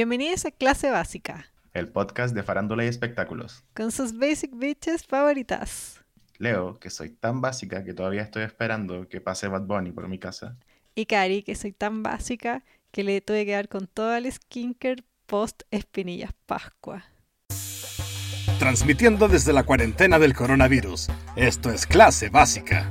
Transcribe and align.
Bienvenidos 0.00 0.46
a 0.46 0.50
Clase 0.50 0.90
Básica, 0.90 1.52
el 1.74 1.88
podcast 1.88 2.34
de 2.34 2.42
farándula 2.42 2.86
y 2.86 2.88
espectáculos. 2.88 3.64
con 3.74 3.92
sus 3.92 4.16
basic 4.16 4.50
bitches 4.56 5.04
favoritas. 5.04 6.00
Leo, 6.38 6.78
que 6.78 6.88
soy 6.88 7.10
tan 7.10 7.42
básica 7.42 7.84
que 7.84 7.92
todavía 7.92 8.22
estoy 8.22 8.44
esperando 8.44 9.10
que 9.10 9.20
pase 9.20 9.46
Bad 9.48 9.64
Bunny 9.64 9.92
por 9.92 10.08
mi 10.08 10.18
casa. 10.18 10.56
Y 10.94 11.04
Cari, 11.04 11.42
que 11.42 11.54
soy 11.54 11.72
tan 11.72 12.02
básica 12.02 12.64
que 12.90 13.04
le 13.04 13.20
tuve 13.20 13.44
que 13.44 13.52
dar 13.52 13.68
con 13.68 13.86
todo 13.88 14.16
el 14.16 14.32
skincare 14.32 15.04
post 15.26 15.64
Espinillas 15.70 16.32
Pascua. 16.46 17.04
Transmitiendo 18.58 19.28
desde 19.28 19.52
la 19.52 19.64
cuarentena 19.64 20.18
del 20.18 20.32
coronavirus. 20.32 21.08
Esto 21.36 21.70
es 21.70 21.86
clase 21.86 22.30
básica. 22.30 22.90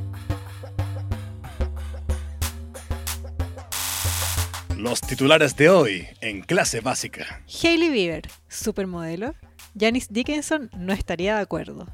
Los 4.79 5.01
titulares 5.01 5.57
de 5.57 5.67
hoy 5.67 6.07
en 6.21 6.39
clase 6.39 6.79
básica. 6.79 7.43
Hailey 7.61 7.89
Bieber, 7.89 8.21
supermodelo. 8.47 9.35
Janice 9.77 10.07
Dickinson 10.09 10.69
no 10.73 10.93
estaría 10.93 11.35
de 11.35 11.41
acuerdo. 11.41 11.85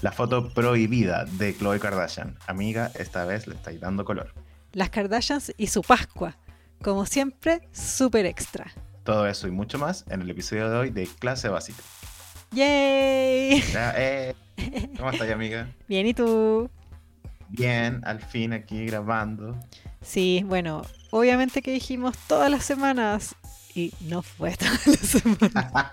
La 0.00 0.12
foto 0.12 0.54
prohibida 0.54 1.24
de 1.24 1.52
Khloe 1.52 1.80
Kardashian. 1.80 2.38
Amiga, 2.46 2.92
esta 2.96 3.24
vez 3.24 3.48
le 3.48 3.56
estáis 3.56 3.80
dando 3.80 4.04
color. 4.04 4.32
Las 4.72 4.90
Kardashians 4.90 5.52
y 5.56 5.66
su 5.66 5.82
Pascua. 5.82 6.38
Como 6.80 7.06
siempre, 7.06 7.68
super 7.72 8.24
extra. 8.24 8.70
Todo 9.02 9.26
eso 9.26 9.48
y 9.48 9.50
mucho 9.50 9.76
más 9.80 10.04
en 10.10 10.22
el 10.22 10.30
episodio 10.30 10.70
de 10.70 10.76
hoy 10.76 10.90
de 10.90 11.08
Clase 11.18 11.48
Básica. 11.48 11.82
¡Yay! 12.52 13.62
Ya, 13.72 13.94
eh, 13.96 14.36
¿Cómo 14.96 15.10
estás, 15.10 15.28
amiga? 15.28 15.68
Bien, 15.88 16.06
¿y 16.06 16.14
tú? 16.14 16.70
Bien, 17.48 18.00
al 18.04 18.20
fin 18.20 18.52
aquí 18.52 18.86
grabando. 18.86 19.58
Sí, 20.02 20.42
bueno, 20.46 20.82
obviamente 21.10 21.62
que 21.62 21.72
dijimos 21.72 22.16
todas 22.26 22.50
las 22.50 22.64
semanas 22.64 23.34
y 23.74 23.92
no 24.00 24.22
fue 24.22 24.56
todas 24.56 24.86
las 24.86 24.98
semanas. 24.98 25.72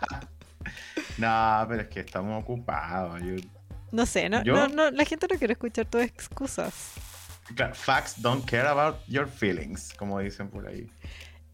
No, 1.17 1.65
pero 1.67 1.81
es 1.84 1.88
que 1.88 2.02
estamos 2.02 2.43
ocupados. 2.43 3.20
yo- 3.23 3.35
No 3.91 4.05
sé, 4.05 4.29
no, 4.29 4.43
¿Yo? 4.43 4.54
no, 4.54 4.67
no, 4.67 4.91
la 4.91 5.04
gente 5.05 5.26
no 5.32 5.37
quiere 5.37 5.54
escuchar 5.54 5.85
tus 5.85 6.01
excusas. 6.01 6.91
Facts 7.73 8.21
don't 8.21 8.45
care 8.45 8.67
about 8.67 8.98
your 9.07 9.27
feelings, 9.27 9.93
como 9.98 10.20
dicen 10.20 10.49
por 10.49 10.67
ahí. 10.67 10.87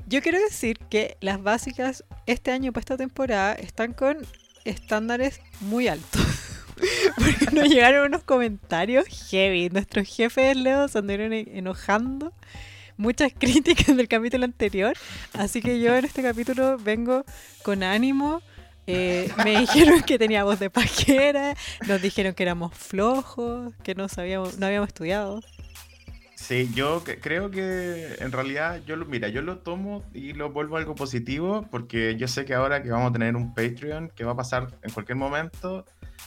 Yo 0.08 0.22
quiero 0.22 0.40
decir 0.40 0.78
que 0.90 1.16
las 1.22 1.42
básicas 1.42 2.04
este 2.26 2.52
año 2.52 2.74
para 2.74 2.82
esta 2.82 2.98
temporada 2.98 3.54
están 3.54 3.94
con 3.94 4.18
estándares 4.66 5.40
muy 5.62 5.88
altos. 5.88 6.22
Porque 7.16 7.48
nos 7.52 7.70
llegaron 7.70 8.08
unos 8.08 8.24
comentarios 8.24 9.06
heavy. 9.30 9.70
Nuestros 9.70 10.08
jefes 10.08 10.56
Leo 10.56 10.88
se 10.88 11.00
anduvieron 11.00 11.34
enojando. 11.34 12.34
Muchas 12.98 13.32
críticas 13.38 13.96
del 13.96 14.08
capítulo 14.08 14.46
anterior. 14.46 14.96
Así 15.34 15.62
que 15.62 15.80
yo 15.80 15.96
en 15.96 16.06
este 16.06 16.22
capítulo 16.22 16.78
vengo 16.78 17.26
con 17.64 17.84
ánimo. 17.84 18.42
Eh, 18.86 19.32
me 19.44 19.60
dijeron 19.62 20.02
que 20.02 20.20
tenía 20.20 20.44
voz 20.44 20.60
de 20.60 20.70
pajera. 20.70 21.56
Nos 21.88 22.02
dijeron 22.02 22.34
que 22.34 22.44
éramos 22.44 22.74
flojos, 22.76 23.74
que 23.84 23.96
no 23.96 24.08
sabíamos, 24.10 24.58
no 24.58 24.66
habíamos 24.66 24.90
estudiado. 24.90 25.42
Sí, 26.46 26.70
yo 26.76 27.04
creo 27.22 27.50
que 27.52 28.16
en 28.20 28.32
realidad 28.34 28.82
yo 28.86 28.98
lo, 28.98 29.06
mira, 29.06 29.30
yo 29.30 29.42
lo 29.42 29.60
tomo 29.60 30.04
y 30.14 30.34
lo 30.34 30.52
vuelvo 30.52 30.76
algo 30.76 30.94
positivo 30.94 31.66
porque 31.72 32.18
yo 32.18 32.28
sé 32.28 32.44
que 32.44 32.54
ahora 32.54 32.84
que 32.84 32.90
vamos 32.90 33.12
a 33.12 33.14
tener 33.14 33.36
un 33.38 33.54
Patreon 33.54 34.10
que 34.14 34.26
va 34.26 34.34
a 34.34 34.36
pasar 34.36 34.68
en 34.82 34.92
cualquier 34.92 35.16
momento, 35.18 35.86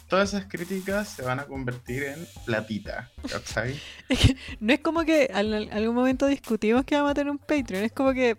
todas 0.08 0.30
esas 0.32 0.46
críticas 0.46 1.10
se 1.10 1.20
van 1.22 1.38
a 1.38 1.44
convertir 1.44 2.04
en 2.04 2.26
platita, 2.46 3.10
¿cachai? 3.30 3.78
Es 4.08 4.18
que 4.20 4.36
no 4.58 4.72
es 4.72 4.80
como 4.80 5.04
que 5.04 5.24
en 5.26 5.52
al- 5.52 5.68
algún 5.70 5.94
momento 5.94 6.26
discutimos 6.26 6.84
que 6.86 6.94
vamos 6.96 7.10
a 7.10 7.14
tener 7.14 7.30
un 7.30 7.38
Patreon, 7.38 7.84
es 7.84 7.92
como 7.92 8.14
que 8.14 8.36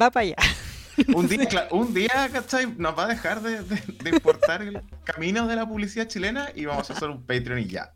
va 0.00 0.10
para 0.10 0.24
allá. 0.24 0.36
Un 1.14 1.28
día, 1.28 1.68
un 1.70 1.94
día, 1.94 2.28
¿cachai? 2.32 2.74
Nos 2.76 2.98
va 2.98 3.04
a 3.04 3.06
dejar 3.06 3.40
de, 3.40 3.62
de- 3.62 3.82
de 4.02 4.10
importar 4.10 4.62
el 4.62 4.80
camino 5.04 5.46
de 5.46 5.54
la 5.54 5.64
publicidad 5.64 6.08
chilena 6.08 6.48
y 6.56 6.64
vamos 6.64 6.90
a 6.90 6.94
hacer 6.94 7.08
un 7.08 7.22
Patreon 7.24 7.60
y 7.60 7.66
ya. 7.66 7.92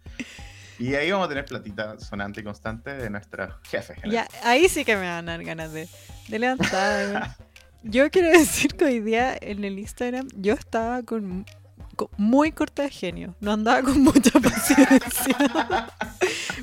Y 0.83 0.97
ahí 0.97 1.13
vamos 1.13 1.27
a 1.27 1.29
tener 1.29 1.45
platita 1.45 1.97
sonante 2.01 2.41
y 2.41 2.43
constante 2.43 2.93
de 2.93 3.09
nuestros 3.09 3.55
jefes. 3.63 3.99
Ya, 4.05 4.27
ahí 4.43 4.69
sí 4.69 4.85
que 4.85 4.97
me 4.97 5.07
van 5.07 5.29
a 5.29 5.33
dar 5.37 5.45
ganas 5.45 5.73
de, 5.73 5.89
de 6.27 6.39
levantarme. 6.41 7.21
Yo 7.85 8.11
quiero 8.11 8.29
decir 8.37 8.75
que 8.75 8.87
hoy 8.87 8.99
día 8.99 9.37
en 9.41 9.63
el 9.63 9.79
Instagram 9.79 10.27
yo 10.35 10.55
estaba 10.55 11.05
con, 11.05 11.47
con 11.95 12.09
muy 12.17 12.51
corta 12.51 12.83
de 12.83 12.91
genio. 12.91 13.37
No 13.39 13.53
andaba 13.53 13.83
con 13.83 14.01
mucha 14.03 14.41
paciencia. 14.41 15.37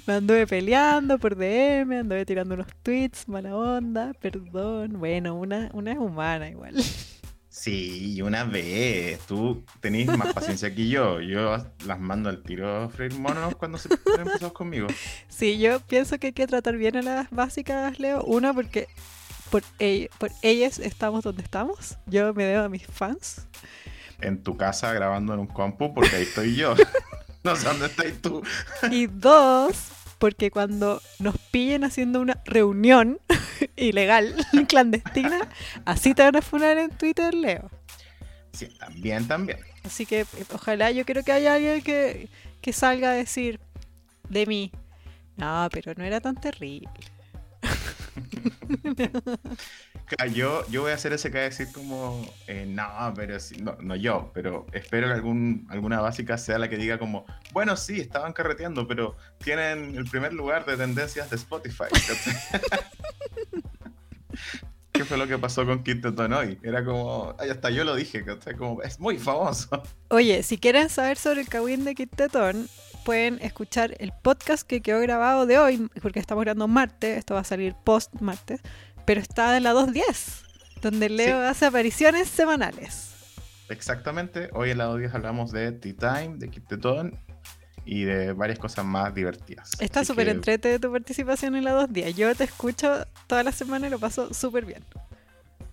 me 0.06 0.16
anduve 0.16 0.46
peleando 0.48 1.18
por 1.18 1.38
DM, 1.38 2.00
anduve 2.00 2.26
tirando 2.26 2.56
unos 2.56 2.68
tweets, 2.84 3.26
mala 3.30 3.56
onda, 3.56 4.12
perdón. 4.20 5.00
Bueno, 5.00 5.36
una, 5.36 5.70
una 5.72 5.94
es 5.94 5.98
humana 5.98 6.50
igual. 6.50 6.76
Sí, 7.62 8.22
una 8.22 8.46
vez, 8.46 9.20
tú 9.28 9.66
tenés 9.82 10.08
más 10.18 10.34
paciencia 10.34 10.74
que 10.74 10.88
yo. 10.88 11.20
Yo 11.20 11.58
las 11.86 12.00
mando 12.00 12.30
al 12.30 12.42
tiro 12.42 12.84
a 12.84 12.90
freír 12.90 13.14
monos 13.16 13.56
cuando 13.58 13.78
se 13.78 13.90
ponen 13.98 14.28
pesados 14.28 14.54
conmigo. 14.54 14.88
Sí, 15.28 15.60
yo 15.60 15.80
pienso 15.82 16.18
que 16.20 16.28
hay 16.28 16.34
que 16.34 16.48
tratar 16.48 16.78
bien 16.78 16.96
a 16.96 17.02
las 17.02 17.30
básicas, 17.32 18.00
Leo. 18.00 18.24
Una, 18.24 18.54
porque 18.54 18.88
por, 19.52 19.62
ell- 19.80 20.10
por 20.18 20.32
ellas 20.42 20.80
estamos 20.80 21.24
donde 21.24 21.44
estamos. 21.44 21.98
Yo 22.06 22.34
me 22.34 22.46
debo 22.46 22.64
a 22.64 22.70
mis 22.70 22.86
fans. 22.88 23.46
En 24.22 24.42
tu 24.42 24.56
casa 24.56 24.94
grabando 24.94 25.34
en 25.34 25.40
un 25.42 25.48
compu, 25.48 25.94
porque 25.94 26.16
ahí 26.16 26.24
estoy 26.24 26.56
yo. 26.56 26.76
No 27.44 27.56
sé 27.56 27.68
dónde 27.70 27.86
estás 27.86 28.08
tú. 28.22 28.42
Y 28.92 29.08
dos, 29.08 29.76
porque 30.20 30.52
cuando 30.52 31.02
nos 31.18 31.38
pillen 31.38 31.84
haciendo 31.84 32.22
una 32.22 32.42
reunión 32.46 33.20
ilegal, 33.76 34.36
clandestina, 34.68 35.50
así 35.86 36.14
te 36.14 36.24
van 36.24 36.36
a 36.36 36.42
funar 36.42 36.78
en 36.78 36.92
Twitter, 36.92 37.34
Leo. 37.34 37.72
Sí, 38.52 38.68
también, 38.78 39.28
también. 39.28 39.60
Así 39.84 40.06
que 40.06 40.22
eh, 40.22 40.26
ojalá 40.54 40.92
yo 40.92 41.06
quiero 41.06 41.24
que 41.24 41.32
haya 41.32 41.56
alguien 41.56 41.82
que, 41.82 42.30
que 42.62 42.74
salga 42.74 43.12
a 43.12 43.14
decir 43.14 43.60
de 44.28 44.46
mí, 44.46 44.72
no, 45.38 45.68
pero 45.72 45.94
no 45.96 46.04
era 46.04 46.20
tan 46.20 46.36
terrible. 46.36 46.90
Yo, 50.34 50.66
yo 50.70 50.82
voy 50.82 50.92
a 50.92 50.96
hacer 50.96 51.14
ese 51.14 51.32
que 51.32 51.38
decir 51.40 51.72
como, 51.72 52.26
eh, 52.48 52.66
no, 52.68 53.14
pero 53.16 53.40
sí, 53.40 53.58
no, 53.62 53.96
yo, 53.96 54.32
pero 54.34 54.66
espero 54.74 55.08
que 55.08 55.14
algún, 55.14 55.68
alguna 55.70 56.02
básica 56.02 56.38
sea 56.38 56.58
la 56.58 56.68
que 56.70 56.78
diga 56.78 56.98
como, 56.98 57.26
bueno, 57.54 57.78
sí, 57.78 58.00
estaban 58.02 58.34
carreteando, 58.34 58.88
pero 58.88 59.16
tienen 59.44 59.96
el 59.96 60.06
primer 60.06 60.34
lugar 60.34 60.66
de 60.66 60.78
tendencias 60.78 61.30
de 61.30 61.36
Spotify. 61.36 61.86
¿Qué 64.92 65.06
fue 65.06 65.18
lo 65.18 65.28
que 65.28 65.38
pasó 65.38 65.66
con 65.66 65.84
Kid 65.84 66.02
Teton 66.02 66.34
hoy? 66.34 66.60
Era 66.62 66.84
como, 66.84 67.34
hasta 67.40 67.70
yo 67.70 67.86
lo 67.86 67.96
dije, 67.96 68.26
¿cachai? 68.26 68.56
como, 68.56 68.82
es 68.82 69.00
muy 69.00 69.18
famoso. 69.18 69.82
Oye, 70.10 70.44
si 70.44 70.58
quieren 70.58 70.90
saber 70.90 71.18
sobre 71.18 71.42
el 71.42 71.48
Kawin 71.48 71.86
de 71.86 71.96
Kit 71.96 72.14
Tetón, 72.14 72.68
pueden 73.06 73.40
escuchar 73.42 73.96
el 74.00 74.12
podcast 74.12 74.68
que 74.68 74.82
quedó 74.82 75.00
grabado 75.00 75.46
de 75.46 75.58
hoy, 75.58 75.90
porque 76.02 76.20
estamos 76.20 76.44
grabando 76.44 76.68
martes, 76.68 77.18
esto 77.18 77.34
va 77.34 77.40
a 77.40 77.44
salir 77.46 77.76
post 77.84 78.14
martes, 78.20 78.62
pero 79.10 79.22
está 79.22 79.58
en 79.58 79.64
la 79.64 79.72
210, 79.72 80.44
donde 80.84 81.10
Leo 81.10 81.42
Sí. 81.42 81.48
hace 81.48 81.66
apariciones 81.66 82.30
semanales. 82.30 83.10
Exactamente, 83.68 84.50
hoy 84.54 84.70
en 84.70 84.78
la 84.78 84.96
10 84.96 85.16
hablamos 85.16 85.52
de 85.52 85.72
Tea 85.72 85.96
Time, 85.98 86.36
de 86.38 86.48
Teton 86.48 87.20
y 87.86 88.04
de 88.04 88.34
varias 88.34 88.60
cosas 88.60 88.86
más 88.86 89.12
divertidas. 89.16 89.72
Está 89.80 90.06
súper 90.06 90.26
que- 90.26 90.32
entrete 90.34 90.70
de 90.70 90.78
tu 90.78 90.92
participación 90.92 91.56
en 91.56 91.64
la 91.64 91.72
210. 91.72 92.16
Yo 92.16 92.36
te 92.36 92.44
escucho 92.44 93.04
toda 93.26 93.42
la 93.42 93.52
semana 93.52 93.88
y 93.88 93.90
lo 93.90 93.98
paso 93.98 94.32
súper 94.32 94.66
bien. 94.66 94.86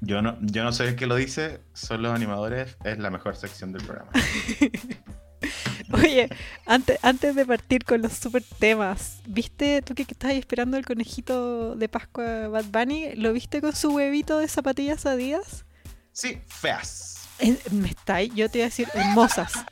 Yo 0.00 0.22
no, 0.22 0.38
yo 0.40 0.64
no 0.64 0.72
soy 0.72 0.86
el 0.88 0.96
que 0.96 1.06
lo 1.06 1.16
dice, 1.16 1.60
son 1.74 2.00
los 2.00 2.14
animadores, 2.14 2.78
es 2.84 2.96
la 2.98 3.10
mejor 3.10 3.36
sección 3.36 3.70
del 3.72 3.84
programa. 3.84 4.12
Oye, 5.92 6.28
antes, 6.66 6.98
antes 7.02 7.34
de 7.34 7.46
partir 7.46 7.84
con 7.84 8.02
los 8.02 8.12
super 8.12 8.42
temas, 8.58 9.20
¿viste 9.26 9.82
tú 9.82 9.94
que, 9.94 10.04
que 10.04 10.12
estabas 10.14 10.36
esperando 10.36 10.76
el 10.76 10.84
conejito 10.86 11.76
de 11.76 11.88
Pascua 11.88 12.48
Bad 12.48 12.64
Bunny? 12.66 13.14
¿Lo 13.16 13.32
viste 13.32 13.60
con 13.60 13.74
su 13.74 13.94
huevito 13.94 14.38
de 14.38 14.48
zapatillas 14.48 15.06
Adidas? 15.06 15.64
Sí, 16.12 16.40
feas. 16.46 17.28
Me 17.70 17.88
está 17.90 18.16
ahí, 18.16 18.32
yo 18.34 18.48
te 18.48 18.58
iba 18.58 18.64
a 18.66 18.68
decir 18.70 18.88
hermosas. 18.94 19.52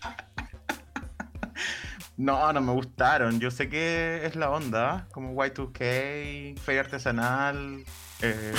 No, 2.17 2.53
no 2.53 2.61
me 2.61 2.73
gustaron. 2.73 3.41
Yo 3.41 3.51
sé 3.51 3.69
que 3.69 4.25
es 4.25 4.37
la 4.37 4.51
onda, 4.51 5.09
como 5.13 5.35
Y2K, 5.35 6.59
feria 6.61 6.83
artesanal. 6.83 7.85
eh, 8.23 8.53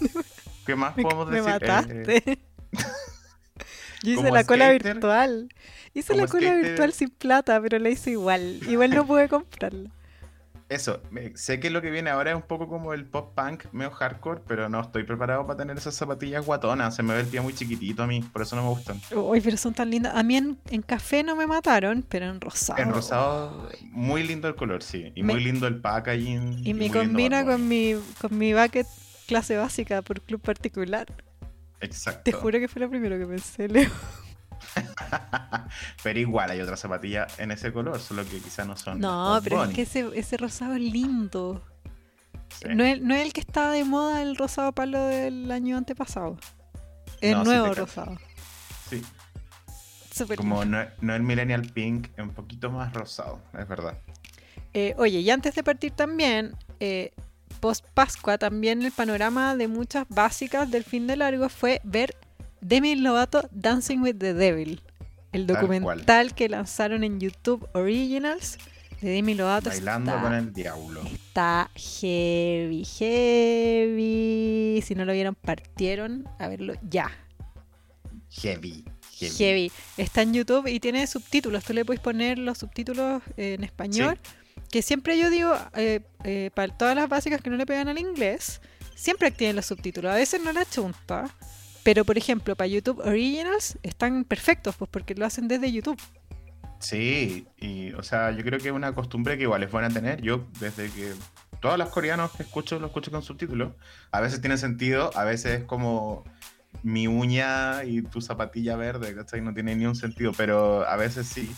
¿Qué 0.66 0.76
más 0.76 0.96
Me, 0.96 1.02
podemos 1.02 1.28
me 1.28 1.36
decir? 1.42 1.52
mataste. 1.52 2.16
Eh, 2.30 2.38
Yo 4.02 4.12
hice 4.12 4.30
la 4.30 4.44
cola 4.44 4.70
virtual. 4.70 5.48
Hice 5.94 6.14
la 6.16 6.26
cola 6.26 6.54
virtual 6.56 6.92
sin 6.92 7.10
plata, 7.10 7.60
pero 7.62 7.78
la 7.78 7.88
hice 7.88 8.10
igual. 8.10 8.60
Igual 8.68 8.90
no 8.90 9.06
pude 9.06 9.28
comprarla. 9.28 9.90
eso, 10.68 11.00
me- 11.10 11.36
sé 11.36 11.60
que 11.60 11.70
lo 11.70 11.80
que 11.82 11.90
viene 11.90 12.10
ahora 12.10 12.30
es 12.30 12.36
un 12.36 12.42
poco 12.42 12.66
como 12.68 12.94
el 12.94 13.04
pop 13.04 13.32
punk, 13.36 13.64
medio 13.72 13.92
hardcore, 13.92 14.40
pero 14.48 14.68
no 14.68 14.80
estoy 14.80 15.04
preparado 15.04 15.46
para 15.46 15.58
tener 15.58 15.76
esas 15.76 15.94
zapatillas 15.94 16.44
guatonas. 16.44 16.96
Se 16.96 17.02
me 17.04 17.14
ve 17.14 17.20
el 17.20 17.26
pie 17.26 17.40
muy 17.42 17.52
chiquitito 17.54 18.02
a 18.02 18.06
mí, 18.08 18.22
por 18.32 18.42
eso 18.42 18.56
no 18.56 18.62
me 18.62 18.68
gustan. 18.70 19.00
Uy, 19.14 19.40
pero 19.40 19.56
son 19.56 19.72
tan 19.74 19.90
lindas. 19.90 20.16
A 20.16 20.22
mí 20.24 20.36
en, 20.36 20.58
en 20.70 20.82
café 20.82 21.22
no 21.22 21.36
me 21.36 21.46
mataron, 21.46 22.02
pero 22.08 22.26
en 22.26 22.40
rosado. 22.40 22.82
En 22.82 22.92
rosado, 22.92 23.68
muy 23.92 24.24
lindo 24.24 24.48
el 24.48 24.56
color, 24.56 24.82
sí. 24.82 25.12
Y 25.14 25.22
Me- 25.22 25.34
muy 25.34 25.44
lindo 25.44 25.66
el 25.68 25.80
packaging. 25.80 26.66
Y 26.66 26.74
me 26.74 26.80
muy 26.80 26.88
lindo 26.88 26.98
combina 26.98 27.44
con 27.44 27.68
mi, 27.68 27.94
con 28.20 28.36
mi 28.36 28.52
bucket 28.54 28.86
clase 29.28 29.56
básica 29.56 30.02
por 30.02 30.22
club 30.22 30.40
particular. 30.40 31.06
Exacto. 31.80 32.22
Te 32.24 32.32
juro 32.32 32.58
que 32.58 32.66
fue 32.68 32.80
lo 32.80 32.88
primero 32.88 33.16
que 33.18 33.26
pensé, 33.26 33.68
Leo. 33.68 33.90
pero 36.02 36.18
igual 36.18 36.50
hay 36.50 36.60
otras 36.60 36.80
zapatillas 36.80 37.38
en 37.38 37.50
ese 37.50 37.72
color, 37.72 38.00
solo 38.00 38.24
que 38.24 38.38
quizás 38.38 38.66
no 38.66 38.76
son. 38.76 39.00
No, 39.00 39.40
pero 39.42 39.64
es 39.64 39.74
que 39.74 39.82
ese, 39.82 40.08
ese 40.14 40.36
rosado 40.36 40.74
es 40.74 40.80
lindo. 40.80 41.62
Sí. 42.60 42.68
No, 42.74 42.84
es, 42.84 43.00
no 43.00 43.14
es 43.14 43.22
el 43.26 43.32
que 43.32 43.40
estaba 43.40 43.72
de 43.72 43.84
moda 43.84 44.22
el 44.22 44.36
rosado 44.36 44.72
palo 44.72 45.00
del 45.06 45.50
año 45.50 45.76
antepasado. 45.76 46.38
El 47.20 47.32
No, 47.32 47.44
nuevo 47.44 47.74
rosado. 47.74 48.16
Sí, 48.90 49.02
como 50.36 50.62
lindo. 50.62 50.78
no, 50.84 50.90
no 51.00 51.14
el 51.14 51.22
Millennial 51.22 51.62
Pink, 51.72 52.08
es 52.16 52.22
un 52.22 52.30
poquito 52.30 52.70
más 52.70 52.92
rosado, 52.92 53.40
es 53.58 53.66
verdad. 53.66 53.98
Eh, 54.72 54.94
oye, 54.98 55.20
y 55.20 55.30
antes 55.30 55.54
de 55.54 55.62
partir 55.64 55.92
también, 55.92 56.54
eh, 56.80 57.12
post 57.60 57.84
Pascua, 57.94 58.38
también 58.38 58.82
el 58.82 58.92
panorama 58.92 59.56
de 59.56 59.68
muchas 59.68 60.06
básicas 60.08 60.70
del 60.70 60.84
fin 60.84 61.06
de 61.06 61.16
largo 61.16 61.48
fue 61.48 61.80
ver 61.84 62.14
Demi 62.64 62.94
Lovato 62.96 63.46
Dancing 63.50 63.98
with 63.98 64.16
the 64.16 64.32
Devil, 64.32 64.80
el 65.32 65.46
Tal 65.46 65.54
documental 65.54 66.34
que 66.34 66.48
lanzaron 66.48 67.04
en 67.04 67.20
YouTube 67.20 67.68
Originals 67.74 68.56
de 69.02 69.10
Demi 69.10 69.34
Lovato. 69.34 69.68
Bailando 69.68 70.12
está, 70.12 70.22
con 70.22 70.32
el 70.32 70.50
diablo. 70.54 71.02
está 71.02 71.70
heavy, 71.74 72.82
heavy. 72.86 74.80
Si 74.82 74.94
no 74.94 75.04
lo 75.04 75.12
vieron, 75.12 75.34
partieron 75.34 76.26
a 76.38 76.48
verlo 76.48 76.72
ya. 76.88 77.10
Heavy. 78.30 78.82
Heavy. 79.18 79.36
Heavy. 79.36 79.72
Está 79.98 80.22
en 80.22 80.32
YouTube 80.32 80.66
y 80.66 80.80
tiene 80.80 81.06
subtítulos. 81.06 81.64
Tú 81.64 81.74
le 81.74 81.84
puedes 81.84 82.00
poner 82.00 82.38
los 82.38 82.56
subtítulos 82.56 83.22
eh, 83.36 83.56
en 83.58 83.64
español. 83.64 84.18
Que 84.70 84.80
siempre 84.80 85.18
yo 85.18 85.28
digo, 85.28 85.54
eh, 85.74 86.00
eh, 86.24 86.50
para 86.54 86.74
todas 86.74 86.96
las 86.96 87.10
básicas 87.10 87.42
que 87.42 87.50
no 87.50 87.58
le 87.58 87.66
pegan 87.66 87.88
al 87.88 87.98
inglés, 87.98 88.62
siempre 88.94 89.30
tienen 89.30 89.56
los 89.56 89.66
subtítulos. 89.66 90.10
A 90.10 90.14
veces 90.14 90.42
no 90.42 90.50
la 90.50 90.64
chunta. 90.64 91.30
Pero, 91.84 92.04
por 92.04 92.18
ejemplo, 92.18 92.56
para 92.56 92.66
YouTube 92.66 93.00
Originals 93.00 93.78
están 93.82 94.24
perfectos, 94.24 94.74
pues 94.74 94.90
porque 94.90 95.14
lo 95.14 95.26
hacen 95.26 95.46
desde 95.46 95.70
YouTube. 95.70 96.00
Sí, 96.80 97.46
y 97.60 97.92
o 97.92 98.02
sea, 98.02 98.30
yo 98.32 98.42
creo 98.42 98.58
que 98.58 98.68
es 98.68 98.74
una 98.74 98.94
costumbre 98.94 99.36
que 99.36 99.44
igual 99.44 99.62
es 99.62 99.70
buena 99.70 99.88
tener. 99.90 100.20
Yo, 100.20 100.46
desde 100.60 100.90
que 100.90 101.12
todos 101.60 101.78
los 101.78 101.88
coreanos 101.90 102.32
que 102.32 102.42
escucho, 102.42 102.78
los 102.78 102.88
escucho 102.88 103.10
con 103.10 103.22
subtítulos. 103.22 103.72
A 104.10 104.20
veces 104.20 104.40
tiene 104.40 104.58
sentido, 104.58 105.10
a 105.14 105.24
veces 105.24 105.60
es 105.60 105.64
como 105.64 106.24
mi 106.82 107.06
uña 107.06 107.84
y 107.84 108.02
tu 108.02 108.20
zapatilla 108.20 108.76
verde, 108.76 109.14
¿cachai? 109.14 109.40
No 109.40 109.54
tiene 109.54 109.76
ni 109.76 109.86
un 109.86 109.94
sentido, 109.94 110.32
pero 110.36 110.86
a 110.86 110.96
veces 110.96 111.26
sí. 111.26 111.50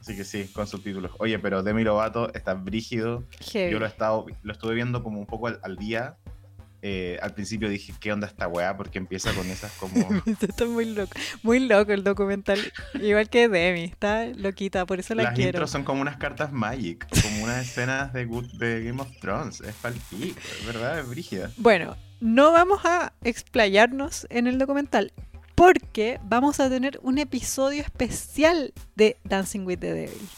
Así 0.00 0.16
que 0.16 0.24
sí, 0.24 0.48
con 0.52 0.66
subtítulos. 0.66 1.12
Oye, 1.18 1.38
pero 1.38 1.62
Demi 1.62 1.84
Lovato 1.84 2.32
está 2.34 2.54
brígido. 2.54 3.24
Heavy. 3.52 3.72
Yo 3.72 3.78
lo, 3.78 3.86
he 3.86 3.88
estado, 3.88 4.26
lo 4.42 4.52
estuve 4.52 4.74
viendo 4.74 5.02
como 5.04 5.20
un 5.20 5.26
poco 5.26 5.46
al, 5.46 5.60
al 5.62 5.76
día. 5.76 6.16
Eh, 6.84 7.16
al 7.22 7.32
principio 7.32 7.68
dije, 7.68 7.94
¿qué 8.00 8.12
onda 8.12 8.26
esta 8.26 8.48
weá? 8.48 8.76
Porque 8.76 8.98
empieza 8.98 9.32
con 9.34 9.46
esas 9.48 9.70
como... 9.72 9.94
Está 10.40 10.64
muy 10.64 10.84
loco. 10.84 11.12
Muy 11.44 11.60
loco 11.60 11.92
el 11.92 12.02
documental. 12.02 12.58
Igual 13.00 13.30
que 13.30 13.48
Demi. 13.48 13.84
Está 13.84 14.26
loquita, 14.26 14.84
por 14.84 14.98
eso 14.98 15.14
la 15.14 15.22
Las 15.22 15.34
quiero. 15.34 15.50
intros 15.50 15.70
son 15.70 15.84
como 15.84 16.02
unas 16.02 16.16
cartas 16.16 16.50
Magic, 16.52 17.06
como 17.22 17.44
unas 17.44 17.64
escenas 17.68 18.12
de, 18.12 18.26
Good- 18.26 18.52
de 18.58 18.82
Game 18.82 19.00
of 19.00 19.08
Thrones. 19.20 19.60
Es 19.60 19.74
palpico, 19.76 20.40
es 20.60 20.66
verdad, 20.66 20.98
es 20.98 21.08
brígida. 21.08 21.52
Bueno, 21.56 21.96
no 22.20 22.50
vamos 22.50 22.80
a 22.84 23.12
explayarnos 23.22 24.26
en 24.30 24.48
el 24.48 24.58
documental 24.58 25.12
porque 25.54 26.18
vamos 26.24 26.58
a 26.58 26.68
tener 26.68 26.98
un 27.02 27.18
episodio 27.18 27.82
especial 27.82 28.72
de 28.96 29.18
Dancing 29.22 29.60
with 29.66 29.78
the 29.78 29.92
Devil. 29.92 30.28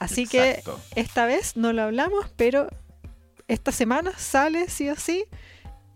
Así 0.00 0.24
Exacto. 0.24 0.78
que 0.94 1.00
esta 1.00 1.24
vez 1.24 1.56
no 1.56 1.72
lo 1.72 1.82
hablamos, 1.82 2.30
pero 2.36 2.68
esta 3.48 3.72
semana 3.72 4.12
sale 4.18 4.68
sí 4.68 4.90
o 4.90 4.96
sí 4.96 5.24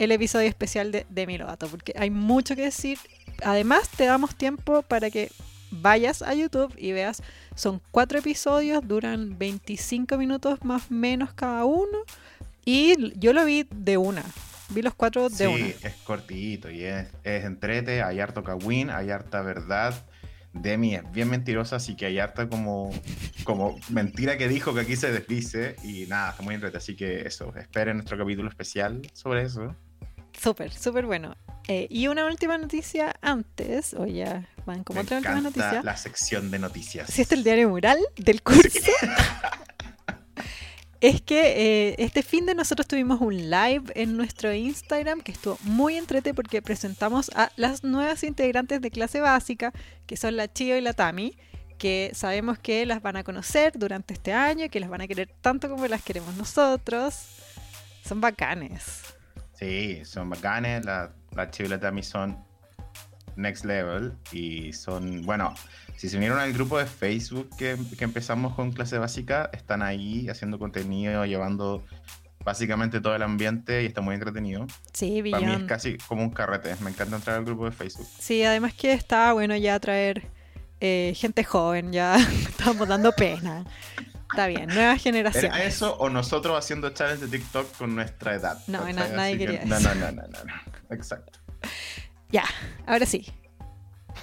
el 0.04 0.12
episodio 0.12 0.48
especial 0.48 0.92
de 0.92 1.06
Demi 1.10 1.38
Lovato 1.38 1.68
porque 1.68 1.92
hay 1.96 2.10
mucho 2.10 2.56
que 2.56 2.62
decir. 2.62 2.98
Además, 3.44 3.88
te 3.88 4.04
damos 4.04 4.34
tiempo 4.36 4.82
para 4.82 5.10
que 5.10 5.30
vayas 5.70 6.22
a 6.22 6.34
YouTube 6.34 6.74
y 6.76 6.92
veas. 6.92 7.22
Son 7.54 7.80
cuatro 7.90 8.18
episodios, 8.18 8.86
duran 8.86 9.38
25 9.38 10.16
minutos 10.18 10.62
más 10.64 10.90
o 10.90 10.94
menos 10.94 11.32
cada 11.32 11.64
uno. 11.64 11.98
Y 12.64 13.12
yo 13.18 13.32
lo 13.32 13.44
vi 13.44 13.66
de 13.74 13.96
una. 13.96 14.22
Vi 14.70 14.82
los 14.82 14.94
cuatro 14.94 15.28
de 15.28 15.36
Sí, 15.36 15.44
una. 15.44 15.66
es 15.66 15.94
cortito 16.04 16.70
y 16.70 16.84
es, 16.84 17.08
es 17.24 17.44
entrete, 17.44 18.02
hay 18.02 18.20
harto 18.20 18.42
kawin, 18.44 18.90
hay 18.90 19.10
harta 19.10 19.42
verdad. 19.42 19.94
Demi 20.54 20.94
es 20.94 21.10
bien 21.12 21.30
mentirosa, 21.30 21.76
así 21.76 21.96
que 21.96 22.06
hay 22.06 22.18
harta 22.18 22.48
como, 22.48 22.92
como 23.44 23.78
mentira 23.88 24.36
que 24.36 24.48
dijo 24.48 24.74
que 24.74 24.80
aquí 24.80 24.96
se 24.96 25.10
desdice 25.10 25.76
y 25.82 26.06
nada, 26.06 26.30
está 26.30 26.42
muy 26.42 26.54
entrete, 26.54 26.76
así 26.76 26.94
que 26.94 27.26
eso, 27.26 27.54
esperen 27.56 27.96
nuestro 27.96 28.18
capítulo 28.18 28.48
especial 28.50 29.00
sobre 29.14 29.42
eso. 29.42 29.74
Súper, 30.42 30.72
súper 30.72 31.06
bueno. 31.06 31.36
Eh, 31.68 31.86
y 31.88 32.08
una 32.08 32.26
última 32.26 32.58
noticia 32.58 33.14
antes, 33.22 33.94
o 33.94 34.06
ya 34.06 34.48
van 34.66 34.82
como 34.82 34.98
Me 34.98 35.04
otra 35.04 35.18
última 35.18 35.40
noticia. 35.40 35.82
la 35.82 35.96
sección 35.96 36.50
de 36.50 36.58
noticias. 36.58 37.08
Si 37.08 37.22
este 37.22 37.34
es 37.34 37.38
el 37.38 37.44
diario 37.44 37.68
mural 37.68 37.98
del 38.16 38.42
curso. 38.42 38.70
Es 41.00 41.20
que 41.20 41.90
eh, 41.90 41.94
este 41.98 42.22
fin 42.22 42.46
de 42.46 42.54
nosotros 42.54 42.86
tuvimos 42.86 43.20
un 43.20 43.50
live 43.50 43.82
en 43.96 44.16
nuestro 44.16 44.54
Instagram 44.54 45.20
que 45.20 45.32
estuvo 45.32 45.58
muy 45.64 45.96
entrete 45.96 46.32
porque 46.32 46.62
presentamos 46.62 47.28
a 47.34 47.50
las 47.56 47.82
nuevas 47.82 48.22
integrantes 48.22 48.80
de 48.80 48.88
clase 48.92 49.20
básica, 49.20 49.72
que 50.06 50.16
son 50.16 50.36
la 50.36 50.52
Chio 50.52 50.78
y 50.78 50.80
la 50.80 50.92
Tami, 50.92 51.36
que 51.76 52.12
sabemos 52.14 52.56
que 52.60 52.86
las 52.86 53.02
van 53.02 53.16
a 53.16 53.24
conocer 53.24 53.72
durante 53.76 54.14
este 54.14 54.32
año, 54.32 54.68
que 54.70 54.78
las 54.78 54.88
van 54.88 55.00
a 55.00 55.08
querer 55.08 55.28
tanto 55.40 55.68
como 55.68 55.88
las 55.88 56.02
queremos 56.02 56.36
nosotros. 56.36 57.16
Son 58.04 58.20
bacanes. 58.20 59.02
Sí, 59.62 60.04
son 60.04 60.28
bacanes, 60.28 60.84
la, 60.84 61.12
la 61.36 61.48
Chivo 61.48 61.68
y 61.68 61.70
la 61.70 61.78
Tami 61.78 62.02
son 62.02 62.36
next 63.36 63.64
level 63.64 64.12
y 64.32 64.72
son, 64.72 65.22
bueno, 65.22 65.54
si 65.96 66.08
se 66.08 66.16
unieron 66.16 66.40
al 66.40 66.52
grupo 66.52 66.78
de 66.78 66.86
Facebook 66.86 67.48
que, 67.56 67.76
que 67.96 68.02
empezamos 68.02 68.56
con 68.56 68.72
clase 68.72 68.98
básica, 68.98 69.50
están 69.52 69.82
ahí 69.82 70.28
haciendo 70.28 70.58
contenido, 70.58 71.24
llevando 71.26 71.84
básicamente 72.44 73.00
todo 73.00 73.14
el 73.14 73.22
ambiente 73.22 73.84
y 73.84 73.86
está 73.86 74.00
muy 74.00 74.16
entretenido. 74.16 74.66
Sí, 74.92 75.22
Para 75.30 75.46
mí 75.46 75.52
es 75.52 75.62
casi 75.62 75.96
como 76.08 76.24
un 76.24 76.30
carrete, 76.30 76.74
me 76.80 76.90
encanta 76.90 77.14
entrar 77.14 77.36
al 77.36 77.44
grupo 77.44 77.66
de 77.66 77.70
Facebook. 77.70 78.08
Sí, 78.18 78.42
además 78.42 78.74
que 78.74 78.92
está 78.92 79.32
bueno 79.32 79.56
ya 79.56 79.78
traer 79.78 80.26
eh, 80.80 81.12
gente 81.14 81.44
joven, 81.44 81.92
ya 81.92 82.16
estamos 82.48 82.88
dando 82.88 83.12
pena. 83.12 83.64
Está 84.32 84.46
bien, 84.48 84.66
nuevas 84.68 85.00
generaciones. 85.02 85.50
¿Era 85.50 85.64
eso 85.64 85.96
o 85.98 86.08
nosotros 86.10 86.58
haciendo 86.58 86.90
challenge 86.90 87.26
de 87.26 87.38
TikTok 87.38 87.76
con 87.76 87.94
nuestra 87.94 88.34
edad? 88.34 88.58
No, 88.66 88.80
nadie 88.92 89.38
que- 89.38 89.46
quería 89.46 89.64
no, 89.64 89.76
eso. 89.76 89.94
no, 89.94 90.06
no, 90.06 90.12
no, 90.12 90.22
no, 90.28 90.44
no. 90.44 90.94
Exacto. 90.96 91.38
Ya, 92.30 92.44
ahora 92.86 93.06
sí. 93.06 93.26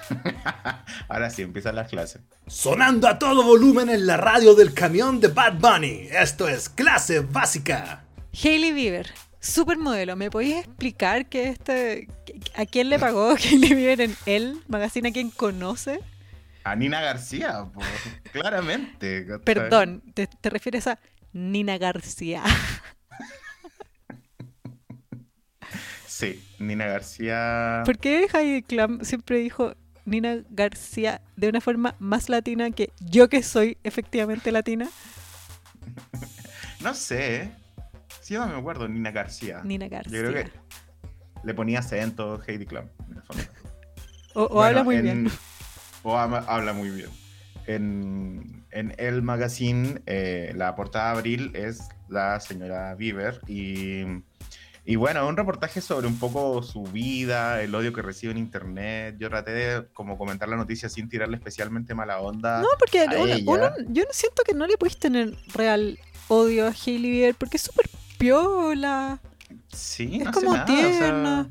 Ahora 1.08 1.30
sí, 1.30 1.42
empiezan 1.42 1.76
las 1.76 1.90
clases. 1.90 2.22
Sonando 2.48 3.08
a 3.08 3.18
todo 3.20 3.44
volumen 3.44 3.90
en 3.90 4.06
la 4.06 4.18
radio 4.18 4.54
del 4.56 4.74
camión 4.74 5.20
de 5.20 5.28
Bad 5.30 5.56
Bunny. 5.60 6.08
Esto 6.12 6.48
es 6.48 6.70
clase 6.70 7.20
básica. 7.22 8.04
Hailey 8.44 8.72
Bieber, 8.72 9.12
supermodelo. 9.40 10.16
¿Me 10.16 10.30
podéis 10.30 10.58
explicar 10.66 11.28
que 11.28 11.50
este, 11.50 12.08
a 12.56 12.66
quién 12.66 12.90
le 12.90 13.00
pagó 13.00 13.32
Hailey 13.36 13.74
Bieber 13.74 14.02
en 14.02 14.16
El 14.26 14.62
Magazine? 14.68 15.10
¿A 15.10 15.12
quién 15.12 15.32
conoce? 15.32 16.00
A 16.64 16.76
Nina 16.76 17.02
García, 17.02 17.66
po, 17.74 17.82
claramente. 18.32 19.26
Perdón, 19.44 20.04
te, 20.14 20.28
te 20.28 20.50
refieres 20.50 20.88
a 20.88 21.00
Nina 21.34 21.78
García. 21.78 22.44
Sí, 26.08 26.44
Nina 26.60 26.86
García. 26.86 27.84
¿Por 27.86 27.98
qué 27.98 28.28
Heidi 28.34 28.62
Klum 28.62 29.02
siempre 29.06 29.38
dijo 29.38 29.74
Nina 30.04 30.44
García 30.50 31.22
de 31.38 31.48
una 31.48 31.62
forma 31.62 31.96
más 32.00 32.28
latina 32.28 32.72
que 32.72 32.92
yo 33.00 33.30
que 33.30 33.42
soy 33.42 33.78
efectivamente 33.84 34.52
latina? 34.52 34.90
No 36.82 36.94
sé. 36.94 37.36
¿eh? 37.42 37.52
Sí, 38.22 38.34
yo 38.36 38.46
no 38.46 38.54
me 38.54 38.60
acuerdo, 38.60 38.88
Nina 38.88 39.12
García. 39.12 39.62
Nina 39.66 39.90
García. 39.90 40.18
Yo 40.22 40.30
creo 40.32 40.46
que 40.46 40.52
le 41.44 41.54
ponía 41.54 41.80
acento 41.80 42.42
Heidi 42.48 42.66
Klum. 42.66 42.86
en 43.10 43.18
el 43.18 43.24
fondo. 43.24 43.44
O, 44.34 44.44
o 44.44 44.48
Bueno, 44.50 44.64
habla 44.68 44.84
muy 44.86 44.96
en- 44.96 45.04
bien. 45.04 45.32
O 46.04 46.18
ama- 46.18 46.46
habla 46.48 46.74
muy 46.74 46.90
bien. 46.90 47.10
En, 47.68 48.64
en 48.72 48.96
el 48.98 49.22
magazine, 49.22 50.02
eh, 50.06 50.54
la 50.56 50.76
portada 50.76 51.12
de 51.14 51.18
abril 51.20 51.52
es 51.56 51.88
la 52.08 52.40
señora 52.40 52.96
Bieber 52.96 53.40
y, 53.48 54.04
y 54.86 54.96
bueno, 54.96 55.28
un 55.28 55.38
reportaje 55.38 55.82
sobre 55.82 56.08
un 56.08 56.18
poco 56.18 56.64
su 56.64 56.84
vida, 56.84 57.62
el 57.62 57.76
odio 57.76 57.94
que 57.94 58.02
recibe 58.02 58.32
en 58.32 58.38
internet. 58.40 59.18
Yo 59.20 59.30
traté 59.30 59.52
de 59.52 59.88
como 59.94 60.18
comentar 60.18 60.50
la 60.50 60.56
noticia 60.56 60.90
sin 60.90 61.10
tirarle 61.10 61.38
especialmente 61.38 61.94
mala 61.94 62.20
onda. 62.20 62.62
No, 62.62 62.68
porque 62.80 63.02
a 63.02 63.06
uno, 63.22 63.26
ella. 63.26 63.44
uno- 63.46 63.72
yo 63.90 64.04
no 64.04 64.10
siento 64.14 64.42
que 64.44 64.54
no 64.56 64.66
le 64.66 64.78
puedes 64.78 64.98
tener 64.98 65.36
real 65.54 66.00
odio 66.28 66.68
a 66.68 66.72
Hailey 66.72 67.12
Bieber 67.12 67.36
porque 67.36 67.58
es 67.58 67.64
súper 67.64 67.88
piola. 68.18 69.20
Sí, 69.72 70.18
es 70.18 70.24
no 70.24 70.30
hace 70.32 70.40
como 70.46 70.54
nada, 70.58 70.64
o 70.66 70.68
sea, 70.78 70.90
tierna. 71.00 71.50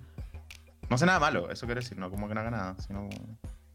no 0.89 0.95
hace 0.97 1.07
nada 1.07 1.21
malo, 1.21 1.51
eso 1.51 1.67
quiero 1.67 1.81
decir, 1.81 1.97
no 1.99 2.11
como 2.11 2.27
que 2.29 2.35
no 2.35 2.41
haga 2.41 2.51
nada, 2.51 2.77
sino 2.85 3.09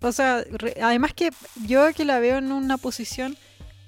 O 0.03 0.11
sea, 0.11 0.43
re- 0.51 0.75
además 0.81 1.13
que 1.13 1.31
yo 1.65 1.91
que 1.93 2.05
la 2.05 2.19
veo 2.19 2.37
en 2.37 2.51
una 2.51 2.77
posición 2.77 3.37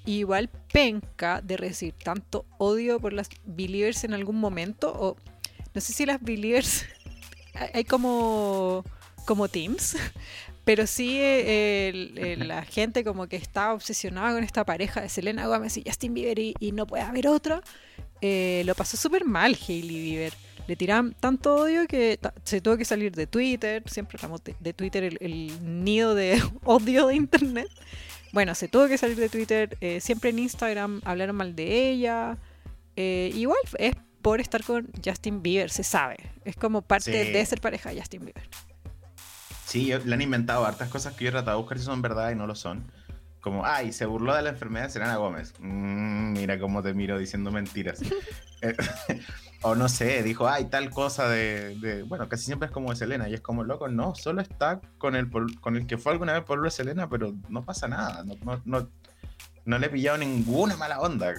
igual 0.06 0.50
penca 0.72 1.42
de 1.42 1.58
recibir 1.58 1.94
tanto 2.04 2.46
odio 2.58 3.00
por 3.00 3.12
las 3.14 3.30
believers 3.46 4.04
en 4.04 4.14
algún 4.14 4.40
momento, 4.40 4.92
o 4.98 5.18
no 5.74 5.82
sé 5.82 5.94
si 5.94 6.06
las 6.06 6.22
believers, 6.22 6.86
hay 7.74 7.84
como 7.84 8.84
como 9.26 9.48
teams, 9.50 9.98
pero 10.66 10.86
sí 10.88 11.18
eh, 11.20 11.90
el- 11.90 12.18
el- 12.20 12.48
la 12.48 12.64
gente 12.64 13.04
como 13.04 13.28
que 13.28 13.36
está 13.38 13.74
obsesionada 13.74 14.34
con 14.34 14.44
esta 14.44 14.64
pareja 14.64 15.02
de 15.02 15.10
Selena 15.10 15.48
Gómez 15.48 15.76
y 15.78 15.84
Justin 15.86 16.14
Bieber 16.14 16.38
y, 16.40 16.54
y 16.60 16.72
no 16.72 16.86
puede 16.88 17.04
haber 17.04 17.28
otra, 17.28 17.62
eh, 18.22 18.62
lo 18.66 18.76
pasó 18.76 18.96
súper 18.98 19.26
mal 19.26 19.58
Hailey 19.68 20.00
Bieber. 20.02 20.34
Le 20.68 20.76
tiraban 20.76 21.14
tanto 21.20 21.56
odio 21.56 21.86
que 21.88 22.20
se 22.44 22.60
tuvo 22.62 22.76
que 22.78 22.86
salir 22.86 23.14
de 23.16 23.28
Twitter, 23.28 23.84
siempre 23.86 24.18
hablamos 24.18 24.44
de, 24.44 24.56
de 24.60 24.74
Twitter, 24.74 25.04
el, 25.04 25.18
el 25.22 25.84
nido 25.84 26.16
de 26.16 26.42
odio 26.64 27.08
de 27.08 27.16
Internet. 27.16 27.68
Bueno, 28.32 28.56
se 28.56 28.68
tuvo 28.68 28.88
que 28.88 28.98
salir 28.98 29.16
de 29.18 29.30
Twitter, 29.30 29.78
eh, 29.82 30.02
siempre 30.02 30.32
en 30.32 30.40
Instagram 30.40 31.02
hablaron 31.06 31.36
mal 31.36 31.56
de 31.56 31.90
ella. 31.90 32.38
Eh, 32.96 33.32
igual 33.36 33.60
es 33.78 33.96
por 34.22 34.42
estar 34.42 34.64
con 34.64 34.88
Justin 35.06 35.44
Bieber, 35.44 35.70
se 35.70 35.84
sabe. 35.84 36.18
Es 36.46 36.56
como 36.56 36.82
parte 36.82 37.12
Sí. 37.26 37.32
de 37.32 37.46
ser 37.46 37.62
pareja 37.62 37.92
de 37.92 38.00
Justin 38.00 38.26
Bieber. 38.26 38.50
Sí, 39.66 39.86
yo- 39.86 40.00
le 40.00 40.14
han 40.16 40.22
inventado 40.22 40.66
hartas 40.66 40.90
cosas 40.90 41.14
que 41.14 41.26
yo 41.26 41.30
he 41.30 41.32
tratado 41.32 41.58
de 41.58 41.62
buscar 41.62 41.78
si 41.80 41.86
son 41.86 42.02
verdad 42.02 42.32
y 42.32 42.36
no 42.36 42.48
lo 42.48 42.56
son. 42.56 42.84
Como, 43.40 43.64
ay, 43.66 43.94
se 43.94 44.06
burló 44.08 44.34
de 44.36 44.42
la 44.42 44.50
enfermedad 44.50 44.86
de 44.86 44.90
Selena 44.92 45.18
Gómez. 45.18 45.54
Mm, 45.60 46.34
mira 46.34 46.58
cómo 46.60 46.82
te 46.82 46.94
miro 46.96 47.20
diciendo 47.20 47.52
mentiras. 47.52 48.00
O 49.68 49.74
no 49.74 49.90
sé, 49.90 50.22
dijo, 50.22 50.48
ay, 50.48 50.66
tal 50.66 50.92
cosa 50.92 51.28
de, 51.28 52.04
Bueno, 52.08 52.30
casi 52.30 52.46
siempre 52.46 52.68
es 52.68 52.72
como 52.72 52.92
de 52.92 52.96
Selena. 52.98 53.28
Y 53.28 53.34
es 53.34 53.42
como, 53.42 53.64
loco, 53.64 53.88
no, 53.88 54.14
solo 54.14 54.42
está 54.42 54.80
con 55.00 55.16
el, 55.16 55.28
con 55.60 55.76
el 55.76 55.88
que 55.88 55.98
fue 55.98 56.12
alguna 56.12 56.34
vez 56.34 56.44
por 56.44 56.62
de 56.62 56.70
Selena, 56.70 57.10
pero 57.10 57.34
no 57.50 57.66
pasa 57.66 57.88
nada. 57.88 58.24
No, 58.24 58.62
no, 58.64 58.90
no, 59.66 59.80
le 59.80 59.88
he 59.88 59.90
pillado 59.90 60.20
ninguna 60.20 60.78
mala 60.78 61.00
onda. 61.00 61.34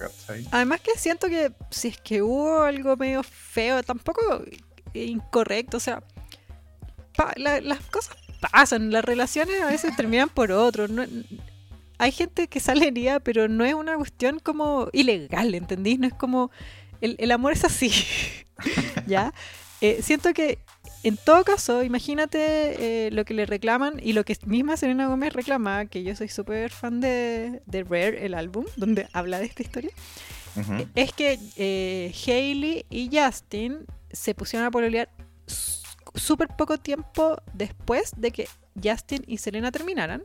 Además 0.51 0.81
que 0.81 0.91
siento 0.97 1.29
que 1.29 1.53
si 1.69 1.87
es 1.87 2.01
que 2.01 2.21
hubo 2.21 2.63
algo 2.63 2.97
medio 2.97 3.23
feo, 3.23 3.81
tampoco 3.81 4.21
incorrecto, 4.93 5.77
o 5.77 5.79
sea, 5.79 6.03
las 7.37 7.79
cosas 7.91 8.17
pasan, 8.51 8.91
las 8.91 9.05
relaciones 9.05 9.61
a 9.61 9.67
veces 9.67 9.95
terminan 9.95 10.27
por 10.29 10.51
otro. 10.51 10.89
no- 10.89 11.05
hay 11.99 12.11
gente 12.11 12.47
que 12.47 12.59
sale 12.59 12.89
herida, 12.89 13.19
pero 13.19 13.47
no 13.47 13.65
es 13.65 13.73
una 13.73 13.95
cuestión 13.95 14.37
como 14.39 14.87
ilegal, 14.93 15.55
¿entendís? 15.55 15.97
No 15.97 16.05
es 16.07 16.13
como... 16.13 16.51
El, 17.01 17.15
el 17.19 17.31
amor 17.31 17.53
es 17.53 17.63
así, 17.63 17.91
¿ya? 19.07 19.33
Eh, 19.81 19.99
siento 20.01 20.33
que 20.33 20.59
en 21.03 21.17
todo 21.17 21.43
caso, 21.43 21.83
imagínate 21.83 23.07
eh, 23.07 23.11
lo 23.11 23.23
que 23.23 23.33
le 23.33 23.45
reclaman 23.45 23.99
y 24.01 24.13
lo 24.13 24.25
que 24.25 24.35
misma 24.45 24.75
Selena 24.77 25.07
Gómez 25.07 25.33
reclama, 25.33 25.85
que 25.85 26.03
yo 26.03 26.15
soy 26.15 26.27
súper 26.27 26.71
fan 26.71 26.99
de, 26.99 27.61
de 27.65 27.83
Rare, 27.83 28.25
el 28.25 28.33
álbum, 28.33 28.65
donde 28.75 29.07
habla 29.13 29.39
de 29.39 29.45
esta 29.45 29.61
historia, 29.61 29.91
Ujú. 30.55 30.87
es 30.95 31.13
que 31.13 31.39
eh, 31.55 32.13
Hailey 32.25 32.85
y 32.89 33.09
Justin 33.15 33.85
se 34.11 34.33
pusieron 34.33 34.67
a 34.67 34.71
pololear 34.71 35.09
súper 36.15 36.47
poco 36.57 36.79
tiempo 36.79 37.37
después 37.53 38.11
de 38.17 38.31
que 38.31 38.47
Justin 38.83 39.23
y 39.27 39.37
Selena 39.37 39.71
terminaran. 39.71 40.23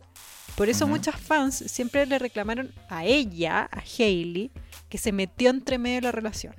Por 0.57 0.69
eso 0.69 0.87
Ujú. 0.87 0.95
muchas 0.95 1.21
fans 1.21 1.63
siempre 1.67 2.07
le 2.07 2.19
reclamaron 2.19 2.73
a 2.89 3.05
ella, 3.05 3.69
a 3.71 3.83
Hailey, 3.99 4.51
que 4.89 4.99
se 4.99 5.13
metió 5.13 5.51
entre 5.51 5.79
medio 5.79 5.97
de 5.97 6.03
la 6.03 6.13
relación. 6.13 6.55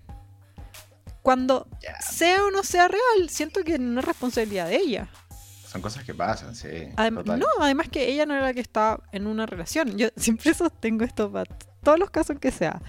Cuando 1.23 1.67
sea 2.01 2.43
o 2.45 2.51
no 2.51 2.63
sea 2.63 2.87
real, 2.87 3.29
siento 3.29 3.63
que 3.63 3.79
no 3.79 3.99
es 4.01 4.05
responsabilidad 4.05 4.67
de 4.67 4.75
ella. 4.75 5.07
son 5.67 5.81
cosas 5.81 6.03
que 6.03 6.13
pasan, 6.13 6.55
sí. 6.55 6.67
Adem- 6.97 7.15
total. 7.15 7.39
no, 7.39 7.47
además 7.59 7.89
que 7.89 8.07
ella 8.11 8.27
no 8.27 8.35
era 8.35 8.43
la 8.43 8.53
que 8.53 8.59
estaba 8.61 9.01
en 9.11 9.25
una 9.25 9.45
relación. 9.47 9.97
Yo 9.97 10.09
siempre 10.17 10.53
sostengo 10.53 11.03
esto 11.03 11.31
para 11.31 11.45
todos 11.81 11.97
los 11.97 12.11
casos 12.11 12.37
que 12.39 12.51
sea. 12.51 12.79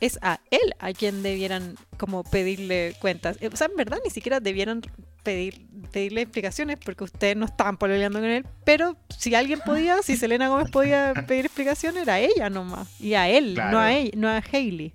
Es 0.00 0.18
a 0.22 0.40
él 0.50 0.74
a 0.78 0.92
quien 0.92 1.22
debieran 1.22 1.76
como 1.98 2.24
pedirle 2.24 2.96
cuentas. 3.00 3.36
Eh, 3.40 3.50
O 3.52 3.56
sea, 3.56 3.66
en 3.68 3.76
verdad 3.76 3.98
ni 4.04 4.10
siquiera 4.10 4.40
debieran 4.40 4.80
pedir, 5.22 5.66
pedirle 5.92 6.22
explicaciones 6.22 6.78
porque 6.84 7.04
ustedes 7.04 7.36
no 7.36 7.46
estaban 7.46 7.76
pololeando 7.76 8.18
con 8.20 8.28
él. 8.28 8.46
Pero 8.64 8.96
si 9.18 9.34
alguien 9.34 9.60
podía, 9.64 10.02
si 10.02 10.16
Selena 10.16 10.48
Gómez 10.48 10.70
podía 10.70 11.12
pedir 11.26 11.46
explicación, 11.46 11.96
era 11.96 12.18
ella 12.20 12.50
nomás. 12.50 12.88
Y 13.00 13.14
a 13.14 13.28
él, 13.28 13.54
no 13.54 13.78
a 13.78 13.92
ella, 13.92 14.10
no 14.16 14.28
a 14.28 14.42
Hailey. 14.52 14.92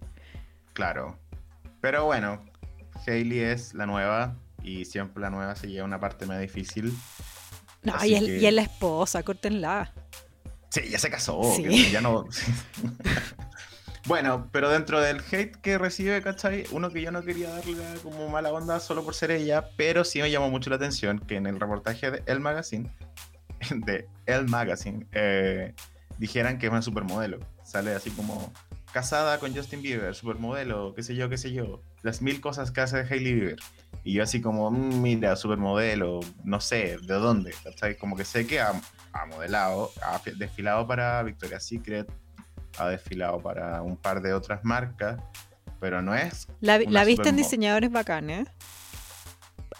Claro. 0.73 1.17
Pero 1.81 2.05
bueno, 2.05 2.43
Hailey 3.07 3.39
es 3.39 3.73
la 3.73 3.85
nueva 3.85 4.35
y 4.63 4.85
siempre 4.85 5.21
la 5.21 5.29
nueva 5.29 5.55
se 5.55 5.67
lleva 5.67 5.85
una 5.85 5.99
parte 5.99 6.25
más 6.25 6.39
difícil. 6.39 6.93
No, 7.83 7.93
y 8.05 8.13
es, 8.15 8.23
que- 8.23 8.37
y 8.39 8.45
es 8.45 8.53
la 8.53 8.61
esposa, 8.63 9.23
córtenla. 9.23 9.93
Sí, 10.69 10.81
ya 10.89 10.99
se 10.99 11.09
casó. 11.09 11.41
Sí. 11.55 11.63
que 11.63 11.89
ya 11.91 12.01
no. 12.01 12.25
bueno, 14.05 14.49
pero 14.51 14.69
dentro 14.69 14.99
del 15.01 15.21
hate 15.31 15.55
que 15.57 15.77
recibe, 15.77 16.21
¿cachai? 16.21 16.65
Uno 16.71 16.89
que 16.91 17.01
yo 17.01 17.11
no 17.11 17.21
quería 17.23 17.49
darle 17.49 17.75
como 18.03 18.27
mala 18.29 18.51
onda 18.51 18.79
solo 18.79 19.03
por 19.03 19.13
ser 19.15 19.31
ella, 19.31 19.69
pero 19.77 20.03
sí 20.03 20.21
me 20.21 20.31
llamó 20.31 20.49
mucho 20.49 20.69
la 20.69 20.75
atención 20.77 21.19
que 21.19 21.35
en 21.35 21.45
el 21.47 21.59
reportaje 21.59 22.11
de 22.11 22.23
El 22.25 22.39
Magazine, 22.39 22.91
de 23.71 24.07
El 24.25 24.47
Magazine, 24.47 25.05
eh, 25.11 25.73
dijeran 26.17 26.57
que 26.57 26.67
es 26.67 26.71
una 26.71 26.81
supermodelo. 26.81 27.39
Sale 27.63 27.93
así 27.93 28.09
como 28.11 28.51
casada 28.93 29.39
con 29.39 29.55
Justin 29.55 29.81
Bieber, 29.81 30.15
supermodelo, 30.15 30.93
qué 30.95 31.03
sé 31.03 31.15
yo, 31.15 31.29
qué 31.29 31.37
sé 31.37 31.51
yo. 31.51 31.81
Las 32.01 32.21
mil 32.21 32.39
cosas 32.41 32.71
que 32.71 32.81
hace 32.81 32.97
Hailey 32.99 33.33
Bieber. 33.33 33.59
Y 34.03 34.13
yo 34.13 34.23
así 34.23 34.41
como, 34.41 34.71
"Mm, 34.71 35.01
mira, 35.01 35.35
supermodelo, 35.35 36.19
no 36.43 36.61
sé, 36.61 36.97
¿de 37.01 37.13
dónde? 37.15 37.53
¿Cachai? 37.63 37.97
Como 37.97 38.15
que 38.15 38.23
sé 38.25 38.47
que 38.47 38.59
ha, 38.61 38.73
ha 39.13 39.25
modelado, 39.25 39.91
ha 40.01 40.17
fi- 40.19 40.31
desfilado 40.31 40.87
para 40.87 41.21
Victoria's 41.23 41.65
Secret, 41.65 42.09
ha 42.77 42.87
desfilado 42.87 43.39
para 43.39 43.81
un 43.81 43.97
par 43.97 44.21
de 44.21 44.33
otras 44.33 44.63
marcas, 44.63 45.21
pero 45.81 46.01
no 46.01 46.15
es... 46.15 46.47
La, 46.61 46.77
la 46.77 47.03
viste 47.03 47.29
en 47.29 47.35
diseñadores 47.35 47.91
bacanes. 47.91 48.47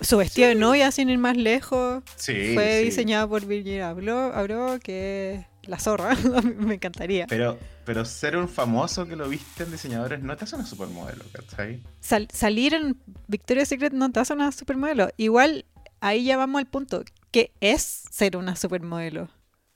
Su 0.02 0.18
vestido 0.18 0.48
de 0.48 0.56
novia, 0.56 0.92
sin 0.92 1.10
ir 1.10 1.18
más 1.18 1.36
lejos, 1.36 2.04
Sí, 2.16 2.52
fue 2.54 2.80
sí. 2.80 2.86
diseñado 2.86 3.28
por 3.30 3.46
Virginia 3.46 3.90
Abloh, 3.90 4.34
Abloh, 4.34 4.80
que 4.80 5.46
la 5.70 5.80
zorra. 5.80 6.16
Me 6.58 6.76
encantaría. 6.76 7.26
Pero, 7.28 7.58
pero 7.86 8.04
ser 8.06 8.36
un 8.38 8.50
famoso 8.50 9.08
que 9.08 9.16
lo 9.16 9.30
viste 9.30 9.64
en 9.64 9.72
diseñadores 9.72 10.22
no 10.22 10.36
te 10.36 10.44
hace 10.44 10.56
una 10.56 10.66
supermodelo, 10.66 11.24
¿cachai? 11.32 11.82
Sal- 12.02 12.28
salir 12.34 12.74
en 12.74 12.98
Victoria's 13.28 13.70
Secret 13.70 13.94
no 13.94 14.12
te 14.12 14.20
hace 14.20 14.34
una 14.34 14.52
supermodelo. 14.52 15.10
Igual, 15.18 15.66
ahí 16.02 16.26
ya 16.26 16.38
vamos 16.38 16.60
al 16.60 16.68
punto. 16.68 17.04
que 17.32 17.52
es 17.62 17.84
ser 18.12 18.36
una 18.38 18.56
supermodelo? 18.56 19.30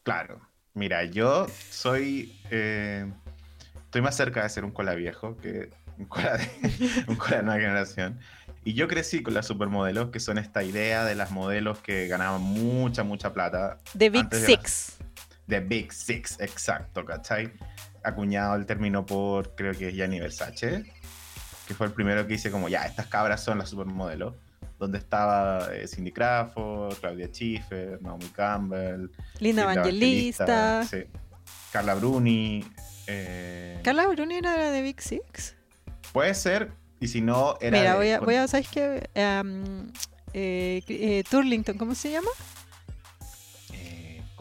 Claro. 0.04 0.42
Mira, 0.74 1.04
yo 1.06 1.46
soy. 1.70 2.36
eh, 2.50 3.06
estoy 3.86 4.02
más 4.02 4.18
cerca 4.18 4.42
de 4.44 4.50
ser 4.50 4.66
un 4.66 4.72
cola 4.72 4.96
viejo 4.96 5.38
que 5.38 5.70
un 6.00 6.06
cola 6.06 6.38
de, 6.38 6.50
un 7.08 7.16
cola 7.16 7.38
de 7.38 7.44
nueva 7.44 7.60
generación. 7.62 8.20
Y 8.66 8.74
yo 8.74 8.88
crecí 8.88 9.22
con 9.22 9.34
las 9.36 9.46
supermodelos, 9.46 10.10
que 10.10 10.20
son 10.22 10.38
esta 10.38 10.64
idea 10.64 11.04
de 11.06 11.14
las 11.16 11.32
modelos 11.32 11.80
que 11.80 12.08
ganaban 12.08 12.42
mucha, 12.42 13.04
mucha 13.04 13.34
plata. 13.34 13.78
The 13.98 14.10
Big 14.10 14.34
Six. 14.34 14.98
The 15.48 15.60
Big 15.60 15.92
Six, 15.94 16.40
exacto, 16.40 17.04
¿cachai? 17.06 17.52
Acuñado 18.04 18.56
el 18.56 18.66
término 18.66 19.06
por, 19.06 19.56
creo 19.56 19.74
que 19.74 19.90
es 19.90 19.94
Gianni 19.96 20.20
Versace, 20.20 20.84
que 21.68 21.74
fue 21.74 21.88
el 21.88 21.94
primero 21.94 22.26
que 22.28 22.34
dice 22.34 22.52
como, 22.52 22.70
ya, 22.70 22.86
estas 22.86 23.08
cabras 23.08 23.44
son 23.44 23.58
las 23.58 23.70
supermodelos. 23.70 24.36
Donde 24.80 24.98
estaba 24.98 25.74
eh, 25.74 25.88
Cindy 25.88 26.12
Crawford, 26.12 26.96
Claudia 26.98 27.28
Schiffer, 27.28 28.02
Naomi 28.02 28.26
Campbell, 28.30 29.10
Linda 29.40 29.62
Evangelista. 29.64 30.84
sí. 30.84 31.04
Carla 31.72 31.94
Bruni. 31.96 32.66
eh, 33.08 33.80
Carla 33.84 34.08
Bruni 34.08 34.36
era 34.36 34.58
la 34.58 34.72
de 34.72 34.82
Big 34.82 35.02
Six. 35.02 35.56
Puede 36.12 36.34
ser, 36.34 36.72
y 37.00 37.08
si 37.08 37.22
no, 37.22 37.58
era. 37.62 37.78
Mira, 37.80 37.92
de- 37.92 37.98
voy 37.98 38.10
a, 38.12 38.18
con- 38.20 38.26
voy 38.26 38.36
a 38.36 38.48
¿sabes 38.48 38.68
qué? 38.70 39.10
Em, 39.14 39.92
eh, 40.34 41.24
Turlington, 41.30 41.78
¿cómo 41.78 41.96
se 41.96 42.12
llama? 42.12 42.30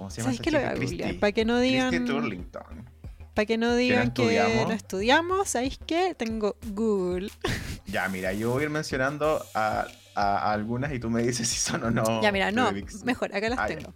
¿Cómo 0.03 0.11
se 0.11 0.21
llama 0.21 0.33
¿Sabes 0.35 0.41
esa 0.41 0.43
qué 0.45 0.51
lo 0.51 0.59
voy 0.59 0.69
a? 0.69 0.75
Christy. 0.75 1.13
Para 1.19 1.33
que 1.33 1.45
no 1.45 1.59
digan, 1.61 2.05
Turlington. 2.05 2.91
para 3.35 3.47
que 3.47 3.57
no 3.57 3.75
digan 3.77 4.11
que 4.13 4.23
estudiamos? 4.23 4.67
no 4.69 4.73
estudiamos, 4.75 5.49
¿sabéis 5.49 5.79
qué? 5.87 6.15
Tengo 6.17 6.57
Google. 6.73 7.31
Ya, 7.87 8.09
mira, 8.09 8.33
yo 8.33 8.51
voy 8.51 8.63
a 8.63 8.65
ir 8.65 8.71
mencionando 8.71 9.45
a, 9.55 9.87
a- 10.15 10.39
a 10.39 10.53
algunas 10.53 10.93
y 10.93 10.99
tú 10.99 11.11
me 11.11 11.23
dices 11.23 11.47
si 11.47 11.57
son 11.59 11.85
o 11.85 11.91
no. 11.91 12.21
ya, 12.23 12.33
mira, 12.33 12.51
no, 12.51 12.73
mejor, 13.05 13.35
acá 13.37 13.49
las 13.51 13.59
Ah, 13.59 13.67
tengo. 13.67 13.93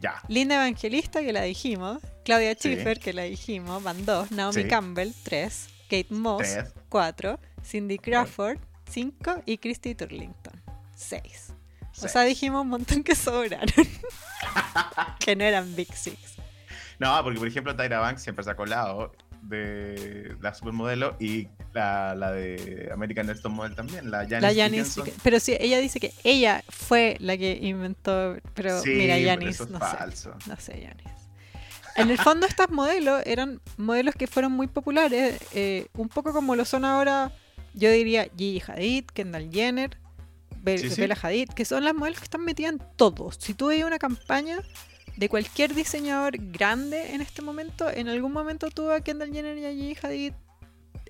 Ya, 0.00 0.20
Linda 0.28 0.56
Evangelista, 0.56 1.20
que 1.22 1.32
la 1.32 1.42
dijimos. 1.42 1.98
Claudia 2.24 2.50
Sí. 2.58 2.74
Schiffer, 2.74 2.98
que 2.98 3.12
la 3.12 3.22
dijimos. 3.22 3.82
Van 3.82 4.04
dos. 4.04 4.32
Naomi 4.32 4.62
Sí. 4.62 4.68
Campbell, 4.68 5.12
tres. 5.22 5.68
Kate 5.88 6.08
Moss, 6.10 6.58
cuatro. 6.88 7.38
Cindy 7.64 7.98
Crawford, 7.98 8.58
cinco. 8.90 9.40
Y 9.46 9.58
Christy 9.58 9.94
Turlington, 9.94 10.60
O 12.00 12.08
sea, 12.08 12.22
dijimos 12.22 12.62
un 12.62 12.68
montón 12.68 13.02
que 13.02 13.14
sobraron. 13.14 13.68
que 15.18 15.36
no 15.36 15.44
eran 15.44 15.74
Big 15.76 15.92
Six. 15.94 16.18
No, 16.98 17.22
porque 17.22 17.38
por 17.38 17.48
ejemplo 17.48 17.74
Tyra 17.76 17.98
Banks 18.00 18.22
siempre 18.22 18.44
se 18.44 18.50
ha 18.50 18.56
colado 18.56 19.12
de 19.42 20.36
la 20.40 20.54
supermodelo 20.54 21.16
y 21.18 21.48
la, 21.72 22.14
la 22.14 22.30
de 22.30 22.90
American 22.92 23.26
Next 23.26 23.44
Model 23.46 23.74
también, 23.74 24.10
la 24.10 24.18
Janice 24.18 24.40
La 24.40 24.54
Janice. 24.54 25.12
Pero 25.22 25.40
sí, 25.40 25.56
ella 25.58 25.78
dice 25.78 25.98
que 25.98 26.12
ella 26.22 26.62
fue 26.68 27.16
la 27.18 27.36
que 27.36 27.58
inventó. 27.60 28.36
Pero 28.54 28.80
Sí, 28.80 28.90
mira, 28.90 29.16
pero 29.16 29.28
Janice, 29.28 29.50
eso 29.50 29.64
es 29.64 29.70
no 29.70 29.80
falso. 29.80 30.34
sé. 30.40 30.48
No 30.48 30.56
sé, 30.56 30.72
Janice. 30.74 31.22
En 31.96 32.10
el 32.10 32.18
fondo, 32.18 32.46
estas 32.46 32.70
modelos 32.70 33.22
eran 33.26 33.60
modelos 33.76 34.14
que 34.14 34.26
fueron 34.26 34.52
muy 34.52 34.66
populares, 34.66 35.38
eh, 35.52 35.88
un 35.94 36.08
poco 36.08 36.32
como 36.32 36.56
lo 36.56 36.64
son 36.64 36.84
ahora, 36.86 37.32
yo 37.74 37.90
diría 37.90 38.28
Gigi 38.36 38.62
Hadid, 38.66 39.04
Kendall 39.12 39.50
Jenner, 39.52 39.98
Be- 40.62 40.78
Sí, 40.78 40.88
Hadid, 41.22 41.48
que 41.50 41.64
son 41.64 41.84
las 41.84 41.94
modelos 41.94 42.18
que 42.20 42.24
están 42.24 42.44
metidas 42.44 42.72
en 42.72 42.82
todo. 42.96 43.30
Si 43.32 43.52
tú 43.54 43.66
veis 43.66 43.84
una 43.84 43.98
campaña 43.98 44.60
de 45.16 45.28
cualquier 45.28 45.74
diseñador 45.74 46.36
grande 46.38 47.14
en 47.14 47.20
este 47.20 47.42
momento, 47.42 47.90
en 47.90 48.08
algún 48.08 48.32
momento 48.32 48.70
tuvo 48.70 48.92
a 48.92 49.00
Kendall 49.00 49.32
Jenner 49.32 49.58
y 49.58 49.66
a 49.66 49.70
Gigi 49.72 49.96
Hadid 50.06 50.32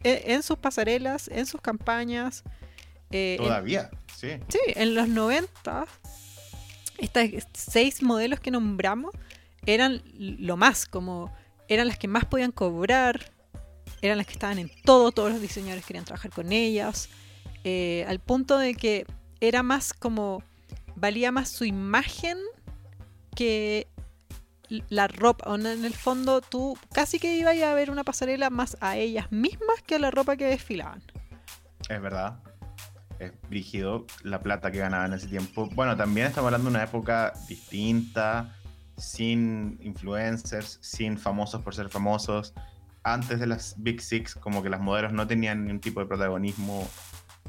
en, 0.03 0.33
en 0.33 0.43
sus 0.43 0.57
pasarelas, 0.59 1.29
en 1.29 1.47
sus 1.47 1.61
campañas. 1.61 2.43
eh, 3.11 3.37
en- 3.39 3.45
Todavía, 3.45 3.91
sí. 4.17 4.31
Sí, 4.49 4.59
en 4.69 4.95
los 4.95 5.09
90, 5.09 5.87
estas 6.99 7.29
seis 7.53 8.03
modelos 8.03 8.41
que 8.41 8.51
nombramos 8.51 9.13
eran 9.67 10.03
lo 10.19 10.57
más, 10.57 10.87
como 10.87 11.33
eran 11.69 11.87
las 11.89 11.99
que 11.99 12.09
más 12.09 12.25
podían 12.25 12.53
cobrar, 12.53 13.31
eran 14.01 14.19
las 14.19 14.27
que 14.27 14.33
estaban 14.33 14.59
en 14.59 14.71
todo, 14.85 15.13
todos 15.13 15.31
los 15.31 15.41
diseñadores 15.41 15.85
querían 15.85 16.05
trabajar 16.05 16.31
con 16.33 16.53
ellas, 16.53 17.09
eh, 17.65 18.05
al 18.09 18.19
punto 18.19 18.59
de 18.59 18.75
que 18.75 19.07
era 19.43 19.65
más 19.65 19.93
como, 19.93 20.43
valía 20.95 21.33
más 21.33 21.49
su 21.49 21.65
imagen 21.65 22.39
que 23.35 23.89
la 24.89 25.09
ropa, 25.09 25.55
en 25.55 25.67
el 25.67 25.93
fondo 25.93 26.41
tú 26.41 26.79
casi 26.95 27.19
que 27.19 27.37
ibas 27.37 27.61
a 27.61 27.75
ver 27.75 27.91
una 27.91 28.05
pasarela 28.05 28.51
más 28.51 28.77
a 28.81 28.97
ellas 28.97 29.31
mismas 29.33 29.83
que 29.85 29.97
a 29.97 29.99
la 29.99 30.11
ropa 30.13 30.37
que 30.37 30.47
desfilaban. 30.47 31.03
Es 31.89 32.01
verdad. 32.01 32.39
Es 33.19 33.33
brígido 33.49 34.07
la 34.23 34.41
plata 34.41 34.71
que 34.71 34.79
ganaban 34.79 35.13
en 35.13 35.19
ese 35.19 35.27
tiempo. 35.27 35.69
Bueno, 35.75 35.97
también 35.97 36.29
estamos 36.29 36.47
hablando 36.47 36.71
de 36.71 36.77
una 36.77 36.85
época 36.85 37.33
distinta, 37.49 38.57
sin 38.97 39.79
influencers, 39.83 40.79
sin 40.81 41.19
famosos 41.19 41.63
por 41.63 41.75
ser 41.75 41.89
famosos. 41.89 42.55
Antes 43.03 43.41
de 43.41 43.49
las 43.49 43.75
Big 43.79 44.01
Six, 44.01 44.37
como 44.37 44.63
que 44.63 44.71
las 44.71 44.81
modelos 44.81 45.13
no 45.13 45.27
tenían 45.27 45.65
ningún 45.65 45.81
tipo 45.81 45.99
de 45.99 46.07
protagonismo. 46.07 46.89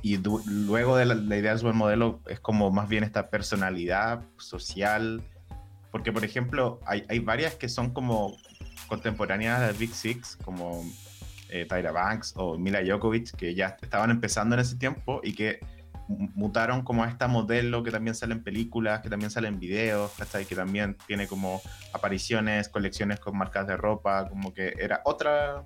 Y 0.04 0.18
luego 0.18 0.98
de 0.98 1.06
la, 1.06 1.16
la 1.16 1.38
idea 1.38 1.52
del 1.52 1.60
supermodelo 1.60 2.20
es 2.28 2.40
como 2.40 2.70
más 2.70 2.88
bien 2.90 3.04
esta 3.04 3.30
personalidad 3.32 4.22
social. 4.38 5.24
Porque, 5.92 6.12
por 6.12 6.26
ejemplo, 6.26 6.80
hay, 6.86 7.06
hay 7.08 7.20
varias 7.20 7.56
que 7.56 7.70
son 7.70 7.92
como 7.92 8.36
contemporáneas 8.88 9.62
las 9.62 9.78
Big 9.80 9.94
Six, 9.94 10.38
como 10.44 10.84
eh, 11.50 11.66
Tyra 11.70 11.92
Banks 11.92 12.34
o 12.36 12.58
Mila 12.58 12.82
Djokovic, 12.84 13.32
que 13.36 13.56
ya 13.56 13.78
estaban 13.82 14.12
empezando 14.12 14.56
en 14.56 14.62
ese 14.62 14.76
tiempo 14.76 15.22
y 15.24 15.34
que 15.34 15.60
mu- 16.10 16.30
mutaron 16.36 16.82
como 16.84 17.04
a 17.04 17.08
esta 17.08 17.28
modelo 17.28 17.82
que 17.84 17.92
también 17.92 18.16
sale 18.16 18.34
en 18.34 18.44
películas, 18.44 19.02
que 19.02 19.10
también 19.10 19.32
sale 19.32 19.48
en 19.48 19.60
videos, 19.60 20.12
¿cachai? 20.18 20.46
que 20.46 20.56
también 20.56 20.98
tiene 21.08 21.28
como 21.28 21.62
apariciones, 21.94 22.68
colecciones 22.70 23.20
con 23.20 23.38
marcas 23.38 23.68
de 23.68 23.78
ropa, 23.78 24.28
como 24.28 24.54
que 24.54 24.74
era 24.80 25.02
otra 25.06 25.64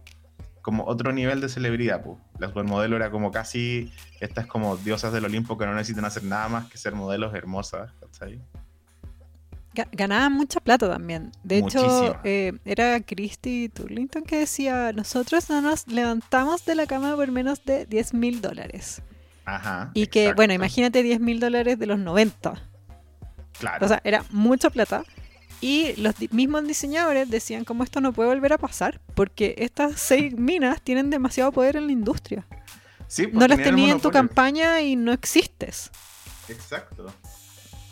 como 0.68 0.84
otro 0.84 1.14
nivel 1.14 1.40
de 1.40 1.48
celebridad, 1.48 2.04
pues. 2.04 2.18
La 2.40 2.50
supermodelo 2.50 2.98
era 2.98 3.10
como 3.10 3.32
casi 3.32 3.90
estas 4.20 4.48
como 4.48 4.76
diosas 4.76 5.14
del 5.14 5.24
Olimpo 5.24 5.58
que 5.58 5.66
no 5.66 5.74
necesitan 5.74 6.04
hacer 6.04 6.24
nada 6.26 6.50
más 6.50 6.70
que 6.70 6.78
ser 6.78 6.94
modelos 6.94 7.34
hermosas, 7.34 7.90
¿cachai? 8.02 8.42
Ga- 9.74 9.88
Ganaban 9.94 10.34
mucha 10.34 10.60
plata 10.60 10.90
también. 10.90 11.32
De 11.42 11.60
hecho, 11.60 12.20
eh, 12.26 12.52
era 12.66 13.00
Christy 13.00 13.70
Turlington 13.70 14.24
que 14.24 14.40
decía, 14.40 14.92
nosotros 14.92 15.50
no 15.50 15.62
nos 15.62 15.88
levantamos 15.88 16.66
de 16.66 16.76
la 16.76 16.86
cama 16.86 17.16
por 17.16 17.32
menos 17.32 17.64
de 17.64 17.86
10 17.86 18.14
mil 18.14 18.42
dólares. 18.42 19.02
Ajá. 19.46 19.92
Y 19.94 20.08
que, 20.08 20.34
bueno, 20.34 20.52
imagínate 20.54 21.02
10 21.02 21.22
mil 21.22 21.40
dólares 21.40 21.80
de 21.80 21.86
los 21.86 21.98
90. 21.98 22.62
Claro. 23.58 23.86
O 23.86 23.88
sea, 23.88 24.02
era 24.04 24.26
mucha 24.32 24.70
plata. 24.70 25.06
Y 25.62 25.96
los 26.00 26.14
mismos 26.32 26.68
diseñadores 26.68 27.30
decían 27.30 27.66
como 27.66 27.84
esto 27.84 28.00
no 28.02 28.14
puede 28.14 28.30
volver 28.30 28.54
a 28.54 28.58
pasar, 28.58 29.00
porque 29.16 29.56
estas 29.58 30.00
seis 30.00 30.38
minas 30.38 30.82
tienen 30.82 31.10
demasiado 31.10 31.52
poder 31.52 31.76
en 31.78 31.88
la 31.88 31.92
industria. 31.94 32.46
Sí, 33.08 33.24
pues, 33.28 33.36
No 33.40 33.48
las 33.48 33.58
tenías 33.58 33.92
en 33.96 34.02
tu 34.02 34.12
campaña 34.12 34.82
y 34.82 34.96
no 34.96 35.12
existes. 35.14 35.90
Exacto. 36.50 37.08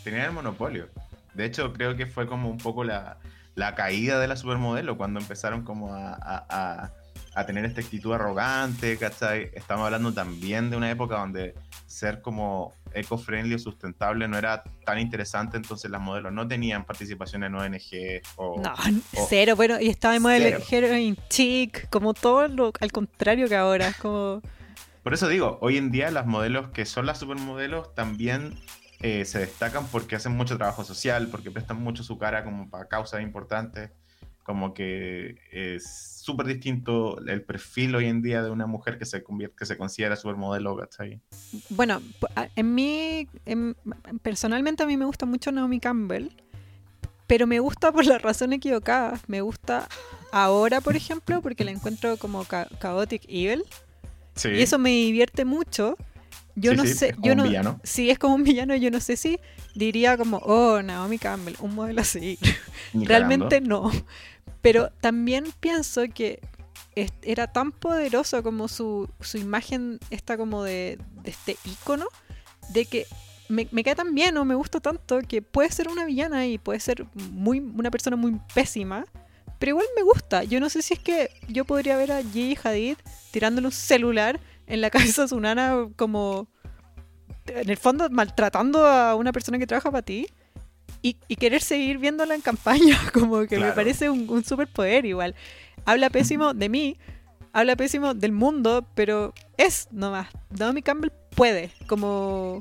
Tenían 0.04 0.26
el 0.26 0.32
monopolio. 0.32 0.88
De 1.34 1.44
hecho, 1.44 1.72
creo 1.72 1.96
que 1.96 2.06
fue 2.06 2.26
como 2.26 2.48
un 2.48 2.58
poco 2.58 2.84
la, 2.84 3.18
la 3.54 3.74
caída 3.74 4.18
de 4.20 4.28
la 4.28 4.36
supermodelo 4.36 4.96
cuando 4.96 5.18
empezaron 5.20 5.62
como 5.62 5.94
a, 5.94 6.12
a- 6.14 6.46
a- 6.48 6.92
a 7.36 7.44
tener 7.44 7.66
esta 7.66 7.82
actitud 7.82 8.14
arrogante, 8.14 8.96
¿cachai? 8.96 9.50
Estamos 9.52 9.84
hablando 9.84 10.10
también 10.12 10.70
de 10.70 10.76
una 10.78 10.90
época 10.90 11.18
donde 11.18 11.54
ser 11.86 12.22
como 12.22 12.72
eco-friendly 12.94 13.54
o 13.54 13.58
sustentable 13.58 14.26
no 14.26 14.38
era 14.38 14.64
tan 14.86 14.98
interesante, 14.98 15.58
entonces 15.58 15.90
las 15.90 16.00
modelos 16.00 16.32
no 16.32 16.48
tenían 16.48 16.86
participación 16.86 17.44
en 17.44 17.54
ONG 17.54 18.22
o... 18.36 18.58
No, 18.62 18.72
o- 18.72 19.26
cero. 19.28 19.54
Bueno, 19.54 19.78
y 19.78 19.88
estaba 19.88 20.16
Oh. 20.16 20.20
Cero. 20.28 20.58
heroin 20.70 21.16
chic, 21.28 21.90
como 21.90 22.14
todo 22.14 22.48
lo 22.48 22.72
al 22.80 22.90
contrario 22.90 23.48
que 23.50 23.56
ahora. 23.56 23.92
Como... 24.00 24.40
Por 25.02 25.12
eso 25.12 25.28
digo, 25.28 25.58
hoy 25.60 25.76
en 25.76 25.90
día 25.90 26.10
las 26.10 26.24
modelos 26.24 26.70
que 26.70 26.86
son 26.86 27.04
las 27.04 27.18
supermodelos 27.18 27.94
también 27.94 28.58
eh, 29.00 29.26
se 29.26 29.40
destacan 29.40 29.86
porque 29.88 30.16
hacen 30.16 30.32
mucho 30.34 30.56
trabajo 30.56 30.84
social, 30.84 31.28
porque 31.30 31.50
prestan 31.50 31.82
mucho 31.82 32.02
su 32.02 32.16
cara 32.16 32.44
como 32.44 32.70
para 32.70 32.86
causas 32.88 33.20
importantes, 33.20 33.90
como 34.46 34.74
que 34.74 35.38
es 35.50 36.20
súper 36.22 36.46
distinto 36.46 37.18
el 37.26 37.42
perfil 37.42 37.96
hoy 37.96 38.06
en 38.06 38.22
día 38.22 38.44
de 38.44 38.50
una 38.50 38.66
mujer 38.68 38.96
que 38.96 39.04
se 39.04 39.24
convierte, 39.24 39.56
que 39.58 39.66
se 39.66 39.76
considera 39.76 40.14
supermodelo, 40.14 40.76
¿cachai? 40.76 41.20
Bueno, 41.68 42.00
en 42.54 42.72
mí, 42.72 43.26
en- 43.44 43.76
personalmente 44.22 44.84
a 44.84 44.86
mí 44.86 44.96
me 44.96 45.04
gusta 45.04 45.26
mucho 45.26 45.50
Naomi 45.50 45.80
Campbell, 45.80 46.28
pero 47.26 47.48
me 47.48 47.58
gusta 47.58 47.90
por 47.90 48.06
la 48.06 48.18
razón 48.18 48.52
equivocada. 48.52 49.20
Me 49.26 49.40
gusta 49.40 49.88
ahora, 50.30 50.80
por 50.80 50.94
ejemplo, 50.94 51.42
porque 51.42 51.64
la 51.64 51.72
encuentro 51.72 52.16
como 52.16 52.44
ca- 52.44 52.68
chaotic 52.80 53.24
evil 53.28 53.64
Sí. 54.36 54.50
y 54.50 54.62
eso 54.62 54.78
me 54.78 54.90
divierte 54.90 55.44
mucho. 55.44 55.96
Yo 56.54 56.70
Sí, 56.70 56.76
no 56.76 56.82
sí, 56.84 56.94
sé, 56.94 57.06
es 57.08 57.14
como 57.16 57.26
yo 57.26 57.32
un 57.32 57.38
no, 57.38 57.44
villano. 57.44 57.80
si 57.82 58.10
es 58.10 58.18
como 58.20 58.34
un 58.36 58.44
villano, 58.44 58.76
yo 58.76 58.90
no 58.92 59.00
sé 59.00 59.16
si 59.16 59.40
diría 59.74 60.16
como, 60.16 60.36
oh, 60.38 60.80
Naomi 60.82 61.18
Campbell, 61.18 61.54
un 61.60 61.74
modelo 61.74 62.00
así. 62.00 62.38
Realmente 62.94 63.60
no. 63.60 63.90
Pero 64.62 64.90
también 65.00 65.46
pienso 65.60 66.02
que 66.12 66.40
era 67.22 67.46
tan 67.52 67.72
poderoso 67.72 68.42
como 68.42 68.68
su, 68.68 69.08
su 69.20 69.38
imagen, 69.38 69.98
esta 70.10 70.36
como 70.36 70.64
de, 70.64 70.98
de 71.22 71.30
este 71.30 71.56
icono, 71.64 72.06
de 72.70 72.86
que 72.86 73.06
me, 73.48 73.68
me 73.70 73.84
cae 73.84 73.94
tan 73.94 74.14
bien 74.14 74.36
o 74.36 74.44
me 74.44 74.54
gusta 74.54 74.80
tanto 74.80 75.20
que 75.20 75.42
puede 75.42 75.70
ser 75.70 75.88
una 75.88 76.04
villana 76.04 76.46
y 76.46 76.58
puede 76.58 76.80
ser 76.80 77.06
muy, 77.14 77.60
una 77.60 77.90
persona 77.90 78.16
muy 78.16 78.40
pésima, 78.54 79.04
pero 79.58 79.70
igual 79.70 79.86
me 79.96 80.02
gusta. 80.02 80.44
Yo 80.44 80.60
no 80.60 80.68
sé 80.68 80.82
si 80.82 80.94
es 80.94 81.00
que 81.00 81.30
yo 81.48 81.64
podría 81.64 81.96
ver 81.96 82.12
a 82.12 82.22
Gigi 82.22 82.58
Hadid 82.62 82.96
tirándole 83.30 83.68
un 83.68 83.72
celular 83.72 84.40
en 84.66 84.80
la 84.80 84.90
cabeza 84.90 85.24
a 85.24 85.28
su 85.28 85.38
nana 85.40 85.88
como 85.96 86.48
en 87.46 87.70
el 87.70 87.76
fondo 87.76 88.08
maltratando 88.10 88.86
a 88.86 89.14
una 89.14 89.32
persona 89.32 89.58
que 89.58 89.66
trabaja 89.66 89.90
para 89.90 90.02
ti 90.02 90.26
y, 91.06 91.16
y 91.28 91.36
querer 91.36 91.62
seguir 91.62 91.98
viéndola 91.98 92.34
en 92.34 92.40
campaña, 92.40 92.98
como 93.12 93.46
que 93.46 93.58
me 93.58 93.70
parece 93.70 94.10
un, 94.10 94.28
un 94.28 94.44
superpoder 94.44 95.06
igual. 95.06 95.36
Habla 95.84 96.10
pésimo 96.10 96.52
de 96.52 96.68
mí, 96.68 96.96
habla 97.52 97.76
pésimo 97.76 98.12
del 98.12 98.32
mundo, 98.32 98.84
pero 98.96 99.32
es 99.56 99.86
nomás. 99.92 100.28
Naomi 100.50 100.82
Campbell 100.82 101.12
puede, 101.36 101.70
como... 101.86 102.60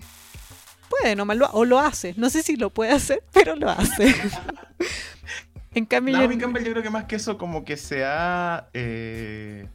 Puede 0.87 1.15
nomás, 1.15 1.37
lo, 1.37 1.47
o 1.47 1.65
lo 1.65 1.79
hace. 1.79 2.13
No 2.17 2.29
sé 2.29 2.43
si 2.43 2.55
lo 2.55 2.69
puede 2.69 2.91
hacer, 2.91 3.23
pero 3.33 3.55
lo 3.55 3.71
hace. 3.71 4.13
en 5.73 5.87
cambio, 5.87 6.15
Naomi 6.15 6.37
Campbell 6.37 6.63
yo 6.63 6.71
creo 6.71 6.83
que 6.83 6.91
más 6.91 7.05
que 7.05 7.15
eso 7.15 7.39
como 7.39 7.65
que 7.65 7.77
se 7.77 8.05
ha... 8.05 8.69
eh, 8.73 9.67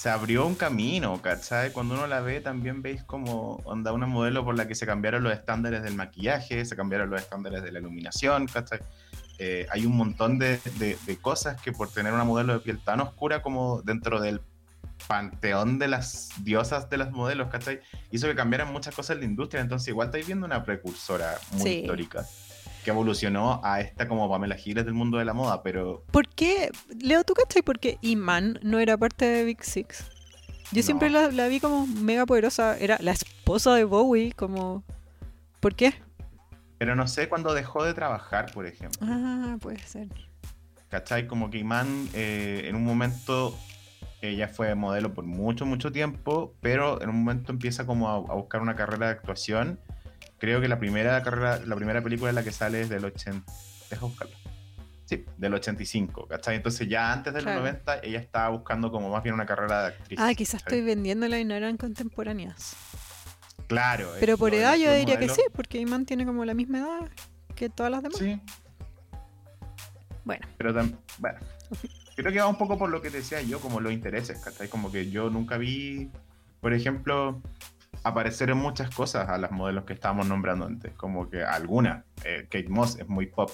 se 0.00 0.08
abrió 0.08 0.46
un 0.46 0.54
camino, 0.54 1.20
¿cachai? 1.20 1.72
Cuando 1.74 1.92
uno 1.92 2.06
la 2.06 2.20
ve 2.20 2.40
también 2.40 2.80
veis 2.80 3.02
como 3.04 3.56
onda 3.64 3.92
una 3.92 4.06
modelo 4.06 4.42
por 4.46 4.56
la 4.56 4.66
que 4.66 4.74
se 4.74 4.86
cambiaron 4.86 5.22
los 5.22 5.30
estándares 5.34 5.82
del 5.82 5.94
maquillaje, 5.94 6.64
se 6.64 6.74
cambiaron 6.74 7.10
los 7.10 7.20
estándares 7.20 7.62
de 7.62 7.70
la 7.70 7.80
iluminación, 7.80 8.46
¿cachai? 8.46 8.78
Eh, 9.38 9.66
hay 9.70 9.84
un 9.84 9.94
montón 9.94 10.38
de, 10.38 10.58
de- 10.78 10.96
de 11.04 11.16
cosas 11.18 11.60
que 11.60 11.72
por 11.72 11.92
tener 11.92 12.14
una 12.14 12.24
modelo 12.24 12.54
de 12.54 12.60
piel 12.60 12.78
tan 12.82 13.00
oscura 13.00 13.42
como 13.42 13.82
dentro 13.82 14.22
del 14.22 14.40
panteón 15.06 15.78
de 15.78 15.88
las 15.88 16.30
diosas 16.44 16.88
de 16.88 16.96
las 16.96 17.10
modelos, 17.10 17.48
¿cachai? 17.48 17.80
Hizo 18.10 18.26
que 18.26 18.34
cambiaran 18.34 18.72
muchas 18.72 18.94
cosas 18.94 19.16
en 19.16 19.20
la 19.20 19.26
industria, 19.26 19.60
entonces 19.60 19.88
igual 19.88 20.08
estáis 20.08 20.26
viendo 20.26 20.46
una 20.46 20.64
precursora 20.64 21.38
muy 21.52 21.62
Sí. 21.62 21.68
histórica 21.80 22.24
que 22.84 22.90
evolucionó 22.90 23.60
a 23.64 23.80
esta 23.80 24.08
como 24.08 24.28
Pamela 24.30 24.56
Giles 24.56 24.84
del 24.84 24.94
mundo 24.94 25.18
de 25.18 25.24
la 25.24 25.34
moda, 25.34 25.62
pero 25.62 26.04
¿Por 26.10 26.28
qué? 26.28 26.70
Leo, 27.00 27.24
¿tú 27.24 27.34
cachai 27.34 27.62
por 27.62 27.78
qué 27.78 27.98
Iman 28.00 28.58
no 28.62 28.78
era 28.78 28.96
parte 28.96 29.24
de 29.26 29.44
Big 29.44 29.62
Six? 29.64 30.04
Yo 30.72 30.80
No. 30.80 30.82
siempre 30.82 31.10
la, 31.10 31.30
la 31.30 31.48
vi 31.48 31.60
como 31.60 31.86
mega 31.86 32.26
poderosa. 32.26 32.78
Era 32.78 32.96
la 33.00 33.10
esposa 33.12 33.74
de 33.74 33.84
Bowie, 33.84 34.32
como... 34.32 34.84
¿Por 35.58 35.74
qué? 35.74 35.94
Pero 36.78 36.94
no 36.96 37.06
sé 37.08 37.28
cuándo 37.28 37.52
dejó 37.52 37.84
de 37.84 37.92
trabajar, 37.92 38.50
por 38.52 38.66
ejemplo. 38.66 39.00
Ah, 39.02 39.56
puede 39.60 39.78
ser. 39.80 40.08
¿Cachai? 40.88 41.26
Como 41.26 41.50
que 41.50 41.58
Iman 41.58 42.08
eh, 42.14 42.62
en 42.66 42.76
un 42.76 42.84
momento 42.84 43.54
ella 44.22 44.48
fue 44.48 44.74
modelo 44.74 45.12
por 45.14 45.24
mucho, 45.24 45.66
mucho 45.66 45.92
tiempo, 45.92 46.54
pero 46.60 47.00
en 47.02 47.08
un 47.10 47.20
momento 47.24 47.52
empieza 47.52 47.84
como 47.86 48.08
a, 48.08 48.14
a 48.14 48.34
buscar 48.34 48.60
una 48.62 48.76
carrera 48.76 49.06
de 49.06 49.12
actuación. 49.12 49.78
Creo 50.40 50.60
que 50.60 50.66
la 50.68 50.78
primera 50.78 51.22
carrera, 51.22 51.58
la 51.64 51.76
primera 51.76 52.02
película 52.02 52.30
en 52.30 52.34
la 52.34 52.42
que 52.42 52.50
sale 52.50 52.80
es 52.80 52.88
del 52.88 53.04
80. 53.04 53.44
Deja 53.90 54.06
buscarla. 54.06 54.34
Sí, 55.04 55.24
del 55.36 55.54
85, 55.54 56.26
¿cachai? 56.28 56.56
Entonces 56.56 56.88
ya 56.88 57.12
antes 57.12 57.32
de 57.34 57.40
los 57.40 57.46
Claro. 57.52 57.60
90 57.60 57.98
ella 58.04 58.18
estaba 58.20 58.48
buscando 58.48 58.90
como 58.90 59.10
más 59.10 59.22
bien 59.22 59.34
una 59.34 59.44
carrera 59.44 59.82
de 59.82 59.86
actriz. 59.88 60.18
Ah, 60.20 60.32
quizás 60.34 60.62
estoy 60.62 60.82
vendiéndola 60.82 61.38
y 61.38 61.44
no 61.44 61.54
eran 61.54 61.76
contemporáneas. 61.76 62.74
Claro. 63.66 64.08
Pero 64.18 64.38
por 64.38 64.54
edad 64.54 64.76
yo 64.76 64.92
diría 64.94 65.18
que 65.18 65.28
sí, 65.28 65.42
porque 65.52 65.78
Iman 65.78 66.06
tiene 66.06 66.24
como 66.24 66.44
la 66.44 66.54
misma 66.54 66.78
edad 66.78 67.10
que 67.54 67.68
todas 67.68 67.90
las 67.92 68.02
demás. 68.02 68.18
Sí, 68.18 68.40
Bueno, 70.24 70.46
pero 70.56 70.72
también, 70.74 70.98
bueno, 71.18 71.38
creo 72.14 72.32
que 72.32 72.38
va 72.38 72.46
un 72.46 72.56
poco 72.58 72.78
por 72.78 72.88
lo 72.90 73.02
que 73.02 73.10
decía 73.10 73.42
yo, 73.42 73.60
como 73.60 73.80
los 73.80 73.92
intereses, 73.92 74.38
¿cachai? 74.38 74.68
Como 74.68 74.92
que 74.92 75.10
yo 75.10 75.28
nunca 75.30 75.56
vi, 75.58 76.10
por 76.60 76.72
ejemplo, 76.72 77.40
aparecer 78.02 78.50
en 78.50 78.58
muchas 78.58 78.94
cosas 78.94 79.28
a 79.28 79.38
las 79.38 79.50
modelos 79.50 79.84
que 79.84 79.92
estábamos 79.92 80.26
nombrando 80.26 80.66
antes, 80.66 80.92
como 80.94 81.28
que 81.28 81.42
algunas, 81.42 82.04
eh, 82.24 82.46
Kate 82.50 82.68
Moss 82.68 82.98
es 82.98 83.08
muy 83.08 83.26
pop, 83.26 83.50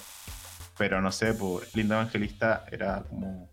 pero 0.77 1.01
no 1.01 1.11
sé, 1.11 1.33
pues 1.33 1.75
Linda 1.75 1.95
Evangelista 1.95 2.65
era 2.71 3.03
como 3.09 3.49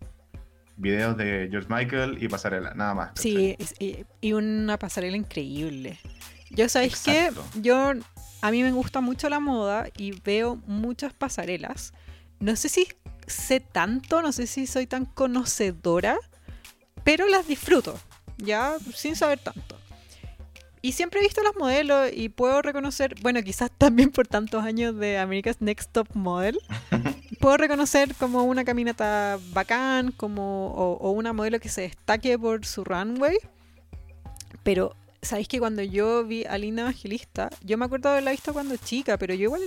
videos 0.77 1.17
de 1.17 1.47
George 1.49 1.67
Michael 1.69 2.21
y 2.21 2.27
pasarela, 2.27 2.73
nada 2.73 2.93
más. 2.93 3.11
sí, 3.15 3.57
y, 3.79 4.05
y 4.21 4.33
una 4.33 4.77
pasarela 4.77 5.17
increíble. 5.17 5.99
Yo 6.49 6.69
sabéis 6.69 7.01
que 7.03 7.31
yo 7.55 7.93
a 8.41 8.51
mí 8.51 8.63
me 8.63 8.71
gusta 8.71 9.01
mucho 9.01 9.27
la 9.29 9.39
moda 9.39 9.87
y 9.97 10.11
veo 10.21 10.57
muchas 10.67 11.13
pasarelas. 11.13 11.93
No 12.39 12.55
sé 12.55 12.69
si 12.69 12.87
sé 13.27 13.59
tanto, 13.59 14.21
no 14.21 14.31
sé 14.31 14.47
si 14.47 14.67
soy 14.67 14.85
tan 14.87 15.05
conocedora, 15.05 16.17
pero 17.03 17.27
las 17.27 17.47
disfruto, 17.47 17.97
ya 18.37 18.75
sin 18.93 19.15
saber 19.15 19.39
tanto. 19.39 19.77
Y 20.85 20.91
siempre 20.91 21.19
he 21.19 21.23
visto 21.23 21.41
las 21.41 21.55
modelos 21.55 22.11
y 22.13 22.29
puedo 22.29 22.61
reconocer, 22.61 23.15
bueno, 23.23 23.41
quizás 23.41 23.71
también 23.79 24.11
por 24.11 24.27
tantos 24.27 24.63
años 24.63 24.95
de 24.95 25.17
America's 25.17 25.59
Next 25.59 25.91
Top 25.91 26.07
Model, 26.13 26.59
puedo 27.39 27.57
reconocer 27.57 28.13
como 28.13 28.43
una 28.43 28.63
caminata 28.63 29.39
bacán, 29.51 30.11
como 30.11 30.67
o, 30.67 30.93
o 30.97 31.09
una 31.09 31.33
modelo 31.33 31.59
que 31.59 31.69
se 31.69 31.81
destaque 31.81 32.37
por 32.37 32.67
su 32.67 32.83
runway. 32.83 33.35
Pero, 34.61 34.95
¿sabéis 35.23 35.47
que 35.47 35.57
cuando 35.57 35.81
yo 35.81 36.23
vi 36.23 36.45
a 36.45 36.55
Linda 36.59 36.83
Evangelista, 36.83 37.49
yo 37.63 37.79
me 37.79 37.85
acuerdo 37.85 38.09
de 38.09 38.17
haberla 38.17 38.29
visto 38.29 38.53
cuando 38.53 38.77
chica, 38.77 39.17
pero 39.17 39.33
yo 39.33 39.45
igual 39.45 39.63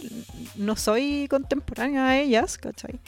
no 0.54 0.76
soy 0.76 1.26
contemporánea 1.28 2.06
a 2.06 2.16
ellas, 2.20 2.58
¿cachai? 2.58 3.00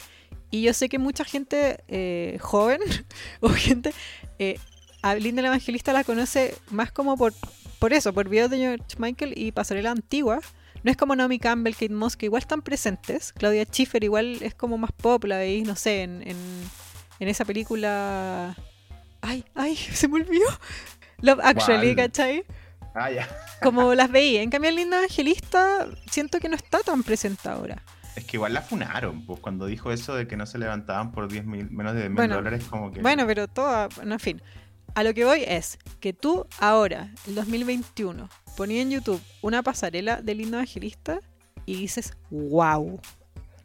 Y 0.49 0.63
yo 0.63 0.73
sé 0.73 0.89
que 0.89 0.99
mucha 0.99 1.23
gente 1.23 1.81
eh, 1.87 2.37
joven 2.41 2.81
o 3.39 3.47
gente 3.47 3.93
eh, 4.37 4.59
a 5.01 5.15
Linda 5.15 5.41
la 5.41 5.47
Evangelista 5.47 5.93
la 5.93 6.03
conoce 6.03 6.55
más 6.71 6.91
como 6.91 7.15
por, 7.15 7.33
por 7.81 7.93
eso, 7.93 8.13
por 8.13 8.29
videos 8.29 8.51
de 8.51 8.57
George 8.59 8.95
Michael 8.99 9.33
y 9.35 9.51
pasarela 9.51 9.89
antigua. 9.89 10.39
No 10.83 10.91
es 10.91 10.97
como 10.97 11.15
Naomi 11.15 11.39
Campbell, 11.39 11.73
Kate 11.73 11.89
Moss, 11.89 12.15
que 12.15 12.27
igual 12.27 12.43
están 12.43 12.61
presentes. 12.61 13.33
Claudia 13.33 13.63
Schiffer 13.65 14.03
igual 14.03 14.37
es 14.41 14.53
como 14.53 14.77
más 14.77 14.91
pop, 14.91 15.23
la 15.23 15.37
veis, 15.37 15.67
no 15.67 15.75
sé, 15.75 16.03
en, 16.03 16.21
en, 16.21 16.37
en 17.19 17.27
esa 17.27 17.43
película... 17.43 18.55
Ay, 19.21 19.43
ay, 19.55 19.75
se 19.93 20.07
me 20.07 20.17
olvidó. 20.21 20.45
Love 21.21 21.39
Actually, 21.41 21.95
¿Cuál? 21.95 22.07
¿cachai? 22.07 22.45
Ah, 22.93 23.09
ya. 23.09 23.27
Como 23.63 23.95
las 23.95 24.11
veía. 24.11 24.43
En 24.43 24.51
cambio, 24.51 24.69
Linda 24.69 24.99
Evangelista 24.99 25.87
siento 26.07 26.39
que 26.39 26.49
no 26.49 26.57
está 26.57 26.81
tan 26.81 27.01
presente 27.01 27.49
ahora. 27.49 27.81
Es 28.15 28.25
que 28.25 28.37
igual 28.37 28.53
la 28.53 28.61
funaron, 28.61 29.25
pues 29.25 29.39
cuando 29.39 29.65
dijo 29.65 29.91
eso 29.91 30.13
de 30.13 30.27
que 30.27 30.37
no 30.37 30.45
se 30.45 30.59
levantaban 30.59 31.11
por 31.11 31.29
10 31.29 31.45
mil, 31.45 31.71
menos 31.71 31.93
de 31.93 32.01
10 32.01 32.09
mil 32.11 32.15
Bueno, 32.17 32.35
dólares, 32.35 32.63
como 32.69 32.91
que... 32.91 33.01
Bueno, 33.01 33.25
pero 33.25 33.47
toda, 33.47 33.89
en 34.03 34.19
fin. 34.19 34.39
A 34.93 35.03
lo 35.03 35.13
que 35.13 35.25
voy 35.25 35.43
es 35.47 35.77
que 35.99 36.13
tú 36.13 36.45
ahora, 36.59 37.13
el 37.27 37.35
2021, 37.35 38.29
ponías 38.57 38.81
en 38.83 38.91
YouTube 38.91 39.21
una 39.41 39.63
pasarela 39.63 40.21
de 40.21 40.35
Lindo 40.35 40.57
Evangelista 40.57 41.19
y 41.65 41.75
dices, 41.75 42.13
wow. 42.29 42.99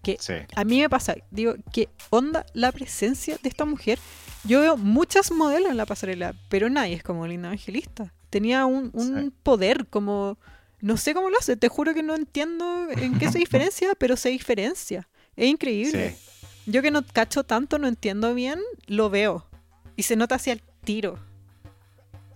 Que 0.03 0.17
Sí, 0.21 0.35
a 0.55 0.63
mí 0.65 0.81
me 0.81 0.89
pasa, 0.89 1.17
digo, 1.33 1.55
¿qué 1.73 1.89
onda 2.11 2.47
la 2.55 2.71
presencia 2.71 3.39
de 3.43 3.49
esta 3.49 3.65
mujer? 3.65 3.99
Yo 4.45 4.61
veo 4.61 4.77
muchas 4.77 5.33
modelos 5.33 5.71
en 5.71 5.77
la 5.77 5.87
pasarela, 5.87 6.35
pero 6.49 6.71
nadie 6.71 6.95
es 6.95 7.03
como 7.03 7.27
Linda 7.27 7.49
Evangelista. 7.49 8.13
Tenía 8.31 8.67
un, 8.67 8.91
un 8.93 9.25
Sí. 9.25 9.33
poder 9.43 9.87
como... 9.89 10.39
No 10.81 10.97
sé 10.99 11.15
cómo 11.15 11.31
lo 11.31 11.39
hace, 11.39 11.57
te 11.57 11.69
juro 11.69 11.95
que 11.95 12.03
no 12.05 12.15
entiendo 12.15 12.87
en 12.91 13.19
qué 13.19 13.33
se 13.33 13.39
diferencia, 13.41 13.95
pero 13.99 14.17
se 14.17 14.29
diferencia. 14.29 15.09
Es 15.35 15.49
increíble. 15.49 16.11
sí. 16.15 16.23
Yo 16.71 16.83
que 16.83 16.91
no 16.91 17.05
cacho 17.07 17.45
tanto, 17.45 17.79
no 17.79 17.87
entiendo 17.89 18.35
bien, 18.35 18.61
lo 18.87 19.09
veo. 19.11 19.49
Y 19.97 20.03
se 20.03 20.17
nota 20.17 20.35
hacia 20.35 20.53
el 20.53 20.63
tiro. 20.87 21.19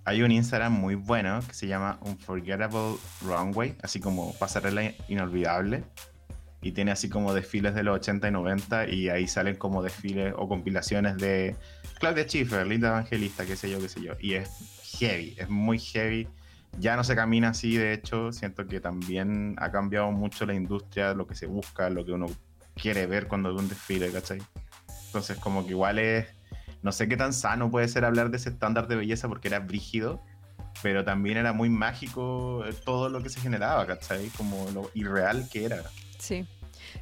Hay 0.04 0.22
un 0.22 0.32
Instagram 0.32 0.72
muy 0.72 0.96
bueno 0.96 1.40
que 1.46 1.54
se 1.54 1.66
llama 1.66 1.98
Unforgettable 2.02 2.96
Runway, 3.22 3.76
así 3.80 4.00
como 4.00 4.34
pasarela 4.38 4.92
inolvidable. 5.08 5.84
Y 6.62 6.72
tiene 6.72 6.90
así 6.90 7.08
como 7.08 7.32
desfiles 7.32 7.74
de 7.74 7.82
los 7.84 7.96
80 7.96 8.28
y 8.28 8.30
90 8.32 8.88
y 8.88 9.08
ahí 9.08 9.26
salen 9.26 9.56
como 9.56 9.82
desfiles 9.82 10.34
o 10.36 10.46
compilaciones 10.46 11.16
de 11.16 11.56
Claudia 11.98 12.24
Schiffer, 12.24 12.66
Linda 12.66 12.88
Evangelista, 12.88 13.46
qué 13.46 13.56
sé 13.56 13.70
yo, 13.70 13.78
qué 13.78 13.88
sé 13.88 14.02
yo. 14.02 14.12
Y 14.20 14.34
es 14.34 14.50
heavy, 14.98 15.36
es 15.38 15.48
muy 15.48 15.78
heavy. 15.78 16.28
Ya 16.78 16.96
no 16.96 17.04
se 17.04 17.14
camina 17.14 17.50
así, 17.50 17.76
de 17.76 17.94
hecho, 17.94 18.32
siento 18.32 18.66
que 18.66 18.80
también 18.80 19.54
ha 19.58 19.70
cambiado 19.70 20.10
mucho 20.10 20.44
la 20.44 20.54
industria, 20.54 21.14
lo 21.14 21.26
que 21.26 21.34
se 21.34 21.46
busca, 21.46 21.88
lo 21.88 22.04
que 22.04 22.12
uno 22.12 22.26
quiere 22.74 23.06
ver 23.06 23.26
cuando 23.26 23.54
ve 23.54 23.60
un 23.60 23.68
desfile, 23.68 24.10
¿cachai? 24.10 24.42
Entonces 25.06 25.38
como 25.38 25.64
que 25.64 25.70
igual 25.70 25.98
es, 25.98 26.26
no 26.82 26.92
sé 26.92 27.08
qué 27.08 27.16
tan 27.16 27.32
sano 27.32 27.70
puede 27.70 27.88
ser 27.88 28.04
hablar 28.04 28.30
de 28.30 28.38
ese 28.38 28.50
estándar 28.50 28.88
de 28.88 28.96
belleza 28.96 29.28
porque 29.28 29.48
era 29.48 29.60
brígido, 29.60 30.22
pero 30.82 31.04
también 31.04 31.36
era 31.36 31.52
muy 31.52 31.68
mágico 31.68 32.64
eh, 32.66 32.74
todo 32.84 33.08
lo 33.08 33.22
que 33.22 33.28
se 33.28 33.40
generaba, 33.40 33.86
¿cachai? 33.86 34.28
Como 34.30 34.70
lo 34.70 34.90
irreal 34.94 35.48
que 35.50 35.64
era. 35.64 35.82
Sí. 36.18 36.46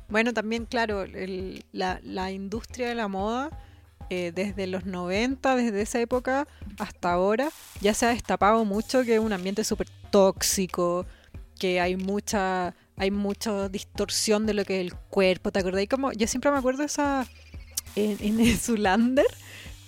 Bueno, 0.09 0.33
también, 0.33 0.67
claro, 0.67 1.05
la, 1.07 2.31
industria 2.31 2.89
de 2.89 2.95
la 2.95 3.09
moda, 3.09 3.51
eh, 4.11 4.33
desde 4.35 4.67
los 4.67 4.85
90, 4.85 5.57
desde 5.57 5.83
esa 5.83 6.01
época 6.01 6.49
hasta 6.79 7.13
ahora, 7.13 7.51
ya 7.81 7.95
se 7.95 8.07
ha 8.07 8.11
destapado 8.11 8.65
mucho 8.65 9.05
que 9.05 9.15
es 9.15 9.21
un 9.21 9.33
ambiente 9.33 9.65
súper 9.65 9.89
tóxico, 10.11 11.07
que 11.59 11.81
hay 11.81 11.97
mucha 11.97 12.75
hay 13.01 13.13
mucha 13.13 13.69
distorsión 13.69 14.45
de 14.45 14.55
lo 14.55 14.65
que 14.65 14.81
es 14.81 14.87
el 14.87 14.95
cuerpo, 14.95 15.53
¿te 15.53 15.61
acordáis? 15.61 15.89
Como, 15.89 16.11
yo 16.13 16.27
siempre 16.27 16.51
me 16.51 16.59
acuerdo 16.59 16.83
esa 16.83 17.29
en, 17.95 18.19
en 18.21 18.59
Zulander, 18.59 19.27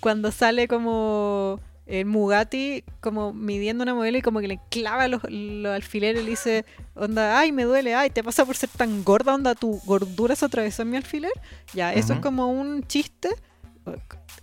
cuando 0.01 0.33
sale 0.33 0.67
como 0.69 1.61
el 1.87 2.07
Mugati 2.07 2.85
como 3.01 3.33
midiendo 3.33 3.83
una 3.83 3.95
modelo 3.95 4.19
y 4.19 4.23
como 4.23 4.41
que 4.41 4.47
le 4.49 4.61
clava 4.71 5.09
los, 5.09 5.23
los 5.29 5.73
alfileres 5.75 6.23
y 6.23 6.25
le 6.25 6.31
dice, 6.31 6.65
onda, 6.95 7.39
ay, 7.39 7.51
me 7.53 7.65
duele, 7.65 7.95
ay, 7.95 8.11
te 8.11 8.23
pasa 8.23 8.45
por 8.45 8.57
ser 8.57 8.69
tan 8.71 9.03
gorda, 9.03 9.35
onda, 9.35 9.55
tu 9.57 9.81
gordura 9.85 10.37
se 10.37 10.45
atravesó 10.45 10.83
en 10.83 10.91
mi 10.91 10.97
alfiler. 10.97 11.33
Ya, 11.75 11.93
eso 11.93 12.13
es 12.15 12.21
como 12.21 12.49
un 12.51 12.87
chiste, 12.87 13.29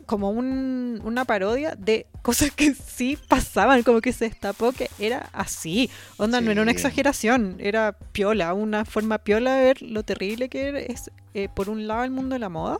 como 0.06 0.30
un- 0.32 1.00
una 1.04 1.26
parodia 1.26 1.76
de 1.76 2.06
cosas 2.22 2.52
que 2.52 2.74
sí 2.74 3.18
pasaban, 3.28 3.84
como 3.84 4.02
que 4.02 4.12
se 4.14 4.26
destapó 4.26 4.72
que 4.72 4.90
era 5.00 5.30
así. 5.34 5.90
Onda, 6.18 6.42
no 6.42 6.52
era 6.52 6.62
una 6.62 6.72
exageración, 6.72 7.56
era 7.60 7.94
piola, 8.12 8.54
una 8.54 8.84
forma 8.86 9.20
piola 9.20 9.56
de 9.56 9.64
ver 9.64 9.82
lo 9.82 10.04
terrible 10.04 10.50
que 10.50 10.88
es, 10.90 11.12
eh, 11.34 11.48
por 11.54 11.70
un 11.70 11.88
lado, 11.88 12.04
el 12.04 12.12
mundo 12.12 12.34
de 12.36 12.40
la 12.40 12.50
moda, 12.50 12.80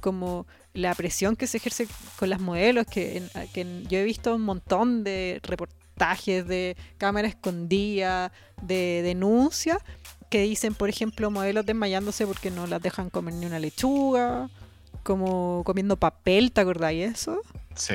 como 0.00 0.46
la 0.78 0.94
presión 0.94 1.36
que 1.36 1.46
se 1.46 1.58
ejerce 1.58 1.86
con 2.18 2.30
las 2.30 2.40
modelos, 2.40 2.86
que, 2.86 3.18
en- 3.18 3.30
que 3.52 3.60
en- 3.62 3.86
yo 3.88 3.98
he 3.98 4.04
visto 4.04 4.34
un 4.34 4.42
montón 4.42 5.04
de 5.04 5.40
reportajes 5.42 6.46
de 6.46 6.76
cámara 6.96 7.28
escondida, 7.28 8.32
de 8.62 9.02
denuncias, 9.02 9.78
que 10.30 10.42
dicen, 10.42 10.74
por 10.74 10.88
ejemplo, 10.88 11.30
modelos 11.30 11.64
desmayándose 11.66 12.26
porque 12.26 12.50
no 12.50 12.66
las 12.66 12.80
dejan 12.82 13.10
comer 13.10 13.34
ni 13.34 13.46
una 13.46 13.58
lechuga, 13.58 14.48
como 15.02 15.62
comiendo 15.64 15.96
papel, 15.96 16.52
¿te 16.52 16.60
acordáis 16.60 17.12
eso? 17.12 17.40
Sí. 17.74 17.94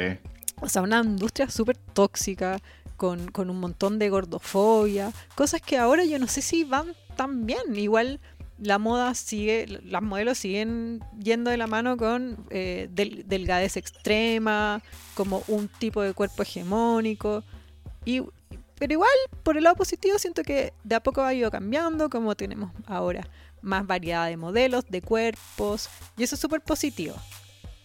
O 0.61 0.69
sea, 0.69 0.81
una 0.81 1.01
industria 1.03 1.49
súper 1.49 1.77
tóxica, 1.77 2.59
con, 2.97 3.29
con 3.31 3.49
un 3.49 3.59
montón 3.59 3.99
de 3.99 4.09
gordofobia, 4.09 5.11
cosas 5.35 5.61
que 5.61 5.77
ahora 5.77 6.05
yo 6.05 6.19
no 6.19 6.27
sé 6.27 6.41
si 6.41 6.63
van 6.63 6.95
tan 7.17 7.45
bien. 7.45 7.75
Igual 7.75 8.19
la 8.59 8.77
moda 8.79 9.13
sigue, 9.15 9.65
las 9.83 10.01
modelos 10.01 10.37
siguen 10.37 11.03
yendo 11.19 11.49
de 11.51 11.57
la 11.57 11.67
mano 11.67 11.97
con 11.97 12.37
eh, 12.49 12.87
del- 12.91 13.27
delgadez 13.27 13.77
extrema, 13.77 14.81
como 15.15 15.43
un 15.47 15.67
tipo 15.67 16.01
de 16.01 16.13
cuerpo 16.13 16.43
hegemónico. 16.43 17.43
Y, 18.05 18.21
pero 18.77 18.93
igual, 18.93 19.09
por 19.43 19.57
el 19.57 19.63
lado 19.63 19.75
positivo, 19.75 20.17
siento 20.19 20.43
que 20.43 20.73
de 20.83 20.95
a 20.95 21.03
poco 21.03 21.21
ha 21.21 21.33
ido 21.33 21.49
cambiando, 21.51 22.09
como 22.09 22.35
tenemos 22.35 22.71
ahora 22.85 23.27
más 23.61 23.87
variedad 23.87 24.27
de 24.27 24.35
modelos, 24.37 24.85
de 24.89 25.01
cuerpos, 25.01 25.89
y 26.17 26.23
eso 26.23 26.35
es 26.35 26.41
súper 26.41 26.61
positivo. 26.61 27.15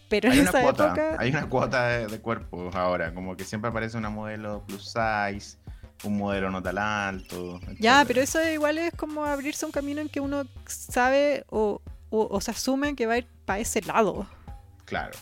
Pero 0.09 0.31
Hay 0.31 0.39
en 0.39 0.41
una 0.41 0.49
esa 0.49 0.61
cuota, 0.63 0.85
época... 0.87 1.15
hay 1.19 1.29
una 1.29 1.47
cuota 1.47 1.87
de, 1.87 2.07
de 2.07 2.19
cuerpos 2.19 2.73
ahora, 2.75 3.13
como 3.13 3.37
que 3.37 3.43
siempre 3.45 3.69
aparece 3.69 3.95
una 3.95 4.09
modelo 4.09 4.63
plus 4.65 4.85
size, 4.85 5.57
un 6.03 6.17
modelo 6.17 6.49
no 6.51 6.61
tan 6.63 6.77
alto. 6.77 7.59
Ya, 7.79 8.03
pero 8.07 8.21
eso 8.21 8.39
igual 8.49 8.77
es 8.77 8.93
como 8.93 9.25
abrirse 9.25 9.65
un 9.65 9.71
camino 9.71 10.01
en 10.01 10.09
que 10.09 10.19
uno 10.19 10.45
sabe 10.65 11.43
o, 11.49 11.81
o, 12.09 12.27
o 12.31 12.41
se 12.41 12.51
asume 12.51 12.95
que 12.95 13.05
va 13.05 13.13
a 13.13 13.17
ir 13.19 13.27
para 13.45 13.59
ese 13.59 13.81
lado. 13.81 14.27
Claro. 14.85 15.17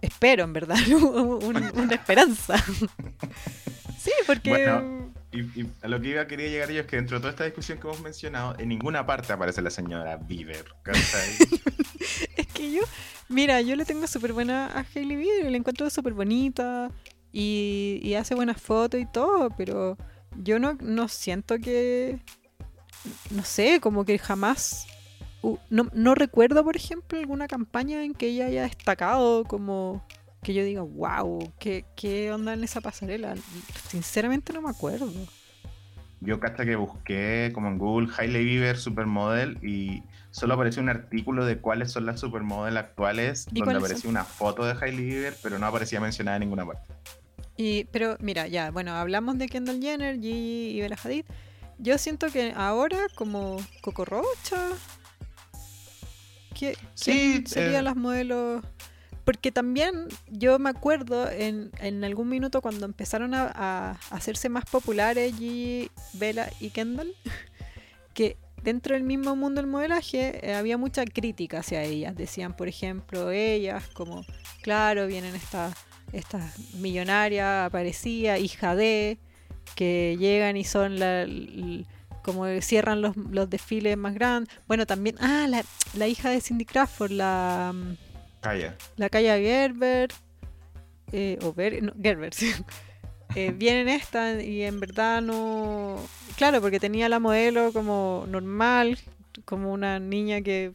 Espero, 0.00 0.44
en 0.44 0.52
verdad, 0.52 0.76
un- 0.88 1.70
una 1.78 1.94
esperanza. 1.94 2.56
sí, 3.98 4.12
porque... 4.26 4.50
Bueno. 4.50 5.12
Y, 5.32 5.40
y 5.60 5.68
a 5.82 5.88
lo 5.88 6.00
que 6.00 6.08
iba 6.10 6.26
quería 6.26 6.48
llegar 6.48 6.70
yo 6.70 6.80
es 6.82 6.86
que 6.86 6.96
dentro 6.96 7.16
de 7.16 7.20
toda 7.20 7.30
esta 7.32 7.44
discusión 7.44 7.78
que 7.78 7.86
hemos 7.88 8.00
mencionado, 8.00 8.54
en 8.58 8.68
ninguna 8.68 9.04
parte 9.04 9.32
aparece 9.32 9.60
la 9.60 9.70
señora 9.70 10.16
Bieber. 10.16 10.64
Es 12.36 12.46
que 12.48 12.72
yo, 12.72 12.82
mira, 13.28 13.60
yo 13.60 13.76
le 13.76 13.84
tengo 13.84 14.06
súper 14.06 14.32
buena 14.32 14.66
a 14.68 14.86
Hailey 14.94 15.16
Bieber, 15.16 15.50
la 15.50 15.56
encuentro 15.56 15.90
súper 15.90 16.14
bonita 16.14 16.90
y, 17.38 18.00
y 18.02 18.14
hace 18.14 18.34
buenas 18.34 18.58
fotos 18.62 18.98
y 18.98 19.04
todo, 19.04 19.50
pero 19.58 19.98
yo 20.42 20.58
no, 20.58 20.78
no 20.80 21.06
siento 21.06 21.58
que. 21.58 22.18
No 23.30 23.44
sé, 23.44 23.78
como 23.78 24.06
que 24.06 24.18
jamás. 24.18 24.86
no, 25.68 25.90
no 25.92 26.14
recuerdo, 26.14 26.64
por 26.64 26.76
ejemplo, 26.76 27.18
alguna 27.18 27.46
campaña 27.46 28.02
en 28.04 28.14
que 28.14 28.28
ella 28.28 28.46
haya 28.46 28.62
destacado 28.62 29.44
como. 29.44 30.02
Que 30.42 30.54
yo 30.54 30.64
diga, 30.64 30.80
wow, 30.80 31.52
¿qué, 31.58 31.84
qué 31.94 32.32
onda 32.32 32.54
en 32.54 32.64
esa 32.64 32.80
pasarela? 32.80 33.34
Sinceramente 33.86 34.54
no 34.54 34.62
me 34.62 34.70
acuerdo. 34.70 35.12
Yo 36.20 36.38
hasta 36.42 36.64
que 36.64 36.76
busqué 36.76 37.50
como 37.52 37.68
en 37.68 37.76
Google 37.76 38.08
Hailey 38.16 38.46
Bieber 38.46 38.78
Supermodel 38.78 39.58
y 39.62 40.02
solo 40.30 40.54
apareció 40.54 40.82
un 40.82 40.88
artículo 40.88 41.44
de 41.44 41.58
cuáles 41.58 41.92
son 41.92 42.06
las 42.06 42.18
supermodel 42.18 42.78
actuales, 42.78 43.46
¿Y 43.52 43.60
donde 43.60 43.76
aparecía 43.76 44.08
una 44.08 44.24
foto 44.24 44.64
de 44.64 44.72
Hailey 44.80 45.04
Bieber, 45.04 45.34
pero 45.42 45.58
no 45.58 45.66
aparecía 45.66 46.00
mencionada 46.00 46.38
en 46.38 46.40
ninguna 46.40 46.64
parte. 46.64 46.86
Y, 47.56 47.84
pero 47.84 48.16
mira, 48.20 48.46
ya, 48.46 48.70
bueno, 48.70 48.92
hablamos 48.92 49.38
de 49.38 49.48
Kendall 49.48 49.80
Jenner, 49.80 50.16
Gigi 50.16 50.76
y 50.76 50.80
Bella 50.80 50.98
Hadid. 51.02 51.24
Yo 51.78 51.98
siento 51.98 52.28
que 52.30 52.52
ahora, 52.56 52.98
como 53.14 53.56
Coco 53.80 54.04
Rocha, 54.04 54.68
¿qué, 56.54 56.76
Sí, 56.94 57.12
¿quién 57.12 57.46
serían 57.46 57.80
eh. 57.80 57.82
las 57.82 57.96
modelos? 57.96 58.64
Porque 59.24 59.50
también 59.50 60.06
yo 60.28 60.58
me 60.58 60.70
acuerdo 60.70 61.28
en, 61.30 61.70
en 61.80 62.04
algún 62.04 62.28
minuto 62.28 62.60
cuando 62.60 62.86
empezaron 62.86 63.34
a, 63.34 63.50
a 63.54 63.90
hacerse 64.10 64.48
más 64.48 64.64
populares 64.66 65.34
Gigi, 65.36 65.90
Bella 66.12 66.50
y 66.60 66.70
Kendall, 66.70 67.12
que 68.14 68.36
dentro 68.62 68.94
del 68.94 69.04
mismo 69.04 69.36
mundo 69.36 69.60
del 69.60 69.70
modelaje 69.70 70.40
eh, 70.42 70.54
había 70.54 70.76
mucha 70.76 71.04
crítica 71.04 71.60
hacia 71.60 71.82
ellas. 71.82 72.14
Decían, 72.16 72.54
por 72.56 72.68
ejemplo, 72.68 73.30
ellas 73.30 73.88
como, 73.94 74.24
claro, 74.62 75.06
vienen 75.06 75.34
estas 75.34 75.74
estas 76.12 76.58
millonarias, 76.74 77.66
aparecía, 77.66 78.38
hija 78.38 78.74
de, 78.76 79.18
que 79.74 80.16
llegan 80.18 80.56
y 80.56 80.64
son 80.64 80.98
la, 80.98 81.26
como 82.22 82.46
cierran 82.60 83.02
los, 83.02 83.16
los 83.16 83.48
desfiles 83.50 83.96
más 83.96 84.14
grandes. 84.14 84.54
Bueno, 84.66 84.86
también, 84.86 85.16
ah, 85.20 85.46
la, 85.48 85.64
la 85.94 86.08
hija 86.08 86.30
de 86.30 86.40
Cindy 86.40 86.64
Crawford, 86.64 87.12
la, 87.12 87.72
mm, 87.74 87.92
Calla. 88.40 88.76
la 88.96 89.08
Kaya 89.08 89.36
Gerber, 89.38 90.10
eh, 91.12 91.38
o 91.42 91.52
Ber- 91.52 91.82
no, 91.82 91.92
Gerber, 92.02 92.32
sí. 92.34 92.52
Eh, 93.34 93.52
vienen 93.54 93.88
esta 93.88 94.40
y 94.40 94.62
en 94.62 94.80
verdad 94.80 95.20
no... 95.20 95.96
Claro, 96.36 96.60
porque 96.60 96.80
tenía 96.80 97.08
la 97.08 97.18
modelo 97.18 97.72
como 97.72 98.24
normal, 98.28 98.98
como 99.44 99.72
una 99.72 99.98
niña 99.98 100.40
que 100.40 100.72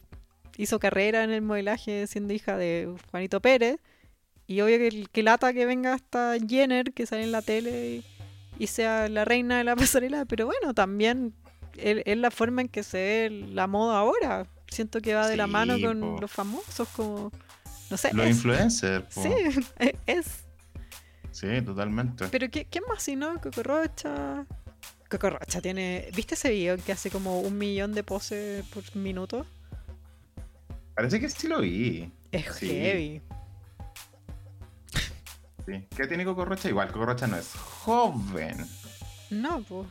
hizo 0.58 0.78
carrera 0.78 1.24
en 1.24 1.30
el 1.30 1.42
modelaje 1.42 2.06
siendo 2.06 2.34
hija 2.34 2.56
de 2.56 2.94
Juanito 3.10 3.40
Pérez. 3.40 3.78
Y 4.46 4.60
obvio 4.60 4.78
que, 4.78 5.06
que 5.10 5.22
lata 5.22 5.52
que 5.52 5.64
venga 5.66 5.94
hasta 5.94 6.34
Jenner, 6.46 6.92
que 6.92 7.06
sale 7.06 7.22
en 7.22 7.32
la 7.32 7.42
tele 7.42 8.02
y, 8.58 8.64
y 8.64 8.66
sea 8.66 9.08
la 9.08 9.24
reina 9.24 9.58
de 9.58 9.64
la 9.64 9.76
pasarela. 9.76 10.24
Pero 10.24 10.46
bueno, 10.46 10.74
también 10.74 11.32
es, 11.76 12.16
la 12.18 12.30
forma 12.30 12.62
en 12.62 12.68
que 12.68 12.82
se 12.82 12.98
ve 12.98 13.30
la 13.52 13.66
moda 13.66 13.98
ahora. 13.98 14.46
Siento 14.68 15.00
que 15.00 15.14
va 15.14 15.28
de 15.28 15.36
la 15.36 15.46
mano 15.46 15.78
con 15.80 16.00
po. 16.00 16.18
los 16.20 16.30
famosos, 16.30 16.88
como... 16.96 17.30
No 17.90 17.96
sé, 17.98 18.10
Los 18.14 18.24
es- 18.26 18.36
influencers. 18.36 19.04
po. 19.14 19.22
Sí, 19.22 19.30
es-. 20.06 20.44
Sí, 21.30 21.46
totalmente. 21.64 22.26
Pero 22.30 22.50
¿qué, 22.50 22.64
¿quién 22.66 22.84
más 22.88 23.02
si 23.02 23.16
no? 23.16 23.38
Cocorrocha. 23.40 24.46
Cocorrocha 25.10 25.60
tiene... 25.60 26.08
¿Viste 26.16 26.34
ese 26.34 26.50
video 26.50 26.76
que 26.78 26.92
hace 26.92 27.10
como 27.10 27.40
un 27.40 27.58
millón 27.58 27.92
de 27.92 28.02
poses 28.02 28.64
por 28.66 28.82
minuto? 28.96 29.46
Parece 30.94 31.20
que 31.20 31.28
sí 31.28 31.48
lo 31.48 31.60
vi. 31.60 32.10
Es 32.32 32.46
Sí. 32.56 32.68
heavy. 32.68 33.22
Sí. 35.66 35.86
¿Qué 35.96 36.06
tiene 36.06 36.24
Coco 36.24 36.44
Rocha? 36.44 36.68
Igual, 36.68 36.90
Coco 36.92 37.06
Rocha 37.06 37.26
no 37.26 37.36
es 37.36 37.52
joven. 37.54 38.66
No, 39.30 39.62
pues... 39.62 39.86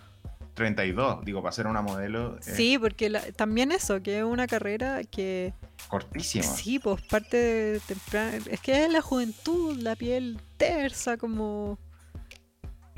32, 0.54 1.24
digo, 1.24 1.42
para 1.42 1.54
ser 1.54 1.66
una 1.66 1.82
modelo 1.82 2.38
es 2.40 2.46
Sí, 2.46 2.78
porque 2.78 3.10
la- 3.10 3.22
también 3.32 3.72
eso, 3.72 4.04
que 4.04 4.18
es 4.20 4.24
una 4.26 4.48
carrera 4.48 5.02
que... 5.06 5.54
cortísima. 5.88 6.44
Sí, 6.44 6.78
pues 6.78 7.02
parte 7.04 7.38
de 7.38 7.80
temprana... 7.80 8.38
Es 8.50 8.60
que 8.60 8.84
es 8.86 8.92
la 8.92 9.02
juventud, 9.02 9.78
la 9.78 9.96
piel 9.96 10.40
tersa, 10.58 11.18
como... 11.18 11.80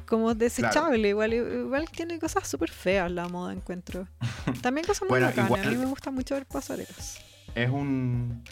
Como 0.08 0.34
desechable, 0.36 1.10
igual, 1.10 1.34
igual 1.34 1.90
tiene 1.90 2.20
cosas 2.20 2.48
súper 2.48 2.70
feas 2.72 3.10
la 3.12 3.30
moda, 3.30 3.54
encuentro. 3.54 4.08
También 4.62 4.86
cosas 4.86 5.04
muy 5.04 5.10
Bueno, 5.20 5.28
bacanas, 5.28 5.66
a 5.66 5.70
mí 5.70 5.78
me 5.78 5.86
gusta 5.86 6.12
mucho 6.12 6.36
ver 6.36 6.46
pasarelas. 6.46 7.20
Es 7.56 7.70
un 7.70 8.44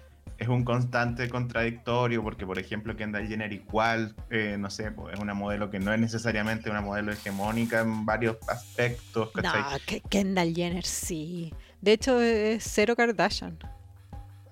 es 0.41 0.47
un 0.47 0.63
constante 0.63 1.30
contradictorio 1.30 2.23
porque, 2.23 2.47
por 2.47 2.58
ejemplo, 2.58 2.95
Kendall 2.97 3.27
Jenner 3.27 3.54
igual, 3.54 4.15
eh, 4.32 4.56
no 4.60 4.71
sé, 4.71 4.91
pues, 4.91 5.13
es 5.13 5.19
una 5.19 5.36
modelo 5.36 5.69
que 5.69 5.80
no 5.80 5.93
es 5.93 5.99
necesariamente 5.99 6.69
una 6.71 6.82
modelo 6.82 7.12
hegemónica 7.12 7.82
en 7.82 8.08
varios 8.08 8.38
aspectos, 8.49 9.30
¿cachai? 9.36 9.62
No, 9.62 9.69
que 9.86 10.01
Kendall 10.01 10.56
Jenner 10.56 10.84
sí. 10.84 11.54
De 11.80 11.93
hecho, 11.93 12.19
es 12.19 12.63
cero 12.63 12.95
Kardashian. 12.95 13.60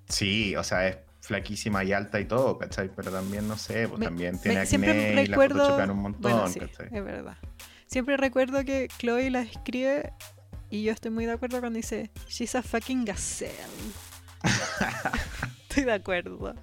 Sí, 0.08 0.56
o 0.56 0.64
sea, 0.64 0.88
es 0.88 0.98
flaquísima 1.22 1.84
y 1.84 1.92
alta 1.92 2.20
y 2.20 2.26
todo, 2.26 2.60
¿cachai? 2.60 2.92
Pero 2.96 3.12
también, 3.12 3.48
no 3.48 3.58
sé, 3.58 3.88
pues 3.88 4.00
Me- 4.00 4.06
también 4.06 4.38
tiene 4.40 4.60
Me- 4.60 4.66
siempre 4.68 4.92
acné 4.92 5.24
y 5.24 5.26
la 5.26 5.32
recuerdo. 5.32 5.56
photoshopean 5.60 5.90
un 5.92 6.00
montón, 6.04 6.22
bueno, 6.32 6.48
sí, 6.50 6.60
¿cachai? 6.60 6.86
es 6.92 7.04
verdad. 7.04 7.38
Siempre 7.88 8.16
recuerdo 8.16 8.64
que 8.64 8.90
Chloe 9.00 9.32
la 9.32 9.42
escribe 9.42 10.14
y 10.70 10.84
yo 10.84 10.92
estoy 10.92 11.10
muy 11.10 11.26
de 11.26 11.32
acuerdo 11.32 11.60
cuando 11.60 11.78
dice 11.78 12.12
She's 12.28 12.54
a 12.54 12.62
fucking 12.62 13.06
gazelle. 13.06 13.54
estoy 15.70 15.84
de 15.86 15.94
acuerdo. 15.94 16.56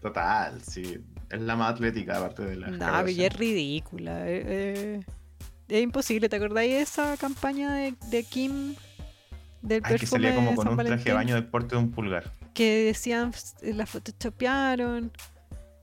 Total, 0.00 0.60
sí. 0.62 0.98
Es 1.30 1.40
la 1.40 1.56
más 1.56 1.74
atlética, 1.74 2.18
aparte 2.18 2.42
de 2.44 2.56
la. 2.56 2.68
No, 2.68 2.78
pero 2.78 3.08
ya 3.10 3.26
es 3.26 3.36
ridícula. 3.36 4.28
eh, 4.28 4.42
eh, 4.46 5.00
es 5.68 5.82
imposible. 5.82 6.28
¿Te 6.28 6.36
acordáis 6.36 6.72
de 6.72 6.80
esa 6.80 7.16
campaña 7.16 7.72
de, 7.74 7.94
de 8.10 8.24
Kim? 8.24 8.74
Del 9.62 9.82
Ay, 9.84 9.92
que 9.94 9.98
perfume 10.00 10.08
salía 10.08 10.34
como 10.34 10.50
de 10.50 10.56
con 10.56 10.64
San 10.66 10.78
un 10.78 10.84
traje 10.86 11.04
de 11.04 11.12
baño 11.12 11.34
del 11.34 11.46
porte 11.46 11.76
de 11.76 11.82
un 11.82 11.90
pulgar. 11.90 12.32
que 12.54 12.84
decían 12.86 13.32
la 13.62 13.84
photoshopearon 13.86 15.12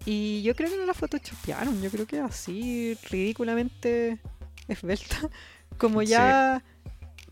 y 0.03 0.41
yo 0.41 0.55
creo 0.55 0.69
que 0.71 0.77
no 0.77 0.85
la 0.85 0.95
photoshopearon 0.95 1.79
yo 1.81 1.91
creo 1.91 2.07
que 2.07 2.19
así 2.19 2.97
ridículamente 3.11 4.19
esbelta 4.67 5.29
como 5.77 6.01
Sí. 6.01 6.07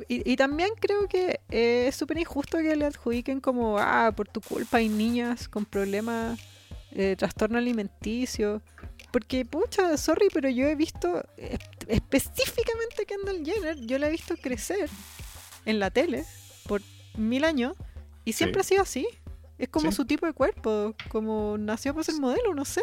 Y, 0.09 0.29
y 0.29 0.35
también 0.35 0.69
creo 0.79 1.07
que 1.07 1.39
eh, 1.49 1.85
es 1.87 1.95
súper 1.95 2.17
injusto 2.17 2.57
que 2.57 2.75
le 2.75 2.85
adjudiquen 2.85 3.39
como 3.41 3.77
ah 3.79 4.11
por 4.15 4.27
tu 4.27 4.41
culpa 4.41 4.77
hay 4.77 4.89
niñas 4.89 5.47
con 5.47 5.65
problemas 5.65 6.39
de 6.91 7.15
trastorno 7.15 7.57
alimenticio 7.57 8.61
porque 9.11 9.45
pucha 9.45 9.95
sorry 9.97 10.27
pero 10.33 10.49
yo 10.49 10.67
he 10.67 10.75
visto 10.75 11.23
eh, 11.37 11.57
específicamente 11.87 13.03
a 13.03 13.05
Kendall 13.05 13.45
Jenner 13.45 13.77
yo 13.85 13.97
la 13.97 14.07
he 14.07 14.11
visto 14.11 14.35
crecer 14.37 14.89
en 15.65 15.79
la 15.79 15.89
tele 15.91 16.25
por 16.67 16.81
mil 17.17 17.43
años 17.43 17.73
y 18.25 18.33
siempre 18.33 18.63
Sí. 18.63 18.65
ha 18.65 18.69
sido 18.69 18.81
así. 18.83 19.07
Es 19.57 19.69
como 19.69 19.91
Sí. 19.91 19.95
su 19.97 20.05
tipo 20.05 20.25
de 20.25 20.33
cuerpo, 20.33 20.93
como 21.09 21.57
nació 21.57 21.93
para 21.93 22.03
ser 22.03 22.15
modelo, 22.15 22.53
no 22.53 22.65
sé. 22.65 22.81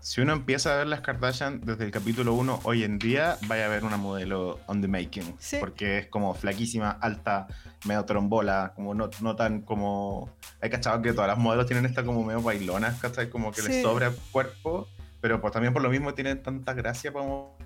Si 0.00 0.20
uno 0.22 0.32
empieza 0.32 0.72
a 0.72 0.76
ver 0.78 0.86
las 0.86 1.02
Kardashian 1.02 1.60
desde 1.60 1.84
el 1.84 1.90
capítulo 1.90 2.32
1 2.34 2.60
hoy 2.64 2.84
en 2.84 2.98
día, 2.98 3.36
vaya 3.46 3.66
a 3.66 3.68
ver 3.68 3.84
una 3.84 3.98
modelo 3.98 4.58
on 4.66 4.80
the 4.80 4.88
making. 4.88 5.34
Sí. 5.38 5.58
Porque 5.60 5.98
es 5.98 6.06
como 6.06 6.34
flaquísima, 6.34 6.90
alta, 6.90 7.46
medio 7.84 8.04
trombola, 8.06 8.72
como 8.74 8.94
no, 8.94 9.10
no 9.20 9.36
tan 9.36 9.60
como... 9.60 10.30
Hay 10.62 10.70
cachado 10.70 11.02
que 11.02 11.12
todas 11.12 11.28
las 11.28 11.36
modelos 11.38 11.66
tienen 11.66 11.84
esta 11.84 12.02
como 12.02 12.24
medio 12.24 12.40
bailonas, 12.40 12.98
¿cachai? 12.98 13.28
Como 13.28 13.52
que 13.52 13.60
Sí. 13.60 13.68
les 13.68 13.82
sobra 13.82 14.10
cuerpo, 14.32 14.88
pero 15.20 15.38
pues 15.40 15.52
también 15.52 15.74
por 15.74 15.82
lo 15.82 15.90
mismo 15.90 16.14
tienen 16.14 16.42
tanta 16.42 16.72
gracia 16.72 17.12
como... 17.12 17.56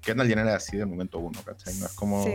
Kendall 0.00 0.28
Jenner 0.28 0.46
es 0.48 0.54
así 0.54 0.76
del 0.76 0.86
momento 0.86 1.18
uno, 1.18 1.40
¿cachai? 1.44 1.74
No 1.76 1.86
es 1.86 1.92
como... 1.92 2.24
Sí. 2.24 2.32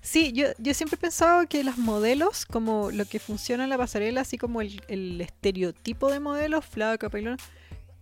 Sí, 0.00 0.32
yo, 0.32 0.46
yo 0.58 0.72
siempre 0.74 0.96
he 0.96 1.00
pensado 1.00 1.48
que 1.48 1.64
las 1.64 1.76
modelos, 1.76 2.46
como 2.46 2.92
lo 2.92 3.04
que 3.04 3.18
funciona 3.18 3.64
en 3.64 3.70
la 3.70 3.78
pasarela, 3.78 4.20
así 4.20 4.38
como 4.38 4.60
el, 4.60 4.80
el 4.86 5.20
estereotipo 5.20 6.10
de 6.12 6.20
modelo, 6.20 6.62
flaca, 6.62 7.08
pailona, 7.10 7.36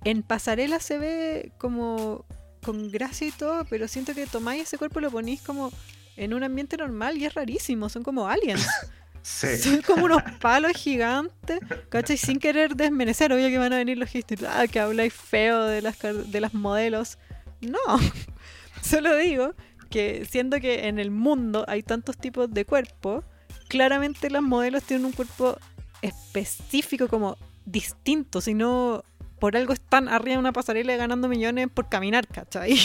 en 0.04 0.22
pasarela 0.22 0.80
se 0.80 0.98
ve 0.98 1.52
como 1.58 2.24
con 2.62 2.90
gracia 2.90 3.26
y 3.26 3.30
todo, 3.30 3.64
pero 3.64 3.88
siento 3.88 4.14
que 4.14 4.26
tomáis 4.26 4.62
ese 4.62 4.78
cuerpo 4.78 4.98
y 4.98 5.02
lo 5.02 5.10
ponéis 5.10 5.40
como 5.42 5.72
en 6.16 6.34
un 6.34 6.42
ambiente 6.42 6.76
normal 6.76 7.16
y 7.16 7.24
es 7.24 7.34
rarísimo, 7.34 7.88
son 7.88 8.02
como 8.02 8.28
aliens. 8.28 8.66
Sí. 9.20 9.58
Son 9.58 9.82
como 9.82 10.06
unos 10.06 10.22
palos 10.40 10.72
gigantes, 10.72 11.58
¿cachai? 11.90 12.16
Sin 12.16 12.38
querer 12.38 12.76
desmerecer, 12.76 13.30
obvio 13.32 13.48
que 13.48 13.58
van 13.58 13.74
a 13.74 13.76
venir 13.76 13.98
los 13.98 14.08
gestos, 14.08 14.38
ah, 14.48 14.66
que 14.68 14.80
habláis 14.80 15.12
feo 15.12 15.64
de 15.64 15.82
las, 15.82 15.98
de 16.00 16.40
las 16.40 16.54
modelos. 16.54 17.18
No, 17.60 17.78
solo 18.82 19.16
digo 19.16 19.54
que 19.90 20.24
siendo 20.24 20.60
que 20.60 20.88
en 20.88 20.98
el 20.98 21.10
mundo 21.10 21.64
hay 21.68 21.82
tantos 21.82 22.16
tipos 22.16 22.54
de 22.54 22.64
cuerpo, 22.64 23.22
claramente 23.68 24.30
las 24.30 24.42
modelos 24.42 24.84
tienen 24.84 25.04
un 25.04 25.12
cuerpo 25.12 25.58
específico 26.00 27.08
como 27.08 27.36
distinto, 27.66 28.40
si 28.40 28.54
no 28.54 29.04
por 29.38 29.56
algo 29.56 29.72
están 29.72 30.08
arriba 30.08 30.34
de 30.34 30.38
una 30.38 30.52
pasarela 30.52 30.96
ganando 30.96 31.28
millones 31.28 31.68
por 31.72 31.88
caminar, 31.88 32.26
¿cachai? 32.26 32.76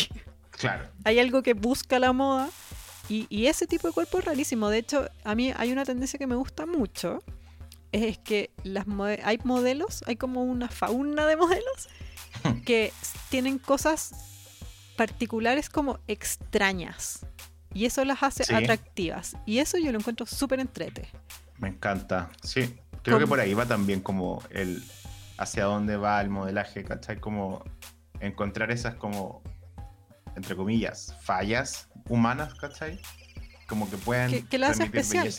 Claro. 0.52 0.88
hay 1.04 1.18
algo 1.20 1.42
que 1.42 1.54
busca 1.56 1.98
la 2.00 2.14
moda 2.14 2.48
y, 3.10 3.26
y 3.30 3.48
ese 3.48 3.66
tipo 3.68 3.88
de 3.88 3.94
cuerpo 3.94 4.20
es 4.20 4.26
rarísimo. 4.26 4.70
De 4.70 4.78
hecho, 4.78 5.10
a 5.24 5.34
mí 5.36 5.52
hay 5.58 5.72
una 5.72 5.84
tendencia 5.84 6.20
que 6.20 6.28
me 6.28 6.36
gusta 6.36 6.66
mucho. 6.68 7.24
Es 7.92 8.18
que 8.20 8.52
las 8.64 8.86
mode- 8.88 9.20
hay 9.24 9.40
modelos, 9.44 10.04
hay 10.08 10.16
como 10.16 10.44
una 10.44 10.70
fauna 10.70 11.26
de 11.26 11.36
modelos 11.38 11.90
que 12.66 12.86
s- 13.02 13.18
tienen 13.30 13.58
cosas 13.58 14.12
particulares 14.96 15.70
como 15.70 16.00
extrañas. 16.08 17.26
Y 17.74 17.86
eso 17.86 18.06
las 18.06 18.22
hace 18.22 18.44
Sí. 18.44 18.54
atractivas. 18.54 19.36
Y 19.46 19.58
eso 19.58 19.78
yo 19.80 19.92
lo 19.92 19.98
encuentro 19.98 20.26
súper 20.26 20.60
entrete. 20.60 21.10
Me 21.58 21.70
encanta. 21.70 22.30
Sí, 22.44 22.76
creo 23.02 23.18
que 23.20 23.26
por 23.28 23.40
ahí 23.40 23.54
va 23.56 23.66
también 23.66 24.02
como 24.02 24.44
el 24.52 24.84
hacia 25.38 25.66
dónde 25.66 25.98
va 25.98 26.22
el 26.22 26.30
modelaje, 26.30 26.84
¿cachai? 26.84 27.20
Como 27.20 27.64
encontrar 28.20 28.72
esas 28.72 28.96
como, 28.96 29.42
entre 30.36 30.56
comillas, 30.56 31.16
fallas 31.22 31.90
humanas, 32.10 32.54
¿cachai? 32.56 33.00
Como 33.68 33.90
que 33.90 33.98
puedan 33.98 34.30
Que- 34.32 34.46
que 34.46 34.64
hace 34.66 34.84
especial. 34.84 35.30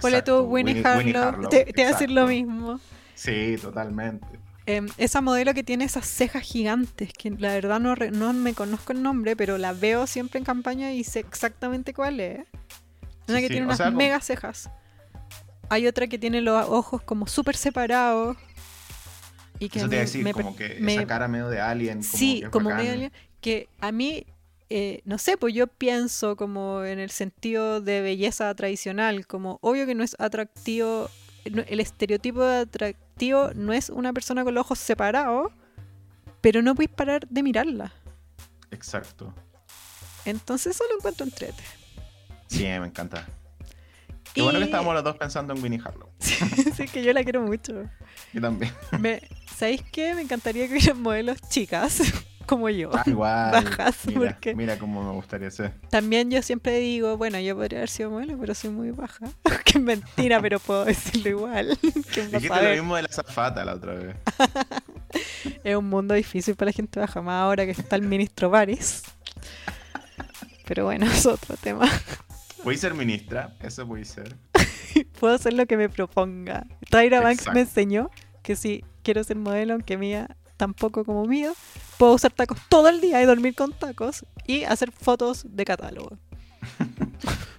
Ponle 0.00 0.22
tú 0.22 0.40
Winnie, 0.40 0.82
Harlow. 0.84 1.48
Te, 1.48 1.64
te 1.66 1.82
voy 1.82 1.84
a 1.84 1.92
decir 1.92 2.10
lo 2.10 2.26
mismo. 2.26 2.80
Sí, 3.14 3.56
totalmente. 3.60 4.26
Em, 4.66 4.88
esa 4.96 5.20
modelo 5.20 5.52
que 5.52 5.62
tiene 5.62 5.84
esas 5.84 6.06
cejas 6.06 6.42
gigantes, 6.42 7.12
que 7.12 7.30
la 7.30 7.52
verdad 7.52 7.80
no, 7.80 7.94
re- 7.94 8.10
no 8.10 8.32
me 8.32 8.54
conozco 8.54 8.92
el 8.92 9.02
nombre, 9.02 9.36
pero 9.36 9.58
la 9.58 9.72
veo 9.74 10.06
siempre 10.06 10.38
en 10.38 10.44
campaña 10.44 10.92
y 10.92 11.04
sé 11.04 11.20
exactamente 11.20 11.92
cuál 11.92 12.18
es. 12.20 12.38
Una 13.28 13.38
Sí, 13.38 13.42
que 13.42 13.48
sí, 13.48 13.48
tiene 13.48 13.62
o 13.62 13.64
unas 13.66 13.76
sea, 13.76 13.86
como- 13.86 13.98
mega 13.98 14.20
cejas. 14.20 14.70
Hay 15.68 15.86
otra 15.86 16.06
que 16.06 16.18
tiene 16.18 16.40
los 16.40 16.66
ojos 16.68 17.02
como 17.02 17.26
súper 17.26 17.56
separados. 17.56 18.36
Y 19.58 19.68
que 19.68 19.78
Eso 19.78 19.88
te 19.88 19.94
iba 19.96 20.02
a 20.02 20.04
decir, 20.06 20.24
me 20.24 20.32
como 20.32 20.56
que 20.56 20.78
me- 20.80 20.94
esa 20.94 21.06
cara 21.06 21.28
medio 21.28 21.48
de 21.48 21.60
alien. 21.60 22.02
Como 22.02 22.18
sí, 22.18 22.40
que 22.42 22.50
como 22.50 22.70
bacán. 22.70 22.82
medio 22.82 22.92
alien, 22.94 23.12
que 23.40 23.68
a 23.80 23.92
mí, 23.92 24.26
eh, 24.70 25.00
no 25.04 25.18
sé, 25.18 25.36
pues 25.36 25.54
yo 25.54 25.66
pienso 25.68 26.36
como 26.36 26.82
en 26.84 26.98
el 26.98 27.10
sentido 27.10 27.80
de 27.80 28.00
belleza 28.00 28.52
tradicional, 28.54 29.26
como 29.26 29.58
obvio 29.62 29.86
que 29.86 29.94
no 29.94 30.02
es 30.02 30.16
atractivo, 30.18 31.08
no- 31.50 31.62
el 31.68 31.78
estereotipo 31.80 32.42
de 32.44 32.58
atractivo 32.58 33.50
no 33.54 33.72
es 33.72 33.90
una 33.90 34.12
persona 34.12 34.42
con 34.44 34.54
los 34.54 34.62
ojos 34.62 34.78
separados, 34.78 35.52
pero 36.40 36.60
no 36.62 36.74
puedes 36.74 36.90
parar 36.92 37.26
de 37.28 37.42
mirarla. 37.42 37.92
Exacto. 38.70 39.32
Entonces 40.24 40.74
eso 40.74 40.84
lo 40.90 40.96
encuentro 40.96 41.24
entrete. 41.24 41.62
Sí, 42.48 42.64
me 42.64 42.86
encanta. 42.86 43.26
Qué 44.32 44.42
bueno 44.42 44.58
que 44.58 44.64
Y- 44.64 44.68
estábamos 44.68 44.94
los 44.94 45.04
dos 45.04 45.16
pensando 45.16 45.54
en 45.54 45.62
Winnie 45.62 45.80
Harlow. 45.84 46.08
sí, 46.18 46.88
que 46.92 47.04
yo 47.04 47.12
la 47.12 47.22
quiero 47.22 47.42
mucho. 47.42 47.84
Yo 48.34 48.40
también. 48.40 48.72
Me, 49.00 49.22
¿Sabéis 49.56 49.82
qué? 49.92 50.14
Me 50.14 50.22
encantaría 50.22 50.66
que 50.66 50.74
hubieran 50.74 51.00
modelos 51.00 51.38
chicas 51.48 52.00
como 52.46 52.68
yo. 52.68 52.90
Ah, 52.92 53.02
igual. 53.06 53.52
Bajas, 53.52 53.96
mira, 54.06 54.32
porque- 54.32 54.54
mira 54.54 54.76
cómo 54.78 55.02
me 55.04 55.12
gustaría 55.12 55.50
ser. 55.50 55.72
También 55.90 56.30
yo 56.30 56.42
siempre 56.42 56.78
digo, 56.80 57.16
bueno, 57.16 57.38
yo 57.40 57.54
podría 57.56 57.78
haber 57.78 57.88
sido 57.88 58.10
modelo, 58.10 58.36
pero 58.38 58.54
soy 58.54 58.70
muy 58.70 58.90
baja. 58.90 59.26
que 59.64 59.78
es 59.78 59.80
mentira, 59.84 60.40
pero 60.42 60.58
puedo 60.58 60.84
decirlo 60.84 61.30
igual. 61.30 61.78
¿Quién 62.12 62.26
va 62.26 62.36
a 62.36 62.40
Dijiste 62.40 62.62
lo 62.62 62.70
mismo 62.74 62.96
de 62.96 63.02
la 63.02 63.08
zafata 63.08 63.64
la 63.64 63.74
otra 63.74 63.94
vez. 63.94 64.16
Es 65.62 65.76
un 65.76 65.88
mundo 65.88 66.14
difícil 66.14 66.56
para 66.56 66.70
la 66.70 66.72
gente 66.74 66.98
baja, 67.00 67.22
más 67.22 67.40
ahora 67.42 67.64
que 67.64 67.70
está 67.70 67.94
el 67.96 68.02
ministro 68.02 68.50
Baris. 68.50 69.04
Pero 70.66 70.84
bueno, 70.84 71.06
es 71.06 71.24
otro 71.26 71.56
tema. 71.56 71.88
Voy 72.64 72.74
a 72.74 72.78
ser 72.78 72.94
ministra, 72.94 73.54
eso 73.60 73.86
voy 73.86 74.02
a 74.02 74.04
ser. 74.06 74.34
Puedo 75.20 75.34
hacer 75.34 75.52
lo 75.52 75.66
que 75.66 75.76
me 75.76 75.88
proponga. 75.88 76.66
Tyra 76.90 77.20
Banks 77.20 77.46
me 77.52 77.60
enseñó 77.60 78.10
que 78.44 78.54
si 78.54 78.84
quiero 79.02 79.24
ser 79.24 79.36
modelo, 79.36 79.72
aunque 79.72 79.96
mía 79.96 80.36
tampoco 80.56 81.04
como 81.04 81.24
mío, 81.24 81.52
puedo 81.98 82.12
usar 82.12 82.30
tacos 82.30 82.58
todo 82.68 82.88
el 82.88 83.00
día 83.00 83.20
y 83.20 83.26
dormir 83.26 83.56
con 83.56 83.72
tacos 83.72 84.24
y 84.46 84.62
hacer 84.62 84.92
fotos 84.92 85.44
de 85.48 85.64
catálogo. 85.64 86.16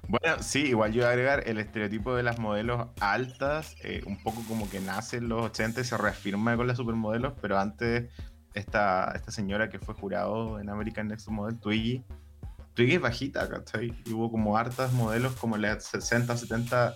Bueno, 0.07 0.35
sí, 0.39 0.59
igual 0.67 0.93
yo 0.93 1.01
voy 1.01 1.07
a 1.07 1.09
agregar 1.09 1.43
el 1.47 1.57
estereotipo 1.57 2.13
de 2.13 2.21
las 2.21 2.37
modelos 2.37 2.89
altas, 2.99 3.75
eh, 3.83 4.03
un 4.05 4.21
poco 4.21 4.43
como 4.47 4.69
que 4.69 4.79
nace 4.79 5.17
en 5.17 5.29
los 5.29 5.43
80 5.45 5.81
y 5.81 5.83
se 5.83 5.97
reafirma 5.97 6.55
con 6.55 6.67
las 6.67 6.77
supermodelos, 6.77 7.33
pero 7.41 7.57
antes 7.57 8.11
esta, 8.53 9.11
esta 9.15 9.31
señora 9.31 9.67
que 9.67 9.79
fue 9.79 9.95
jurado 9.95 10.59
en 10.59 10.69
American 10.69 11.07
Next 11.07 11.27
Model, 11.29 11.59
Twiggy, 11.59 12.03
Twiggy 12.75 12.93
es 12.93 13.01
bajita, 13.01 13.49
¿cachai? 13.49 13.93
Y 14.05 14.13
hubo 14.13 14.29
como 14.29 14.55
hartas 14.57 14.93
modelos 14.93 15.33
como 15.37 15.57
las 15.57 15.85
60, 15.85 16.37
70 16.37 16.95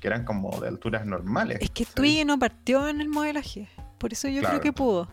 que 0.00 0.08
eran 0.08 0.24
como 0.24 0.58
de 0.60 0.68
alturas 0.68 1.04
normales. 1.06 1.58
Es 1.60 1.70
que. 1.70 1.84
Twiggy 1.86 2.24
no 2.24 2.38
partió 2.38 2.88
en 2.88 3.00
el 3.00 3.08
modelaje. 3.08 3.68
Por 3.98 4.12
eso 4.12 4.28
yo 4.28 4.40
Claro. 4.40 4.58
creo 4.58 4.60
que 4.62 4.72
pudo. 4.72 5.08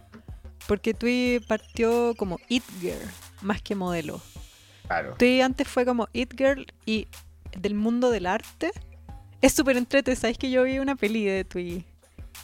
Porque 0.68 0.94
Twiggy 0.94 1.40
partió 1.46 2.14
como 2.18 2.40
It 2.50 2.64
Girl, 2.82 2.98
más 3.42 3.62
que 3.62 3.76
modelo. 3.76 4.22
Claro. 4.88 5.16
Twiggy 5.18 5.42
antes 5.42 5.68
fue 5.68 5.86
como 5.86 6.08
It 6.14 6.34
Girl 6.38 6.66
y 6.86 7.08
del 7.58 7.76
mundo 7.76 8.10
del 8.10 8.26
arte. 8.26 8.72
Es 9.42 9.54
súper 9.54 9.78
entrete. 9.78 10.16
¿Sabes 10.16 10.38
que 10.38 10.50
yo 10.50 10.64
vi 10.64 10.80
una 10.80 10.96
peli 10.96 11.26
de 11.26 11.44
Twiggy? 11.44 11.86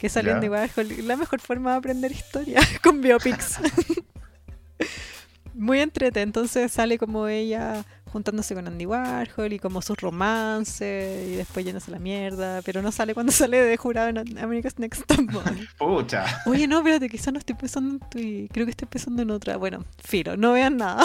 Que 0.00 0.08
salió. 0.08 0.38
The 0.40 0.50
Warhol. 0.50 1.06
La 1.06 1.16
mejor 1.16 1.40
forma 1.40 1.72
de 1.72 1.76
aprender 1.78 2.12
historia 2.12 2.60
con 2.82 3.00
biopics. 3.00 3.58
Muy 5.54 5.80
entrete. 5.80 6.20
Entonces 6.22 6.72
sale 6.72 6.98
como 6.98 7.28
ella 7.28 7.84
juntándose 8.14 8.54
con 8.54 8.66
Andy 8.66 8.86
Warhol 8.86 9.52
y 9.52 9.58
como 9.58 9.82
sus 9.82 9.98
romances 9.98 11.28
y 11.28 11.34
después 11.34 11.66
yéndose 11.66 11.90
a 11.90 11.94
la 11.94 11.98
mierda. 11.98 12.62
Pero 12.62 12.80
no 12.80 12.90
sale 12.92 13.12
cuando 13.12 13.32
sale 13.48 13.58
de 13.60 13.76
jurado 13.76 14.08
en 14.08 14.38
America's 14.38 14.78
Next 14.78 15.02
Top 15.06 15.20
Model. 15.30 15.68
Pucha. 15.78 16.24
Oye, 16.46 16.66
no, 16.68 16.78
espérate, 16.78 17.08
quizás 17.10 17.32
no 17.32 17.38
estoy 17.40 17.56
pensando 17.56 17.90
en 17.94 18.10
Twiggy. 18.10 18.48
Creo 18.52 18.66
que 18.66 18.70
estoy 18.70 18.88
pensando 18.88 19.22
en 19.22 19.30
otra. 19.30 19.56
Bueno, 19.56 19.84
filo, 20.02 20.36
no 20.36 20.52
vean 20.52 20.76
nada. 20.76 21.04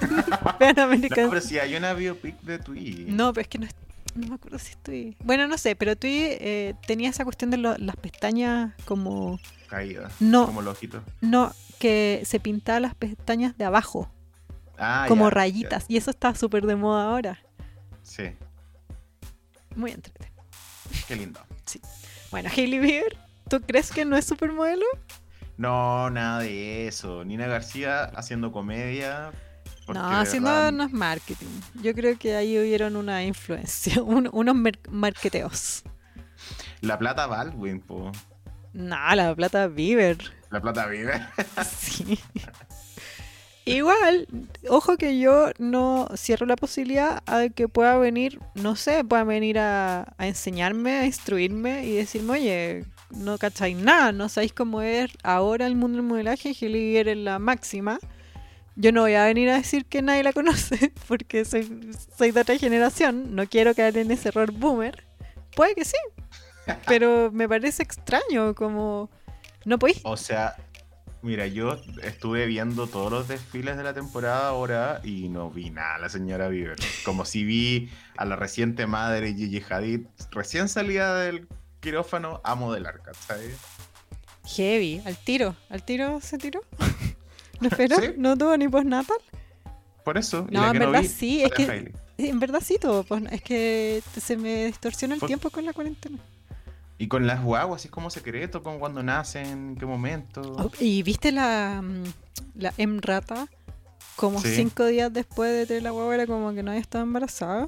vean 0.60 0.76
No, 0.76 1.30
pero 1.30 1.40
si 1.40 1.58
hay 1.58 1.74
una 1.74 1.94
biopic 1.94 2.40
de 2.42 2.58
Twiggy. 2.58 3.06
no, 3.08 3.32
pero 3.32 3.42
es 3.42 3.48
que 3.48 3.58
no, 3.58 3.66
no 4.14 4.26
me 4.28 4.34
acuerdo 4.34 4.58
si 4.58 4.70
estoy. 4.72 5.16
Bueno, 5.24 5.48
no 5.48 5.56
sé, 5.58 5.74
pero 5.76 5.96
Twiggy 5.96 6.20
eh, 6.40 6.74
tenía 6.86 7.08
esa 7.10 7.24
cuestión 7.24 7.50
de 7.50 7.56
lo- 7.56 7.78
las 7.78 7.96
pestañas 7.96 8.72
como. 8.84 9.38
Caída. 9.68 10.10
No, 10.20 10.46
Como 10.46 10.62
los 10.62 10.76
ojitos. 10.76 11.02
no, 11.20 11.52
que 11.80 12.22
se 12.24 12.38
pintaba 12.40 12.78
las 12.80 12.94
pestañas 12.94 13.56
de 13.58 13.64
abajo, 13.64 14.08
Ah, 14.78 15.06
como 15.08 15.24
ya, 15.26 15.30
rayitas. 15.30 15.84
Y 15.88 15.96
eso 15.96 16.10
está 16.10 16.34
súper 16.34 16.66
de 16.66 16.76
moda 16.76 17.04
ahora. 17.04 17.38
Sí, 18.02 18.24
Muy 19.74 19.90
entrete. 19.90 20.30
qué 21.08 21.16
lindo. 21.16 21.40
Bueno, 22.30 22.48
Hailey 22.54 22.78
Bieber, 22.78 23.16
¿tú 23.48 23.60
crees 23.60 23.90
que 23.90 24.04
no 24.04 24.16
es 24.16 24.24
supermodelo? 24.24 24.84
No, 25.56 26.10
nada 26.10 26.40
de 26.40 26.86
eso. 26.88 27.24
Nina 27.24 27.46
García 27.46 28.04
haciendo 28.04 28.52
comedia. 28.52 29.32
No, 29.88 30.04
haciendo 30.18 30.50
verdad- 30.50 30.72
no 30.72 30.84
es 30.84 30.92
marketing. 30.92 31.46
Yo 31.82 31.94
creo 31.94 32.18
que 32.18 32.34
ahí 32.36 32.58
hubieron 32.58 32.96
una 32.96 33.22
influencia, 33.24 34.02
un- 34.02 34.28
unos 34.32 34.54
mer- 34.54 34.80
marqueteos. 34.90 35.82
La 36.80 36.98
plata 36.98 37.26
Baldwin, 37.26 37.80
po. 37.80 38.12
No, 38.72 39.14
la 39.14 39.34
plata 39.34 39.66
Bieber. 39.68 40.18
La 40.50 40.60
plata 40.60 40.86
vive. 40.86 41.20
Sí. 41.64 42.18
Igual, 43.68 44.28
ojo 44.68 44.96
que 44.96 45.18
yo 45.18 45.50
no 45.58 46.08
cierro 46.16 46.46
la 46.46 46.54
posibilidad 46.54 47.20
a 47.26 47.48
que 47.48 47.66
pueda 47.66 47.98
venir, 47.98 48.38
no 48.54 48.76
sé, 48.76 49.02
pueda 49.02 49.24
venir 49.24 49.58
a, 49.58 50.14
enseñarme, 50.20 50.92
a 50.98 51.04
instruirme 51.04 51.84
y 51.84 51.96
decirme, 51.96 52.32
oye, 52.34 52.84
no 53.10 53.38
cacháis 53.38 53.76
nada, 53.76 54.12
no 54.12 54.28
sabéis 54.28 54.52
cómo 54.52 54.82
es 54.82 55.10
ahora 55.24 55.66
el 55.66 55.74
mundo 55.74 55.96
del 55.96 56.06
modelaje, 56.06 56.54
Bieber 56.60 57.08
es 57.08 57.16
la 57.16 57.40
máxima. 57.40 57.98
Yo 58.76 58.92
no 58.92 59.00
voy 59.00 59.14
a 59.14 59.24
venir 59.24 59.50
a 59.50 59.56
decir 59.56 59.84
que 59.84 60.00
nadie 60.00 60.22
la 60.22 60.32
conoce, 60.32 60.92
porque 61.08 61.44
soy, 61.44 61.90
soy 62.16 62.30
de 62.30 62.42
otra 62.42 62.56
generación, 62.58 63.34
no 63.34 63.48
quiero 63.48 63.74
caer 63.74 63.98
en 63.98 64.12
ese 64.12 64.28
error 64.28 64.52
boomer. 64.52 65.02
Puede 65.56 65.74
que 65.74 65.84
sí, 65.84 65.96
pero 66.86 67.32
me 67.32 67.48
parece 67.48 67.82
extraño, 67.82 68.54
como... 68.54 69.10
No 69.64 69.80
podéis 69.80 70.00
O 70.04 70.16
sea, 70.16 70.54
mira, 71.22 71.46
yo 71.46 71.76
estuve 72.02 72.46
viendo 72.46 72.86
todos 72.86 73.10
los 73.10 73.28
desfiles 73.28 73.76
de 73.76 73.82
la 73.82 73.94
temporada 73.94 74.48
ahora 74.48 75.00
y 75.04 75.28
no 75.28 75.50
vi 75.50 75.70
nada 75.70 75.96
a 75.96 75.98
la 75.98 76.08
señora 76.08 76.48
Bieber. 76.48 76.76
Como 77.04 77.24
si 77.24 77.44
vi 77.44 77.90
a 78.16 78.24
la 78.24 78.36
reciente 78.36 78.86
madre 78.86 79.34
Gigi 79.34 79.62
Hadid 79.68 80.06
recién 80.30 80.68
salida 80.68 81.16
del 81.20 81.48
quirófano 81.80 82.40
a 82.44 82.54
modelar, 82.54 83.00
¿cachai? 83.02 83.50
Heavy, 84.44 85.02
al 85.04 85.16
tiro, 85.16 85.56
al 85.70 85.82
tiro 85.84 86.20
se 86.20 86.38
tiró. 86.38 86.60
¿No 87.60 87.68
esperó? 87.68 87.96
Sí. 87.96 88.08
¿No 88.16 88.36
tuvo 88.36 88.56
ni 88.56 88.68
postnatal? 88.68 89.16
Por 90.04 90.18
eso. 90.18 90.46
No, 90.50 90.66
en 90.70 90.78
verdad 90.78 91.00
vi 91.02 91.08
sí, 91.08 91.42
es 91.42 91.50
que- 91.52 91.70
Hailey. 91.70 91.92
En 92.18 92.38
verdad 92.40 92.60
sí 92.64 92.78
tuvo 92.80 93.02
postna- 93.02 93.28
Es 93.30 93.42
que 93.42 94.02
se 94.18 94.36
me 94.38 94.66
distorsiona 94.66 95.14
el 95.14 95.20
Fue- 95.20 95.26
tiempo 95.26 95.50
con 95.50 95.64
la 95.66 95.72
cuarentena. 95.74 96.18
Y 96.98 97.08
con 97.08 97.26
las 97.26 97.42
guaguas, 97.42 97.82
así 97.82 97.88
como 97.88 98.08
secreto, 98.10 98.62
con 98.62 98.78
cuándo 98.78 99.02
nacen, 99.02 99.46
en 99.46 99.76
qué 99.76 99.84
momento. 99.86 100.40
Oh, 100.58 100.70
¿Y 100.80 101.02
viste 101.02 101.30
la, 101.32 101.82
mm, 101.82 102.04
la 102.54 102.72
Emrata? 102.78 103.48
Como 104.16 104.40
Sí. 104.40 104.54
cinco 104.56 104.86
días 104.86 105.12
después 105.12 105.52
de 105.52 105.66
tener 105.66 105.82
la 105.82 105.90
guagua 105.90 106.14
era 106.14 106.26
como 106.26 106.54
que 106.54 106.62
nadie 106.62 106.80
estaba 106.80 107.02
embarazada. 107.04 107.66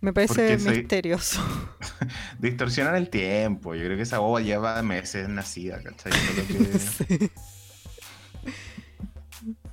Me 0.00 0.12
parece 0.12 0.58
soy- 0.58 0.78
misterioso. 0.78 1.40
Distorsionan 2.40 2.96
el 2.96 3.10
tiempo. 3.10 3.74
Yo 3.76 3.84
creo 3.84 3.96
que 3.96 4.02
esa 4.02 4.18
guagua 4.18 4.40
lleva 4.40 4.80
meses 4.82 5.28
nacida, 5.28 5.80
¿cachai? 5.82 6.12
Que- 6.46 6.78
Sí. 6.78 7.30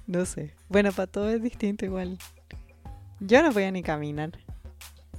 No 0.08 0.26
sé. 0.26 0.54
Bueno, 0.70 0.92
para 0.92 1.08
todo 1.08 1.30
es 1.30 1.42
distinto 1.42 1.86
igual. 1.86 2.18
Yo 3.20 3.42
no 3.42 3.52
podía 3.52 3.72
ni 3.72 3.82
caminar. 3.82 4.32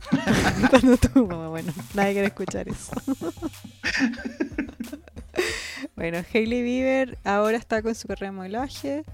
Cuando 0.71 0.97
tu 0.97 1.27
mamá, 1.27 1.49
bueno, 1.49 1.73
nadie 1.95 2.13
quiere 2.13 2.29
escuchar 2.29 2.69
eso. 2.69 2.93
bueno, 5.97 6.19
Hailey 6.33 6.63
Bieber 6.63 7.19
ahora 7.25 7.57
está 7.57 7.83
con 7.83 7.95
su 7.95 8.09
carrera 8.09 8.33
de 8.33 8.37
modelaje. 8.37 9.05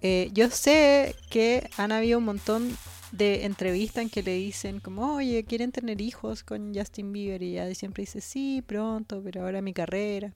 Eh, 0.00 0.30
yo 0.32 0.50
sé 0.50 1.14
que 1.30 1.68
han 1.76 1.92
habido 1.92 2.18
un 2.18 2.24
montón 2.24 2.76
de 3.12 3.44
entrevista 3.44 4.00
en 4.00 4.08
que 4.08 4.22
le 4.22 4.34
dicen 4.34 4.80
como, 4.80 5.14
oye, 5.14 5.44
¿quieren 5.44 5.70
tener 5.70 6.00
hijos 6.00 6.42
con 6.42 6.74
Justin 6.74 7.12
Bieber? 7.12 7.42
Y 7.42 7.58
ella 7.58 7.72
siempre 7.74 8.02
dice, 8.02 8.20
sí, 8.20 8.62
pronto, 8.66 9.22
pero 9.22 9.42
ahora 9.42 9.62
mi 9.62 9.72
carrera. 9.72 10.32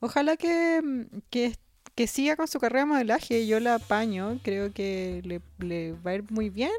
Ojalá 0.00 0.36
que, 0.36 1.06
que, 1.30 1.56
que 1.94 2.06
siga 2.06 2.36
con 2.36 2.48
su 2.48 2.58
carrera 2.58 2.80
de 2.80 2.86
modelaje, 2.86 3.46
yo 3.46 3.60
la 3.60 3.76
apaño, 3.76 4.40
creo 4.42 4.72
que 4.72 5.20
le, 5.24 5.40
le 5.64 5.92
va 5.92 6.12
a 6.12 6.14
ir 6.14 6.24
muy 6.30 6.50
bien, 6.50 6.72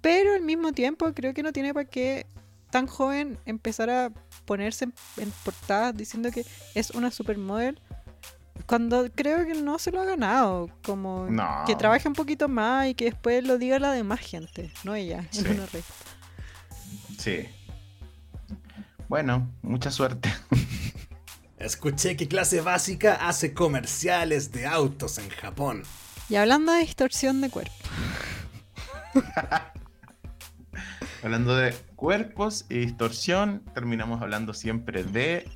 pero 0.00 0.34
al 0.34 0.42
mismo 0.42 0.72
tiempo 0.72 1.12
creo 1.14 1.34
que 1.34 1.42
no 1.42 1.52
tiene 1.52 1.72
para 1.74 1.84
qué 1.88 2.26
tan 2.70 2.86
joven 2.86 3.38
empezar 3.46 3.90
a 3.90 4.12
ponerse 4.44 4.84
en, 4.84 4.94
en 5.16 5.32
portadas 5.44 5.96
diciendo 5.96 6.30
que 6.30 6.44
es 6.74 6.90
una 6.90 7.10
supermodel 7.10 7.80
cuando 8.66 9.10
creo 9.12 9.44
que 9.46 9.54
no 9.54 9.78
se 9.78 9.90
lo 9.90 10.00
ha 10.00 10.04
ganado, 10.04 10.68
como 10.84 11.26
No. 11.30 11.64
que 11.66 11.74
trabaje 11.74 12.06
un 12.06 12.14
poquito 12.14 12.46
más 12.48 12.88
y 12.88 12.94
que 12.94 13.06
después 13.06 13.42
lo 13.44 13.58
diga 13.58 13.78
la 13.78 13.90
demás 13.92 14.20
gente, 14.20 14.70
no 14.84 14.94
ella, 14.94 15.26
Sí. 15.30 15.40
en 15.40 15.52
una 15.52 15.66
revista. 15.66 15.94
Sí. 17.18 17.48
Bueno, 19.08 19.50
mucha 19.62 19.90
suerte. 19.90 20.32
Escuché 21.58 22.16
que 22.16 22.28
clase 22.28 22.60
básica 22.60 23.28
hace 23.28 23.52
comerciales 23.52 24.52
de 24.52 24.66
autos 24.66 25.18
en 25.18 25.28
Japón. 25.30 25.82
Y 26.28 26.36
hablando 26.36 26.72
de 26.72 26.80
distorsión 26.80 27.40
de 27.40 27.50
cuerpo, 27.50 27.72
Hablando 31.22 31.56
de 31.56 31.74
cuerpos 31.96 32.64
y 32.68 32.78
distorsión, 32.78 33.62
terminamos 33.74 34.22
hablando 34.22 34.54
siempre 34.54 35.04
de 35.04 35.48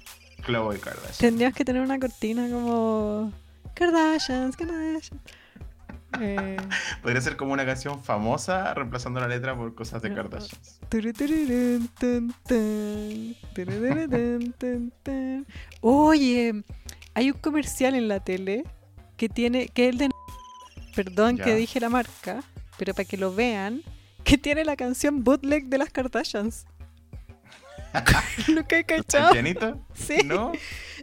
Khloe 0.44 0.78
Kardashian. 0.78 1.16
tendrías 1.18 1.54
que 1.54 1.64
tener 1.64 1.80
una 1.80 1.98
cortina 1.98 2.48
como 2.50 3.32
Kardashians, 3.74 4.56
Kardashians. 4.56 5.22
Eh, 6.20 6.56
Podría 7.02 7.20
ser 7.20 7.36
como 7.36 7.52
una 7.52 7.64
canción 7.64 8.02
famosa 8.02 8.74
reemplazando 8.74 9.20
la 9.20 9.28
letra 9.28 9.56
por 9.56 9.74
cosas 9.74 10.02
de. 10.02 10.14
Kardashians. 10.14 10.80
Oye, 15.80 16.64
hay 17.14 17.30
un 17.30 17.38
comercial 17.38 17.94
en 17.94 18.08
la 18.08 18.20
tele 18.20 18.64
que 19.16 19.28
tiene, 19.28 19.68
que 19.68 19.88
es 19.88 19.92
el 19.92 19.98
de 19.98 20.10
perdón 20.94 21.38
que 21.38 21.54
dije 21.56 21.80
la 21.80 21.88
marca, 21.88 22.42
pero 22.78 22.94
para 22.94 23.04
que 23.04 23.16
lo 23.16 23.34
vean, 23.34 23.82
que 24.25 24.39
tiene 24.39 24.64
la 24.64 24.77
canción 24.77 25.22
bootleg 25.22 25.66
de 25.66 25.79
las 25.79 25.91
Kardashians. 25.91 26.66
¿Nunca 28.49 28.77
he 28.77 28.81
¿El 28.81 28.87
cachado? 28.87 29.33
pianito? 29.33 29.87
Sí. 29.95 30.18
¿No? 30.25 30.53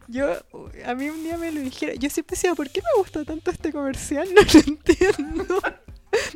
Yo, 0.07 0.33
a 0.85 0.93
mí 0.93 1.09
un 1.09 1.23
día 1.23 1.37
me 1.37 1.51
lo 1.51 1.61
dijeron. 1.61 1.95
Yo 1.97 2.09
siempre 2.09 2.35
decía, 2.35 2.53
¿por 2.53 2.69
qué 2.69 2.81
me 2.81 2.99
gusta 2.99 3.23
tanto 3.23 3.51
este 3.51 3.71
comercial? 3.71 4.27
No 4.35 4.41
lo 4.41 4.59
entiendo. 4.59 5.59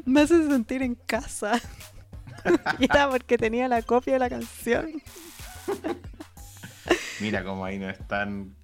Me 0.06 0.22
hace 0.22 0.48
sentir 0.48 0.82
en 0.82 0.96
casa. 0.96 1.60
Y 2.80 2.86
era 2.86 3.10
porque 3.10 3.40
tenía 3.40 3.68
la 3.68 3.82
copia 3.82 4.14
de 4.14 4.20
la 4.20 4.30
canción. 4.30 5.02
Mira 7.20 7.44
cómo 7.44 7.66
ahí 7.66 7.80
nos 7.80 7.98
están 7.98 8.56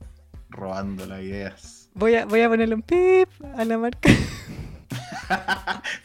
robando 0.49 1.07
las 1.07 1.21
ideas. 1.21 1.89
Voy 1.95 2.13
a, 2.13 2.25
voy 2.25 2.41
a 2.41 2.47
ponerle 2.49 2.75
un 2.75 2.83
pip 2.83 3.27
a 3.55 3.65
la 3.65 3.79
marca. 3.79 4.09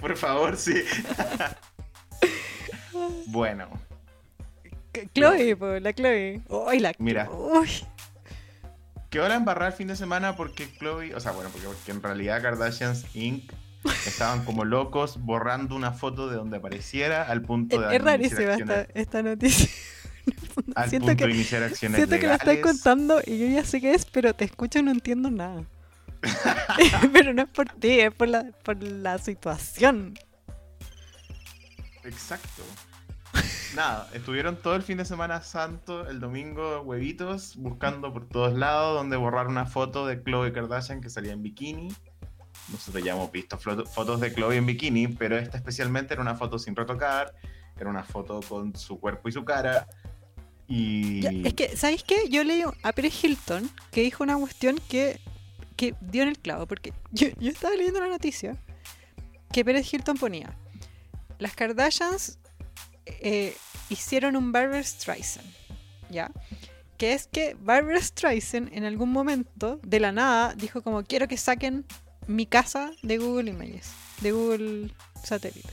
Por 0.01 0.17
favor, 0.17 0.57
sí. 0.57 0.83
Bueno, 3.27 3.69
Chloe, 5.15 5.57
po, 5.57 5.67
la 5.79 5.93
Chloe. 5.93 6.41
Uy, 6.49 6.79
la 6.81 6.93
Mira. 6.99 7.29
Uy. 7.31 7.69
que 9.11 9.19
ahora 9.19 9.35
embarrar 9.37 9.69
el 9.69 9.75
fin 9.75 9.89
de 9.89 9.97
semana 9.97 10.37
porque 10.37 10.69
Chloe, 10.79 11.15
o 11.15 11.21
sea, 11.21 11.33
bueno, 11.33 11.51
porque, 11.51 11.67
porque 11.67 11.91
en 11.93 12.03
realidad 12.03 12.43
Kardashians 12.43 13.05
Inc. 13.15 13.53
estaban 14.07 14.45
como 14.45 14.65
locos 14.65 15.19
borrando 15.21 15.77
una 15.77 15.93
foto 15.93 16.29
de 16.29 16.37
donde 16.37 16.57
apareciera 16.57 17.23
al 17.23 17.43
punto 17.43 17.81
de 17.81 17.95
Es 17.97 18.03
rarísima 18.03 18.57
esta, 18.95 19.23
noticia. 19.23 19.69
al 20.75 20.91
siento 20.91 21.09
punto 21.09 21.19
que- 21.19 21.27
de 21.29 21.35
iniciar 21.35 21.63
acciones 21.63 21.97
Siento 21.99 22.19
que 22.19 22.27
la 22.27 22.35
estás 22.35 22.59
contando 22.59 23.21
y 23.25 23.39
yo 23.39 23.47
ya 23.47 23.65
sé 23.65 23.81
qué 23.81 23.95
es, 23.95 24.05
pero 24.07 24.35
te 24.35 24.45
escucho 24.45 24.81
y 24.81 24.83
no 24.83 24.91
entiendo 24.91 25.31
nada. 25.31 25.63
pero 27.13 27.33
no 27.33 27.43
es 27.43 27.49
por 27.49 27.69
ti, 27.69 28.01
es 28.01 28.13
por 28.13 28.29
la, 28.29 28.47
por 28.65 28.83
la 28.83 29.19
situación. 29.19 30.19
Exacto. 32.03 32.63
Nada, 33.75 34.09
estuvieron 34.15 34.57
todo 34.57 34.75
el 34.75 34.83
fin 34.83 34.97
de 34.97 35.05
semana 35.05 35.43
santo, 35.43 36.09
el 36.09 36.19
domingo, 36.19 36.81
huevitos, 36.81 37.57
buscando 37.57 38.13
por 38.13 38.27
todos 38.27 38.55
lados 38.55 38.97
donde 38.97 39.17
borrar 39.17 39.49
una 39.49 39.67
foto 39.67 40.07
de 40.07 40.23
Chloe 40.23 40.53
Kardashian 40.53 41.01
que 41.01 41.11
salía 41.11 41.33
en 41.33 41.43
bikini. 41.43 41.89
Nosotros 42.73 43.05
ya 43.05 43.13
hemos 43.13 43.31
visto 43.31 43.59
fotos 43.59 44.21
de 44.21 44.33
Chloe 44.35 44.57
en 44.57 44.67
bikini, 44.67 45.09
pero 45.09 45.37
esta 45.37 45.59
especialmente 45.59 46.15
era 46.15 46.23
una 46.23 46.35
foto 46.35 46.59
sin 46.59 46.75
retocar, 46.75 47.35
era 47.79 47.91
una 47.91 48.03
foto 48.03 48.41
con 48.49 48.75
su 48.75 48.99
cuerpo 48.99 49.29
y 49.29 49.33
su 49.33 49.45
cara. 49.45 49.87
Y... 50.67 51.27
Es 51.47 51.55
que, 51.55 51.77
¿sabéis 51.77 52.03
qué? 52.03 52.29
Yo 52.31 52.45
leí 52.45 52.65
a 52.83 52.93
Pérez 52.93 53.23
Hilton 53.23 53.71
que 53.91 54.01
dijo 54.01 54.25
una 54.25 54.37
cuestión 54.37 54.81
que, 54.89 55.21
que 55.77 55.95
dio 56.01 56.23
en 56.23 56.31
el 56.31 56.39
clavo, 56.39 56.67
porque 56.67 56.93
yo, 57.13 57.29
yo 57.39 57.51
estaba 57.51 57.77
leyendo 57.77 58.01
la 58.01 58.09
noticia 58.09 58.57
que 59.53 59.65
Pérez 59.65 59.93
Hilton 59.93 60.17
ponía, 60.17 60.57
las 61.39 61.55
Kardashians 61.55 62.39
eh, 63.07 63.57
hicieron 63.89 64.37
un 64.37 64.53
Barbara 64.53 64.83
Streisand, 64.83 65.47
¿ya? 66.11 66.31
Que 66.99 67.13
es 67.13 67.27
que 67.27 67.57
Barbara 67.61 68.01
Streisand 68.01 68.73
en 68.73 68.85
algún 68.85 69.13
momento, 69.13 69.81
de 69.83 70.01
la 70.01 70.13
nada, 70.13 70.55
dijo 70.55 70.83
como, 70.83 71.05
quiero 71.05 71.29
que 71.29 71.37
saquen 71.37 71.85
mi 72.27 72.47
casa 72.47 72.91
de 73.03 73.19
Google 73.19 73.51
Images, 73.51 73.93
de 74.21 74.33
Google 74.33 74.91
Satélite. 75.23 75.73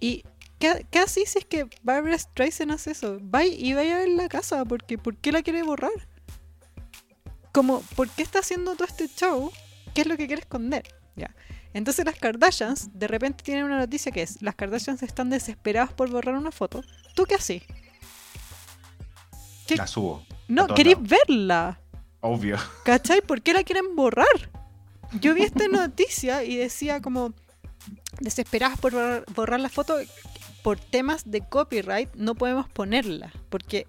Y 0.00 0.24
¿Qué, 0.58 0.86
qué 0.90 1.00
así 1.00 1.24
si 1.26 1.38
es 1.38 1.44
que 1.44 1.68
Barbara 1.82 2.16
Streisand 2.18 2.72
hace 2.72 2.92
eso? 2.92 3.18
Vaya 3.20 3.52
y 3.52 3.74
vaya 3.74 3.96
a 3.96 3.98
ver 3.98 4.08
la 4.08 4.28
casa, 4.28 4.64
porque 4.64 4.96
¿por 4.96 5.16
qué 5.16 5.32
la 5.32 5.42
quiere 5.42 5.62
borrar? 5.62 6.08
Como, 7.52 7.80
¿por 7.94 8.08
qué 8.08 8.22
está 8.22 8.38
haciendo 8.38 8.74
todo 8.74 8.86
este 8.86 9.08
show? 9.08 9.52
¿Qué 9.94 10.02
es 10.02 10.06
lo 10.06 10.16
que 10.16 10.26
quiere 10.26 10.40
esconder? 10.40 10.82
Ya. 11.14 11.34
Entonces 11.76 12.06
las 12.06 12.14
Kardashians 12.14 12.88
de 12.94 13.06
repente 13.06 13.44
tienen 13.44 13.64
una 13.64 13.78
noticia 13.78 14.10
que 14.10 14.22
es, 14.22 14.40
las 14.40 14.54
Kardashians 14.54 15.02
están 15.02 15.28
desesperadas 15.28 15.92
por 15.92 16.08
borrar 16.08 16.34
una 16.34 16.50
foto. 16.50 16.82
¿Tú 17.14 17.24
qué? 17.24 17.36
¿Qué? 19.66 19.76
La 19.76 19.86
subo. 19.86 20.24
No, 20.48 20.68
queréis 20.68 20.96
verla. 20.98 21.78
Obvio. 22.22 22.56
¿Cachai? 22.82 23.20
¿Por 23.20 23.42
qué 23.42 23.52
la 23.52 23.62
quieren 23.62 23.94
borrar? 23.94 24.50
Yo 25.20 25.34
vi 25.34 25.42
esta 25.42 25.68
noticia 25.70 26.44
y 26.44 26.56
decía 26.56 27.02
como 27.02 27.34
desesperadas 28.20 28.80
por 28.80 28.92
borrar, 28.92 29.24
borrar 29.34 29.60
la 29.60 29.68
foto 29.68 29.98
por 30.66 30.80
temas 30.80 31.22
de 31.30 31.42
copyright 31.42 32.12
no 32.16 32.34
podemos 32.34 32.68
ponerla 32.68 33.30
porque 33.50 33.86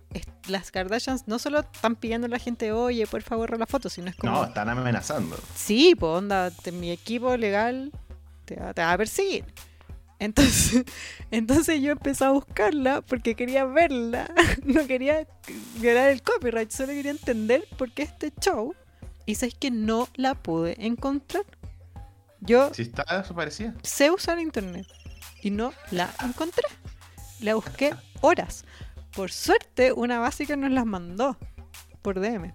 las 0.48 0.70
Kardashians 0.70 1.28
no 1.28 1.40
solo 1.40 1.62
están 1.62 1.96
pidiendo 1.96 2.28
a 2.28 2.30
la 2.30 2.38
gente 2.38 2.72
oye 2.72 3.08
por 3.08 3.24
favor 3.24 3.58
la 3.58 3.66
foto 3.66 3.90
sino 3.90 4.10
es 4.12 4.16
como 4.16 4.32
No, 4.34 4.44
están 4.46 4.70
amenazando. 4.70 5.36
sí 5.56 5.96
pues 6.00 6.12
onda 6.12 6.52
te- 6.52 6.72
mi 6.72 6.92
equipo 6.92 7.36
legal 7.36 7.92
te 8.46 8.58
va, 8.58 8.76
te 8.76 8.84
va 8.84 8.94
a 8.94 8.98
perseguir 9.00 9.44
entonces 10.20 10.84
entonces 11.32 11.82
yo 11.82 11.92
empecé 11.94 12.26
a 12.26 12.30
buscarla 12.30 13.02
porque 13.02 13.34
quería 13.34 13.66
verla 13.66 14.30
no 14.64 14.86
quería 14.86 15.28
violar 15.82 16.10
el 16.12 16.22
copyright 16.22 16.70
solo 16.70 16.90
quería 16.94 17.10
entender 17.12 17.68
por 17.80 17.92
qué 17.92 18.04
este 18.04 18.32
show 18.40 18.76
y 19.26 19.34
sabes 19.34 19.56
que 19.56 19.72
no 19.72 20.08
la 20.16 20.36
pude 20.36 20.76
encontrar 20.86 21.44
yo 22.40 22.72
Si 22.72 22.84
está 22.84 23.04
desaparecida. 23.18 23.74
sé 23.82 24.12
usar 24.12 24.40
internet 24.40 24.86
y 25.48 25.52
no 25.52 25.74
la 25.92 26.14
encontré. 26.24 26.64
La 27.40 27.56
busqué 27.56 27.96
horas. 28.22 28.66
Por 29.16 29.32
suerte, 29.32 29.94
una 29.94 30.20
básica 30.20 30.56
nos 30.56 30.72
las 30.72 30.86
mandó 30.86 31.38
por 32.02 32.20
DM. 32.20 32.54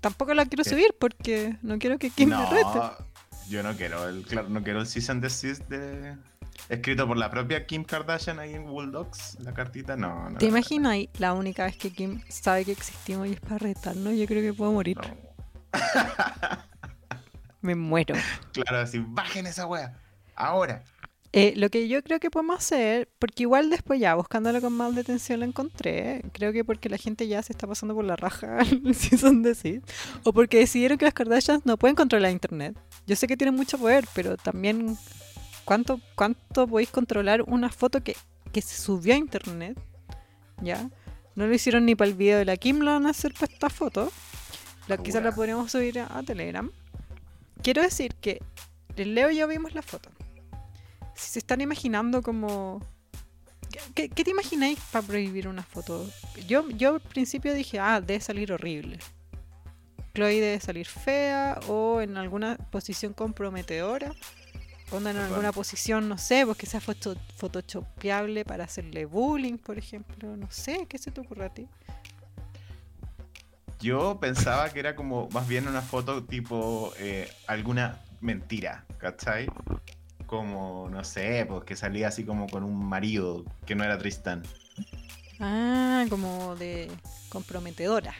Tampoco 0.00 0.32
la 0.34 0.46
quiero 0.46 0.62
¿Qué? 0.62 0.70
subir 0.70 0.94
porque 0.98 1.56
no 1.62 1.78
quiero 1.78 1.98
que 1.98 2.10
Kim 2.10 2.30
me 2.30 2.46
rete. 2.46 2.62
No, 2.62 2.92
yo 3.48 3.62
no 3.62 3.76
quiero 3.76 4.08
el, 4.08 4.24
claro, 4.24 4.48
no 4.48 4.62
quiero 4.62 4.80
el 4.80 4.86
cease 4.86 5.10
and 5.10 5.22
desist 5.22 5.68
de 5.68 6.16
escrito 6.68 7.08
por 7.08 7.16
la 7.16 7.30
propia 7.30 7.66
Kim 7.66 7.82
Kardashian 7.82 8.38
ahí 8.38 8.54
en 8.54 8.64
Bulldogs, 8.66 9.38
la 9.40 9.52
cartita, 9.52 9.96
no, 9.96 10.30
no. 10.30 10.38
¿Te 10.38 10.46
no, 10.46 10.50
imaginas 10.50 10.92
ahí 10.92 11.10
la 11.18 11.32
única 11.32 11.64
vez 11.64 11.76
que 11.76 11.90
Kim 11.90 12.22
sabe 12.28 12.64
que 12.64 12.72
existimos 12.72 13.26
y 13.26 13.32
es 13.32 13.40
para 13.40 13.58
retarnos? 13.58 14.14
Yo 14.14 14.26
creo 14.26 14.42
que 14.42 14.56
puedo 14.56 14.70
morir. 14.70 14.96
no. 14.98 15.28
Me 17.60 17.74
muero. 17.74 18.14
Claro, 18.52 18.78
así, 18.78 19.02
bajen 19.04 19.46
esa 19.46 19.66
wea. 19.66 19.98
Ahora. 20.36 20.82
Eh, 21.32 21.52
lo 21.56 21.68
que 21.68 21.88
yo 21.88 22.02
creo 22.02 22.20
que 22.20 22.30
podemos 22.30 22.56
hacer, 22.56 23.08
porque 23.18 23.42
igual 23.42 23.68
después 23.68 24.00
ya, 24.00 24.14
buscándolo 24.14 24.62
con 24.62 24.72
más 24.72 24.94
detención 24.94 25.40
lo 25.40 25.46
encontré, 25.46 26.22
creo 26.32 26.54
que 26.54 26.64
porque 26.64 26.88
la 26.88 26.96
gente 26.96 27.28
ya 27.28 27.42
se 27.42 27.52
está 27.52 27.66
pasando 27.66 27.94
por 27.94 28.04
la 28.04 28.16
raja, 28.16 28.58
si 28.94 29.18
son 29.18 29.42
decir, 29.42 29.82
o 30.24 30.32
porque 30.32 30.58
decidieron 30.58 30.96
que 30.96 31.04
las 31.04 31.12
Kardashians 31.12 31.66
no 31.66 31.76
pueden 31.76 31.96
controlar 31.96 32.30
internet. 32.30 32.78
Yo 33.06 33.14
sé 33.14 33.26
que 33.26 33.36
tienen 33.36 33.54
mucho 33.54 33.78
poder, 33.78 34.06
pero 34.14 34.38
también, 34.38 34.96
¿cuánto, 35.66 36.00
cuánto 36.14 36.66
podéis 36.66 36.90
controlar 36.90 37.42
una 37.42 37.68
foto 37.68 38.02
que, 38.02 38.16
que 38.50 38.62
se 38.62 38.80
subió 38.80 39.12
a 39.12 39.18
internet? 39.18 39.78
¿Ya? 40.62 40.88
No 41.34 41.46
lo 41.46 41.54
hicieron 41.54 41.84
ni 41.84 41.94
para 41.94 42.08
el 42.10 42.16
video 42.16 42.38
de 42.38 42.46
la 42.46 42.56
Kim, 42.56 42.78
lo 42.78 42.92
van 42.92 43.06
a 43.06 43.10
hacer 43.10 43.34
para 43.34 43.52
esta 43.52 43.68
foto. 43.68 44.10
La, 44.86 44.96
quizás 44.96 45.22
la 45.22 45.32
podríamos 45.32 45.70
subir 45.70 46.00
a, 46.00 46.18
a 46.18 46.22
Telegram. 46.22 46.70
Quiero 47.62 47.82
decir 47.82 48.14
que 48.14 48.40
el 48.96 49.14
Leo 49.14 49.30
y 49.30 49.36
yo 49.36 49.46
vimos 49.46 49.74
la 49.74 49.82
foto. 49.82 50.08
Si 51.18 51.32
se 51.32 51.38
están 51.40 51.60
imaginando 51.60 52.22
como... 52.22 52.80
¿Qué, 53.94 54.08
te 54.08 54.30
imagináis 54.30 54.78
para 54.92 55.06
prohibir 55.06 55.46
una 55.46 55.62
foto? 55.62 56.08
Yo, 56.46 56.68
yo 56.70 56.94
al 56.94 57.00
principio 57.00 57.52
dije, 57.52 57.78
ah, 57.78 58.00
debe 58.00 58.20
salir 58.20 58.52
horrible. 58.52 58.98
Chloe 60.14 60.40
debe 60.40 60.60
salir 60.60 60.86
fea 60.86 61.60
o 61.68 62.00
en 62.00 62.16
alguna 62.16 62.56
posición 62.56 63.12
comprometedora. 63.12 64.12
Onda 64.90 65.10
en 65.10 65.18
alguna 65.18 65.52
posición, 65.52 66.08
no 66.08 66.16
sé, 66.16 66.46
pues 66.46 66.56
que 66.56 66.66
sea 66.66 66.80
foto, 66.80 67.14
photoshopeable 67.36 68.44
para 68.44 68.64
hacerle 68.64 69.04
bullying, 69.04 69.58
por 69.58 69.76
ejemplo. 69.76 70.36
No 70.36 70.50
sé, 70.50 70.86
¿qué 70.88 70.96
se 70.96 71.10
te 71.10 71.20
ocurre 71.20 71.44
a 71.44 71.52
ti? 71.52 71.68
Yo 73.80 74.18
pensaba 74.18 74.70
que 74.70 74.80
era 74.80 74.96
como 74.96 75.28
más 75.30 75.46
bien 75.46 75.68
una 75.68 75.82
foto 75.82 76.24
tipo 76.24 76.92
eh, 76.98 77.30
alguna 77.46 78.00
mentira, 78.20 78.86
¿cachai? 78.98 79.46
Como, 80.28 80.88
no 80.90 81.04
sé, 81.04 81.46
pues 81.48 81.64
que 81.64 81.74
salía 81.74 82.08
así 82.08 82.24
como 82.24 82.48
con 82.48 82.62
un 82.62 82.86
marido 82.86 83.46
que 83.64 83.74
no 83.74 83.82
era 83.82 83.96
Tristan. 83.96 84.42
Ah, 85.40 86.04
como 86.10 86.54
de 86.54 86.92
comprometedora. 87.30 88.12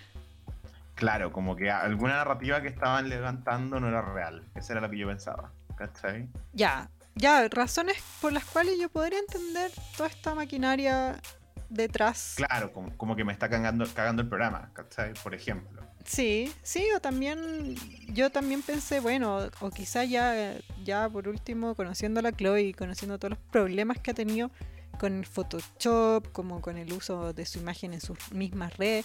Claro, 0.94 1.32
como 1.32 1.54
que 1.54 1.70
alguna 1.70 2.14
narrativa 2.14 2.62
que 2.62 2.68
estaban 2.68 3.10
levantando 3.10 3.78
no 3.78 3.88
era 3.88 4.00
real. 4.00 4.42
Eso 4.54 4.72
era 4.72 4.80
lo 4.80 4.88
que 4.88 4.96
yo 4.96 5.06
pensaba, 5.06 5.52
¿cachai? 5.76 6.30
Ya, 6.54 6.88
ya, 7.14 7.46
razones 7.50 8.02
por 8.22 8.32
las 8.32 8.46
cuales 8.46 8.78
yo 8.80 8.88
podría 8.88 9.18
entender 9.18 9.70
toda 9.94 10.08
esta 10.08 10.34
maquinaria 10.34 11.20
detrás. 11.68 12.36
Claro, 12.38 12.72
como, 12.72 12.96
como 12.96 13.16
que 13.16 13.24
me 13.24 13.34
está 13.34 13.50
cagando, 13.50 13.84
cagando 13.94 14.22
el 14.22 14.28
programa, 14.28 14.70
¿cachai? 14.72 15.12
Por 15.22 15.34
ejemplo. 15.34 15.82
Sí, 16.08 16.50
sí, 16.62 16.86
o 16.96 17.00
también 17.00 17.76
yo 18.14 18.30
también 18.30 18.62
pensé, 18.62 18.98
bueno, 18.98 19.50
o 19.60 19.70
quizá 19.70 20.04
ya, 20.04 20.56
ya 20.82 21.08
por 21.08 21.28
último, 21.28 21.74
conociendo 21.74 22.20
a 22.20 22.22
la 22.22 22.32
Chloe 22.32 22.62
y 22.62 22.72
conociendo 22.72 23.18
todos 23.18 23.32
los 23.32 23.38
problemas 23.50 23.98
que 23.98 24.12
ha 24.12 24.14
tenido 24.14 24.50
con 24.98 25.18
el 25.18 25.26
Photoshop, 25.26 26.32
como 26.32 26.62
con 26.62 26.78
el 26.78 26.92
uso 26.94 27.34
de 27.34 27.44
su 27.44 27.58
imagen 27.58 27.92
en 27.92 28.00
sus 28.00 28.32
mismas 28.32 28.76
redes, 28.78 29.04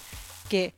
que 0.50 0.74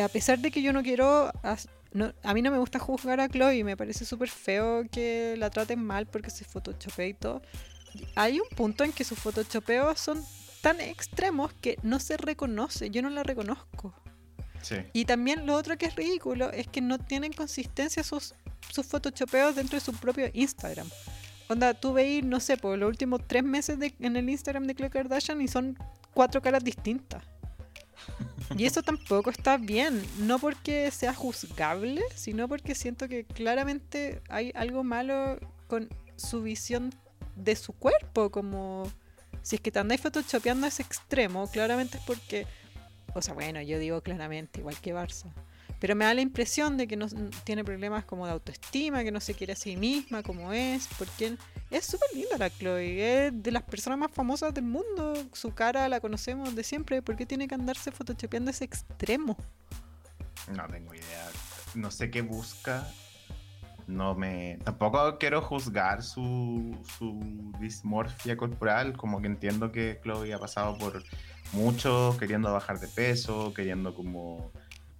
a 0.00 0.08
pesar 0.08 0.38
de 0.38 0.50
que 0.50 0.60
yo 0.60 0.72
no 0.74 0.82
quiero, 0.82 1.32
a 1.42 2.34
mí 2.34 2.42
no 2.42 2.50
me 2.50 2.58
gusta 2.58 2.78
juzgar 2.78 3.20
a 3.20 3.28
Chloe, 3.28 3.64
me 3.64 3.76
parece 3.76 4.04
súper 4.04 4.28
feo 4.28 4.84
que 4.92 5.34
la 5.38 5.48
traten 5.48 5.82
mal 5.82 6.06
porque 6.06 6.30
se 6.30 6.44
photoshopea 6.44 7.06
y 7.06 7.14
todo. 7.14 7.40
Hay 8.16 8.38
un 8.38 8.48
punto 8.54 8.84
en 8.84 8.92
que 8.92 9.02
sus 9.02 9.18
photoshopeos 9.18 9.98
son 9.98 10.22
tan 10.60 10.80
extremos 10.80 11.52
que 11.54 11.78
no 11.82 12.00
se 12.00 12.18
reconoce, 12.18 12.90
yo 12.90 13.00
no 13.00 13.08
la 13.08 13.22
reconozco. 13.22 13.94
Sí. 14.64 14.76
Y 14.92 15.04
también 15.04 15.46
lo 15.46 15.54
otro 15.54 15.76
que 15.76 15.86
es 15.86 15.94
ridículo 15.94 16.50
es 16.50 16.66
que 16.66 16.80
no 16.80 16.98
tienen 16.98 17.32
consistencia 17.32 18.02
sus, 18.02 18.34
sus 18.72 18.86
photoshopeos 18.86 19.54
dentro 19.54 19.76
de 19.78 19.84
su 19.84 19.92
propio 19.92 20.28
Instagram. 20.32 20.88
Onda, 21.48 21.74
tú 21.74 21.92
veis, 21.92 22.24
no 22.24 22.40
sé, 22.40 22.56
por 22.56 22.78
los 22.78 22.88
últimos 22.88 23.20
tres 23.26 23.44
meses 23.44 23.78
de- 23.78 23.94
en 24.00 24.16
el 24.16 24.28
Instagram 24.30 24.64
de 24.66 24.74
Khloe 24.74 24.88
Kardashian 24.90 25.40
y 25.42 25.48
son 25.48 25.78
cuatro 26.14 26.40
caras 26.40 26.64
distintas. 26.64 27.22
Y 28.56 28.64
eso 28.64 28.82
tampoco 28.82 29.28
está 29.30 29.58
bien, 29.58 30.02
no 30.18 30.38
porque 30.38 30.90
sea 30.90 31.12
juzgable, 31.14 32.00
sino 32.14 32.48
porque 32.48 32.74
siento 32.74 33.08
que 33.08 33.24
claramente 33.24 34.22
hay 34.30 34.52
algo 34.54 34.84
malo 34.84 35.38
con 35.66 35.88
su 36.16 36.42
visión 36.42 36.94
de 37.36 37.56
su 37.56 37.72
cuerpo, 37.74 38.30
como 38.30 38.90
si 39.42 39.56
es 39.56 39.60
que 39.60 39.70
te 39.70 39.78
andáis 39.80 40.00
photoshopeando 40.00 40.64
a 40.64 40.68
ese 40.68 40.82
extremo, 40.82 41.50
claramente 41.50 41.98
es 41.98 42.04
porque 42.04 42.46
o 43.14 43.22
sea, 43.22 43.34
bueno, 43.34 43.60
yo 43.62 43.78
digo 43.78 44.02
claramente, 44.02 44.60
igual 44.60 44.76
que 44.80 44.94
Barça. 44.94 45.32
Pero 45.80 45.96
me 45.96 46.04
da 46.04 46.14
la 46.14 46.20
impresión 46.20 46.76
de 46.76 46.86
que 46.86 46.96
no 46.96 47.08
tiene 47.44 47.64
problemas 47.64 48.04
como 48.04 48.26
de 48.26 48.32
autoestima, 48.32 49.02
que 49.02 49.12
no 49.12 49.20
se 49.20 49.34
quiere 49.34 49.52
a 49.52 49.56
sí 49.56 49.76
misma 49.76 50.22
como 50.22 50.52
es, 50.52 50.88
porque 50.98 51.36
es 51.70 51.84
súper 51.84 52.08
linda 52.14 52.38
la 52.38 52.48
Chloe, 52.48 53.26
es 53.26 53.42
de 53.42 53.50
las 53.50 53.64
personas 53.64 53.98
más 53.98 54.10
famosas 54.10 54.54
del 54.54 54.64
mundo, 54.64 55.14
su 55.32 55.52
cara 55.52 55.88
la 55.88 56.00
conocemos 56.00 56.54
de 56.54 56.64
siempre, 56.64 57.02
¿por 57.02 57.16
qué 57.16 57.26
tiene 57.26 57.48
que 57.48 57.54
andarse 57.54 57.90
photoshopeando 57.90 58.50
ese 58.50 58.64
extremo? 58.64 59.36
No 60.52 60.66
tengo 60.68 60.94
idea. 60.94 61.30
No 61.74 61.90
sé 61.90 62.10
qué 62.10 62.22
busca. 62.22 62.86
No 63.86 64.14
me. 64.14 64.58
Tampoco 64.64 65.18
quiero 65.18 65.42
juzgar 65.42 66.02
su, 66.02 66.76
su 66.98 67.52
dismorfia 67.60 68.36
corporal. 68.36 68.96
Como 68.96 69.20
que 69.20 69.26
entiendo 69.26 69.72
que 69.72 70.00
Chloe 70.02 70.32
ha 70.32 70.38
pasado 70.38 70.78
por 70.78 71.02
mucho 71.54 72.16
queriendo 72.18 72.52
bajar 72.52 72.78
de 72.80 72.88
peso, 72.88 73.52
queriendo 73.54 73.94
como 73.94 74.50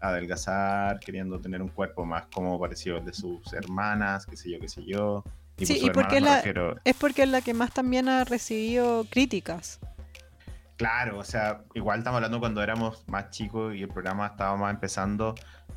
adelgazar, 0.00 1.00
queriendo 1.00 1.40
tener 1.40 1.62
un 1.62 1.68
cuerpo 1.68 2.04
más 2.04 2.26
como 2.32 2.58
parecido 2.60 2.98
al 2.98 3.04
de 3.04 3.12
sus 3.14 3.52
hermanas, 3.52 4.26
qué 4.26 4.36
sé 4.36 4.50
yo, 4.50 4.60
qué 4.60 4.68
sé 4.68 4.84
yo. 4.84 5.24
Y 5.56 5.66
Sí, 5.66 5.74
por 5.80 5.90
y 5.90 5.92
porque 5.92 6.20
la- 6.20 6.36
refiero- 6.36 6.76
Es 6.84 6.96
porque 6.96 7.22
es 7.22 7.28
la 7.28 7.40
que 7.40 7.54
más 7.54 7.72
también 7.72 8.08
ha 8.08 8.24
recibido 8.24 9.04
críticas. 9.10 9.80
Claro, 10.76 11.18
o 11.18 11.24
sea, 11.24 11.62
igual 11.74 11.98
estamos 12.00 12.16
hablando 12.16 12.40
cuando 12.40 12.60
éramos 12.62 13.04
más 13.06 13.30
chicos 13.30 13.74
y 13.76 13.82
el 13.82 13.88
programa 13.88 14.26
estaba 14.26 14.56
más 14.56 14.74
empezando. 14.74 15.34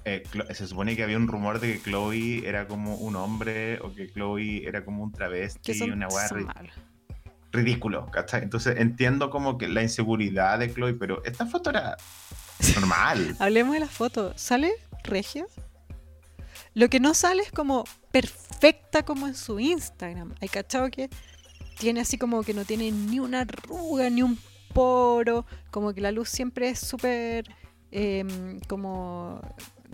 eh, 0.09 0.23
se 0.53 0.67
supone 0.67 0.95
que 0.95 1.03
había 1.03 1.17
un 1.17 1.27
rumor 1.27 1.59
de 1.59 1.73
que 1.73 1.81
Chloe 1.81 2.47
era 2.47 2.65
como 2.65 2.95
un 2.95 3.17
hombre 3.17 3.77
o 3.81 3.93
que 3.93 4.07
Chloe 4.09 4.65
era 4.65 4.85
como 4.85 5.03
un 5.03 5.11
Que 5.11 5.17
travesti, 5.17 5.73
son, 5.73 5.91
una 5.91 6.07
malas. 6.07 6.71
Ridículo, 7.51 8.05
¿cachai? 8.11 8.43
Entonces 8.43 8.75
entiendo 8.77 9.29
como 9.29 9.57
que 9.57 9.67
la 9.67 9.81
inseguridad 9.81 10.59
de 10.59 10.73
Chloe, 10.73 10.93
pero 10.93 11.23
esta 11.23 11.45
foto 11.45 11.69
era 11.69 11.97
normal. 12.75 13.35
Hablemos 13.39 13.73
de 13.73 13.79
la 13.81 13.87
foto. 13.87 14.33
¿Sale 14.35 14.71
regia? 15.03 15.45
Lo 16.73 16.89
que 16.89 16.99
no 16.99 17.13
sale 17.13 17.43
es 17.43 17.51
como 17.51 17.85
perfecta 18.11 19.03
como 19.03 19.27
en 19.27 19.35
su 19.35 19.59
Instagram. 19.59 20.35
Hay 20.41 20.49
cachado 20.49 20.89
que 20.91 21.09
tiene 21.79 22.01
así 22.01 22.17
como 22.17 22.43
que 22.43 22.53
no 22.53 22.65
tiene 22.65 22.91
ni 22.91 23.19
una 23.19 23.41
arruga, 23.41 24.09
ni 24.09 24.21
un 24.21 24.37
poro. 24.73 25.45
Como 25.71 25.93
que 25.93 26.01
la 26.01 26.11
luz 26.11 26.29
siempre 26.29 26.69
es 26.69 26.79
súper 26.79 27.45
em, 27.91 28.59
como... 28.67 29.41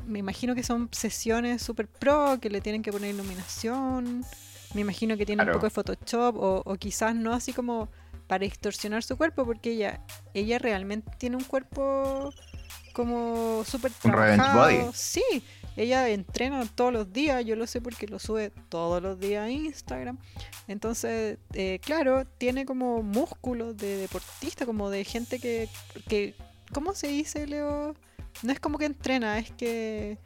Me 0.06 0.20
imagino 0.20 0.56
que 0.56 0.64
son 0.64 0.90
sesiones 0.92 1.62
súper 1.62 1.88
pro, 1.88 2.40
que 2.42 2.50
le 2.50 2.60
tienen 2.60 2.82
que 2.82 2.92
poner 2.92 3.14
iluminación. 3.14 4.26
Me 4.74 4.82
imagino 4.82 5.18
que 5.18 5.26
tiene 5.26 5.44
Claro. 5.44 5.58
un 5.58 5.62
poco 5.62 5.68
de 5.68 5.72
Photoshop 5.72 6.36
o, 6.38 6.62
o 6.66 6.76
quizás 6.76 7.16
no 7.16 7.34
así 7.34 7.54
como 7.54 7.90
para 8.28 8.44
distorsionar 8.44 9.04
su 9.04 9.18
cuerpo 9.18 9.46
porque 9.46 9.72
ella, 9.74 10.02
ella 10.34 10.58
realmente 10.60 11.12
tiene 11.18 11.36
un 11.36 11.44
cuerpo 11.44 12.34
como 12.94 13.64
súper 13.66 13.92
trabajado. 13.92 14.62
body. 14.62 14.92
Sí, 14.94 15.24
ella 15.76 16.08
entrena 16.10 16.64
todos 16.76 16.94
los 16.94 17.12
días, 17.12 17.44
yo 17.46 17.56
lo 17.56 17.66
sé 17.68 17.82
porque 17.82 18.08
lo 18.08 18.20
sube 18.20 18.52
todos 18.70 19.02
los 19.02 19.20
días 19.20 19.44
a 19.46 19.50
Instagram. 19.50 20.18
Entonces, 20.68 21.38
eh, 21.54 21.80
claro, 21.84 22.26
tiene 22.26 22.66
como 22.66 23.02
músculos 23.04 23.76
de 23.78 23.98
deportista, 23.98 24.66
como 24.66 24.90
de 24.90 25.04
gente 25.04 25.40
que, 25.40 25.68
que 26.08 26.36
¿cómo 26.74 26.94
se 26.94 27.08
dice, 27.08 27.48
Leo? 27.48 27.96
No 28.44 28.52
es 28.52 28.60
como 28.60 28.78
que 28.78 28.86
entrena, 28.86 29.38
es 29.40 29.52
que 29.52 30.18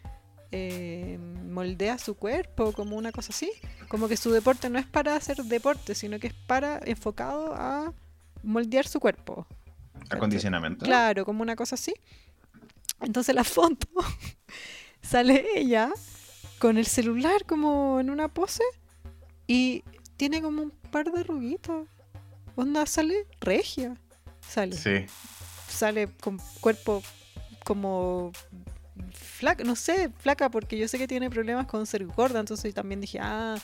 eh, 0.52 1.18
moldea 1.46 1.98
su 1.98 2.16
cuerpo, 2.16 2.72
como 2.72 2.96
una 2.96 3.12
cosa 3.12 3.32
así. 3.32 3.52
Como 3.88 4.08
que 4.08 4.18
su 4.18 4.32
deporte 4.32 4.70
no 4.70 4.80
es 4.80 4.86
para 4.86 5.16
hacer 5.16 5.38
deporte, 5.44 5.96
sino 5.96 6.20
que 6.20 6.28
es 6.28 6.34
para 6.34 6.80
enfocado 6.86 7.54
a 7.54 7.94
moldear 8.44 8.88
su 8.88 9.00
cuerpo. 9.00 9.48
Acondicionamiento. 10.10 10.86
Claro, 10.86 11.26
como 11.26 11.42
una 11.42 11.56
cosa 11.56 11.76
así. 11.76 11.94
Entonces 13.02 13.36
la 13.36 13.44
foto 13.44 13.88
sale 15.02 15.46
ella 15.56 15.92
con 16.60 16.78
el 16.78 16.86
celular 16.86 17.46
como 17.46 18.00
en 18.00 18.10
una 18.10 18.28
pose 18.28 18.64
y 19.46 19.84
tiene 20.18 20.42
como 20.42 20.64
un 20.64 20.72
par 20.72 21.12
de 21.12 21.22
arruguitos. 21.22 21.88
Onda 22.56 22.86
sale 22.86 23.28
regia. 23.40 23.96
Sale. 24.42 24.76
Sí. 24.76 25.06
Sale 25.68 26.08
con 26.08 26.40
cuerpo 26.60 27.04
como 27.64 28.32
flaca, 29.14 29.64
no 29.64 29.76
sé, 29.76 30.10
flaca 30.20 30.50
porque 30.50 30.78
yo 30.78 30.88
sé 30.88 30.98
que 30.98 31.08
tiene 31.08 31.30
problemas 31.30 31.68
con 31.68 31.86
ser 31.86 32.06
gorda, 32.06 32.40
entonces 32.40 32.74
también 32.74 33.02
dije, 33.02 33.20
ah, 33.22 33.58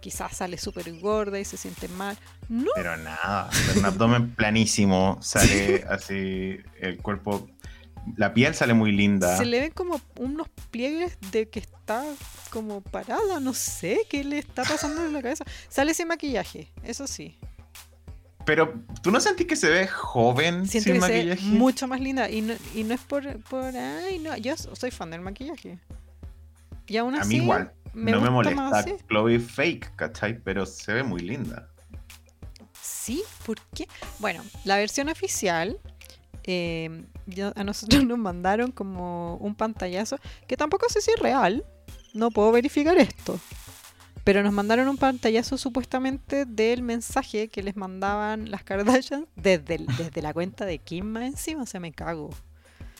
quizás 0.00 0.36
sale 0.36 0.58
súper 0.58 0.92
gorda 0.98 1.38
y 1.38 1.44
se 1.44 1.56
siente 1.56 1.88
mal. 1.88 2.16
No, 2.48 2.70
Pero 2.74 2.96
nada, 2.96 3.50
un 3.76 3.84
abdomen 3.84 4.30
planísimo, 4.36 5.18
sale 5.20 5.84
así 5.88 6.58
el 6.80 6.98
cuerpo, 6.98 7.48
la 8.16 8.34
piel 8.34 8.54
sale 8.54 8.74
muy 8.74 8.92
linda. 8.92 9.36
Se 9.36 9.44
le 9.44 9.60
ven 9.60 9.72
como 9.72 10.00
unos 10.18 10.48
pliegues 10.70 11.18
de 11.32 11.48
que 11.48 11.60
está 11.60 12.04
como 12.50 12.80
parada, 12.80 13.40
no 13.40 13.54
sé 13.54 14.06
qué 14.08 14.24
le 14.24 14.38
está 14.38 14.64
pasando 14.64 15.04
en 15.04 15.12
la 15.12 15.22
cabeza. 15.22 15.44
Sale 15.68 15.94
sin 15.94 16.08
maquillaje, 16.08 16.72
eso 16.82 17.06
sí. 17.06 17.38
Pero 18.50 18.74
tú 19.00 19.12
no 19.12 19.20
sentís 19.20 19.46
que 19.46 19.54
se 19.54 19.70
ve 19.70 19.86
joven 19.86 20.66
Siento 20.66 20.90
sin 20.90 20.94
que 20.94 21.00
se 21.02 21.12
ve 21.12 21.18
maquillaje. 21.18 21.42
mucho 21.56 21.86
más 21.86 22.00
linda 22.00 22.28
y 22.28 22.40
no, 22.40 22.54
y 22.74 22.82
no 22.82 22.94
es 22.94 23.00
por, 23.00 23.38
por, 23.44 23.76
ay, 23.76 24.18
no, 24.18 24.36
yo 24.38 24.56
soy 24.56 24.90
fan 24.90 25.12
del 25.12 25.20
maquillaje. 25.20 25.78
Y 26.88 26.96
aún 26.96 27.14
A 27.14 27.20
así, 27.20 27.28
mí 27.28 27.36
igual, 27.44 27.72
me 27.94 28.10
no 28.10 28.20
me 28.20 28.28
molesta. 28.28 28.84
Chloe 29.08 29.38
fake, 29.38 29.94
¿cachai? 29.94 30.40
Pero 30.42 30.66
se 30.66 30.92
ve 30.94 31.04
muy 31.04 31.20
linda. 31.20 31.68
Sí, 32.82 33.22
¿por 33.46 33.60
qué? 33.72 33.86
Bueno, 34.18 34.42
la 34.64 34.78
versión 34.78 35.08
oficial, 35.08 35.78
eh, 36.42 37.04
yo- 37.26 37.52
a 37.54 37.62
nosotros 37.62 38.02
nos 38.04 38.18
mandaron 38.18 38.72
como 38.72 39.36
un 39.36 39.54
pantallazo, 39.54 40.18
que 40.48 40.56
tampoco 40.56 40.88
sé 40.88 41.00
si 41.00 41.12
es 41.12 41.20
real, 41.20 41.64
no 42.14 42.32
puedo 42.32 42.50
verificar 42.50 42.98
esto, 42.98 43.38
Pero 44.24 44.42
nos 44.42 44.52
mandaron 44.52 44.86
un 44.88 44.96
pantallazo 44.96 45.56
supuestamente 45.56 46.44
del 46.44 46.82
mensaje 46.82 47.48
que 47.48 47.62
les 47.62 47.76
mandaban 47.76 48.50
las 48.50 48.62
Kardashians 48.64 49.26
desde, 49.36 49.78
desde 49.98 50.22
la 50.22 50.32
cuenta 50.34 50.66
de 50.66 50.78
Kim 50.78 51.16
encima. 51.16 51.62
O 51.62 51.66
sea, 51.66 51.80
me 51.80 51.92
cago. 51.92 52.30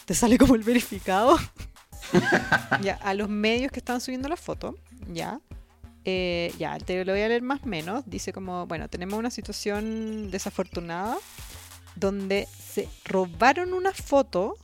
Te 0.07 0.15
sale 0.15 0.39
como 0.39 0.55
el 0.55 0.63
verificado. 0.63 1.37
ya, 2.83 2.95
a 3.03 3.15
los 3.15 3.29
medios 3.29 3.71
que 3.71 3.79
estaban 3.81 4.01
subiendo 4.01 4.29
la 4.29 4.37
foto, 4.37 4.77
ya. 5.13 5.41
Eh, 6.07 6.53
ya, 6.59 6.79
te 6.79 7.05
lo 7.05 7.13
voy 7.13 7.21
a 7.21 7.29
leer 7.29 7.43
más 7.43 7.63
o 7.63 7.67
menos. 7.67 8.03
Dice 8.07 8.33
como, 8.33 8.67
bueno, 8.67 8.89
tenemos 8.89 9.19
una 9.19 9.31
situación 9.31 10.31
desafortunada 10.31 11.17
donde 11.97 12.49
se 12.73 12.89
robaron 13.05 13.75
una 13.75 13.93
foto 13.93 14.57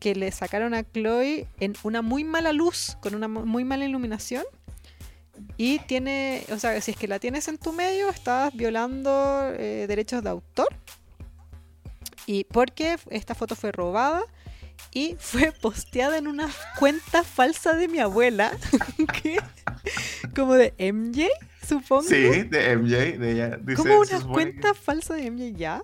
que 0.00 0.16
le 0.16 0.32
sacaron 0.32 0.74
a 0.74 0.82
Chloe 0.82 1.46
en 1.60 1.74
una 1.84 2.02
muy 2.02 2.24
mala 2.24 2.52
luz, 2.52 2.96
con 3.00 3.14
una 3.14 3.28
mu- 3.28 3.46
muy 3.46 3.62
mala 3.64 3.84
iluminación. 3.84 4.42
Y 5.56 5.78
tiene, 5.80 6.44
o 6.50 6.58
sea, 6.58 6.80
si 6.80 6.90
es 6.92 6.96
que 6.96 7.08
la 7.08 7.18
tienes 7.18 7.48
en 7.48 7.58
tu 7.58 7.72
medio, 7.72 8.08
estás 8.10 8.54
violando 8.54 9.50
eh, 9.58 9.86
derechos 9.88 10.22
de 10.22 10.30
autor. 10.30 10.68
Y 12.26 12.44
porque 12.44 12.96
esta 13.10 13.34
foto 13.34 13.56
fue 13.56 13.72
robada 13.72 14.22
y 14.92 15.16
fue 15.20 15.52
posteada 15.52 16.18
en 16.18 16.26
una 16.28 16.48
cuenta 16.78 17.22
falsa 17.24 17.74
de 17.74 17.88
mi 17.88 17.98
abuela, 17.98 18.52
que- 19.22 19.38
como 20.34 20.54
de 20.54 20.72
MJ, 20.92 21.26
supongo. 21.66 22.02
Sí, 22.04 22.42
de 22.44 22.76
MJ, 22.76 23.18
de 23.18 23.32
ella. 23.32 23.56
Dice, 23.60 23.76
Como 23.82 23.98
una 24.00 24.20
cuenta 24.32 24.74
falsa 24.74 25.14
de 25.14 25.30
MJ 25.30 25.52
ya. 25.56 25.82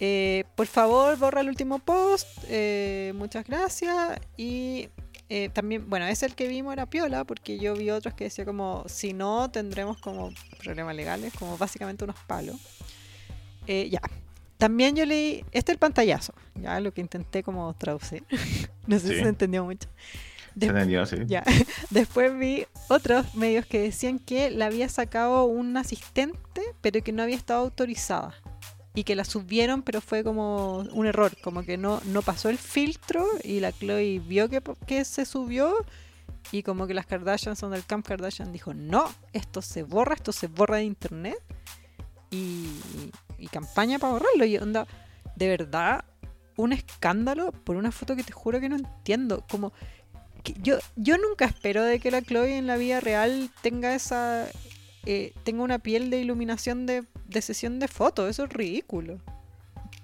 Eh, 0.00 0.44
por 0.56 0.66
favor, 0.66 1.16
borra 1.16 1.42
el 1.42 1.48
último 1.48 1.78
post. 1.78 2.26
eh, 2.48 3.12
muchas 3.14 3.44
gracias. 3.46 4.18
Y 4.36 4.88
eh, 5.34 5.48
también, 5.48 5.88
bueno, 5.88 6.06
ese 6.06 6.26
el 6.26 6.34
que 6.34 6.46
vimos 6.46 6.72
era 6.74 6.84
piola, 6.86 7.24
porque 7.24 7.58
yo 7.58 7.74
vi 7.74 7.88
otros 7.90 8.12
que 8.14 8.24
decía 8.24 8.44
como, 8.44 8.84
si 8.86 9.14
no, 9.14 9.50
tendremos 9.50 9.96
como 9.98 10.30
problemas 10.62 10.94
legales, 10.94 11.32
como 11.38 11.56
básicamente 11.56 12.04
unos 12.04 12.16
palos. 12.26 12.56
Eh, 13.66 13.88
ya. 13.90 14.00
También 14.58 14.94
yo 14.94 15.06
leí, 15.06 15.44
este 15.52 15.72
es 15.72 15.74
el 15.76 15.78
pantallazo, 15.78 16.34
ya 16.54 16.78
lo 16.80 16.92
que 16.92 17.00
intenté 17.00 17.42
como 17.42 17.72
traducir. 17.74 18.24
no 18.86 18.98
sé 18.98 19.08
si 19.08 19.14
Sí. 19.14 19.20
se 19.22 19.28
entendió 19.28 19.64
mucho. 19.64 19.88
que- 19.88 20.32
Des- 20.54 20.68
Se 20.68 20.74
entendió, 20.74 21.06
sí. 21.06 21.16
ya. 21.26 21.42
Después 21.90 22.38
vi 22.38 22.66
otros 22.88 23.34
medios 23.34 23.64
que 23.64 23.80
decían 23.80 24.18
que 24.18 24.50
la 24.50 24.66
había 24.66 24.88
sacado 24.90 25.44
un 25.44 25.74
asistente, 25.78 26.60
pero 26.82 27.02
que 27.02 27.10
no 27.12 27.22
había 27.22 27.36
estado 27.36 27.60
autorizada. 27.60 28.34
Y 28.94 29.04
que 29.04 29.14
la 29.14 29.24
subieron, 29.24 29.82
pero 29.82 30.00
fue 30.00 30.22
como 30.22 30.78
un 30.92 31.06
error, 31.06 31.32
como 31.42 31.62
que 31.62 31.78
no, 31.78 32.00
no 32.04 32.20
pasó 32.22 32.50
el 32.50 32.58
filtro 32.58 33.26
y 33.42 33.60
la 33.60 33.72
Chloe 33.72 34.18
vio 34.18 34.50
que, 34.50 34.62
que 34.86 35.04
se 35.04 35.24
subió 35.24 35.74
y 36.50 36.62
como 36.62 36.86
que 36.86 36.94
las 36.94 37.06
Kardashian 37.06 37.56
son 37.56 37.70
del 37.72 37.86
Camp 37.86 38.06
Kardashian 38.06 38.52
dijo, 38.52 38.74
no, 38.74 39.10
esto 39.32 39.62
se 39.62 39.82
borra, 39.82 40.14
esto 40.14 40.32
se 40.32 40.48
borra 40.48 40.76
de 40.76 40.84
internet 40.84 41.38
y, 42.30 42.68
y 43.38 43.46
campaña 43.46 43.98
para 43.98 44.14
borrarlo. 44.14 44.44
Y 44.44 44.56
onda, 44.58 44.86
de 45.36 45.48
verdad, 45.48 46.04
un 46.56 46.72
escándalo 46.72 47.52
por 47.52 47.76
una 47.76 47.92
foto 47.92 48.16
que 48.16 48.24
te 48.24 48.32
juro 48.32 48.60
que 48.60 48.68
no 48.68 48.76
entiendo. 48.76 49.44
Como 49.50 49.72
que 50.42 50.54
yo, 50.60 50.78
yo 50.96 51.16
nunca 51.18 51.44
espero 51.44 51.82
de 51.82 52.00
que 52.00 52.10
la 52.10 52.22
Chloe 52.22 52.56
en 52.56 52.66
la 52.66 52.76
vida 52.76 53.00
real 53.00 53.50
tenga 53.62 53.94
esa 53.94 54.46
eh, 55.04 55.32
tenga 55.42 55.62
una 55.64 55.80
piel 55.80 56.10
de 56.10 56.20
iluminación 56.20 56.86
de, 56.86 57.04
de 57.32 57.42
sesión 57.42 57.78
de 57.78 57.88
fotos. 57.88 58.28
Eso 58.30 58.44
es 58.44 58.50
ridículo. 58.50 59.20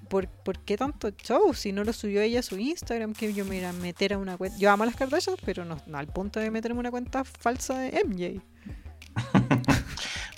¿Por, 0.09 0.29
por 0.29 0.59
qué 0.61 0.76
tanto 0.76 1.11
show? 1.11 1.53
Si 1.55 1.72
no 1.72 1.85
lo 1.85 1.93
subió 1.93 2.22
ella 2.22 2.43
su 2.43 2.59
Instagram, 2.59 3.12
que 3.12 3.35
yo 3.35 3.45
me 3.45 3.59
iba 3.59 3.68
a 3.68 3.74
meter 3.74 4.14
a 4.14 4.18
una 4.18 4.37
cuenta. 4.37 4.57
Yo 4.59 4.70
amo 4.70 4.85
a 4.85 4.87
las 4.87 4.97
Kardashian, 4.97 5.37
pero 5.45 5.64
no, 5.64 5.79
no 5.87 5.99
al 5.99 6.07
punto 6.09 6.41
de 6.41 6.51
meterme 6.51 6.81
una 6.81 6.91
cuenta 6.91 7.24
falsa 7.24 7.79
de 7.79 8.03
MJ. 8.05 8.43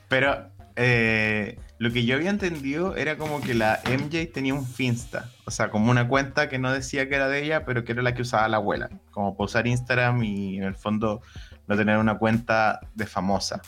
Pero 0.09 0.51
eh, 0.75 1.59
lo 1.79 1.93
que 1.93 2.05
yo 2.05 2.17
había 2.17 2.31
entendido 2.31 2.97
era 2.97 3.17
como 3.17 3.41
que 3.41 3.55
la 3.55 3.81
MJ 3.85 4.33
tenía 4.33 4.55
un 4.55 4.67
Finsta. 4.67 5.31
O 5.45 5.51
sea, 5.51 5.71
como 5.71 5.91
una 5.91 6.09
cuenta 6.09 6.49
que 6.49 6.59
no 6.59 6.73
decía 6.73 7.09
que 7.09 7.15
era 7.15 7.29
de 7.29 7.45
ella, 7.45 7.65
pero 7.65 7.85
que 7.85 7.93
era 7.93 8.03
la 8.03 8.15
que 8.15 8.23
usaba 8.23 8.49
la 8.49 8.57
abuela. 8.57 8.91
Como 9.13 9.37
para 9.37 9.45
usar 9.45 9.67
Instagram 9.67 10.23
y 10.25 10.57
en 10.57 10.65
el 10.65 10.75
fondo 10.75 11.23
no 11.69 11.77
tener 11.77 11.99
una 11.99 12.19
cuenta 12.19 12.81
de 12.95 13.07
famosa. 13.07 13.63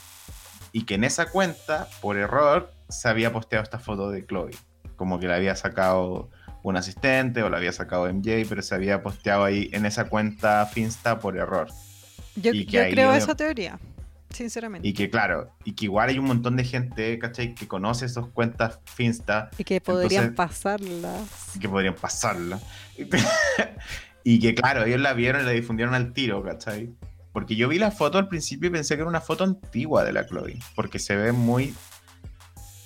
Y 0.73 0.85
que 0.85 0.95
en 0.95 1.05
esa 1.05 1.27
cuenta, 1.27 1.87
por 2.01 2.17
error, 2.17 2.73
se 2.93 3.09
había 3.09 3.33
posteado 3.33 3.63
esta 3.65 3.79
foto 3.79 4.11
de 4.11 4.25
Chloe. 4.27 4.53
Como 4.97 5.19
que 5.19 5.27
la 5.27 5.37
había 5.37 5.57
sacado 5.57 6.31
un 6.63 6.77
asistente 6.77 7.43
o 7.43 7.51
la 7.51 7.57
había 7.57 7.73
sacado 7.73 8.13
MJ, 8.13 8.47
pero 8.49 8.63
se 8.63 8.75
había 8.75 9.03
posteado 9.03 9.45
ahí 9.45 9.69
en 9.73 9.85
esa 9.87 10.05
cuenta 10.05 10.65
Finsta 10.67 11.19
por 11.19 11.37
error. 11.37 11.69
Yo, 12.37 12.53
creo 12.53 13.13
esa 13.13 13.35
teoría, 13.35 13.79
sinceramente. 14.31 14.87
Y 14.87 14.95
que 14.95 15.11
claro, 15.11 15.51
y 15.65 15.73
que 15.73 15.87
igual 15.87 16.09
hay 16.09 16.19
un 16.19 16.27
montón 16.27 16.57
de 16.57 16.65
gente, 16.65 17.19
¿cachai? 17.19 17.55
Que 17.55 17.67
conoce 17.69 18.07
esas 18.07 18.27
cuentas 18.29 18.79
Finsta 18.85 19.51
Y 19.59 19.65
que 19.65 19.81
podrían 19.81 20.29
entonces- 20.29 20.37
pasarlas. 20.37 21.57
y 21.57 21.59
que 21.59 21.69
podrían 21.69 21.95
pasarla. 21.95 22.61
y 24.25 24.39
que 24.39 24.55
claro, 24.55 24.85
ellos 24.85 25.01
la 25.01 25.13
vieron 25.15 25.43
y 25.43 25.45
la 25.45 25.51
difundieron 25.51 25.95
al 25.95 26.13
tiro, 26.13 26.43
¿cachai? 26.43 26.95
Porque 27.33 27.57
yo 27.57 27.69
vi 27.69 27.79
la 27.79 27.91
foto 27.91 28.19
al 28.19 28.29
principio 28.29 28.69
y 28.69 28.73
pensé 28.73 28.95
que 28.95 29.01
era 29.01 29.09
una 29.09 29.21
foto 29.21 29.45
antigua 29.45 30.05
de 30.05 30.13
la 30.13 30.27
Chloe, 30.27 30.59
porque 30.75 30.99
se 30.99 31.17
ve 31.17 31.33
muy 31.33 31.75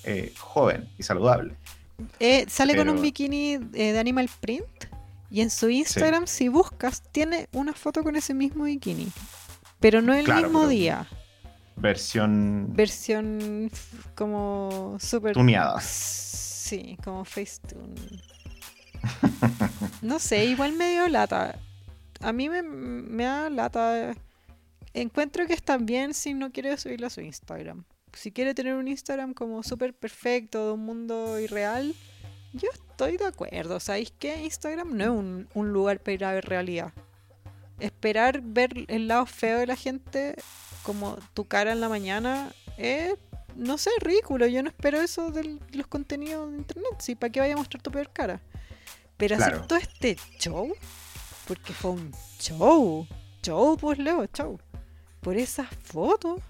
eh, 0.06 0.32
joven 0.38 0.88
y 0.98 1.02
saludable. 1.02 1.56
Eh, 2.20 2.46
sale 2.48 2.76
con 2.76 2.88
un 2.88 3.00
bikini 3.00 3.54
eh, 3.54 3.58
de 3.92 3.98
Animal 3.98 4.30
Print. 4.40 4.64
Y 5.28 5.40
en 5.40 5.50
su 5.50 5.68
Instagram, 5.68 6.26
si 6.26 6.48
buscas, 6.48 7.02
tiene 7.10 7.48
una 7.52 7.72
foto 7.72 8.04
con 8.04 8.14
ese 8.14 8.32
mismo 8.32 8.64
bikini. 8.64 9.08
Pero 9.80 10.00
no 10.00 10.14
el 10.14 10.24
Claro, 10.24 10.44
mismo 10.44 10.68
día. 10.68 11.06
Versión 11.76 12.68
Versión 12.70 13.70
como 14.14 14.96
súper... 15.00 15.34
tuneada. 15.34 15.80
Sí, 15.80 16.96
como 17.04 17.24
Facetune. 17.24 17.94
No 20.02 20.18
sé, 20.18 20.44
igual 20.46 20.74
medio 20.74 21.08
lata. 21.08 21.58
A 22.20 22.32
mí 22.32 22.48
me, 22.48 22.62
me 22.62 23.24
da 23.24 23.50
lata. 23.50 24.14
Encuentro 24.94 25.46
que 25.46 25.54
está 25.54 25.76
bien 25.78 26.14
si 26.14 26.34
no 26.34 26.52
quiere 26.52 26.76
subirlo 26.76 27.08
a 27.08 27.10
su 27.10 27.20
Instagram. 27.20 27.84
Si 28.16 28.32
quiere 28.32 28.54
tener 28.54 28.74
un 28.74 28.88
Instagram 28.88 29.34
como 29.34 29.62
súper 29.62 29.94
perfecto, 29.94 30.66
de 30.66 30.72
un 30.72 30.80
mundo 30.80 31.38
irreal, 31.38 31.94
yo 32.52 32.68
estoy 32.72 33.16
de 33.16 33.26
acuerdo. 33.26 33.78
¿Sabéis 33.80 34.12
qué? 34.18 34.42
Instagram 34.42 34.96
no 34.96 35.04
es 35.04 35.10
un, 35.10 35.48
un 35.54 35.72
lugar 35.72 36.00
para 36.00 36.12
ir 36.12 36.24
a 36.24 36.32
ver 36.32 36.46
realidad. 36.46 36.92
Esperar 37.78 38.40
ver 38.42 38.86
el 38.88 39.08
lado 39.08 39.26
feo 39.26 39.58
de 39.58 39.66
la 39.66 39.76
gente, 39.76 40.34
como 40.82 41.18
tu 41.34 41.44
cara 41.44 41.72
en 41.72 41.80
la 41.80 41.88
mañana, 41.88 42.52
es 42.78 43.14
no 43.56 43.78
sé, 43.78 43.90
ridículo. 44.00 44.46
Yo 44.46 44.62
no 44.62 44.68
espero 44.68 45.00
eso 45.00 45.30
de 45.30 45.58
los 45.72 45.86
contenidos 45.86 46.50
de 46.50 46.58
internet. 46.58 46.94
¿sí? 46.98 47.14
¿Para 47.14 47.32
qué 47.32 47.40
vaya 47.40 47.54
a 47.54 47.56
mostrar 47.56 47.82
tu 47.82 47.90
peor 47.90 48.10
cara? 48.12 48.40
Pero 49.16 49.36
hacer 49.36 49.66
todo 49.66 49.78
este 49.78 50.16
show, 50.38 50.74
porque 51.48 51.72
fue 51.72 51.92
un 51.92 52.12
show. 52.38 53.06
Show, 53.42 53.76
pues 53.78 53.98
Leo, 53.98 54.26
show. 54.26 54.58
Por 55.20 55.36
esa 55.36 55.64
foto, 55.64 56.40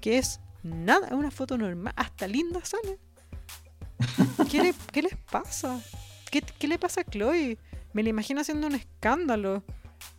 que 0.00 0.18
es 0.18 0.38
nada, 0.64 1.06
es 1.06 1.12
una 1.12 1.30
foto 1.30 1.56
normal, 1.56 1.92
hasta 1.96 2.26
linda 2.26 2.60
sale. 2.64 2.98
¿Qué, 4.50 4.60
le- 4.62 4.74
qué 4.92 5.02
les 5.02 5.16
pasa? 5.30 5.80
¿Qué, 6.30 6.42
qué 6.42 6.66
le 6.66 6.78
pasa 6.78 7.02
a 7.02 7.04
Chloe? 7.04 7.58
Me 7.92 8.02
la 8.02 8.08
imagino 8.08 8.40
haciendo 8.40 8.66
un 8.66 8.74
escándalo. 8.74 9.62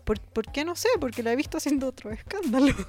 ¿Por, 0.06 0.20
por 0.22 0.52
qué 0.52 0.64
no 0.64 0.76
sé? 0.76 0.88
Porque 1.02 1.22
la 1.24 1.32
he 1.34 1.36
visto 1.36 1.58
haciendo 1.58 1.88
otro 1.88 2.12
escándalo. 2.12 2.74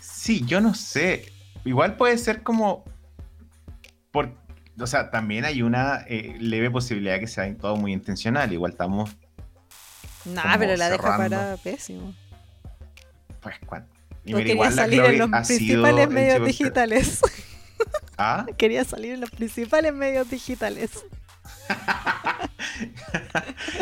Sí, 0.00 0.42
yo 0.46 0.60
no 0.60 0.74
sé. 0.74 1.30
Igual 1.64 1.96
puede 1.96 2.16
ser 2.18 2.42
como. 2.42 2.84
Por, 4.10 4.32
o 4.80 4.86
sea, 4.86 5.10
también 5.10 5.44
hay 5.44 5.60
una 5.62 6.02
eh, 6.08 6.36
leve 6.40 6.70
posibilidad 6.70 7.18
que 7.20 7.26
sea 7.26 7.54
todo 7.58 7.76
muy 7.76 7.92
intencional. 7.92 8.50
Igual 8.52 8.72
estamos, 8.72 9.10
Nah, 10.24 10.56
pero 10.58 10.76
la 10.76 10.88
deja 10.88 11.16
parada 11.18 11.56
pésimo. 11.58 12.14
pues, 13.42 13.56
cuan- 13.66 13.86
y 14.24 14.32
O 14.32 14.36
mira, 14.36 14.38
quería 14.38 14.54
igual 14.54 14.72
salir 14.72 15.04
en 15.04 15.18
los 15.18 15.46
principales 15.46 16.08
medios 16.08 16.46
digitales. 16.46 17.20
¿Ah? 18.18 18.46
quería 18.56 18.84
salir 18.84 19.14
en 19.14 19.20
los 19.20 19.30
principales 19.30 19.94
medios 19.94 20.28
digitales. 20.30 21.04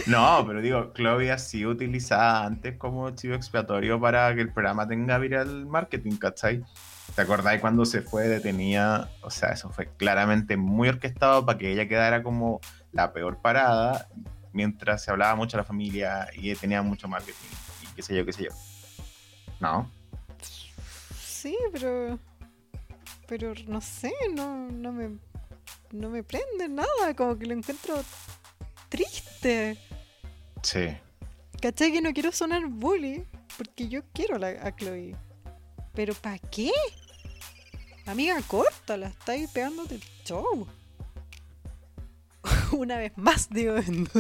No, 0.06 0.44
pero 0.46 0.60
digo, 0.60 0.92
Chloe 0.94 1.30
ha 1.30 1.38
sido 1.38 1.70
utilizada 1.70 2.44
antes 2.44 2.76
como 2.76 3.10
chivo 3.10 3.34
expiatorio 3.34 4.00
para 4.00 4.34
que 4.34 4.40
el 4.40 4.52
programa 4.52 4.86
tenga 4.86 5.18
viral 5.18 5.66
marketing, 5.66 6.16
¿cachai? 6.16 6.62
¿Te 7.14 7.22
acordáis 7.22 7.60
cuando 7.60 7.84
se 7.84 8.02
fue 8.02 8.28
detenida? 8.28 9.10
O 9.22 9.30
sea, 9.30 9.50
eso 9.50 9.70
fue 9.70 9.88
claramente 9.96 10.56
muy 10.56 10.88
orquestado 10.88 11.46
para 11.46 11.58
que 11.58 11.72
ella 11.72 11.88
quedara 11.88 12.22
como 12.22 12.60
la 12.92 13.12
peor 13.12 13.40
parada, 13.40 14.08
mientras 14.52 15.04
se 15.04 15.10
hablaba 15.10 15.34
mucho 15.36 15.56
de 15.56 15.62
la 15.62 15.66
familia 15.66 16.28
y 16.34 16.54
tenía 16.54 16.82
mucho 16.82 17.08
marketing 17.08 17.48
y 17.82 17.86
qué 17.94 18.02
sé 18.02 18.16
yo, 18.16 18.26
qué 18.26 18.32
sé 18.32 18.44
yo. 18.44 18.50
¿No? 19.60 19.90
Sí, 21.42 21.58
pero. 21.72 22.20
Pero 23.26 23.52
no 23.66 23.80
sé, 23.80 24.12
no, 24.32 24.68
no 24.68 24.92
me. 24.92 25.18
No 25.90 26.08
me 26.08 26.22
prende 26.22 26.68
nada, 26.68 27.14
como 27.16 27.36
que 27.36 27.46
lo 27.46 27.54
encuentro 27.54 28.00
triste. 28.88 29.76
Sí. 30.62 30.96
¿Cachai? 31.60 31.90
Que 31.90 32.00
no 32.00 32.12
quiero 32.12 32.30
sonar 32.30 32.68
bully, 32.68 33.26
porque 33.58 33.88
yo 33.88 34.02
quiero 34.12 34.36
a, 34.36 34.38
la, 34.38 34.48
a 34.50 34.76
Chloe. 34.76 35.16
¿Pero 35.92 36.14
para 36.14 36.38
qué? 36.38 36.70
Amiga, 38.06 38.40
córtala, 38.46 39.08
estáis 39.08 39.50
pegándote 39.50 39.96
el 39.96 40.02
show. 40.24 40.68
Una 42.72 42.96
vez 42.96 43.12
más, 43.16 43.48
digo, 43.50 43.74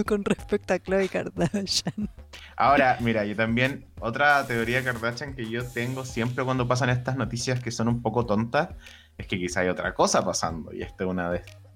con 0.06 0.24
respecto 0.24 0.74
a 0.74 0.78
Chloe 0.78 1.08
Kardashian. 1.08 2.08
Ahora, 2.56 2.96
mira, 3.00 3.24
yo 3.24 3.34
también, 3.34 3.86
otra 4.00 4.46
teoría 4.46 4.84
Kardashian 4.84 5.34
que 5.34 5.48
yo 5.48 5.64
tengo 5.64 6.04
siempre 6.04 6.44
cuando 6.44 6.68
pasan 6.68 6.90
estas 6.90 7.16
noticias 7.16 7.60
que 7.60 7.70
son 7.70 7.88
un 7.88 8.02
poco 8.02 8.26
tontas, 8.26 8.70
es 9.18 9.26
que 9.26 9.38
quizá 9.38 9.60
hay 9.60 9.68
otra 9.68 9.94
cosa 9.94 10.24
pasando 10.24 10.72
y 10.72 10.82
esta 10.82 11.04
es 11.04 11.10
una 11.10 11.32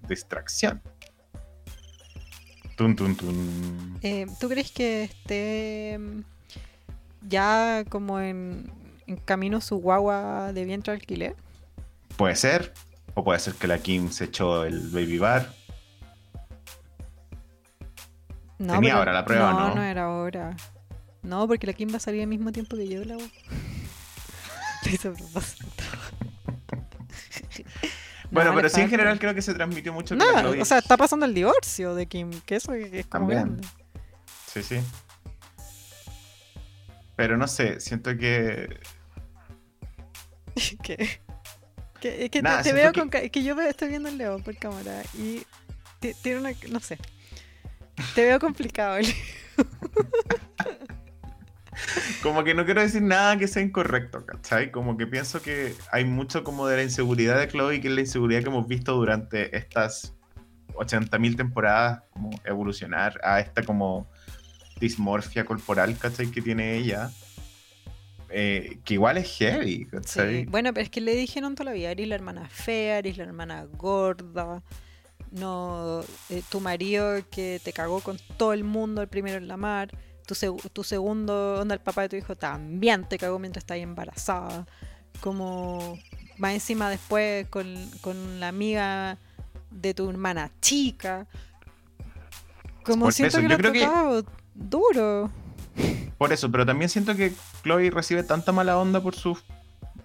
distracción. 0.08 0.80
Tun, 2.76 2.94
tun, 2.94 3.16
tun. 3.16 3.98
Eh, 4.02 4.26
¿Tú 4.38 4.48
crees 4.48 4.70
que 4.70 5.04
esté 5.04 5.98
mm, 5.98 6.20
ya 7.28 7.84
como 7.88 8.20
en, 8.20 8.70
en 9.06 9.16
camino 9.16 9.60
su 9.60 9.78
guagua 9.78 10.52
de 10.52 10.64
vientre 10.66 10.92
alquiler? 10.92 11.34
Puede 12.18 12.36
ser, 12.36 12.74
o 13.14 13.24
puede 13.24 13.38
ser 13.40 13.54
que 13.54 13.66
la 13.66 13.78
Kim 13.78 14.10
se 14.10 14.24
echó 14.24 14.64
el 14.64 14.90
baby 14.90 15.18
bar. 15.18 15.54
No, 18.58 18.74
Tenía 18.74 18.90
pero- 18.90 18.98
ahora 18.98 19.12
la 19.12 19.24
prueba, 19.24 19.52
no, 19.52 19.68
¿no? 19.68 19.74
No, 19.76 19.82
era 19.82 20.04
ahora. 20.04 20.56
No, 21.22 21.46
porque 21.48 21.66
la 21.66 21.72
Kim 21.72 21.92
va 21.92 21.96
a 21.96 22.00
salir 22.00 22.22
al 22.22 22.28
mismo 22.28 22.52
tiempo 22.52 22.76
que 22.76 22.88
yo 22.88 23.04
la. 23.04 23.14
Lo 23.16 24.90
hice 24.90 25.08
a 25.08 25.12
propósito. 25.12 25.66
Bueno, 28.30 28.50
No, 28.50 28.56
pero 28.56 28.68
sí 28.68 28.80
en 28.80 28.90
general 28.90 29.20
creo 29.20 29.34
que 29.36 29.40
se 29.40 29.54
transmitió 29.54 29.92
mucho 29.92 30.16
No, 30.16 30.24
o 30.60 30.64
sea, 30.64 30.78
está 30.78 30.96
pasando 30.96 31.26
el 31.26 31.32
divorcio 31.32 31.94
de 31.94 32.06
Kim, 32.06 32.30
que 32.44 32.56
eso 32.56 32.72
es 32.74 33.06
como 33.06 33.28
También. 33.28 33.38
grande. 33.56 33.68
Sí, 34.52 34.62
sí. 34.64 34.80
Pero 37.14 37.36
no 37.36 37.46
sé, 37.46 37.78
siento 37.80 38.16
que. 38.16 38.80
que, 40.82 41.20
que, 42.00 42.24
es 42.24 42.30
que 42.30 42.42
Nada, 42.42 42.62
te, 42.62 42.72
veo 42.72 42.92
que- 42.92 43.00
con 43.00 43.10
es 43.14 43.30
que 43.30 43.42
yo 43.44 43.58
estoy 43.60 43.88
viendo 43.88 44.08
el 44.08 44.18
Leo 44.18 44.38
por 44.40 44.56
cámara 44.56 45.02
y 45.14 45.42
ti- 46.00 46.14
tiene 46.22 46.40
una 46.40 46.50
no 46.70 46.80
sé 46.80 46.98
te 48.14 48.24
veo 48.24 48.38
complicado 48.38 48.98
Leo. 48.98 49.12
Como 52.22 52.42
que 52.42 52.54
no 52.54 52.64
quiero 52.64 52.80
decir 52.80 53.02
nada 53.02 53.36
que 53.36 53.46
sea 53.46 53.62
incorrecto, 53.62 54.24
¿cachai? 54.24 54.70
Como 54.72 54.96
que 54.96 55.06
pienso 55.06 55.42
que 55.42 55.74
hay 55.92 56.04
mucho 56.04 56.42
como 56.42 56.66
de 56.66 56.76
la 56.78 56.82
inseguridad 56.82 57.38
de 57.38 57.48
Chloe, 57.48 57.80
que 57.80 57.88
es 57.88 57.94
la 57.94 58.00
inseguridad 58.00 58.42
que 58.42 58.48
hemos 58.48 58.66
visto 58.66 58.94
durante 58.94 59.56
estas 59.56 60.14
80.000 60.74 61.36
temporadas, 61.36 62.02
como 62.12 62.30
evolucionar 62.44 63.20
a 63.22 63.40
esta 63.40 63.62
como 63.62 64.10
dismorfia 64.80 65.44
corporal, 65.44 65.96
¿cachai? 65.98 66.30
Que 66.30 66.40
tiene 66.42 66.76
ella. 66.76 67.10
Eh, 68.30 68.80
que 68.84 68.94
igual 68.94 69.18
es 69.18 69.36
heavy, 69.38 69.76
Sí, 69.76 69.86
¿cachai? 69.86 70.44
bueno 70.46 70.72
pero 70.74 70.82
es 70.82 70.90
que 70.90 71.00
le 71.00 71.14
dijeron 71.14 71.54
toda 71.54 71.66
la 71.70 71.72
vida 71.76 71.92
eres 71.92 72.08
la 72.08 72.16
hermana 72.16 72.48
fea 72.48 72.98
eres 72.98 73.16
la 73.18 73.22
hermana 73.24 73.64
gorda 73.70 74.64
no 75.38 76.02
eh, 76.30 76.42
tu 76.48 76.60
marido 76.60 77.22
que 77.30 77.60
te 77.62 77.72
cagó 77.72 78.00
con 78.00 78.18
todo 78.36 78.52
el 78.52 78.64
mundo 78.64 79.02
el 79.02 79.08
primero 79.08 79.36
en 79.36 79.48
la 79.48 79.56
mar 79.56 79.90
tu, 80.26 80.34
seg- 80.34 80.70
tu 80.72 80.82
segundo 80.82 81.60
onda 81.60 81.74
el 81.74 81.80
papá 81.80 82.02
de 82.02 82.08
tu 82.08 82.16
hijo 82.16 82.34
también 82.34 83.08
te 83.08 83.16
cagó 83.18 83.38
mientras 83.38 83.62
estabas 83.62 83.82
embarazada. 83.82 84.66
Como 85.20 85.98
más 86.36 86.52
encima 86.54 86.90
después 86.90 87.46
con, 87.48 87.88
con 88.00 88.40
la 88.40 88.48
amiga 88.48 89.18
de 89.70 89.94
tu 89.94 90.10
hermana 90.10 90.50
chica. 90.60 91.26
Como 92.84 93.10
siento 93.12 93.38
que 93.40 93.48
lo 93.48 93.54
ha 93.54 93.58
que- 93.58 93.80
tocado 93.80 94.24
duro. 94.54 95.30
Por 96.18 96.32
eso, 96.32 96.50
pero 96.50 96.64
también 96.64 96.88
siento 96.88 97.14
que 97.14 97.32
Chloe 97.62 97.90
recibe 97.90 98.22
tanta 98.22 98.50
mala 98.52 98.78
onda 98.78 99.00
por 99.00 99.14
sus 99.14 99.44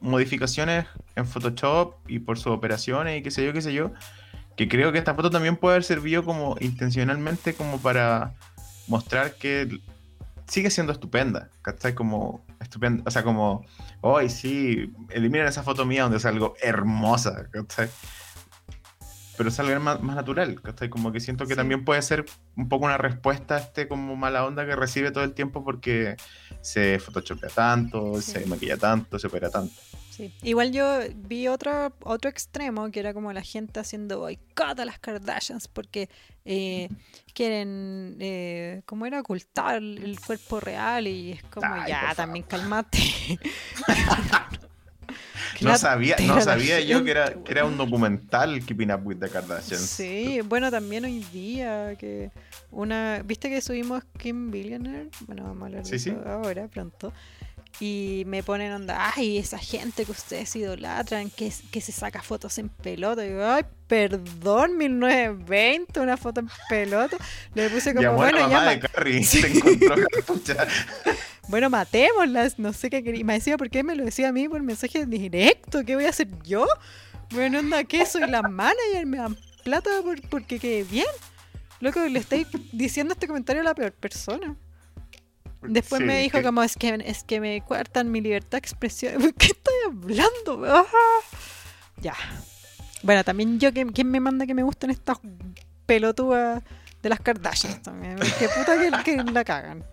modificaciones 0.02 0.86
en 1.16 1.26
Photoshop 1.26 1.96
y 2.08 2.20
por 2.20 2.38
sus 2.38 2.48
operaciones 2.54 3.20
y 3.20 3.24
qué 3.24 3.32
sé 3.32 3.46
yo, 3.46 3.54
qué 3.54 3.62
sé 3.62 3.72
yo, 3.74 3.92
que 4.58 4.68
creo 4.68 4.92
que 4.92 4.98
esta 5.00 5.14
foto 5.16 5.30
también 5.30 5.58
puede 5.58 5.76
haber 5.76 5.84
servido 5.84 6.24
como 6.24 6.56
intencionalmente 6.60 7.54
como 7.54 7.80
para 7.80 8.34
mostrar 8.88 9.36
que 9.36 9.80
sigue 10.48 10.70
siendo 10.70 10.92
estupenda, 10.92 11.50
¿cachai? 11.62 11.94
Como 11.96 12.46
estupenda, 12.60 13.04
o 13.06 13.12
sea, 13.12 13.24
como, 13.24 13.66
hoy 14.02 14.30
sí, 14.30 14.92
eliminen 15.10 15.48
esa 15.48 15.64
foto 15.64 15.86
mía 15.86 16.04
donde 16.04 16.20
salgo 16.20 16.56
hermosa, 16.62 17.48
¿cachai? 17.52 17.90
Pero 19.38 19.50
salga 19.50 19.80
más, 19.80 20.02
más 20.02 20.16
natural, 20.18 20.62
¿cachai? 20.62 20.90
Como 20.90 21.12
que 21.12 21.20
siento 21.22 21.46
que 21.46 21.54
Sí. 21.54 21.58
también 21.58 21.86
puede 21.86 22.02
ser 22.02 22.26
un 22.58 22.68
poco 22.70 22.86
una 22.86 22.98
respuesta 22.98 23.56
a 23.56 23.60
este 23.60 23.88
como 23.88 24.16
mala 24.16 24.46
onda 24.46 24.66
que 24.66 24.76
recibe 24.76 25.12
todo 25.12 25.24
el 25.24 25.34
tiempo 25.34 25.64
porque 25.64 26.18
se 26.62 27.00
photoshopea 27.00 27.50
tanto, 27.50 28.22
Sí. 28.22 28.34
se 28.34 28.46
maquilla 28.46 28.78
tanto, 28.78 29.18
se 29.18 29.28
opera 29.28 29.50
tanto. 29.50 29.74
Sí. 30.12 30.34
Igual 30.44 30.72
yo 30.72 31.00
vi 31.16 31.48
otro, 31.48 31.94
otro 32.04 32.30
extremo 32.30 32.92
que 32.92 33.00
era 33.00 33.14
como 33.14 33.32
la 33.32 33.42
gente 33.42 33.80
haciendo 33.80 34.20
boicot 34.20 34.80
a 34.80 34.86
las 34.86 35.00
Kardashians 35.00 35.68
porque 35.70 36.10
eh, 36.46 36.90
quieren, 37.34 38.18
eh, 38.20 38.82
¿cómo 38.86 39.06
era? 39.06 39.22
Ocultar 39.22 39.78
el 39.78 40.20
cuerpo 40.20 40.60
real 40.60 41.08
y 41.08 41.32
es 41.32 41.44
como, 41.46 41.74
Ay, 41.74 41.90
ya, 41.90 42.14
también 42.16 42.46
cálmate. 42.46 43.00
Que 45.58 45.66
No 45.66 45.78
sabía, 45.78 46.16
no 46.26 46.42
sabía 46.42 46.80
yo 46.82 47.04
que 47.04 47.12
era, 47.12 47.34
que 47.44 47.52
era 47.52 47.66
un 47.66 47.78
documental 47.78 48.64
Keeping 48.66 48.92
Up 48.92 49.06
with 49.06 49.18
the 49.18 49.30
Kardashians. 49.30 49.82
Sí, 49.82 50.42
bueno, 50.42 50.72
también 50.72 51.06
hoy 51.06 51.20
día 51.32 51.96
que 51.98 52.32
una, 52.72 53.22
viste 53.24 53.50
que 53.50 53.62
subimos 53.62 54.04
Kim 54.18 54.52
Billionaire, 54.52 55.10
bueno, 55.28 55.44
vamos 55.44 55.64
a 55.64 55.66
hablar 55.68 55.86
sí. 55.86 56.14
ahora 56.26 56.68
pronto. 56.68 57.14
Y 57.84 58.22
me 58.28 58.44
ponen 58.44 58.72
onda, 58.74 59.12
ay, 59.16 59.40
esa 59.40 59.58
gente 59.58 60.06
que 60.06 60.12
ustedes 60.12 60.56
idolatran, 60.56 61.32
que, 61.32 61.52
que 61.72 61.82
se 61.82 61.92
saca 61.92 62.22
fotos 62.22 62.60
en 62.60 62.70
pelota. 62.70 63.26
Y 63.26 63.30
digo, 63.30 63.44
ay, 63.44 63.64
perdón, 63.88 64.78
1920, 64.78 66.00
una 66.00 66.16
foto 66.16 66.42
en 66.42 66.50
pelota. 66.70 67.18
Le 67.56 67.70
puse 67.72 67.96
como, 67.96 68.04
la 68.04 68.12
bueno, 68.12 68.40
mamá 68.42 68.52
ya, 68.52 68.70
de 68.70 68.76
ma- 68.78 68.88
Carrie, 68.88 69.24
Sí. 69.24 69.42
se 69.42 69.48
encontró 69.58 69.96
cartucha. 70.14 70.68
bueno, 71.48 71.72
matémoslas, 71.72 72.60
no 72.60 72.72
sé 72.72 72.92
qué 72.92 73.04
quería. 73.04 73.22
Y 73.22 73.24
me 73.24 73.34
decía, 73.34 73.58
¿por 73.58 73.72
qué 73.72 73.82
me 73.84 73.96
lo 73.96 74.06
decía 74.06 74.30
a 74.30 74.32
mí 74.32 74.48
por 74.48 74.62
mensaje 74.62 75.08
directo? 75.08 75.84
¿Qué 75.84 75.96
voy 75.96 76.06
a 76.06 76.10
hacer 76.10 76.28
yo? 76.44 76.68
Bueno, 77.32 77.58
onda, 77.60 77.84
¿qué? 77.84 78.06
Soy 78.06 78.30
la 78.30 78.44
manager, 78.44 79.08
me 79.08 79.18
dan 79.18 79.36
plata 79.64 79.90
por, 80.04 80.22
porque 80.30 80.60
quede 80.60 80.84
bien. 80.84 81.08
Loco, 81.80 82.00
le 82.00 82.20
estáis 82.20 82.46
diciendo 82.72 83.14
este 83.16 83.26
comentario 83.26 83.62
a 83.64 83.66
la 83.66 83.74
peor 83.74 83.92
persona. 83.94 84.56
Después 85.64 86.00
Sí, 86.00 86.06
me 86.06 86.20
dijo 86.22 86.40
que- 86.40 86.44
como, 86.44 86.64
es 86.64 86.76
que, 86.76 87.02
es 87.06 87.24
que 87.24 87.40
me 87.40 87.62
cuartan 87.62 88.12
mi 88.12 88.22
libertad 88.22 88.52
de 88.54 88.58
expresión. 88.60 89.14
¿Qué 89.38 89.48
estoy 89.48 89.76
hablando? 89.88 90.64
Ah. 90.68 90.86
Ya. 91.98 92.16
Bueno, 93.04 93.24
también 93.24 93.60
yo, 93.60 93.70
¿quién 93.74 94.10
me 94.12 94.20
manda 94.20 94.46
que 94.46 94.54
me 94.54 94.64
gusten 94.64 94.90
estas 94.92 95.20
pelotudas 95.86 96.62
de 97.02 97.10
las 97.10 97.20
Kardashians 97.20 97.82
también? 97.82 98.18
Que 98.40 98.48
puta 98.50 98.78
que, 99.04 99.04
que 99.18 99.24
la 99.32 99.44
cagan. 99.44 99.84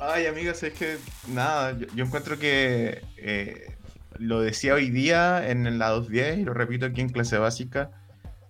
Ay, 0.00 0.26
amigas, 0.26 0.62
es 0.62 0.72
que 0.72 0.96
nada, 1.28 1.72
yo, 1.78 1.86
yo 1.94 2.04
encuentro 2.04 2.38
que 2.38 3.02
eh, 3.18 3.76
lo 4.18 4.40
decía 4.40 4.74
hoy 4.74 4.90
día 4.90 5.48
en 5.48 5.78
la 5.78 5.90
210 5.90 6.38
y 6.38 6.44
lo 6.44 6.54
repito 6.54 6.86
aquí 6.86 7.00
en 7.02 7.10
clase 7.10 7.38
básica. 7.38 7.90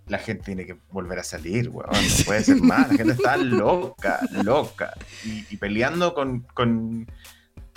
La 0.09 0.19
gente 0.19 0.45
tiene 0.45 0.67
que 0.67 0.77
volver 0.91 1.19
a 1.21 1.25
salir, 1.25 1.69
weón. 1.69 1.91
No 1.93 2.25
puede 2.27 2.43
ser 2.45 2.57
más. 2.57 2.89
La 2.91 2.97
gente 2.97 3.13
está 3.13 3.37
loca, 3.37 4.21
loca. 4.43 4.93
Y, 5.25 5.47
y 5.51 5.57
peleando 5.57 6.13
con, 6.15 6.41
con, 6.55 7.07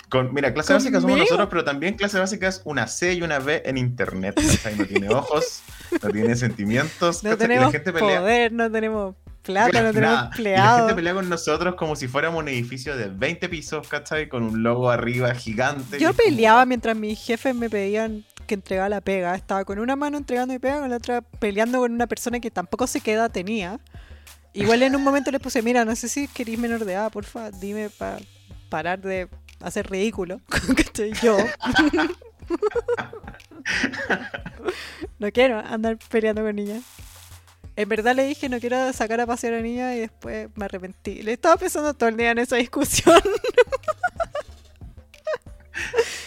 con- 0.08 0.34
Mira, 0.34 0.52
clase 0.52 0.72
básica 0.72 1.00
somos 1.00 1.18
nosotros, 1.18 1.48
pero 1.48 1.64
también 1.64 1.94
clase 1.96 2.18
básica 2.18 2.48
es 2.48 2.62
una 2.64 2.86
C 2.88 3.14
y 3.14 3.22
una 3.22 3.38
B 3.38 3.62
en 3.64 3.78
internet. 3.78 4.40
No 4.76 4.84
tiene 4.86 5.08
ojos, 5.10 5.62
no 6.02 6.10
tiene 6.10 6.34
sentimientos. 6.36 7.22
No 7.24 7.30
¿cachai? 7.30 7.38
Tenemos 7.46 7.66
la 7.66 7.72
gente 7.72 7.92
pelea. 7.92 8.20
poder, 8.20 8.52
no 8.52 8.70
tenemos 8.70 9.14
plata, 9.42 9.80
no 9.82 9.92
tenemos. 9.92 9.94
Y 9.94 10.02
la 10.02 10.18
gente 10.22 10.36
empleados. 10.36 10.92
pelea 10.94 11.14
con 11.14 11.28
nosotros 11.28 11.74
como 11.76 11.94
si 11.94 12.08
fuéramos 12.08 12.40
un 12.42 12.48
edificio 12.48 12.96
de 12.96 13.08
20 13.08 13.48
pisos, 13.48 13.86
¿cachai? 13.86 14.28
Con 14.28 14.42
un 14.42 14.64
logo 14.64 14.90
arriba 14.90 15.32
gigante. 15.34 16.00
Yo 16.00 16.12
peleaba 16.12 16.66
mientras 16.66 16.96
mis 16.96 17.18
jefes 17.24 17.54
me 17.54 17.70
pedían 17.70 18.24
que 18.46 18.54
entregara 18.54 18.88
la 18.88 19.00
pega. 19.00 19.34
Estaba 19.34 19.64
con 19.64 19.78
una 19.78 19.96
mano 19.96 20.16
entregando 20.16 20.54
mi 20.54 20.58
pega, 20.58 20.80
con 20.80 20.90
la 20.90 20.96
otra 20.96 21.20
peleando 21.20 21.80
con 21.80 21.92
una 21.92 22.06
persona 22.06 22.40
que 22.40 22.50
tampoco 22.50 22.86
sé 22.86 23.00
qué 23.00 23.12
edad 23.12 23.30
tenía. 23.30 23.78
Igual 24.52 24.82
en 24.82 24.96
un 24.96 25.04
momento 25.04 25.30
le 25.30 25.38
puse, 25.38 25.60
mira, 25.60 25.84
no 25.84 25.94
sé 25.94 26.08
si 26.08 26.28
querís 26.28 26.58
menor 26.58 26.84
de 26.84 26.94
edad, 26.94 27.12
porfa, 27.12 27.50
dime 27.50 27.90
para 27.90 28.18
parar 28.70 29.00
de 29.00 29.28
hacer 29.60 29.90
ridículo. 29.90 30.40
¿Cachai? 30.76 31.12
Yo. 31.22 31.36
no 35.18 35.32
quiero 35.32 35.58
andar 35.58 35.98
peleando 36.08 36.42
con 36.42 36.56
niñas. 36.56 36.82
En 37.76 37.90
verdad 37.90 38.16
le 38.16 38.26
dije 38.26 38.48
no 38.48 38.58
quiero 38.58 38.90
sacar 38.94 39.20
a 39.20 39.26
pasear 39.26 39.52
a 39.52 39.60
niña 39.60 39.94
y 39.94 40.00
después 40.00 40.48
me 40.54 40.64
arrepentí. 40.64 41.22
Le 41.22 41.34
estaba 41.34 41.58
pensando 41.58 41.92
todo 41.92 42.08
el 42.08 42.16
día 42.16 42.30
en 42.30 42.38
esa 42.38 42.56
discusión. 42.56 43.20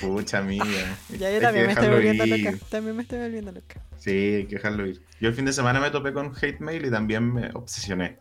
Pucha, 0.02 0.39
amiga. 0.39 0.66
Ya 1.18 1.32
yo 1.32 1.41
también 1.41 1.68
me 1.68 1.74
estoy 1.74 1.89
volviendo 1.89 2.26
loca. 2.26 2.54
También 2.70 2.95
me 2.95 3.04
estoy 3.04 3.20
volviendo 3.20 3.52
loca. 3.52 3.82
Sí, 3.97 4.10
hay 4.12 4.45
que 4.45 4.56
dejarlo 4.56 4.88
ir. 4.88 5.02
Yo 5.20 5.30
el 5.30 5.36
fin 5.36 5.45
de 5.45 5.54
semana 5.54 5.80
me 5.80 5.91
topé 5.91 6.14
con 6.14 6.34
hate 6.36 6.60
mail 6.60 6.86
y 6.86 6.91
también 6.91 7.34
me 7.34 7.50
obsesioné. 7.54 8.20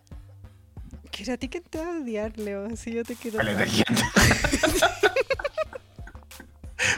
Que 1.11 1.31
a 1.31 1.37
ti 1.37 1.49
que 1.49 1.61
te 1.61 1.79
va 1.79 1.97
a 1.97 2.01
odiar, 2.01 2.39
Leo. 2.39 2.75
Si 2.77 2.93
yo 2.93 3.05
te 3.05 3.15
quiero. 3.17 3.39
Vale, 3.39 3.57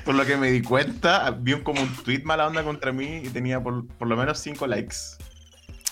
por 0.04 0.14
lo 0.14 0.26
que 0.26 0.36
me 0.36 0.50
di 0.50 0.62
cuenta, 0.62 1.30
vi 1.30 1.52
un, 1.54 1.62
como 1.62 1.80
un 1.82 1.94
tweet 2.02 2.22
mala 2.24 2.46
onda 2.46 2.62
contra 2.62 2.92
mí 2.92 3.22
y 3.24 3.28
tenía 3.28 3.62
por, 3.62 3.86
por 3.86 4.08
lo 4.08 4.16
menos 4.16 4.38
5 4.40 4.66
likes. 4.66 4.96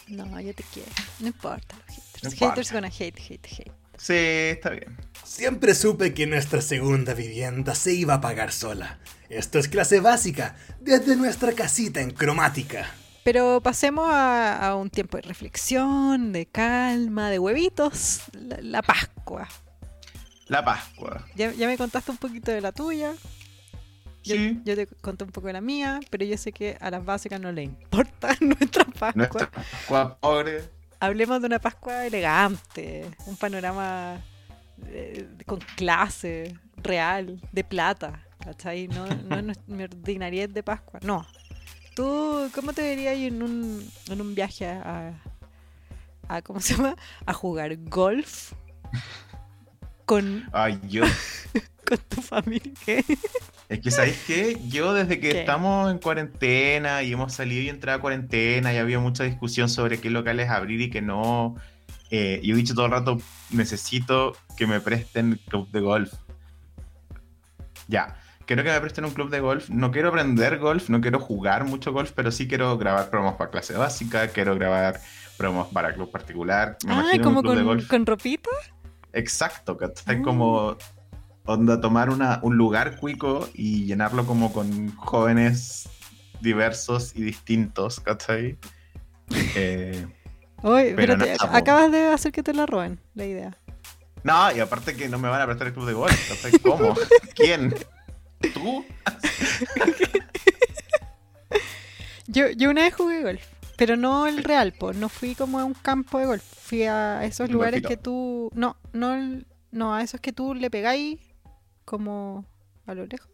No, 0.08 0.40
yo 0.40 0.54
te 0.54 0.64
quiero. 0.72 0.90
No 1.20 1.28
importa 1.28 1.76
los 1.76 1.96
haters. 1.96 2.22
No 2.22 2.30
importa. 2.30 2.54
Haters 2.54 2.72
gonna 2.72 2.88
hate, 2.88 3.18
hate, 3.18 3.46
hate. 3.46 3.72
Sí, 3.96 4.14
está 4.14 4.70
bien. 4.70 4.96
Siempre 5.28 5.74
supe 5.74 6.14
que 6.14 6.26
nuestra 6.26 6.62
segunda 6.62 7.12
vivienda 7.12 7.74
se 7.74 7.92
iba 7.92 8.14
a 8.14 8.20
pagar 8.22 8.50
sola. 8.50 8.98
Esto 9.28 9.58
es 9.58 9.68
clase 9.68 10.00
básica, 10.00 10.56
desde 10.80 11.16
nuestra 11.16 11.52
casita 11.52 12.00
en 12.00 12.10
cromática. 12.12 12.90
Pero 13.24 13.60
pasemos 13.60 14.08
a, 14.10 14.68
a 14.68 14.74
un 14.74 14.88
tiempo 14.88 15.18
de 15.18 15.22
reflexión, 15.24 16.32
de 16.32 16.46
calma, 16.46 17.28
de 17.30 17.38
huevitos. 17.38 18.22
La, 18.32 18.56
la 18.62 18.82
Pascua. 18.82 19.46
La 20.46 20.64
Pascua. 20.64 21.26
Ya, 21.36 21.52
ya 21.52 21.66
me 21.66 21.76
contaste 21.76 22.10
un 22.10 22.16
poquito 22.16 22.50
de 22.50 22.62
la 22.62 22.72
tuya. 22.72 23.12
Yo, 24.24 24.34
Sí. 24.34 24.60
yo 24.64 24.74
te 24.76 24.86
conté 24.86 25.24
un 25.24 25.30
poco 25.30 25.48
de 25.48 25.52
la 25.52 25.60
mía, 25.60 26.00
pero 26.08 26.24
yo 26.24 26.38
sé 26.38 26.52
que 26.52 26.78
a 26.80 26.90
las 26.90 27.04
básicas 27.04 27.38
no 27.38 27.52
le 27.52 27.64
importa 27.64 28.34
nuestra 28.40 28.84
Pascua. 28.86 29.12
Nuestra 29.14 29.50
Pascua 29.50 30.16
pobre. 30.18 30.64
Hablemos 31.00 31.40
de 31.42 31.46
una 31.48 31.58
Pascua 31.58 32.06
elegante, 32.06 33.04
un 33.26 33.36
panorama 33.36 34.20
eh, 34.86 35.28
con 35.46 35.60
clase, 35.76 36.56
real, 36.76 37.40
de 37.52 37.64
plata, 37.64 38.24
¿cachai? 38.38 38.88
No, 38.88 39.06
no 39.06 39.52
es 39.52 39.58
mi 39.66 39.82
ordinariedad 39.82 40.48
de 40.48 40.62
Pascua, 40.62 41.00
no. 41.02 41.26
¿Tú 41.94 42.48
cómo 42.54 42.72
te 42.72 42.82
verías 42.82 43.16
en 43.16 43.42
un, 43.42 43.90
en 44.08 44.20
un 44.20 44.34
viaje 44.34 44.66
a, 44.66 45.20
a, 46.28 46.42
¿cómo 46.42 46.60
se 46.60 46.74
llama? 46.74 46.96
A 47.26 47.32
jugar 47.32 47.76
golf 47.76 48.52
con, 50.04 50.48
Ay, 50.52 50.80
yo. 50.88 51.02
con 51.84 51.98
tu 52.08 52.22
familia. 52.22 52.72
¿Qué? 52.84 53.04
Es 53.68 53.80
que, 53.80 53.90
¿sabéis 53.90 54.22
qué? 54.26 54.58
Yo 54.68 54.94
desde 54.94 55.20
que 55.20 55.30
¿Qué? 55.30 55.40
estamos 55.40 55.90
en 55.90 55.98
cuarentena 55.98 57.02
y 57.02 57.12
hemos 57.12 57.34
salido 57.34 57.62
y 57.62 57.68
entrado 57.68 57.98
a 57.98 58.00
cuarentena 58.00 58.72
y 58.72 58.78
había 58.78 58.98
mucha 58.98 59.24
discusión 59.24 59.68
sobre 59.68 60.00
qué 60.00 60.08
locales 60.08 60.48
abrir 60.48 60.80
y 60.80 60.90
qué 60.90 61.02
no, 61.02 61.56
eh, 62.10 62.40
yo 62.42 62.54
he 62.54 62.56
dicho 62.58 62.74
todo 62.74 62.86
el 62.86 62.92
rato, 62.92 63.18
necesito 63.50 64.36
que 64.56 64.66
me 64.66 64.80
presten 64.80 65.40
club 65.48 65.70
de 65.70 65.80
golf. 65.80 66.12
Ya, 67.86 68.16
quiero 68.46 68.62
que 68.64 68.70
me 68.70 68.80
presten 68.80 69.04
un 69.04 69.12
club 69.12 69.30
de 69.30 69.40
golf. 69.40 69.68
No 69.70 69.90
quiero 69.90 70.08
aprender 70.08 70.58
golf, 70.58 70.88
no 70.90 71.00
quiero 71.00 71.20
jugar 71.20 71.64
mucho 71.64 71.92
golf, 71.92 72.12
pero 72.14 72.30
sí 72.30 72.46
quiero 72.48 72.76
grabar 72.78 73.10
promos 73.10 73.34
para 73.34 73.50
clase 73.50 73.74
básica, 73.74 74.28
quiero 74.28 74.54
grabar 74.54 75.00
promos 75.36 75.68
para 75.68 75.94
club 75.94 76.10
particular. 76.10 76.76
Me 76.84 76.92
Ah, 76.94 77.10
como 77.22 77.42
de 77.42 77.48
con, 77.48 77.64
golf. 77.64 77.88
con 77.88 78.04
ropita. 78.06 78.50
Exacto, 79.12 79.76
¿cachai? 79.76 80.16
Ah. 80.16 80.22
Como 80.22 80.76
onda 81.46 81.80
tomar 81.80 82.10
una, 82.10 82.40
un 82.42 82.56
lugar 82.58 82.96
cuico 82.98 83.48
y 83.54 83.84
llenarlo 83.86 84.26
como 84.26 84.52
con 84.52 84.94
jóvenes 84.96 85.88
diversos 86.40 87.12
y 87.16 87.22
distintos, 87.22 88.00
¿cachai? 88.00 88.58
Eh, 89.56 90.06
Oye, 90.62 90.94
Pero 90.96 91.16
po. 91.18 91.24
acabas 91.52 91.90
de 91.92 92.08
hacer 92.08 92.32
que 92.32 92.42
te 92.42 92.52
la 92.52 92.66
roben, 92.66 92.98
la 93.14 93.24
idea. 93.26 93.56
no, 94.24 94.52
y 94.54 94.60
aparte 94.60 94.96
que 94.96 95.08
no 95.08 95.18
me 95.18 95.28
van 95.28 95.40
a 95.40 95.46
prestar 95.46 95.68
el 95.68 95.72
club 95.72 95.86
de 95.86 95.92
golf. 95.92 96.44
¿Cómo? 96.62 96.94
¿Quién? 97.34 97.74
¿Tú? 98.54 98.84
Yo, 102.30 102.50
yo 102.50 102.68
una 102.70 102.82
vez 102.82 102.94
jugué 102.94 103.22
golf, 103.22 103.42
pero 103.76 103.96
no 103.96 104.26
el 104.26 104.44
real, 104.44 104.74
pues 104.78 104.96
no 104.98 105.08
fui 105.08 105.34
como 105.34 105.58
a 105.60 105.64
un 105.64 105.72
campo 105.72 106.18
de 106.18 106.26
golf, 106.26 106.42
fui 106.44 106.82
a 106.82 107.24
esos 107.24 107.46
¿El 107.48 107.54
lugares 107.54 107.80
que 107.82 107.96
tú, 107.96 108.50
no, 108.54 108.76
no, 108.92 109.16
no, 109.70 109.94
a 109.94 110.02
esos 110.02 110.20
que 110.20 110.32
tú 110.32 110.52
le 110.54 110.70
pegáis 110.70 111.18
como 111.86 112.44
a 112.86 112.92
lo 112.94 113.06
lejos. 113.06 113.30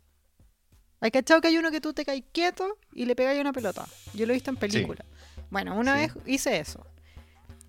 Hay 1.01 1.11
cachado 1.11 1.41
que 1.41 1.49
hay 1.49 1.59
uno 1.59 1.73
que 1.73 1.81
tú 1.81 1.93
te 1.93 2.05
caes 2.05 2.23
quieto 2.33 2.79
y 2.93 3.05
le 3.05 3.17
pegáis 3.17 3.41
una 3.41 3.53
pelota. 3.53 3.85
Yo 4.15 4.27
lo 4.27 4.33
he 4.33 4.35
visto 4.37 4.51
en 4.51 4.57
película. 4.57 5.05
Bueno, 5.51 5.77
una 5.77 5.97
Sí. 5.97 6.03
vez 6.03 6.13
hice 6.27 6.59
eso. 6.61 6.87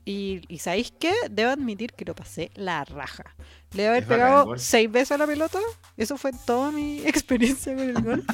Y, 0.05 0.41
y 0.47 0.59
¿sabéis 0.59 0.93
qué? 0.99 1.11
Debo 1.31 1.49
admitir 1.51 1.93
que 1.93 2.05
lo 2.05 2.13
pasé 2.13 2.51
la 2.55 2.85
raja. 2.85 3.23
Le 3.73 3.83
debo 3.83 3.91
haber 3.93 4.03
Es 4.03 4.09
pegado 4.09 4.57
seis 4.57 4.91
veces 4.91 5.11
a 5.13 5.17
la 5.17 5.25
pelota. 5.27 5.59
Eso 5.97 6.17
fue 6.17 6.31
toda 6.45 6.71
mi 6.71 6.99
experiencia 7.05 7.75
con 7.75 7.89
el 7.89 8.01
golf. 8.03 8.25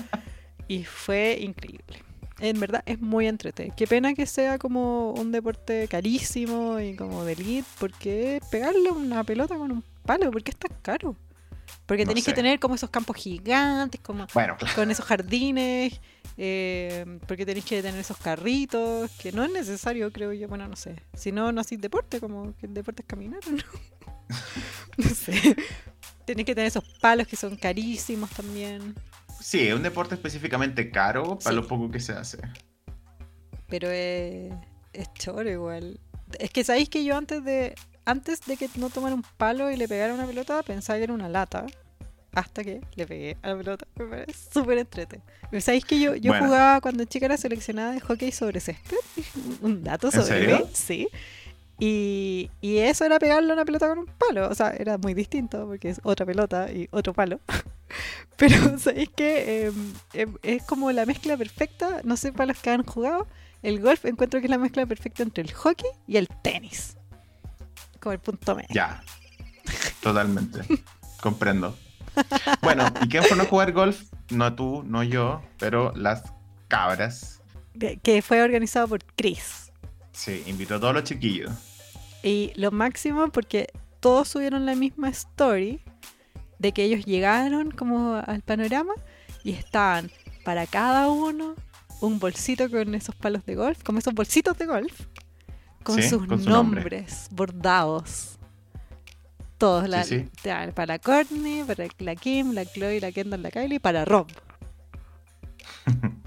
y 0.67 0.83
fue 0.83 1.37
increíble. 1.41 2.03
En 2.39 2.59
verdad 2.59 2.81
es 2.85 2.99
muy 2.99 3.27
entretenido. 3.27 3.75
Qué 3.77 3.87
pena 3.87 4.13
que 4.15 4.25
sea 4.25 4.57
como 4.57 5.11
un 5.11 5.31
deporte 5.31 5.87
carísimo 5.87 6.79
y 6.79 6.95
como 6.95 7.23
de 7.23 7.33
elite, 7.33 7.67
porque 7.79 8.41
pegarle 8.51 8.89
una 8.91 9.23
pelota 9.23 9.55
con 9.55 9.71
un 9.71 9.83
palo, 10.05 10.31
porque 10.31 10.51
es 10.51 10.57
tan 10.57 10.75
caro. 10.81 11.15
Porque 11.85 12.03
No 12.03 12.09
tenéis 12.09 12.25
que 12.25 12.33
tener 12.33 12.59
como 12.59 12.75
esos 12.75 12.89
campos 12.89 13.15
gigantes, 13.15 14.01
como 14.01 14.25
Bueno, 14.33 14.57
claro. 14.57 14.75
con 14.75 14.89
esos 14.91 15.05
jardines, 15.05 16.01
eh, 16.37 17.05
porque 17.27 17.45
tenéis 17.45 17.65
que 17.65 17.81
tener 17.81 17.99
esos 17.99 18.17
carritos, 18.17 19.11
que 19.19 19.31
no 19.31 19.43
es 19.43 19.51
necesario, 19.51 20.11
creo 20.11 20.33
yo, 20.33 20.47
bueno, 20.47 20.67
no 20.67 20.75
sé. 20.75 20.95
Si 21.13 21.31
no, 21.31 21.51
no 21.51 21.61
hacéis 21.61 21.81
deporte, 21.81 22.19
como 22.19 22.55
que 22.57 22.65
el 22.67 22.73
deporte 22.73 23.01
es 23.03 23.07
caminar, 23.07 23.39
¿no? 23.49 23.57
no 24.97 25.09
sé. 25.09 25.55
Tenéis 26.25 26.45
que 26.45 26.55
tener 26.55 26.67
esos 26.67 26.83
palos 26.99 27.27
que 27.27 27.35
son 27.35 27.55
carísimos 27.55 28.29
también, 28.31 28.95
Sí, 29.39 29.67
es 29.67 29.73
un 29.73 29.81
deporte 29.81 30.13
específicamente 30.13 30.91
caro 30.91 31.39
para 31.39 31.49
Sí. 31.49 31.55
lo 31.55 31.67
poco 31.67 31.89
que 31.89 31.99
se 31.99 32.13
hace. 32.13 32.37
pero 33.67 33.89
es, 33.89 34.53
es 34.93 35.11
choro 35.15 35.49
igual. 35.49 35.99
Es 36.39 36.51
que 36.51 36.63
sabéis 36.63 36.89
que 36.89 37.03
yo 37.03 37.17
antes 37.17 37.43
de 37.43 37.73
antes 38.05 38.41
de 38.45 38.55
que 38.57 38.69
no 38.75 38.89
tomara 38.89 39.15
un 39.15 39.23
palo 39.37 39.71
y 39.71 39.77
le 39.77 39.87
pegara 39.87 40.13
una 40.13 40.27
pelota, 40.27 40.61
pensaba 40.63 40.97
que 40.97 41.05
era 41.05 41.13
una 41.13 41.27
lata. 41.29 41.65
Hasta 42.33 42.63
que 42.63 42.81
le 42.95 43.05
pegué 43.05 43.37
a 43.41 43.49
la 43.49 43.57
pelota. 43.57 43.85
Me 43.95 44.05
parece 44.05 44.33
súper 44.53 44.77
entrete. 44.77 45.21
¿Sabéis 45.59 45.83
que 45.85 45.99
yo, 45.99 46.15
yo 46.15 46.31
Bueno. 46.31 46.45
jugaba 46.45 46.79
cuando 46.81 47.03
chica 47.05 47.25
era 47.25 47.37
seleccionada 47.37 47.91
de 47.91 47.99
hockey 47.99 48.31
sobre 48.31 48.59
césped? 48.61 48.95
Un 49.61 49.83
dato 49.83 50.07
¿En 50.07 50.13
sobre 50.13 50.47
mí, 50.47 50.63
sí. 50.73 51.07
Y, 51.77 52.49
y 52.61 52.77
eso 52.77 53.03
era 53.05 53.17
pegarle 53.19 53.51
una 53.51 53.65
pelota 53.65 53.89
con 53.89 53.99
un 53.99 54.05
palo. 54.05 54.49
O 54.49 54.55
sea, 54.55 54.69
era 54.77 54.97
muy 54.97 55.13
distinto 55.13 55.65
porque 55.67 55.89
es 55.89 55.99
otra 56.03 56.25
pelota 56.25 56.71
y 56.71 56.87
otro 56.91 57.13
palo. 57.13 57.39
Pero 58.37 58.77
¿sabéis 58.79 59.09
que 59.09 59.65
em, 59.65 59.93
em, 60.13 60.35
es 60.43 60.63
como 60.63 60.91
la 60.91 61.05
mezcla 61.05 61.35
perfecta? 61.35 62.01
No 62.03 62.15
sé 62.17 62.31
para 62.31 62.47
los 62.53 62.59
que 62.59 62.69
han 62.69 62.83
jugado. 62.83 63.27
El 63.61 63.79
golf 63.81 64.05
encuentro 64.05 64.39
que 64.39 64.45
es 64.47 64.51
la 64.51 64.57
mezcla 64.57 64.85
perfecta 64.85 65.21
entre 65.23 65.43
el 65.43 65.51
hockey 65.53 65.89
y 66.07 66.17
el 66.17 66.27
tenis. 66.41 66.95
Como 67.99 68.13
el 68.13 68.19
punto 68.19 68.55
medio. 68.55 68.69
Ya. 68.71 69.03
Totalmente. 70.01 70.61
Comprendo. 71.21 71.77
Bueno, 72.61 72.85
¿y 73.01 73.07
quién 73.09 73.23
fue 73.23 73.39
a 73.39 73.45
jugar 73.45 73.71
golf? 73.71 74.01
No 74.29 74.53
tú, 74.55 74.83
no 74.85 75.03
yo, 75.03 75.41
pero 75.57 75.93
las 75.95 76.23
cabras. 76.67 77.41
Que- 78.03 78.21
fue 78.21 78.41
organizado 78.41 78.87
por 78.87 79.03
Chris. 79.15 79.71
Sí, 80.11 80.43
invitó 80.45 80.75
a 80.75 80.79
todos 80.79 80.93
los 80.93 81.03
chiquillos. 81.03 81.51
Y 82.23 82.51
lo 82.55 82.71
máximo 82.71 83.29
porque 83.29 83.67
todos 83.99 84.27
subieron 84.27 84.65
la 84.65 84.75
misma 84.75 85.09
story 85.09 85.81
de 86.59 86.71
que 86.73 86.83
ellos 86.83 87.05
llegaron 87.05 87.71
como 87.71 88.15
al 88.15 88.41
panorama 88.41 88.93
y 89.43 89.53
estaban 89.53 90.11
para 90.45 90.67
cada 90.67 91.09
uno 91.09 91.55
un 92.01 92.19
bolsito 92.19 92.69
con 92.69 92.93
esos 92.95 93.15
palos 93.15 93.45
de 93.45 93.55
golf, 93.55 93.81
como 93.83 93.99
esos 93.99 94.13
bolsitos 94.13 94.57
de 94.57 94.65
golf, 94.65 95.01
con 95.83 95.95
Sí, 96.01 96.09
sus 96.09 96.25
con 96.27 96.43
su 96.43 96.49
nombre. 96.49 96.81
nombres 96.81 97.27
bordados. 97.31 98.37
Todos, 99.61 99.87
la, 99.87 100.03
Sí, 100.03 100.27
ya, 100.43 100.71
para 100.73 100.97
Courtney, 100.97 101.63
para 101.63 101.85
la 101.99 102.15
Kim, 102.15 102.53
la 102.53 102.65
Chloe, 102.65 102.99
la 102.99 103.11
Kendall, 103.11 103.43
la 103.43 103.51
Kylie, 103.51 103.75
y 103.75 103.79
para 103.79 104.03
Rob. 104.05 104.27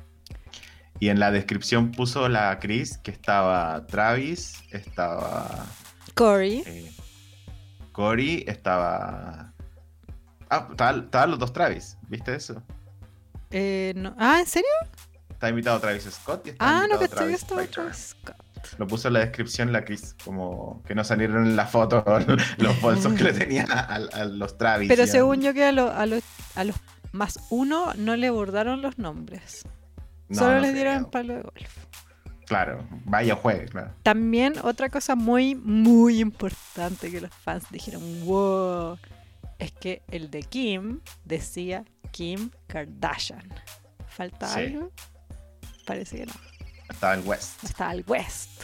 Y 1.01 1.09
en 1.09 1.18
la 1.18 1.32
descripción 1.32 1.91
puso 1.91 2.28
la 2.28 2.59
Chris 2.61 2.97
que 2.99 3.11
estaba 3.11 3.85
Travis, 3.89 4.62
estaba 4.70 5.66
Corey, 6.14 6.62
eh, 6.64 6.93
Cory, 7.93 8.45
estaba. 8.47 9.53
Ah, 10.49 10.68
estaban 10.70 11.30
los 11.30 11.39
dos 11.41 11.53
Travis, 11.53 11.99
¿viste 12.09 12.35
eso? 12.37 12.62
eh, 13.51 13.93
no- 13.97 14.14
ah, 14.18 14.39
¿en 14.41 14.47
serio? 14.47 14.68
Está 15.28 15.49
invitado 15.49 15.80
Travis 15.80 16.05
Scott 16.05 16.47
y 16.47 16.51
está 16.51 16.64
Ah, 16.64 16.87
no, 16.89 16.99
que 16.99 17.09
Travis. 17.09 17.45
Travis 17.45 18.16
Scott. 18.20 18.37
Lo 18.79 18.87
puso 18.87 19.09
en 19.09 19.15
la 19.15 19.21
descripción 19.21 19.73
la 19.73 19.85
Chris, 19.85 20.15
como 20.25 20.83
que 20.85 20.95
no 20.95 21.05
salieron 21.05 21.47
en 21.47 21.57
la 21.57 21.67
foto 21.67 22.05
los 22.59 22.81
bolsos 22.81 23.12
que 23.15 23.25
le 23.25 23.33
tenía 23.39 23.65
a, 23.69 23.95
a 23.97 24.25
los 24.25 24.57
Travis. 24.59 24.89
Pero 24.89 25.07
según 25.07 25.41
yo 25.43 25.53
que 25.55 25.65
a, 25.65 25.73
lo- 25.73 25.93
a 25.93 26.07
los, 26.07 26.23
a 26.55 26.65
los 26.65 26.77
más 27.12 27.39
uno 27.51 27.93
no 27.97 28.17
le 28.17 28.31
bordaron 28.31 28.83
los 28.83 28.99
nombres. 28.99 29.62
No, 30.29 30.39
Solo 30.39 30.55
no 30.55 30.61
les 30.61 30.75
dieron 30.75 31.11
palo 31.11 31.35
de 31.35 31.43
golf. 31.43 31.77
Claro, 32.47 32.87
vaya 33.07 33.37
juegue, 33.37 33.67
claro. 33.67 33.93
También 34.03 34.55
otra 34.62 34.91
cosa 34.91 35.15
muy, 35.15 35.55
muy 35.55 36.21
importante 36.21 37.11
que 37.11 37.21
los 37.23 37.31
fans 37.35 37.65
dijeron, 37.71 38.03
wow, 38.27 38.99
es 39.59 39.73
que 39.73 40.03
el 40.11 40.31
de 40.31 40.43
Kim 40.43 41.01
decía 41.25 41.85
Kim 42.11 42.51
Kardashian. 42.67 43.49
¿Falta 44.09 44.47
Sí. 44.49 44.61
algo? 44.61 44.93
Parece 45.87 46.19
que 46.19 46.27
no. 46.27 46.33
Estaba 46.89 47.14
el 47.14 47.20
West. 47.26 47.62
No 47.62 47.68
estaba 47.68 47.93
el 47.93 48.05
West. 48.07 48.62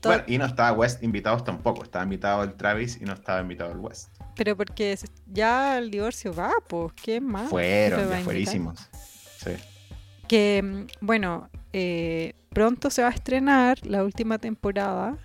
Todo- 0.00 0.12
Bueno, 0.14 0.24
y 0.28 0.38
no 0.38 0.46
estaba 0.46 0.72
West 0.72 1.02
invitados 1.02 1.44
tampoco. 1.44 1.82
Estaba 1.84 2.04
invitado 2.04 2.42
el 2.42 2.54
Travis 2.54 2.98
y 3.00 3.04
no 3.04 3.12
estaba 3.12 3.40
invitado 3.40 3.72
el 3.72 3.78
West. 3.78 4.08
Pero 4.36 4.56
porque 4.56 4.98
ya 5.26 5.76
el 5.78 5.90
divorcio 5.90 6.32
va, 6.34 6.52
pues, 6.68 6.92
¿qué 6.94 7.20
más? 7.20 7.50
Fueron, 7.50 8.22
fuerísimos. 8.22 8.78
Sí. 9.38 9.50
Que, 10.26 10.62
mm, 10.62 10.86
bueno, 11.04 11.50
eh, 11.72 12.32
pronto 12.50 12.88
se 12.90 13.02
va 13.02 13.08
a 13.08 13.12
estrenar 13.12 13.84
la 13.84 14.02
última 14.04 14.38
temporada 14.38 15.18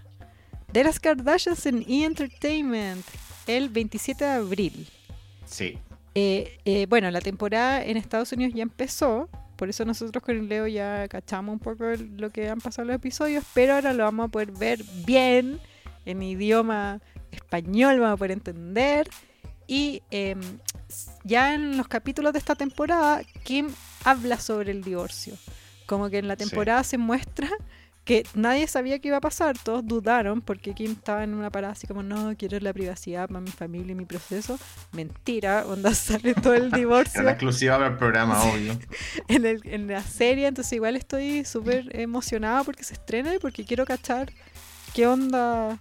de 0.73 0.83
las 0.83 0.99
Kardashians 0.99 1.65
en 1.67 1.83
E! 1.87 2.03
Entertainment 2.03 3.05
el 3.47 3.69
27 3.69 4.25
de 4.25 4.31
abril. 4.31 4.89
Sí. 5.45 5.77
Eh, 6.15 6.57
eh, 6.65 6.85
bueno, 6.89 7.09
la 7.11 7.21
temporada 7.21 7.83
en 7.83 7.95
Estados 7.97 8.31
Unidos 8.33 8.53
ya 8.55 8.63
empezó, 8.63 9.29
por 9.55 9.69
eso 9.69 9.85
nosotros 9.85 10.23
con 10.23 10.35
el 10.37 10.47
Leo 10.49 10.67
ya 10.67 11.07
cachamos 11.07 11.53
un 11.53 11.59
poco 11.59 11.85
lo 12.17 12.29
que 12.31 12.49
han 12.49 12.59
pasado 12.59 12.87
los 12.87 12.95
episodios, 12.95 13.43
pero 13.53 13.75
ahora 13.75 13.93
lo 13.93 14.03
vamos 14.03 14.25
a 14.25 14.31
poder 14.31 14.51
ver 14.51 14.83
bien 15.05 15.59
en 16.05 16.21
idioma 16.21 17.01
español, 17.31 17.99
vamos 17.99 18.13
a 18.15 18.17
poder 18.17 18.31
entender. 18.31 19.09
Y 19.67 20.03
em, 20.11 20.39
ya 21.23 21.53
en 21.55 21.77
los 21.77 21.87
capítulos 21.87 22.33
de 22.33 22.39
esta 22.39 22.55
temporada, 22.55 23.21
Kim 23.43 23.67
habla 24.03 24.39
sobre 24.39 24.71
el 24.71 24.83
divorcio. 24.83 25.33
Como 25.87 26.09
que 26.09 26.19
en 26.19 26.27
la 26.27 26.35
Sí. 26.35 26.45
temporada 26.47 26.83
se 26.83 26.97
muestra 26.97 27.49
que 28.05 28.23
nadie 28.35 28.67
sabía 28.67 28.99
qué 28.99 29.07
iba 29.07 29.17
a 29.17 29.21
pasar, 29.21 29.57
todos 29.57 29.85
dudaron 29.85 30.39
porque 30.41 30.73
Kim 30.75 30.91
estaba 30.91 31.23
en 31.23 31.33
una 31.33 31.49
parada 31.49 31.73
así 31.73 31.87
como, 31.87 32.03
no, 32.03 32.35
quiero 32.37 32.59
la 32.59 32.71
privacidad 32.71 33.27
para 33.27 33.39
mi 33.41 33.49
familia 33.49 33.93
y 33.93 33.95
mi 33.95 34.05
proceso. 34.05 34.59
Mentira, 34.91 35.65
onda 35.65 35.93
sale 35.95 36.35
todo 36.35 36.53
el 36.53 36.69
divorcio 36.71 37.21
una 37.21 37.31
exclusiva 37.31 37.77
para 37.77 37.87
el 37.89 37.97
programa, 37.97 38.41
obvio. 38.43 38.77
en, 39.27 39.45
el- 39.45 39.61
en 39.65 39.87
la 39.87 40.03
serie, 40.03 40.45
entonces 40.47 40.71
igual 40.73 40.95
estoy 40.95 41.43
súper 41.45 41.99
emocionada 41.99 42.63
porque 42.63 42.83
se 42.83 42.93
estrena 42.93 43.33
y 43.33 43.39
porque 43.39 43.65
quiero 43.65 43.85
cachar 43.85 44.31
qué 44.93 45.07
onda 45.07 45.79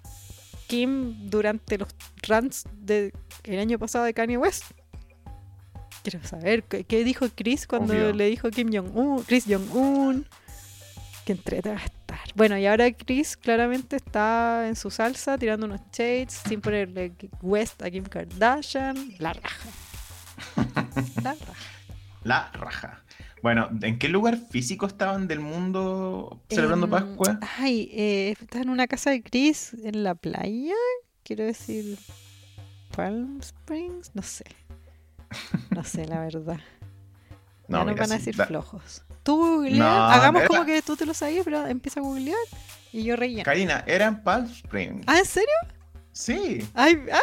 Kim 0.67 1.29
durante 1.29 1.77
los 1.77 1.89
rants 2.27 2.65
del 2.73 3.13
año 3.47 3.79
pasado 3.79 4.07
de 4.07 4.15
Kanye 4.15 4.39
West. 4.39 4.65
Quiero 6.03 6.27
saber 6.27 6.65
qué, 6.65 7.05
dijo 7.05 7.27
Chris 7.35 7.67
cuando 7.67 7.93
Obvio. 7.93 8.13
le 8.15 8.27
dijo 8.27 8.51
Kim 8.51 8.71
Jong-un, 8.73 9.23
Chris 9.25 9.45
Jong-un. 9.47 10.27
Que 11.27 11.33
entrete. 11.33 11.75
Bueno, 12.35 12.59
y 12.59 12.67
ahora 12.67 12.91
Chris 12.93 13.37
claramente 13.37 13.97
está 13.97 14.67
en 14.67 14.75
su 14.75 14.91
salsa, 14.91 15.39
tirando 15.39 15.67
unos 15.67 15.81
shades, 15.93 16.43
sin 16.49 16.61
ponerle 16.61 17.13
West 17.43 17.83
a 17.83 17.91
Kim 17.91 18.05
Kardashian. 18.05 19.15
La 19.19 19.33
raja. 19.33 19.69
La 21.23 21.33
raja. 21.35 21.55
La 22.25 22.51
raja. 22.53 23.05
Bueno, 23.43 23.69
¿en 23.83 23.99
qué 23.99 24.09
lugar 24.09 24.39
físico 24.39 24.87
estaban 24.87 25.29
del 25.29 25.41
mundo 25.41 26.41
celebrando 26.49 26.87
Em, 26.87 26.91
Pascua? 26.91 27.39
Ay, 27.59 27.91
eh, 27.93 28.35
está 28.41 28.63
en 28.63 28.71
una 28.71 28.87
casa 28.87 29.11
de 29.11 29.23
Chris 29.23 29.75
en 29.85 30.03
la 30.03 30.15
playa. 30.15 30.75
Quiero 31.23 31.45
decir. 31.45 31.99
Palm 32.97 33.41
Springs. 33.41 34.11
No 34.15 34.23
sé. 34.23 34.45
No 35.71 35.85
sé, 35.85 36.07
la 36.07 36.21
verdad. 36.21 36.59
No, 37.67 37.79
ya 37.79 37.85
nos 37.85 37.95
mira, 37.95 38.03
van 38.03 38.13
a 38.13 38.19
decir 38.19 38.35
flojos. 38.35 39.05
Tú 39.25 39.37
googleas. 39.37 39.79
No, 39.79 40.05
Hagamos 40.05 40.43
era- 40.43 40.49
como 40.49 40.65
que 40.65 40.81
tú 40.83 40.95
te 40.97 41.05
lo 41.07 41.15
sabías, 41.15 41.45
pero 41.45 41.67
empieza 41.67 41.99
a 41.99 42.03
googlear 42.05 42.39
y 42.93 43.03
yo 43.03 43.17
relleno. 43.17 43.43
Karina, 43.43 43.83
era 43.87 44.07
en 44.07 44.23
Palm 44.23 44.47
Springs. 44.47 45.03
¿Ah, 45.09 45.19
en 45.19 45.25
serio? 45.25 45.49
Sí, 46.13 46.65
Ay, 46.75 46.97
ah. 47.13 47.19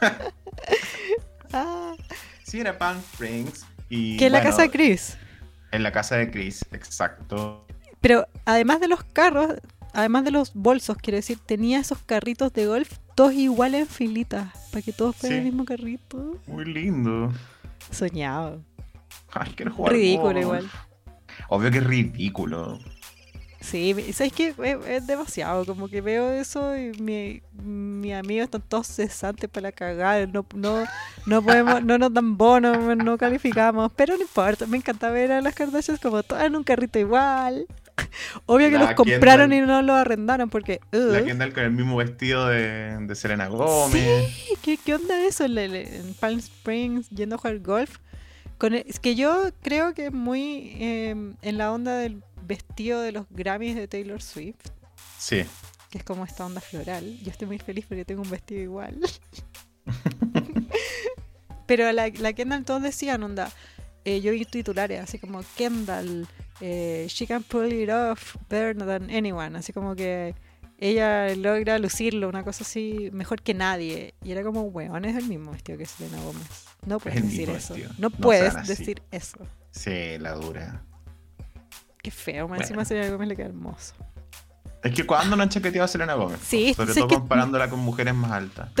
Ah, 1.52 1.94
sí 2.44 2.60
era 2.60 2.76
Palm 2.76 2.98
Springs. 3.12 3.64
Y, 3.88 4.16
que 4.18 4.26
en 4.26 4.32
la 4.32 4.42
casa 4.42 4.62
de 4.62 4.70
Chris. 4.70 5.16
En 5.70 5.82
la 5.82 5.92
casa 5.92 6.16
de 6.16 6.30
Chris, 6.30 6.64
exacto. 6.72 7.66
Pero 8.00 8.26
además 8.44 8.80
de 8.80 8.88
los 8.88 9.02
carros, 9.04 9.54
además 9.94 10.24
de 10.24 10.30
los 10.30 10.52
bolsos, 10.54 10.96
quiero 10.98 11.16
decir, 11.16 11.38
tenía 11.44 11.78
esos 11.80 11.98
carritos 12.02 12.52
de 12.52 12.66
golf 12.66 12.98
todos 13.14 13.32
iguales 13.34 13.80
en 13.82 13.86
filitas, 13.88 14.52
para 14.70 14.82
que 14.82 14.92
todos 14.92 15.16
fueran 15.16 15.36
Sí. 15.36 15.38
el 15.40 15.44
mismo 15.46 15.64
carrito. 15.64 16.38
Muy 16.46 16.64
lindo. 16.66 17.32
Soñado. 17.90 18.62
Ay, 19.32 19.52
quiero 19.56 19.72
jugar 19.72 19.92
Ridículo 19.92 20.40
igual. 20.40 20.70
Obvio 21.48 21.70
que 21.70 21.78
es 21.78 21.84
ridículo. 21.84 22.78
Sí, 23.60 23.94
¿sabes 24.12 24.32
qué? 24.32 24.54
Es, 24.62 24.86
es 24.86 25.06
demasiado, 25.06 25.66
como 25.66 25.88
que 25.88 26.00
veo 26.00 26.30
eso 26.30 26.76
y 26.76 26.92
mi, 27.02 27.42
mi 27.60 28.14
amigos 28.14 28.44
están 28.44 28.62
todos 28.62 28.86
cesantes 28.86 29.50
para 29.50 29.68
la 29.68 29.72
cagada, 29.72 30.26
no, 30.26 30.46
no, 30.54 30.84
no 31.26 31.42
podemos, 31.42 31.82
no 31.82 31.98
nos 31.98 32.14
dan 32.14 32.38
bonos, 32.38 32.96
no 32.96 33.18
calificamos, 33.18 33.90
pero 33.96 34.14
no 34.16 34.22
importa, 34.22 34.66
me 34.66 34.76
encanta 34.76 35.10
ver 35.10 35.32
a 35.32 35.40
las 35.40 35.54
Kardashians 35.54 36.00
como 36.00 36.22
todas 36.22 36.44
en 36.44 36.54
un 36.54 36.62
carrito 36.62 37.00
igual. 37.00 37.66
Obvio 38.46 38.70
que 38.70 38.78
La 38.78 38.84
los 38.84 38.92
compraron 38.92 39.50
Kendall. 39.50 39.64
y 39.64 39.66
no 39.66 39.82
los 39.82 39.96
arrendaron 39.96 40.48
porque... 40.50 40.80
La 40.92 41.18
ugh, 41.18 41.24
Kendall 41.24 41.52
con 41.52 41.64
el 41.64 41.72
mismo 41.72 41.96
vestido 41.96 42.46
de, 42.46 42.96
de 43.00 43.14
Selena 43.16 43.48
Gómez. 43.48 44.32
¿qué, 44.62 44.76
¿Qué 44.76 44.94
onda 44.94 45.20
eso 45.24 45.44
en 45.46 46.14
Palm 46.20 46.38
Springs 46.38 47.10
yendo 47.10 47.34
a 47.34 47.38
jugar 47.38 47.58
golf? 47.58 47.98
Con 48.58 48.74
el- 48.74 48.84
es 48.86 48.98
que 49.00 49.14
yo 49.14 49.50
creo 49.62 49.94
que 49.94 50.06
es 50.06 50.12
muy 50.12 50.72
eh, 50.80 51.10
en 51.42 51.58
la 51.58 51.72
onda 51.72 51.96
del 51.96 52.22
vestido 52.42 53.00
de 53.00 53.12
los 53.12 53.26
Grammys 53.30 53.76
de 53.76 53.88
Taylor 53.88 54.20
Swift. 54.22 54.56
Sí. 55.18 55.44
que 55.90 55.98
es 55.98 56.04
como 56.04 56.24
esta 56.24 56.44
onda 56.44 56.60
floral. 56.60 57.18
Yo 57.22 57.30
estoy 57.30 57.46
muy 57.48 57.58
feliz 57.58 57.86
porque 57.88 58.04
tengo 58.04 58.20
un 58.22 58.28
vestido 58.30 58.60
igual. 58.62 58.98
Pero 61.66 61.90
la, 61.92 62.08
la 62.08 62.32
Kendall 62.32 62.64
todos 62.64 62.82
decían, 62.82 63.22
onda, 63.22 63.50
eh, 64.04 64.20
yo 64.20 64.32
vi 64.32 64.44
titulares 64.44 65.00
así 65.02 65.18
como 65.18 65.40
Kendall, 65.56 66.26
eh, 66.60 67.06
she 67.08 67.26
can 67.26 67.42
pull 67.42 67.72
it 67.72 67.90
off 67.90 68.36
better 68.48 68.76
than 68.76 69.10
anyone, 69.10 69.58
así 69.58 69.72
como 69.72 69.94
que 69.94 70.34
ella 70.78 71.34
logra 71.36 71.78
lucirlo, 71.78 72.28
una 72.28 72.42
cosa 72.44 72.64
así, 72.64 73.10
mejor 73.12 73.42
que 73.42 73.52
nadie. 73.54 74.14
Y 74.22 74.30
era 74.32 74.42
como, 74.42 74.62
weón, 74.62 75.04
es 75.04 75.16
el 75.16 75.26
mismo 75.26 75.50
vestido 75.52 75.76
que 75.78 75.86
Selena 75.86 76.22
Gómez. 76.22 76.67
No 76.86 76.98
puedes 77.00 77.22
decir 77.22 77.50
eso. 77.50 77.76
No 77.76 77.84
No 77.98 78.10
puedes 78.10 78.66
decir 78.66 79.02
eso. 79.10 79.38
Sí, 79.70 80.18
la 80.18 80.32
dura. 80.34 80.82
Qué 82.02 82.10
feo, 82.10 82.46
más 82.48 82.58
Bueno. 82.58 82.62
encima 82.64 82.84
Selena 82.84 83.10
Gómez 83.10 83.28
le 83.28 83.36
queda 83.36 83.46
hermoso. 83.46 83.94
Es 84.82 84.94
que 84.94 85.04
cuando 85.04 85.34
no 85.36 85.42
han 85.42 85.48
chaqueteado 85.48 85.84
a 85.84 85.88
Selena 85.88 86.14
Gómez. 86.14 86.38
Sí, 86.42 86.72
Sobre 86.74 86.94
todo 86.94 87.08
que- 87.08 87.14
comparándola 87.16 87.68
con 87.68 87.80
mujeres 87.80 88.14
más 88.14 88.30
altas. 88.32 88.70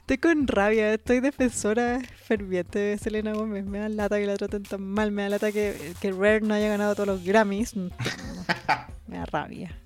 Estoy, 0.00 0.18
con 0.18 0.46
rabia, 0.46 0.94
estoy 0.94 1.20
defensora 1.20 2.00
ferviente 2.24 2.78
de 2.78 2.98
Selena 2.98 3.32
Gómez. 3.32 3.64
Me 3.66 3.78
da 3.80 3.88
lata 3.88 4.18
que 4.18 4.26
la 4.26 4.36
traten 4.36 4.62
tan 4.62 4.80
mal, 4.82 5.10
me 5.10 5.22
da 5.22 5.28
lata 5.30 5.50
que, 5.52 5.94
que 6.00 6.12
Rare 6.12 6.40
no 6.42 6.54
haya 6.54 6.68
ganado 6.68 6.94
todos 6.94 7.08
los 7.08 7.24
Grammys. 7.24 7.74
No, 7.76 7.90
Me 9.08 9.18
da 9.18 9.26
rabia. 9.26 9.76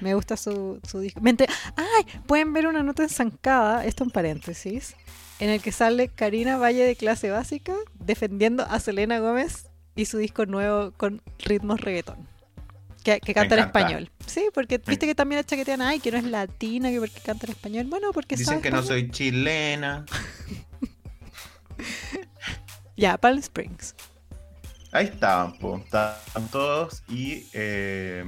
Me 0.00 0.14
gusta 0.14 0.36
su, 0.36 0.80
su 0.88 1.00
disco. 1.00 1.20
Me 1.20 1.30
enter- 1.30 1.50
¡Ay! 1.76 2.04
Pueden 2.26 2.52
ver 2.52 2.66
una 2.66 2.82
nota 2.82 3.02
enzancada, 3.02 3.84
esto 3.84 4.04
en 4.04 4.10
paréntesis, 4.10 4.94
en 5.40 5.50
el 5.50 5.60
que 5.60 5.72
sale 5.72 6.08
Karina 6.08 6.56
Valle 6.58 6.84
de 6.84 6.96
clase 6.96 7.30
básica 7.30 7.74
defendiendo 7.98 8.64
a 8.64 8.78
Selena 8.80 9.18
Gómez 9.18 9.66
y 9.96 10.04
su 10.06 10.18
disco 10.18 10.46
nuevo 10.46 10.92
con 10.96 11.22
ritmos 11.38 11.80
reggaetón. 11.80 12.28
Que, 13.02 13.18
que 13.20 13.32
canta 13.32 13.54
en 13.54 13.64
español. 13.64 14.10
Sí, 14.26 14.46
porque 14.52 14.76
viste 14.76 15.06
que 15.06 15.14
también 15.14 15.38
la 15.38 15.44
chaquetean, 15.44 15.80
ay, 15.80 16.00
que 16.00 16.12
no 16.12 16.18
es 16.18 16.24
latina, 16.24 16.90
que 16.90 16.98
porque 17.00 17.20
canta 17.20 17.46
en 17.46 17.52
español. 17.52 17.86
Bueno, 17.88 18.12
porque 18.12 18.36
Dicen 18.36 18.46
sabe 18.46 18.60
que 18.62 18.70
no 18.70 18.82
soy 18.82 19.10
chilena. 19.10 20.04
Ya, 22.96 23.16
Palm 23.16 23.38
Springs. 23.38 23.94
Ahí 24.92 25.06
estaban, 25.06 25.56
po. 25.58 25.78
Estaban 25.78 26.48
todos 26.50 27.02
y 27.08 27.46
eh, 27.54 28.22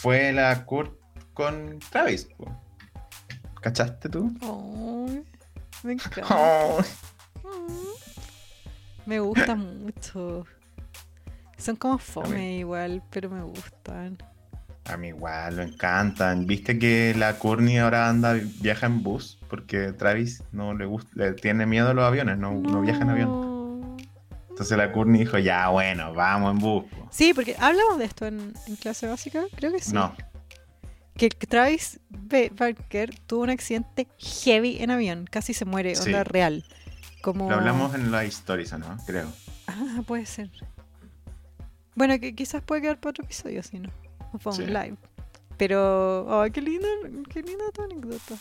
fue 0.00 0.32
la 0.32 0.64
Kurt 0.64 0.92
con 1.34 1.78
Travis. 1.90 2.28
¿Cachaste 3.60 4.08
tú? 4.08 4.32
Ay, 4.42 5.22
me 5.82 5.92
encanta. 5.94 6.22
Oh, 6.34 6.80
Mm. 7.42 9.06
Me 9.06 9.18
gusta 9.20 9.54
mucho. 9.56 10.44
Son 11.58 11.74
como 11.76 11.98
fome 11.98 12.58
igual, 12.58 13.02
pero 13.10 13.28
me 13.30 13.42
gustan. 13.42 14.16
a 14.84 14.96
mí 14.96 15.08
igual, 15.08 15.56
me 15.56 15.62
encantan. 15.64 16.46
¿Viste 16.46 16.78
que 16.78 17.14
la 17.16 17.38
Courtney 17.38 17.78
ahora 17.78 18.08
anda, 18.08 18.34
viaja 18.60 18.86
en 18.86 19.02
bus? 19.02 19.38
Porque 19.48 19.92
Travis 19.92 20.42
no 20.52 20.74
le 20.74 20.84
gusta, 20.86 21.10
le 21.14 21.32
tiene 21.32 21.66
miedo 21.66 21.90
a 21.90 21.94
los 21.94 22.04
aviones, 22.04 22.38
no, 22.38 22.52
no 22.52 22.80
viaja 22.82 23.02
en 23.02 23.10
avión. 23.10 23.49
Entonces 24.60 24.76
la 24.76 24.92
Courtney 24.92 25.20
dijo, 25.20 25.38
ya 25.38 25.68
bueno, 25.70 26.12
vamos 26.12 26.50
en 26.52 26.58
bus. 26.58 26.84
po". 26.84 27.08
Sí, 27.10 27.32
porque 27.32 27.56
hablamos 27.58 27.96
de 27.98 28.04
esto 28.04 28.26
en, 28.26 28.52
en 28.66 28.76
clase 28.76 29.06
básica, 29.06 29.42
creo 29.56 29.72
que 29.72 29.78
sí. 29.80 29.92
No, 29.94 30.14
Que 31.16 31.30
Travis 31.30 31.98
B- 32.10 32.52
Barker 32.54 33.18
tuvo 33.26 33.44
un 33.44 33.48
accidente 33.50 34.06
heavy 34.18 34.76
en 34.82 34.90
avión, 34.90 35.24
casi 35.30 35.54
se 35.54 35.64
muere, 35.64 35.94
Sí. 35.94 36.08
onda 36.10 36.24
real. 36.24 36.62
Como... 37.22 37.48
lo 37.48 37.56
hablamos 37.56 37.94
en 37.94 38.10
las 38.12 38.24
stories, 38.26 38.70
¿o 38.74 38.78
¿no? 38.78 38.98
Creo. 39.06 39.32
Ah, 39.66 40.02
puede 40.06 40.26
ser. 40.26 40.50
Bueno, 41.94 42.20
que 42.20 42.34
quizás 42.34 42.60
puede 42.62 42.82
quedar 42.82 43.00
para 43.00 43.10
otro 43.12 43.24
episodio, 43.24 43.62
si 43.62 43.78
no. 43.78 43.88
O 44.34 44.38
fue 44.38 44.52
un 44.52 44.58
Sí. 44.58 44.66
live. 44.66 44.96
Pero, 45.56 46.42
ay, 46.42 46.50
qué 46.50 46.60
linda, 46.60 46.86
qué 47.30 47.42
linda 47.42 47.64
tu 47.72 47.82
anécdota. 47.82 48.34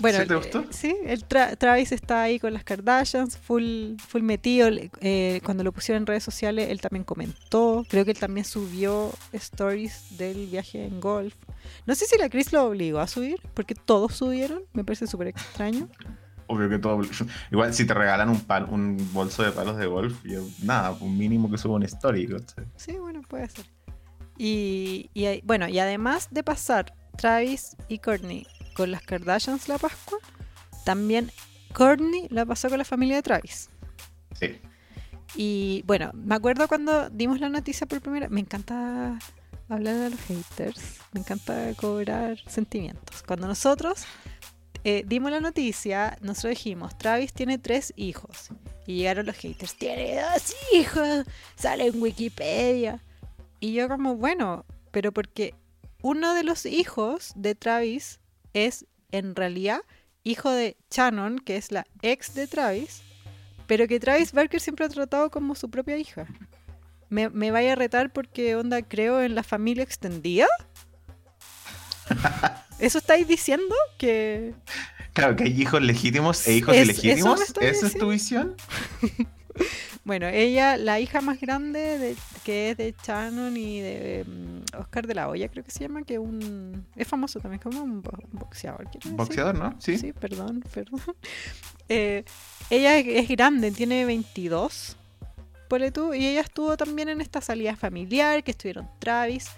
Bueno, 0.00 0.18
¿Sí 0.20 0.26
te 0.26 0.32
eh, 0.34 0.36
gustó? 0.36 0.64
sí, 0.70 0.96
el 1.04 1.28
Tra- 1.28 1.56
Travis 1.56 1.92
está 1.92 2.22
ahí 2.22 2.38
con 2.38 2.52
las 2.52 2.64
Kardashians, 2.64 3.36
full, 3.36 3.96
full 4.08 4.22
metido. 4.22 4.68
eh, 5.00 5.40
cuando 5.44 5.62
lo 5.64 5.72
pusieron 5.72 6.02
en 6.02 6.06
redes 6.06 6.24
sociales, 6.24 6.68
él 6.70 6.80
también 6.80 7.04
comentó. 7.04 7.84
Creo 7.88 8.04
que 8.04 8.12
él 8.12 8.18
también 8.18 8.44
subió 8.44 9.12
stories 9.32 10.16
del 10.18 10.46
viaje 10.46 10.84
en 10.86 11.00
golf. 11.00 11.34
No 11.86 11.94
sé 11.94 12.06
si 12.06 12.16
la 12.18 12.28
Chris 12.28 12.52
lo 12.52 12.64
obligó 12.64 12.98
a 13.00 13.06
subir, 13.06 13.40
porque 13.54 13.74
todos 13.74 14.14
subieron. 14.14 14.62
Me 14.72 14.84
parece 14.84 15.06
súper 15.06 15.28
extraño. 15.28 15.88
Obvio 16.46 16.68
que 16.68 16.78
todo. 16.78 17.00
Igual, 17.52 17.72
si 17.74 17.86
te 17.86 17.94
regalan 17.94 18.28
un, 18.28 18.40
pal, 18.40 18.66
un 18.70 18.96
bolso 19.12 19.42
de 19.44 19.52
palos 19.52 19.76
de 19.76 19.86
golf, 19.86 20.20
yo, 20.24 20.42
nada, 20.64 20.90
un 21.00 21.16
mínimo 21.16 21.48
que 21.50 21.58
suba 21.58 21.76
un 21.76 21.84
story. 21.84 22.28
Sí, 22.76 22.92
bueno, 22.98 23.20
puede 23.28 23.48
ser. 23.48 23.66
Y, 24.36 25.10
y 25.14 25.26
hay- 25.26 25.42
bueno, 25.44 25.68
y 25.68 25.78
además 25.78 26.28
de 26.30 26.42
pasar 26.42 26.94
Travis 27.16 27.76
y 27.88 27.98
Courtney 27.98 28.46
con 28.74 28.90
las 28.90 29.02
Kardashians 29.02 29.68
la 29.68 29.78
Pascua, 29.78 30.18
también 30.84 31.30
Courtney 31.72 32.26
la 32.30 32.46
pasó 32.46 32.68
con 32.68 32.78
la 32.78 32.84
familia 32.84 33.16
de 33.16 33.22
Travis. 33.22 33.70
Sí. 34.38 34.60
Y 35.36 35.82
bueno, 35.86 36.10
me 36.14 36.34
acuerdo 36.34 36.66
cuando 36.68 37.08
dimos 37.10 37.40
la 37.40 37.48
noticia 37.48 37.86
por 37.86 38.00
primera 38.00 38.28
me 38.28 38.40
encanta 38.40 39.18
hablar 39.68 39.94
de 39.96 40.10
los 40.10 40.20
haters, 40.20 40.98
me 41.12 41.20
encanta 41.20 41.72
cobrar 41.76 42.38
sentimientos. 42.46 43.22
Cuando 43.22 43.46
nosotros 43.46 44.04
eh, 44.82 45.04
dimos 45.06 45.30
la 45.30 45.40
noticia, 45.40 46.16
nosotros 46.22 46.50
dijimos, 46.50 46.96
Travis 46.96 47.32
tiene 47.32 47.58
tres 47.58 47.92
hijos. 47.96 48.48
Y 48.86 48.96
llegaron 48.96 49.26
los 49.26 49.36
haters, 49.36 49.76
tiene 49.76 50.20
dos 50.20 50.54
hijos, 50.72 51.26
sale 51.54 51.86
en 51.86 52.02
Wikipedia. 52.02 53.02
Y 53.60 53.74
yo 53.74 53.88
como, 53.88 54.16
bueno, 54.16 54.64
pero 54.90 55.12
porque 55.12 55.54
uno 56.02 56.34
de 56.34 56.44
los 56.44 56.64
hijos 56.66 57.32
de 57.36 57.54
Travis 57.54 58.19
es 58.54 58.86
en 59.12 59.34
realidad 59.34 59.80
hijo 60.22 60.50
de 60.50 60.76
Shannon, 60.90 61.38
que 61.38 61.56
es 61.56 61.72
la 61.72 61.86
ex 62.02 62.34
de 62.34 62.46
Travis, 62.46 63.02
pero 63.66 63.86
que 63.88 63.98
Travis 64.00 64.32
Barker 64.32 64.60
siempre 64.60 64.86
ha 64.86 64.88
tratado 64.88 65.30
como 65.30 65.54
su 65.54 65.70
propia 65.70 65.96
hija. 65.96 66.26
¿Me, 67.08 67.28
me 67.30 67.50
vaya 67.50 67.72
a 67.72 67.76
retar 67.76 68.12
porque 68.12 68.54
onda 68.54 68.82
creo 68.82 69.20
en 69.22 69.34
la 69.34 69.42
familia 69.42 69.82
extendida? 69.82 70.46
¿Eso 72.78 72.98
estáis 72.98 73.26
diciendo? 73.28 73.74
Que 73.98 74.54
Claro, 75.12 75.36
que 75.36 75.44
hay 75.44 75.60
hijos 75.60 75.82
legítimos 75.82 76.46
e 76.46 76.54
hijos 76.54 76.74
Es- 76.76 76.84
ilegítimos. 76.84 77.40
eso 77.40 77.60
¿Esa 77.60 77.86
es 77.88 77.98
tu 77.98 78.08
visión? 78.10 78.56
Bueno, 80.04 80.26
ella, 80.28 80.76
la 80.78 80.98
hija 80.98 81.20
más 81.20 81.40
grande, 81.40 81.98
de, 81.98 82.16
que 82.42 82.70
es 82.70 82.76
de 82.76 82.94
Shannon 83.06 83.56
y 83.56 83.80
de 83.80 84.24
mm, 84.26 84.78
Oscar 84.80 85.06
de 85.06 85.14
la 85.14 85.28
Hoya, 85.28 85.48
creo 85.48 85.62
que 85.62 85.70
se 85.70 85.80
llama, 85.80 86.02
que 86.04 86.18
un 86.18 86.86
es 86.96 87.06
famoso 87.06 87.38
también, 87.38 87.60
como 87.60 87.82
un, 87.82 88.00
bo- 88.02 88.10
un 88.32 88.38
boxeador. 88.38 88.88
Boxeador, 89.10 89.54
¿no? 89.58 89.76
Sí. 89.78 89.98
Sí, 89.98 90.12
perdón, 90.12 90.64
perdón. 90.74 91.00
Eh, 91.88 92.24
ella 92.70 92.96
es- 92.98 93.28
grande, 93.28 93.70
tiene 93.72 94.04
22, 94.06 94.96
ponle 95.68 95.92
tú, 95.92 96.14
y 96.14 96.26
ella 96.26 96.40
estuvo 96.40 96.76
también 96.76 97.08
en 97.10 97.20
esta 97.20 97.40
salida 97.42 97.76
familiar, 97.76 98.42
que 98.42 98.52
estuvieron 98.52 98.88
Travis 99.00 99.48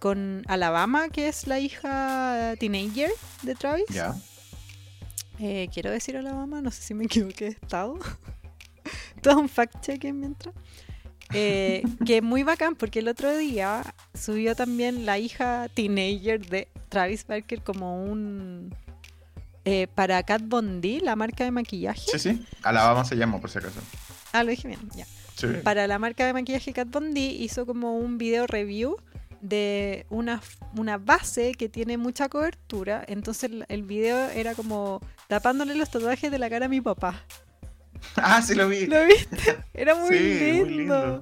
con 0.00 0.42
Alabama, 0.48 1.08
que 1.10 1.28
es 1.28 1.46
la 1.46 1.60
hija 1.60 2.54
teenager 2.58 3.10
de 3.42 3.54
Travis. 3.54 3.86
Ya. 3.88 4.16
Eh, 5.38 5.68
quiero 5.72 5.90
decir 5.90 6.16
Alabama, 6.16 6.60
no 6.60 6.70
sé 6.72 6.82
si 6.82 6.92
me 6.92 7.04
equivoqué 7.04 7.44
de 7.46 7.50
estado. 7.52 7.98
Todo 9.22 9.38
un 9.38 9.48
fact-checking 9.48 10.14
mientras. 10.14 10.54
Eh, 11.34 11.82
que 12.04 12.18
es 12.18 12.22
muy 12.22 12.42
bacán 12.42 12.74
porque 12.74 12.98
el 12.98 13.08
otro 13.08 13.34
día 13.34 13.82
subió 14.12 14.54
también 14.54 15.06
la 15.06 15.18
hija 15.18 15.68
teenager 15.72 16.44
de 16.46 16.68
Travis 16.90 17.26
Barker 17.26 17.62
como 17.62 18.04
un... 18.04 18.74
eh, 19.64 19.86
para 19.94 20.22
Kat 20.24 20.42
Von 20.44 20.82
D, 20.82 21.00
la 21.02 21.16
marca 21.16 21.44
de 21.44 21.50
maquillaje. 21.50 22.02
Sí, 22.12 22.18
sí. 22.18 22.46
Alabama 22.62 23.04
se 23.06 23.16
llama, 23.16 23.40
por 23.40 23.48
si 23.48 23.58
acaso. 23.58 23.80
Ah, 24.32 24.44
lo 24.44 24.50
dije 24.50 24.68
bien, 24.68 24.80
ya. 24.94 25.06
Sí. 25.36 25.46
Para 25.64 25.86
la 25.86 25.98
marca 25.98 26.26
de 26.26 26.34
maquillaje 26.34 26.72
Kat 26.74 26.90
Von 26.90 27.14
D 27.14 27.20
hizo 27.20 27.64
como 27.64 27.96
un 27.96 28.18
video 28.18 28.46
review 28.46 28.96
de 29.40 30.04
una, 30.10 30.42
una 30.76 30.98
base 30.98 31.52
que 31.52 31.68
tiene 31.70 31.96
mucha 31.96 32.28
cobertura. 32.28 33.04
Entonces 33.08 33.44
el, 33.50 33.64
el 33.68 33.82
video 33.84 34.28
era 34.28 34.54
como 34.54 35.00
tapándole 35.28 35.74
los 35.74 35.90
tatuajes 35.90 36.30
de 36.30 36.38
la 36.38 36.50
cara 36.50 36.66
a 36.66 36.68
mi 36.68 36.80
papá. 36.82 37.24
Ah, 38.16 38.42
sí 38.42 38.54
lo 38.54 38.68
vi. 38.68 38.86
¿Lo 38.86 39.04
viste? 39.06 39.58
Era 39.74 39.94
muy, 39.94 40.16
Sí, 40.16 40.18
lindo. 40.18 40.64
muy 40.64 40.74
lindo. 40.74 41.20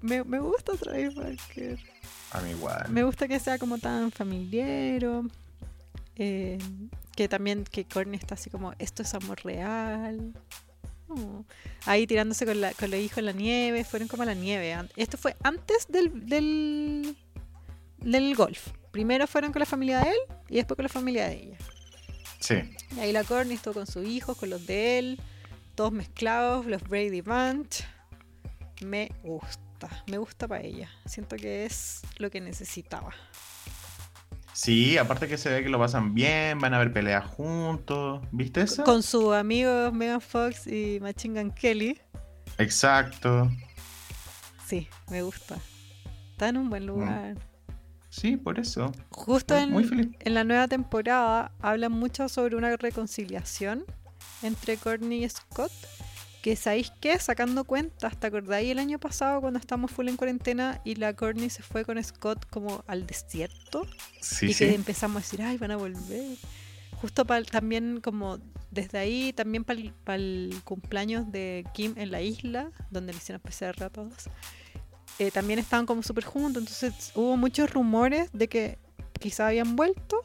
Me, 0.00 0.24
me 0.24 0.38
gusta 0.38 0.72
Travis 0.76 1.14
Barker. 1.14 1.78
A 2.32 2.40
mí 2.40 2.50
igual. 2.50 2.86
Me 2.90 3.02
gusta 3.02 3.26
que 3.28 3.38
sea 3.40 3.58
como 3.58 3.78
tan 3.78 4.10
familiero. 4.12 5.24
eh, 6.16 6.58
que 7.16 7.28
también 7.28 7.64
que 7.64 7.84
Courtney 7.84 8.16
está 8.18 8.34
así 8.34 8.48
como, 8.48 8.72
esto 8.78 9.02
es 9.02 9.12
amor 9.14 9.40
real. 9.44 10.32
Oh. 11.08 11.44
Ahí 11.86 12.06
tirándose 12.06 12.46
con, 12.46 12.60
la, 12.60 12.72
con 12.74 12.90
los 12.92 13.00
hijos 13.00 13.18
en 13.18 13.26
la 13.26 13.32
nieve. 13.32 13.82
Fueron 13.84 14.06
como 14.08 14.22
a 14.22 14.26
la 14.26 14.34
nieve. 14.34 14.76
Esto 14.96 15.16
fue 15.18 15.34
antes 15.42 15.86
del, 15.88 16.26
del, 16.26 17.16
del 17.98 18.34
golf. 18.36 18.68
Primero 18.92 19.26
fueron 19.26 19.52
con 19.52 19.60
la 19.60 19.66
familia 19.66 20.00
de 20.00 20.10
él 20.10 20.16
y 20.48 20.56
después 20.56 20.76
con 20.76 20.84
la 20.84 20.88
familia 20.88 21.26
de 21.28 21.34
ella. 21.34 21.58
Sí. 22.40 22.54
Y 22.96 23.00
ahí 23.00 23.12
la 23.12 23.24
Courtney 23.24 23.56
estuvo 23.56 23.74
con 23.74 23.86
sus 23.88 24.06
hijos, 24.06 24.36
con 24.36 24.50
los 24.50 24.64
de 24.66 24.98
él, 25.00 25.20
todos 25.78 25.92
mezclados, 25.92 26.66
los 26.66 26.82
Brady 26.82 27.20
Bunch. 27.20 27.84
Me 28.82 29.12
gusta, 29.22 29.88
me 30.08 30.18
gusta 30.18 30.48
para 30.48 30.60
ella. 30.64 30.90
Siento 31.06 31.36
que 31.36 31.66
es 31.66 32.02
lo 32.18 32.30
que 32.32 32.40
necesitaba. 32.40 33.12
Sí, 34.52 34.98
aparte 34.98 35.28
que 35.28 35.38
se 35.38 35.50
ve 35.50 35.62
que 35.62 35.68
lo 35.68 35.78
pasan 35.78 36.14
bien, 36.14 36.58
van 36.58 36.74
a 36.74 36.78
ver 36.80 36.92
peleas 36.92 37.24
juntos. 37.26 38.20
¿Viste 38.32 38.62
eso? 38.62 38.82
Con 38.82 39.04
sus 39.04 39.32
amigos 39.32 39.92
Megan 39.92 40.20
Fox 40.20 40.66
y 40.66 40.98
Machine 41.00 41.40
Gun 41.40 41.52
Kelly. 41.52 42.00
Exacto. 42.58 43.48
Sí, 44.66 44.88
me 45.08 45.22
gusta. 45.22 45.58
Está 46.32 46.48
en 46.48 46.56
un 46.56 46.70
buen 46.70 46.86
lugar. 46.86 47.36
Sí, 48.10 48.36
por 48.36 48.58
eso. 48.58 48.90
Justo 49.10 49.54
Muy- 49.54 49.62
en, 49.62 49.70
muy 49.70 49.84
feliz. 49.84 50.08
en 50.18 50.34
la 50.34 50.42
nueva 50.42 50.66
temporada 50.66 51.52
hablan 51.60 51.92
mucho 51.92 52.28
sobre 52.28 52.56
una 52.56 52.76
reconciliación 52.76 53.84
entre 54.42 54.76
Courtney 54.76 55.24
y 55.24 55.28
Scott. 55.28 55.72
Que 56.42 56.54
sabéis 56.54 56.92
qué, 57.00 57.18
sacando 57.18 57.64
cuentas, 57.64 58.18
¿te 58.18 58.28
acordáis 58.28 58.70
el 58.70 58.78
año 58.78 58.98
pasado 58.98 59.40
cuando 59.40 59.58
estábamos 59.58 59.90
full 59.90 60.08
en 60.08 60.16
cuarentena 60.16 60.80
y 60.84 60.94
la 60.94 61.12
Courtney 61.14 61.50
se 61.50 61.62
fue 61.62 61.84
con 61.84 62.02
Scott 62.02 62.46
como 62.48 62.84
al 62.86 63.06
desierto? 63.06 63.86
Sí, 64.20 64.46
y 64.46 64.54
sí. 64.54 64.66
que 64.66 64.74
empezamos 64.74 65.16
a 65.16 65.20
decir, 65.20 65.42
ay, 65.42 65.58
van 65.58 65.72
a 65.72 65.76
volver. 65.76 66.38
Justo 67.00 67.24
para 67.24 67.44
también 67.44 68.00
como 68.00 68.38
desde 68.70 68.98
ahí, 68.98 69.32
también 69.32 69.64
para 69.64 70.16
el 70.16 70.54
cumpleaños 70.64 71.30
de 71.32 71.64
Kim 71.74 71.94
en 71.96 72.10
la 72.10 72.22
isla, 72.22 72.70
donde 72.90 73.12
le 73.12 73.18
hicieron 73.18 73.40
PCR 73.40 73.84
a 73.84 73.90
todos, 73.90 74.28
eh, 75.18 75.30
también 75.30 75.58
estaban 75.58 75.86
como 75.86 76.02
súper 76.02 76.24
juntos, 76.24 76.62
entonces 76.62 77.12
hubo 77.14 77.36
muchos 77.36 77.72
rumores 77.72 78.30
de 78.32 78.48
que 78.48 78.78
quizá 79.18 79.48
habían 79.48 79.74
vuelto 79.74 80.24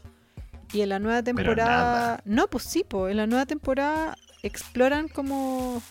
y 0.74 0.82
en 0.82 0.90
la 0.90 1.00
nueva 1.00 1.22
temporada... 1.24 2.22
No, 2.26 2.48
pues 2.50 2.64
sí, 2.66 2.84
pues 2.88 3.12
en 3.12 3.18
la 3.18 3.28
nueva 3.28 3.46
temporada 3.46 4.18
exploran 4.41 5.08
como... 5.08 5.82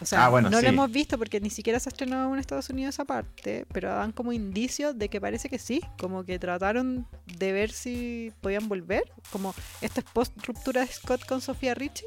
O 0.00 0.06
sea, 0.06 0.26
Ah, 0.26 0.28
bueno, 0.28 0.48
no 0.48 0.58
sí. 0.58 0.62
lo 0.62 0.68
hemos 0.68 0.92
visto 0.92 1.18
porque 1.18 1.40
ni 1.40 1.50
siquiera 1.50 1.80
se 1.80 1.88
ha 1.88 1.90
estrenado 1.90 2.32
en 2.32 2.38
Estados 2.38 2.70
Unidos 2.70 3.00
aparte, 3.00 3.66
pero 3.72 3.88
dan 3.88 4.12
como 4.12 4.32
indicios 4.32 4.96
de 4.96 5.08
que 5.08 5.20
parece 5.20 5.48
que 5.48 5.58
sí, 5.58 5.80
como 5.98 6.22
que 6.24 6.38
trataron 6.38 7.08
de 7.26 7.50
ver 7.52 7.72
si 7.72 8.32
podían 8.40 8.68
volver, 8.68 9.02
como 9.32 9.54
esto 9.80 9.98
es 9.98 10.06
post 10.12 10.32
ruptura 10.46 10.82
de 10.82 10.86
Scott 10.86 11.24
con 11.26 11.40
Sofía 11.40 11.74
Richie, 11.74 12.06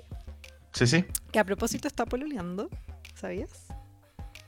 Sí, 0.71 0.87
sí. 0.87 1.03
que 1.33 1.39
a 1.39 1.43
propósito 1.43 1.89
está 1.89 2.05
pololeando, 2.05 2.69
¿sabías? 3.13 3.49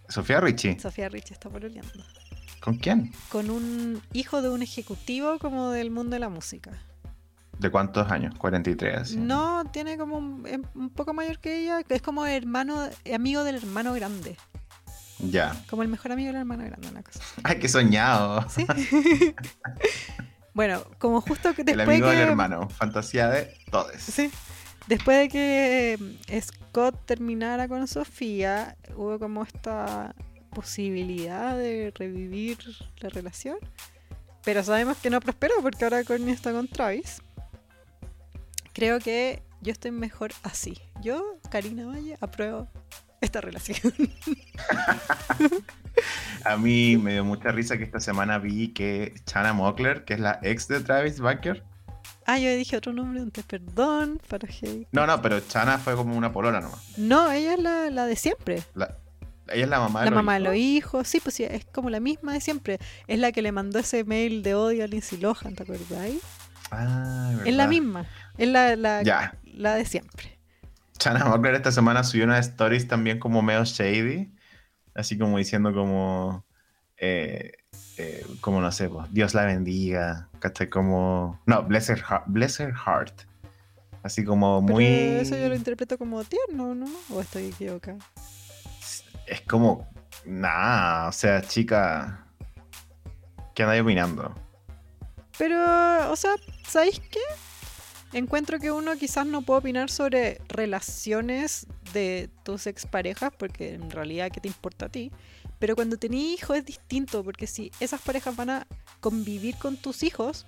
Sofía 0.07 0.39
Richie. 0.39 0.79
Sofía 0.79 1.09
Richie 1.09 1.33
está 1.33 1.49
pololeando. 1.49 1.91
¿Con 2.61 2.77
quién? 2.77 3.11
Con 3.27 3.49
un 3.49 4.01
hijo 4.13 4.41
de 4.41 4.47
un 4.51 4.61
ejecutivo 4.61 5.37
como 5.39 5.71
del 5.71 5.91
mundo 5.91 6.13
de 6.15 6.19
la 6.21 6.29
música. 6.29 6.71
¿De 7.63 7.71
cuántos 7.71 8.11
años? 8.11 8.35
43. 8.37 8.97
así. 8.97 9.15
No, 9.15 9.63
tiene 9.71 9.97
como 9.97 10.17
un, 10.17 10.45
es 10.45 10.59
un 10.75 10.89
poco 10.89 11.13
mayor 11.13 11.39
que 11.39 11.61
ella, 11.61 11.79
es 11.87 12.01
como 12.01 12.25
hermano, 12.25 12.89
amigo 13.15 13.45
del 13.45 13.55
hermano 13.55 13.93
grande. 13.93 14.35
Ya. 15.19 15.55
Como 15.69 15.81
el 15.81 15.87
mejor 15.87 16.11
amigo 16.11 16.27
del 16.27 16.41
hermano 16.41 16.65
grande, 16.65 16.89
una 16.89 17.03
cosa. 17.03 17.21
Ay, 17.41 17.59
qué 17.59 17.69
soñado. 17.69 18.45
¿Sí? 18.49 18.67
bueno, 20.53 20.83
como 20.97 21.21
justo 21.21 21.53
que 21.53 21.61
El 21.61 21.67
después 21.67 21.87
amigo 21.87 22.09
que... 22.09 22.17
del 22.17 22.27
hermano. 22.27 22.67
Fantasía 22.67 23.29
de 23.29 23.55
todos. 23.71 23.95
Sí. 23.95 24.29
Después 24.87 25.19
de 25.19 25.29
que 25.29 25.97
eh, 26.27 26.41
Scott 26.41 27.05
terminara 27.05 27.69
con 27.69 27.87
Sofía, 27.87 28.75
hubo 28.97 29.19
como 29.19 29.43
esta 29.43 30.13
posibilidad 30.49 31.57
de 31.57 31.93
revivir 31.95 32.57
la 32.97 33.07
relación. 33.07 33.55
Pero 34.43 34.61
sabemos 34.63 34.97
que 34.97 35.09
no 35.09 35.21
prosperó 35.21 35.53
porque 35.61 35.85
ahora 35.85 36.03
Courtney 36.03 36.33
está 36.33 36.51
con 36.51 36.67
Travis. 36.67 37.21
Creo 38.73 38.99
que 38.99 39.43
yo 39.61 39.71
estoy 39.71 39.91
mejor 39.91 40.31
así. 40.43 40.77
Yo, 41.01 41.37
Karina 41.49 41.85
Valle, 41.85 42.17
apruebo 42.21 42.67
esta 43.21 43.39
relación. 43.41 43.81
A 46.45 46.57
mí 46.57 46.97
me 46.97 47.13
dio 47.13 47.23
mucha 47.23 47.51
risa 47.51 47.77
que 47.77 47.83
esta 47.83 47.99
semana 47.99 48.37
vi 48.39 48.69
que 48.69 49.13
Chana 49.25 49.53
Mockler, 49.53 50.03
que 50.05 50.15
es 50.15 50.19
la 50.19 50.39
ex 50.41 50.67
de 50.67 50.79
Travis 50.81 51.19
Barker. 51.19 51.63
ah, 52.25 52.37
yo 52.39 52.53
dije 52.55 52.75
otro 52.77 52.91
nombre 52.93 53.21
antes, 53.21 53.43
perdón, 53.45 54.19
para 54.27 54.47
hate. 54.49 54.87
No, 54.91 55.05
no, 55.07 55.21
pero 55.21 55.39
Chana 55.41 55.77
fue 55.77 55.95
como 55.95 56.17
una 56.17 56.33
polola 56.33 56.59
nomás. 56.59 56.97
No, 56.97 57.31
ella 57.31 57.53
es 57.53 57.59
la, 57.59 57.89
la 57.89 58.05
de 58.05 58.15
siempre. 58.15 58.63
La- 58.75 58.97
Ella 59.49 59.63
es 59.65 59.69
la 59.69 59.79
mamá 59.79 59.99
de 60.01 60.05
la 60.05 60.11
los 60.11 60.17
mamá 60.23 60.33
de 60.33 60.39
hijos? 60.39 60.47
los 60.49 60.57
hijos. 60.57 61.07
Sí, 61.07 61.19
pues 61.21 61.35
sí, 61.35 61.43
es 61.43 61.65
como 61.65 61.89
la 61.89 61.99
misma 61.99 62.33
de 62.33 62.41
siempre. 62.41 62.79
Es 63.07 63.19
la 63.19 63.31
que 63.31 63.41
le 63.41 63.51
mandó 63.51 63.79
ese 63.79 64.03
mail 64.03 64.41
de 64.41 64.55
odio 64.55 64.83
a 64.83 64.87
Lindsay 64.87 65.19
Lohan, 65.19 65.53
¿te 65.55 65.63
acordáis? 65.63 66.19
Ah, 66.71 67.33
Es 67.45 67.53
la 67.55 67.67
misma. 67.67 68.05
Es 68.37 68.47
la, 68.47 68.75
la, 68.75 69.03
Ya. 69.03 69.37
la 69.43 69.75
de 69.75 69.85
siempre. 69.85 70.39
Chana 70.97 71.25
Mockler 71.25 71.55
esta 71.55 71.71
semana 71.71 72.03
subió 72.03 72.25
unas 72.25 72.47
stories 72.47 72.87
también 72.87 73.19
como 73.19 73.41
medio 73.41 73.63
shady, 73.65 74.31
así 74.95 75.17
como 75.17 75.37
diciendo 75.37 75.73
como, 75.73 76.45
eh, 76.97 77.51
eh, 77.97 78.25
como 78.41 78.61
no 78.61 78.71
sé, 78.71 78.89
pues, 78.89 79.11
Dios 79.11 79.33
la 79.33 79.45
bendiga, 79.45 80.29
¿cachai? 80.39 80.69
Como, 80.69 81.41
no, 81.45 81.63
bless 81.63 81.89
her, 81.89 81.99
heart, 82.01 82.23
bless 82.27 82.59
her 82.59 82.73
heart, 82.73 83.13
así 84.03 84.23
como 84.23 84.61
muy, 84.61 84.85
Pero 84.85 85.21
eso 85.21 85.37
yo 85.37 85.49
lo 85.49 85.55
interpreto 85.55 85.97
como 85.97 86.23
tierno, 86.23 86.73
¿no? 86.73 86.87
¿O 87.09 87.21
estoy 87.21 87.47
equivocada? 87.47 87.99
es 89.25 89.41
como, 89.41 89.87
nada, 90.25 91.07
o 91.07 91.11
sea, 91.11 91.41
chica, 91.41 92.27
¿qué 93.55 93.63
andáis 93.63 93.81
opinando? 93.81 94.33
Pero, 95.37 96.11
o 96.11 96.15
sea, 96.15 96.31
¿sabéis 96.67 96.99
qué? 96.99 97.19
Encuentro 98.13 98.59
que 98.59 98.71
uno 98.71 98.95
quizás 98.95 99.25
no 99.25 99.41
puede 99.41 99.59
opinar 99.59 99.89
sobre 99.89 100.39
relaciones 100.47 101.65
de 101.93 102.29
tus 102.43 102.67
exparejas, 102.67 103.33
porque 103.35 103.73
en 103.73 103.89
realidad, 103.89 104.31
¿qué 104.31 104.39
te 104.39 104.47
importa 104.47 104.85
a 104.85 104.89
ti? 104.89 105.11
Pero 105.57 105.75
cuando 105.75 105.97
tenés 105.97 106.21
hijos 106.21 106.57
es 106.57 106.65
distinto, 106.65 107.23
porque 107.23 107.47
si 107.47 107.71
esas 107.79 108.01
parejas 108.01 108.35
van 108.35 108.51
a 108.51 108.67
convivir 108.99 109.55
con 109.57 109.77
tus 109.77 110.03
hijos, 110.03 110.45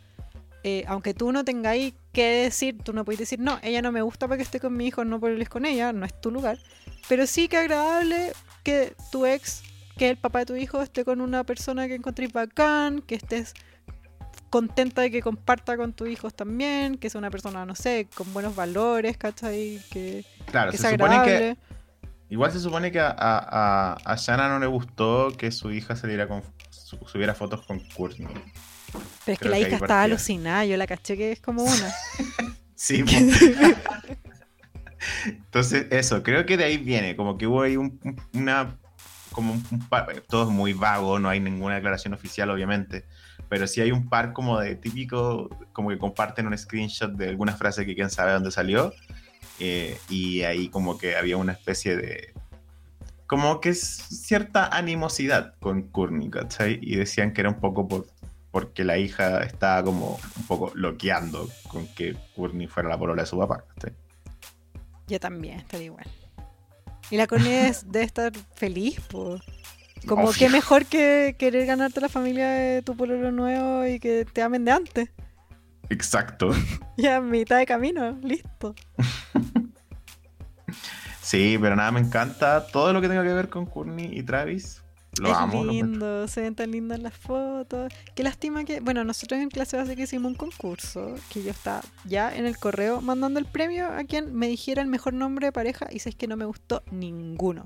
eh, 0.63 0.83
aunque 0.87 1.15
tú 1.15 1.31
no 1.31 1.43
tengáis 1.43 1.95
que 2.11 2.43
decir, 2.43 2.77
tú 2.83 2.93
no 2.93 3.03
puedes 3.03 3.19
decir, 3.19 3.39
no, 3.39 3.59
ella 3.63 3.81
no 3.81 3.91
me 3.91 4.03
gusta 4.03 4.27
para 4.27 4.37
que 4.37 4.43
esté 4.43 4.59
con 4.59 4.77
mi 4.77 4.85
hijo, 4.87 5.03
no 5.03 5.15
hables 5.15 5.49
con 5.49 5.65
ella, 5.65 5.91
no 5.91 6.05
es 6.05 6.21
tu 6.21 6.29
lugar. 6.29 6.59
Pero 7.09 7.25
sí 7.25 7.47
que 7.47 7.57
agradable 7.57 8.33
que 8.63 8.95
tu 9.11 9.25
ex, 9.25 9.63
que 9.97 10.09
el 10.09 10.17
papá 10.17 10.39
de 10.39 10.45
tu 10.47 10.55
hijo, 10.55 10.81
esté 10.81 11.03
con 11.03 11.21
una 11.21 11.43
persona 11.43 11.87
que 11.87 11.95
encontréis 11.95 12.31
bacán, 12.31 13.01
que 13.01 13.15
estés 13.15 13.53
contenta 14.56 15.02
de 15.02 15.11
que 15.11 15.22
comparta 15.22 15.76
con 15.76 15.91
tus 15.91 16.07
hijos 16.07 16.34
también, 16.34 16.98
que 16.98 17.10
sea 17.10 17.19
una 17.19 17.30
persona, 17.30 17.65
no 17.65 17.76
sé, 17.76 18.07
con 18.15 18.32
buenos 18.34 18.56
valores, 18.56 19.18
¿cachai? 19.18 19.82
Que, 19.91 20.23
Claro, 20.45 20.72
que 20.72 20.77
se 20.77 20.84
sea 20.84 20.91
supone 20.91 21.22
que, 21.26 21.57
igual 22.30 22.53
se 22.53 22.61
supone 22.61 22.90
que 22.90 23.02
a, 23.02 23.14
a, 23.18 23.98
a, 24.06 24.15
Shanna 24.15 24.48
no 24.48 24.60
le 24.60 24.68
gustó 24.68 25.36
que 25.38 25.52
su 25.52 25.73
hija 25.73 25.98
saliera 25.98 26.30
con, 26.30 26.41
su- 26.69 26.98
subiera 27.06 27.36
fotos 27.36 27.65
con 27.65 27.82
Courtney. 27.98 28.30
Pero 29.26 29.34
es 29.34 29.40
que 29.40 29.49
la 29.49 29.60
hija 29.60 29.77
partía. 29.77 30.03
alucinada, 30.03 30.64
yo 30.64 30.77
la 30.77 30.88
caché 30.88 31.18
que 31.18 31.34
es 31.34 31.41
como 31.41 31.64
una. 31.64 31.94
Sí. 32.77 33.03
Entonces, 35.26 35.88
eso, 35.91 36.23
creo 36.23 36.45
que 36.45 36.56
de 36.56 36.64
ahí 36.64 36.77
viene, 36.77 37.18
como 37.18 37.38
que 37.38 37.45
hubo 37.48 37.61
ahí 37.61 37.76
un- 37.77 37.99
un- 38.03 38.22
una, 38.34 38.77
como 39.32 39.53
un, 39.53 39.64
un 39.72 39.88
todo 40.30 40.44
es 40.44 40.49
muy 40.49 40.72
vago, 40.73 41.19
no 41.19 41.27
hay 41.30 41.40
ninguna 41.41 41.76
declaración 41.76 42.14
oficial, 42.14 42.49
obviamente, 42.49 43.06
pero 43.49 43.67
sí 43.67 43.81
hay 43.81 43.91
un 43.91 44.09
par 44.09 44.34
como 44.34 44.59
de 44.59 44.76
típico, 44.76 45.49
como 45.73 45.89
que 45.89 45.97
comparten 45.97 46.47
un 46.47 46.57
screenshot 46.57 47.11
de 47.11 47.30
alguna 47.30 47.55
frase 47.55 47.85
que 47.85 47.95
quién 47.95 48.09
sabe 48.09 48.31
dónde 48.34 48.51
salió, 48.51 48.93
eh, 49.59 49.97
y 50.09 50.41
ahí 50.43 50.69
como 50.69 50.97
que 50.97 51.15
había 51.15 51.38
una 51.38 51.53
especie 51.53 51.95
de, 51.95 52.34
como 53.27 53.59
que 53.59 53.69
es 53.69 53.80
cierta 53.81 54.67
animosidad 54.67 55.55
con 55.59 55.84
Courtney, 55.84 56.30
¿cachai? 56.30 56.80
Y 56.81 56.95
decían 56.95 57.34
que 57.34 57.41
era 57.41 57.49
un 57.49 57.59
poco 57.59 57.88
por, 57.88 58.07
porque 58.51 58.84
la 58.84 58.97
hija 58.97 59.43
estaba 59.43 59.84
como 59.84 60.19
un 60.38 60.47
poco 60.47 60.72
loqueando 60.76 61.49
con 61.67 61.88
que 61.88 62.15
Courtney 62.35 62.67
fuera 62.67 62.89
la 62.89 62.97
polola 62.97 63.23
de 63.23 63.27
su 63.27 63.38
papá, 63.38 63.63
¿cachai? 63.76 63.93
Yo 65.07 65.19
también, 65.19 65.59
estaría 65.59 65.88
igual. 65.88 66.05
Y 67.11 67.17
la 67.17 67.27
es- 67.67 67.85
debe 67.91 68.05
estar 68.05 68.31
feliz, 68.55 68.99
pues. 69.07 69.41
Como 70.07 70.26
Obvio. 70.26 70.34
que 70.38 70.49
mejor 70.49 70.86
que 70.86 71.36
querer 71.38 71.65
ganarte 71.65 72.02
la 72.02 72.10
familia 72.10 72.48
de 72.49 72.82
tu 72.82 72.95
pueblo 72.95 73.32
nuevo 73.32 73.86
y 73.86 73.99
que 73.99 74.26
te 74.26 74.41
amen 74.41 74.65
de 74.65 74.72
antes. 74.72 75.10
Exacto. 75.90 76.49
Ya 76.98 77.19
mitad 77.19 77.57
de 77.57 77.65
camino, 77.65 78.18
listo. 78.22 78.73
Sí, 81.22 81.57
pero 81.60 81.76
nada, 81.76 81.91
me 81.91 81.99
encanta 81.99 82.68
todo 82.68 82.94
lo 82.94 83.02
que 83.02 83.07
tenga 83.07 83.23
que 83.23 83.34
ver 83.34 83.49
con 83.49 83.65
Courtney 83.65 84.11
y 84.15 84.22
Travis. 84.22 84.84
Lo 85.19 85.32
es 85.32 85.36
amo. 85.36 85.64
lo 85.64 85.72
lindo, 85.72 86.27
se 86.27 86.41
ven 86.41 86.53
tan 86.53 86.69
lindas 86.69 86.99
las 86.99 87.18
fotos. 87.18 87.91
Qué 88.15 88.22
lástima 88.22 88.64
que, 88.64 88.80
bueno, 88.80 89.03
nosotros 89.03 89.40
en 89.40 89.49
clase 89.49 89.76
básica 89.76 90.03
hicimos 90.03 90.32
un 90.32 90.38
concurso 90.38 91.15
que 91.34 91.41
yo 91.41 91.49
estaba 91.49 91.82
ya 92.03 92.36
en 92.36 92.45
el 92.45 92.57
correo 92.60 93.02
mandando 93.02 93.40
el 93.40 93.45
premio 93.45 93.88
a 93.88 94.03
quien 94.03 94.36
me 94.36 94.48
dijera 94.48 94.84
el 94.84 94.88
mejor 94.88 95.14
nombre 95.15 95.48
de 95.48 95.52
pareja 95.52 95.88
y 95.91 95.98
sabes 95.98 96.15
que 96.15 96.27
no 96.27 96.38
me 96.38 96.45
gustó 96.45 96.84
ninguno. 96.91 97.65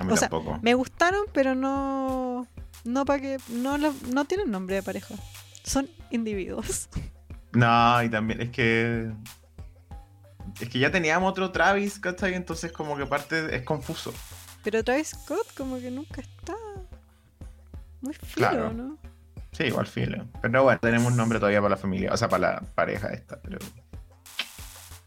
A 0.00 0.04
mí 0.04 0.12
o 0.12 0.16
sea. 0.16 0.28
Me 0.62 0.74
gustaron, 0.74 1.22
pero 1.32 1.54
no 1.54 2.46
no 2.84 3.04
para 3.04 3.20
que 3.20 3.38
no 3.48 3.78
lo- 3.78 3.94
no 4.12 4.24
tienen 4.26 4.50
nombre 4.50 4.76
de 4.76 4.82
pareja. 4.82 5.14
Son 5.62 5.88
individuos. 6.10 6.88
No, 7.52 8.02
y 8.02 8.08
también 8.08 8.40
es 8.40 8.50
que. 8.50 9.12
Es 10.60 10.68
que 10.68 10.78
ya 10.80 10.90
teníamos 10.90 11.30
otro 11.30 11.52
Travis, 11.52 12.00
¿cachai? 12.00 12.34
Entonces, 12.34 12.72
como 12.72 12.96
que 12.96 13.04
aparte 13.04 13.54
es 13.54 13.62
confuso. 13.62 14.12
Pero 14.64 14.82
Travis 14.82 15.10
Scott 15.10 15.54
como 15.56 15.78
que 15.78 15.88
nunca 15.92 16.20
está 16.20 16.56
muy 18.00 18.12
filo, 18.14 18.34
Claro. 18.34 18.72
¿no? 18.72 18.98
Sí, 19.52 19.64
igual 19.66 19.86
filo. 19.86 20.26
Pero 20.42 20.64
bueno, 20.64 20.80
tenemos 20.80 21.12
un 21.12 21.16
nombre 21.16 21.38
todavía 21.38 21.60
para 21.60 21.76
la 21.76 21.80
familia, 21.80 22.12
o 22.12 22.16
sea, 22.16 22.28
para 22.28 22.54
la 22.54 22.60
pareja 22.74 23.10
esta. 23.12 23.40
Pero 23.40 23.58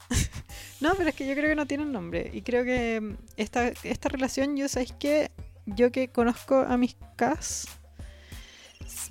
No, 0.80 0.94
pero 0.96 1.10
es 1.10 1.16
que 1.16 1.28
yo 1.28 1.34
creo 1.34 1.50
que 1.50 1.56
no 1.56 1.66
tienen 1.66 1.92
nombre. 1.92 2.30
Y 2.34 2.42
creo 2.42 2.64
que 2.64 3.02
mm, 3.02 3.18
esta, 3.38 3.68
esta 3.84 4.10
relación, 4.10 4.56
yo 4.56 4.68
sabéis 4.70 4.94
que 4.94 5.32
yo 5.66 5.92
que 5.92 6.08
conozco 6.08 6.60
a 6.60 6.78
mis 6.78 6.96
cas, 7.16 7.68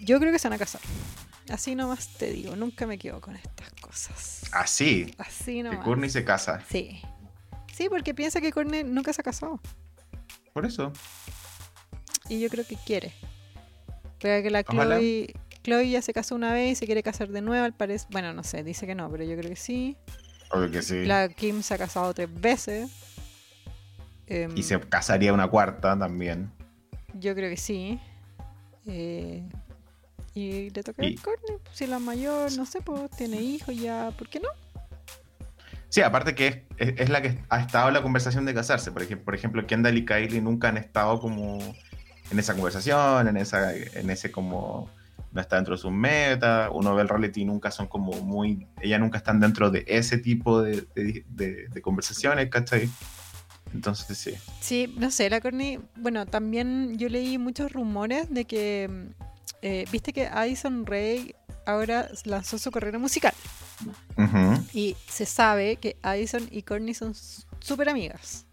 yo 0.00 0.18
creo 0.18 0.32
que 0.32 0.38
se 0.38 0.48
van 0.48 0.54
a 0.54 0.58
casar. 0.58 0.80
Así 1.50 1.74
nomás 1.74 2.08
te 2.08 2.30
digo, 2.30 2.56
nunca 2.56 2.86
me 2.86 2.94
equivoco 2.94 3.22
con 3.22 3.36
estas 3.36 3.70
cosas. 3.80 4.42
así, 4.52 5.14
Así 5.18 5.56
que 5.56 5.62
nomás. 5.62 5.84
Courtney 5.84 6.10
se 6.10 6.24
casa. 6.24 6.62
Sí. 6.68 7.00
Sí, 7.72 7.88
porque 7.88 8.14
piensa 8.14 8.40
que 8.40 8.52
Courtney 8.52 8.84
nunca 8.84 9.12
se 9.12 9.20
ha 9.20 9.24
casado. 9.24 9.60
Por 10.52 10.64
eso. 10.64 10.92
Y 12.28 12.40
yo 12.40 12.48
creo 12.48 12.66
que 12.66 12.76
quiere. 12.76 13.12
Pero 14.18 14.42
que 14.42 14.50
la 14.50 14.64
Ojalá. 14.66 14.96
Chloe, 14.96 15.34
Chloe 15.62 15.90
ya 15.90 16.02
se 16.02 16.12
casó 16.12 16.34
una 16.34 16.52
vez 16.52 16.72
y 16.72 16.74
se 16.76 16.86
quiere 16.86 17.02
casar 17.02 17.28
de 17.28 17.42
nuevo, 17.42 17.64
al 17.64 17.74
parecer. 17.74 18.08
Bueno, 18.10 18.32
no 18.32 18.42
sé, 18.42 18.64
dice 18.64 18.86
que 18.86 18.94
no, 18.94 19.10
pero 19.10 19.24
yo 19.24 19.36
creo 19.36 19.50
que 19.50 19.56
sí. 19.56 19.96
Obvio 20.52 20.70
que 20.70 20.82
sí. 20.82 21.04
La 21.04 21.28
Kim 21.28 21.62
se 21.62 21.74
ha 21.74 21.78
casado 21.78 22.12
tres 22.14 22.28
veces. 22.32 22.90
Em, 24.26 24.56
Y 24.56 24.62
se 24.62 24.78
casaría 24.80 25.32
una 25.32 25.48
cuarta 25.48 25.98
también. 25.98 26.50
Yo 27.14 27.34
creo 27.34 27.48
que 27.50 27.56
sí. 27.56 28.00
Eh, 28.86 29.42
y 30.34 30.70
le 30.70 30.82
toca 30.82 31.04
Y- 31.04 31.16
a 31.18 31.22
Courtney. 31.22 31.56
Si 31.72 31.86
la 31.86 31.98
mayor, 31.98 32.52
no 32.56 32.66
sé, 32.66 32.80
pues 32.80 33.10
tiene 33.10 33.40
hijos 33.40 33.74
ya, 33.76 34.12
¿por 34.18 34.28
qué 34.28 34.40
no? 34.40 34.48
Sí, 35.88 36.02
aparte 36.02 36.34
que 36.34 36.46
es, 36.48 36.58
es- 36.76 37.00
es 37.00 37.08
la 37.08 37.22
que 37.22 37.38
ha 37.48 37.60
estado 37.60 37.88
en 37.88 37.94
la 37.94 38.02
conversación 38.02 38.44
de 38.44 38.52
casarse. 38.54 38.92
Por 38.92 39.02
ejemplo, 39.02 39.24
por 39.24 39.34
ejemplo, 39.34 39.66
Kendall 39.66 39.96
y 39.98 40.04
Kylie 40.04 40.40
nunca 40.40 40.68
han 40.68 40.76
estado 40.76 41.20
como 41.20 41.58
en 42.30 42.38
esa 42.38 42.54
conversación, 42.54 43.28
en 43.28 43.36
esa, 43.36 43.74
en 43.74 44.10
ese 44.10 44.30
como 44.30 44.90
no 45.36 45.40
está 45.42 45.54
dentro 45.56 45.76
de 45.76 45.80
sus 45.80 45.92
metas. 45.92 46.68
Uno 46.72 46.94
ve 46.96 47.02
el 47.02 47.08
reality 47.08 47.42
y 47.42 47.44
nunca 47.44 47.70
son 47.70 47.86
como 47.86 48.10
muy, 48.22 48.66
ella 48.80 48.98
nunca 48.98 49.18
están 49.18 49.38
dentro 49.38 49.70
de 49.70 49.84
ese 49.86 50.18
tipo 50.18 50.60
de, 50.62 50.86
de- 50.96 51.24
de- 51.28 51.68
de 51.68 51.80
conversaciones, 51.82 52.48
¿cachai? 52.50 52.88
Entonces 53.74 54.16
sí. 54.18 54.32
Sí, 54.60 54.94
no 54.98 55.10
sé, 55.10 55.28
la 55.30 55.40
Courtney. 55.40 55.78
Bueno, 55.96 56.24
también 56.26 56.96
yo 56.98 57.08
leí 57.08 57.36
muchos 57.38 57.72
rumores 57.72 58.28
de 58.32 58.44
que. 58.46 58.88
eh, 59.62 59.84
Viste 59.92 60.12
que 60.12 60.26
Addison 60.26 60.86
Ray 60.86 61.34
ahora 61.66 62.08
lanzó 62.24 62.58
su 62.58 62.70
carrera 62.70 62.98
musical. 62.98 63.34
Y 64.72 64.96
se 65.08 65.26
sabe 65.26 65.76
que 65.76 65.96
Addison 66.02 66.48
y 66.50 66.62
Courtney 66.62 66.94
son 66.94 67.12
súper 67.60 67.88
amigas. 67.88 68.46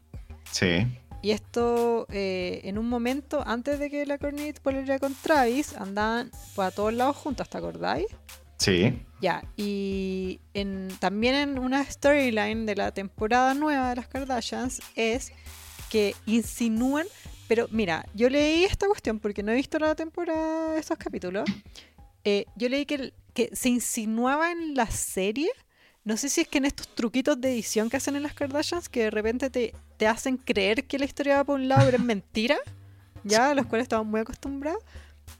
Sí. 0.51 0.85
Y 1.23 1.31
esto, 1.31 2.05
eh, 2.11 2.59
en 2.65 2.77
un 2.77 2.89
momento, 2.89 3.41
antes 3.47 3.79
de 3.79 3.89
que 3.89 4.05
la 4.05 4.17
Courtney 4.17 4.53
volviera 4.61 4.99
con 4.99 5.15
Travis, 5.15 5.73
andaban 5.77 6.29
por 6.53 6.65
a 6.65 6.71
todos 6.71 6.93
lados 6.93 7.15
juntas, 7.15 7.49
¿te 7.49 7.57
acordáis? 7.57 8.07
Sí. 8.57 9.01
Ya, 9.21 9.41
y 9.55 10.41
en, 10.53 10.89
también 10.99 11.35
en 11.35 11.59
una 11.59 11.85
storyline 11.85 12.65
de 12.65 12.75
la 12.75 12.91
temporada 12.91 13.53
nueva 13.53 13.91
de 13.91 13.95
las 13.95 14.07
Kardashians 14.09 14.81
es 14.97 15.31
que 15.89 16.13
insinúan, 16.25 17.07
pero 17.47 17.67
mira, 17.71 18.05
yo 18.13 18.29
leí 18.29 18.65
esta 18.65 18.87
cuestión 18.87 19.19
porque 19.19 19.43
no 19.43 19.53
he 19.53 19.55
visto 19.55 19.79
la 19.79 19.95
temporada 19.95 20.73
de 20.73 20.79
estos 20.81 20.97
capítulos. 20.97 21.49
eh, 22.25 22.47
yo 22.57 22.67
leí 22.67 22.85
que, 22.85 23.13
que 23.33 23.49
se 23.53 23.69
insinuaba 23.69 24.51
en 24.51 24.75
la 24.75 24.87
serie, 24.87 25.49
no 26.05 26.17
sé 26.17 26.29
si 26.29 26.41
es 26.41 26.47
que 26.47 26.57
en 26.57 26.65
estos 26.65 26.87
truquitos 26.87 27.39
de 27.39 27.51
edición 27.53 27.89
que 27.89 27.97
hacen 27.97 28.15
en 28.15 28.23
las 28.23 28.33
Kardashians, 28.33 28.89
que 28.89 29.03
de 29.03 29.11
repente 29.11 29.49
te, 29.49 29.73
te 29.97 30.07
hacen 30.07 30.37
creer 30.37 30.85
que 30.85 30.99
la 30.99 31.05
historia 31.05 31.37
va 31.37 31.43
por 31.45 31.55
un 31.55 31.67
lado, 31.69 31.83
pero 31.85 31.97
es 31.97 32.03
mentira, 32.13 32.57
ya, 33.23 33.51
a 33.51 33.55
los 33.55 33.65
cuales 33.67 33.85
estamos 33.85 34.05
muy 34.07 34.19
acostumbrados. 34.21 34.83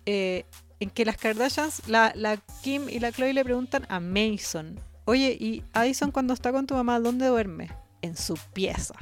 eh, 0.06 0.45
en 0.80 0.90
que 0.90 1.06
las 1.06 1.15
Kardashians, 1.18 1.88
la, 1.88 2.11
la 2.15 2.38
Kim 2.61 2.90
y 2.90 2.99
la 2.99 3.11
Chloe 3.14 3.34
le 3.34 3.44
preguntan 3.45 3.85
a 3.90 3.99
Mason, 4.02 4.77
oye, 5.06 5.38
¿y 5.40 5.64
Addison 5.73 6.11
cuando 6.11 6.34
está 6.34 6.52
con 6.52 6.68
tu 6.68 6.73
mamá, 6.73 6.99
dónde 6.99 7.26
duerme? 7.27 7.69
En 8.02 8.18
su 8.18 8.38
pieza. 8.53 8.94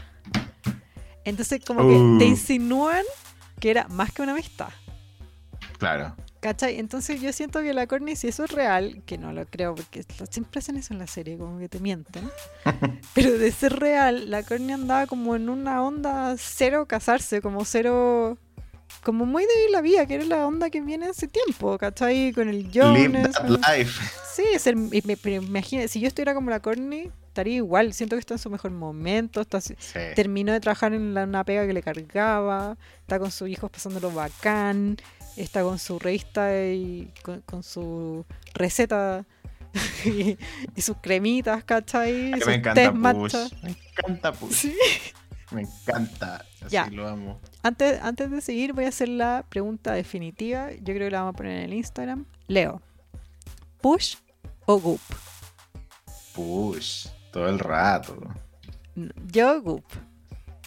Entonces 1.24 1.64
como 1.66 1.82
que 1.88 1.96
Uh. 1.96 2.18
te 2.20 2.26
insinúan 2.26 3.04
que 3.60 3.72
era 3.72 3.88
más 3.88 4.12
que 4.12 4.22
una 4.22 4.34
amistad. 4.34 4.70
Claro. 5.80 6.16
¿Cachai? 6.42 6.80
Entonces 6.80 7.22
yo 7.22 7.32
siento 7.34 7.62
que 7.62 7.72
la 7.74 7.86
Courtney, 7.86 8.16
si 8.16 8.28
eso 8.28 8.44
es 8.46 8.52
real, 8.52 9.04
que 9.06 9.18
no 9.20 9.32
lo 9.32 9.46
creo, 9.46 9.76
porque 9.76 10.04
siempre 10.30 10.58
hacen 10.60 10.76
eso 10.76 10.92
en 10.92 11.00
la 11.00 11.06
serie, 11.08 11.38
como 11.38 11.60
que 11.60 11.70
te 11.70 11.80
mienten. 11.80 12.30
Pero 13.14 13.38
de 13.38 13.52
ser 13.52 13.80
real, 13.80 14.30
la 14.32 14.42
Courtney 14.42 14.72
andaba 14.74 15.06
como 15.06 15.36
en 15.36 15.50
una 15.50 15.84
onda 15.84 16.36
cero 16.38 16.88
casarse, 16.88 17.42
como 17.42 17.64
cero. 17.64 18.38
Como 19.04 19.26
muy 19.26 19.44
de 19.46 19.56
vivir 19.56 19.72
la 19.72 19.82
vida, 19.82 20.06
que 20.06 20.16
era 20.16 20.26
la 20.26 20.46
onda 20.46 20.70
que 20.70 20.82
viene 20.82 21.08
hace 21.08 21.28
tiempo, 21.28 21.78
¿cachai? 21.78 22.34
Con 22.34 22.50
el 22.50 22.64
Live 22.64 22.72
Jonas. 22.74 23.32
that 23.34 23.48
con- 23.48 23.62
life. 23.78 24.02
Sí, 24.34 24.44
y 24.92 25.02
me- 25.08 25.18
pero 25.18 25.42
imagina, 25.44 25.88
si 25.88 26.00
yo 26.02 26.08
estuviera 26.08 26.34
como 26.34 26.50
la 26.50 26.60
Courtney, 26.60 27.10
estaría 27.28 27.56
igual. 27.56 27.94
Siento 27.94 28.16
que 28.16 28.20
está 28.20 28.34
en 28.34 28.40
su 28.40 28.50
mejor 28.50 28.72
momento, 28.72 29.42
está, 29.42 29.62
Sí. 29.62 29.74
terminó 30.16 30.52
de 30.52 30.60
trabajar 30.60 30.94
en 30.94 31.14
la- 31.14 31.24
una 31.24 31.44
pega 31.46 31.66
que 31.66 31.74
le 31.74 31.82
cargaba, 31.82 32.78
está 33.02 33.18
con 33.20 33.32
sus 33.32 33.48
hijos 33.48 33.72
pasándolo 33.72 34.12
bacán, 34.12 34.98
está 35.38 35.64
con 35.64 35.80
su 35.80 36.00
revista 36.00 36.56
y 36.66 37.12
con, 37.24 37.42
con 37.42 37.64
su 37.64 38.26
receta 38.54 39.26
y, 40.06 40.38
y 40.76 40.82
sus 40.82 40.98
cremitas, 41.02 41.64
¿cachai? 41.64 42.32
Que 42.32 42.38
sus 42.40 42.48
me 42.48 42.56
encanta 42.56 42.92
Push. 43.14 43.34
Me 43.64 43.70
encanta 43.72 44.32
Push. 44.34 44.54
Sí. 44.54 44.76
Me 45.52 45.62
encanta. 45.64 46.46
Así 46.62 46.70
Ya. 46.70 46.88
lo 46.90 47.08
amo. 47.08 47.40
Antes, 47.62 48.00
antes 48.02 48.32
de 48.32 48.40
seguir, 48.42 48.72
voy 48.74 48.86
a 48.86 48.90
hacer 48.90 49.10
la 49.10 49.46
pregunta 49.50 49.94
definitiva. 49.94 50.72
Yo 50.72 50.94
creo 50.94 51.08
que 51.08 51.12
la 51.12 51.20
vamos 51.20 51.34
a 51.34 51.38
poner 51.38 51.58
en 51.58 51.64
el 51.66 51.74
Instagram. 51.74 52.26
Leo, 52.48 52.82
¿push 53.82 54.16
o 54.66 54.80
goop? 54.80 55.02
Push. 56.34 57.08
Todo 57.32 57.48
el 57.50 57.60
rato. 57.60 58.18
Yo, 59.28 59.62
goop. 59.62 59.86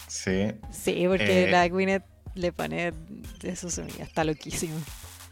Sí. 0.07 0.51
Sí, 0.71 1.05
porque 1.07 1.45
Eh. 1.45 1.51
la 1.51 1.67
Gwyneth 1.67 2.03
le 2.35 2.51
pone 2.51 2.93
eso 3.43 3.69
se 3.69 3.83
me 3.83 3.89
está 3.99 4.23
loquísimo. 4.23 4.75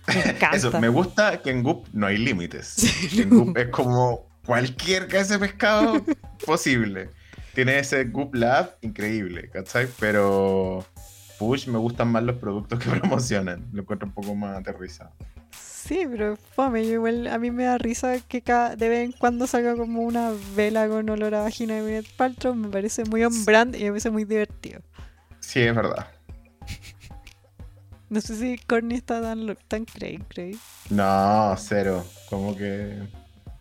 Me 0.07 0.13
encanta. 0.31 0.55
Eso, 0.57 0.79
me 0.79 0.89
gusta 0.89 1.41
que 1.41 1.51
en 1.51 1.63
Goop 1.63 1.87
no 1.93 2.07
hay 2.07 2.17
límites. 2.17 2.67
Sí, 2.67 3.21
En 3.21 3.29
no. 3.29 3.45
Goop 3.45 3.57
es 3.57 3.67
como 3.67 4.27
cualquier 4.45 5.07
cabeza 5.07 5.35
de 5.35 5.39
pescado 5.39 6.03
posible. 6.45 7.09
Tiene 7.53 7.77
ese 7.79 8.05
Goop 8.05 8.33
Lab 8.35 8.77
increíble, 8.81 9.49
¿cachai? 9.49 9.87
Pero 9.99 10.85
Push 11.37 11.67
me 11.67 11.77
gustan 11.77 12.09
más 12.09 12.23
los 12.23 12.37
productos 12.37 12.79
que 12.79 12.89
promocionan. 12.99 13.65
Lo 13.71 13.81
encuentro 13.81 14.07
un 14.07 14.13
poco 14.13 14.35
más 14.35 14.57
aterrizado. 14.57 15.11
Sí, 15.51 16.05
pero 16.09 16.37
fome, 16.55 16.85
yo 16.85 16.93
igual 16.93 17.27
a 17.27 17.37
mí 17.37 17.51
me 17.51 17.65
da 17.65 17.77
risa 17.77 18.17
que 18.21 18.41
cada, 18.41 18.77
de 18.77 18.87
vez 18.87 19.03
en 19.03 19.11
cuando 19.11 19.47
salga 19.47 19.75
como 19.75 20.01
una 20.01 20.31
vela 20.55 20.87
con 20.87 21.09
olor 21.09 21.35
a 21.35 21.41
vagina 21.41 21.75
de 21.75 21.81
Gwyneth 21.81 22.15
Paltrow, 22.15 22.55
me 22.55 22.69
parece 22.69 23.03
muy 23.03 23.21
on 23.25 23.43
brand 23.43 23.75
y 23.75 23.83
me 23.83 23.89
parece 23.89 24.09
muy 24.09 24.23
divertido. 24.23 24.79
Sí, 25.41 25.59
es 25.59 25.75
verdad. 25.75 26.07
No 28.13 28.21
sé 28.21 28.35
si 28.35 28.59
Courtney 28.67 28.97
está 28.97 29.23
tan, 29.23 29.57
tan 29.67 29.85
cray, 29.85 30.19
cray. 30.27 30.55
No, 30.91 31.55
cero. 31.57 32.05
Como 32.29 32.55
que. 32.55 32.99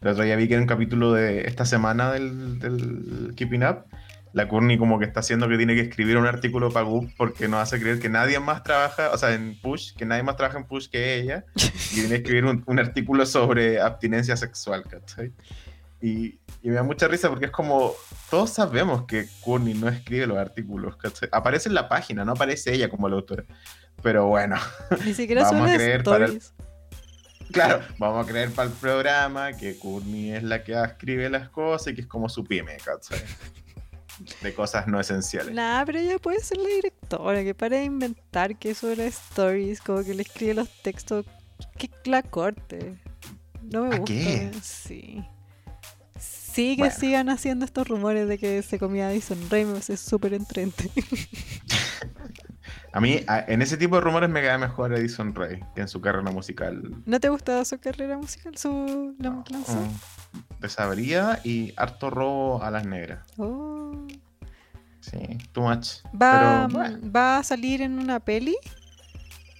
El 0.02 0.08
otro 0.08 0.24
día 0.24 0.36
vi 0.36 0.46
que 0.46 0.56
en 0.56 0.60
un 0.60 0.66
capítulo 0.66 1.14
de 1.14 1.48
esta 1.48 1.64
semana 1.64 2.12
del, 2.12 2.58
del 2.58 3.32
Keeping 3.34 3.64
Up, 3.64 3.86
la 4.34 4.48
Courtney 4.48 4.76
como 4.76 4.98
que 4.98 5.06
está 5.06 5.20
haciendo 5.20 5.48
que 5.48 5.56
tiene 5.56 5.74
que 5.74 5.80
escribir 5.80 6.18
un 6.18 6.26
artículo 6.26 6.70
para 6.70 6.84
Goop 6.84 7.10
porque 7.16 7.48
nos 7.48 7.60
hace 7.60 7.80
creer 7.80 7.98
que 7.98 8.10
nadie 8.10 8.40
más 8.40 8.62
trabaja, 8.62 9.10
o 9.12 9.16
sea, 9.16 9.32
en 9.32 9.58
Push, 9.58 9.94
que 9.94 10.04
nadie 10.04 10.22
más 10.22 10.36
trabaja 10.36 10.58
en 10.58 10.66
Push 10.66 10.90
que 10.90 11.14
ella, 11.14 11.46
y 11.56 11.94
tiene 11.94 12.08
que 12.10 12.16
escribir 12.16 12.44
un, 12.44 12.62
un 12.66 12.78
artículo 12.78 13.24
sobre 13.24 13.80
abstinencia 13.80 14.36
sexual, 14.36 14.84
¿cachai? 14.84 15.32
Y, 16.02 16.40
y 16.60 16.68
me 16.68 16.74
da 16.74 16.82
mucha 16.82 17.08
risa 17.08 17.30
porque 17.30 17.46
es 17.46 17.52
como, 17.52 17.92
todos 18.28 18.50
sabemos 18.50 19.06
que 19.06 19.28
Courtney 19.40 19.72
no 19.72 19.88
escribe 19.88 20.26
los 20.26 20.36
artículos, 20.36 20.96
¿cachai? 20.98 21.30
Aparece 21.32 21.70
en 21.70 21.74
la 21.74 21.88
página, 21.88 22.22
no 22.26 22.32
aparece 22.32 22.74
ella 22.74 22.90
como 22.90 23.08
la 23.08 23.14
autora. 23.14 23.44
Pero 24.02 24.26
bueno, 24.26 24.56
Ni 25.04 25.14
siquiera 25.14 25.42
Vamos 25.42 25.70
a 25.70 25.74
creer 25.74 26.02
para 26.02 26.24
el- 26.26 26.36
stories. 26.36 26.54
Claro, 27.52 27.82
vamos 27.98 28.24
a 28.26 28.30
creer 28.30 28.50
para 28.50 28.68
el 28.68 28.74
programa 28.74 29.52
que 29.52 29.78
Courtney 29.78 30.30
es 30.32 30.42
la 30.42 30.64
que 30.64 30.72
escribe 30.72 31.28
las 31.28 31.50
cosas 31.50 31.88
y 31.92 31.94
que 31.96 32.00
es 32.00 32.06
como 32.06 32.28
su 32.30 32.44
pyme, 32.44 32.78
¿cachai? 32.78 33.20
De 34.40 34.54
cosas 34.54 34.86
no 34.86 34.98
esenciales. 34.98 35.54
Nah, 35.54 35.84
pero 35.84 35.98
ella 35.98 36.18
puede 36.18 36.40
ser 36.40 36.56
la 36.58 36.68
directora, 36.68 37.42
que 37.44 37.54
para 37.54 37.76
de 37.76 37.84
inventar 37.84 38.56
que 38.58 38.70
eso 38.70 38.90
era 38.90 39.04
stories, 39.04 39.80
como 39.82 40.02
que 40.02 40.14
le 40.14 40.22
escribe 40.22 40.54
los 40.54 40.68
textos, 40.82 41.26
que 41.76 41.90
la 42.04 42.22
corte. 42.22 42.98
No 43.62 43.84
me 43.84 43.96
¿A 43.96 43.98
gusta. 43.98 44.14
qué? 44.14 44.50
Sí. 44.62 45.22
Sí, 46.18 46.76
que 46.76 46.82
Bueno. 46.82 46.94
sigan 46.98 47.28
haciendo 47.28 47.64
estos 47.66 47.86
rumores 47.88 48.28
de 48.28 48.38
que 48.38 48.62
se 48.62 48.78
comía 48.78 49.08
Addison 49.08 49.38
Rae, 49.50 49.64
me 49.66 49.72
parece 49.72 49.96
súper 49.98 50.32
entrente. 50.34 50.90
A 52.94 53.00
mí, 53.00 53.20
en 53.48 53.62
ese 53.62 53.76
tipo 53.78 53.94
de 53.96 54.02
rumores 54.02 54.28
me 54.28 54.42
cae 54.42 54.58
mejor 54.58 54.92
Edison 54.94 55.34
Ray 55.34 55.60
que 55.74 55.80
en 55.80 55.88
su 55.88 56.00
carrera 56.00 56.30
musical. 56.30 56.82
¿No 57.06 57.18
te 57.20 57.28
gusta 57.30 57.64
su 57.64 57.78
carrera 57.78 58.18
musical, 58.18 58.56
su 58.58 59.14
que 59.18 59.52
lanzó? 59.54 59.72
Mm, 59.80 60.60
Desabrida 60.60 61.40
y 61.42 61.72
harto 61.76 62.10
robo 62.10 62.62
a 62.62 62.70
las 62.70 62.86
negras. 62.86 63.20
Oh. 63.38 64.06
Sí, 65.00 65.38
too 65.52 65.62
much. 65.62 66.02
Va, 66.14 66.66
Pero 66.68 66.78
bueno, 66.78 67.10
va 67.10 67.38
a 67.38 67.42
salir 67.42 67.80
en 67.82 67.98
una 67.98 68.20
peli. 68.20 68.56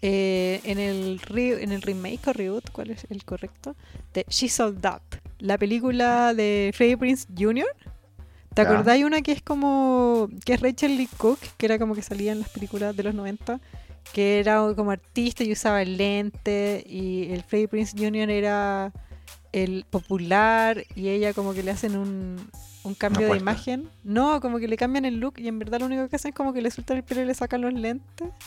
eh, 0.03 0.61
en, 0.65 0.79
el 0.79 1.21
re- 1.21 1.63
en 1.63 1.71
el 1.73 1.81
remake 1.83 2.27
o 2.29 2.33
reboot, 2.33 2.71
¿cuál 2.71 2.91
es 2.91 3.07
el 3.09 3.25
correcto? 3.25 3.77
De 4.13 4.25
She 4.29 4.49
Sold 4.49 4.81
That, 4.81 5.01
la 5.39 5.57
película 5.59 6.35
de 6.35 6.73
Freddie 6.75 6.97
Prince 6.97 7.27
Jr. 7.39 7.67
¿Te 8.55 8.63
acordáis 8.63 9.05
una 9.05 9.23
que 9.23 9.33
es 9.33 9.43
como. 9.43 10.29
que 10.45 10.55
es 10.55 10.61
Rachel 10.61 10.97
Lee 10.97 11.09
Cook, 11.17 11.39
que 11.57 11.67
era 11.67 11.79
como 11.79 11.95
que 11.95 12.03
salía 12.03 12.33
en 12.33 12.41
las 12.41 12.49
películas 12.51 12.97
de 12.97 13.03
los 13.03 13.15
90, 13.15 13.61
que 14.13 14.41
era 14.41 14.61
como 14.75 14.91
artista 14.91 15.45
y 15.45 15.53
usaba 15.53 15.83
el 15.83 15.97
lente, 15.97 16.85
y 16.87 17.33
el 17.33 17.43
Freddie 17.43 17.69
Prince 17.69 17.97
Jr. 17.97 18.31
era 18.31 18.93
el 19.53 19.85
popular, 19.89 20.85
y 20.95 21.09
ella 21.09 21.33
como 21.33 21.55
que 21.55 21.63
le 21.63 21.71
hacen 21.71 21.97
un, 21.97 22.51
un 22.83 22.95
cambio 22.95 23.31
de 23.31 23.37
imagen. 23.37 23.89
No, 24.05 24.41
como 24.41 24.59
que 24.59 24.69
le 24.69 24.77
cambian 24.77 25.05
el 25.05 25.17
look, 25.21 25.35
y 25.39 25.49
en 25.49 25.59
verdad 25.59 25.81
lo 25.81 25.87
único 25.87 26.09
que 26.09 26.17
hacen 26.17 26.31
es 26.31 26.35
como 26.35 26.53
que 26.53 26.63
le 26.63 26.71
sueltan 26.71 26.99
el 26.99 27.05
pelo 27.05 27.23
y 27.23 27.27
le 27.27 27.35
sacan 27.35 27.61
los 27.61 27.73
lentes. 27.73 28.29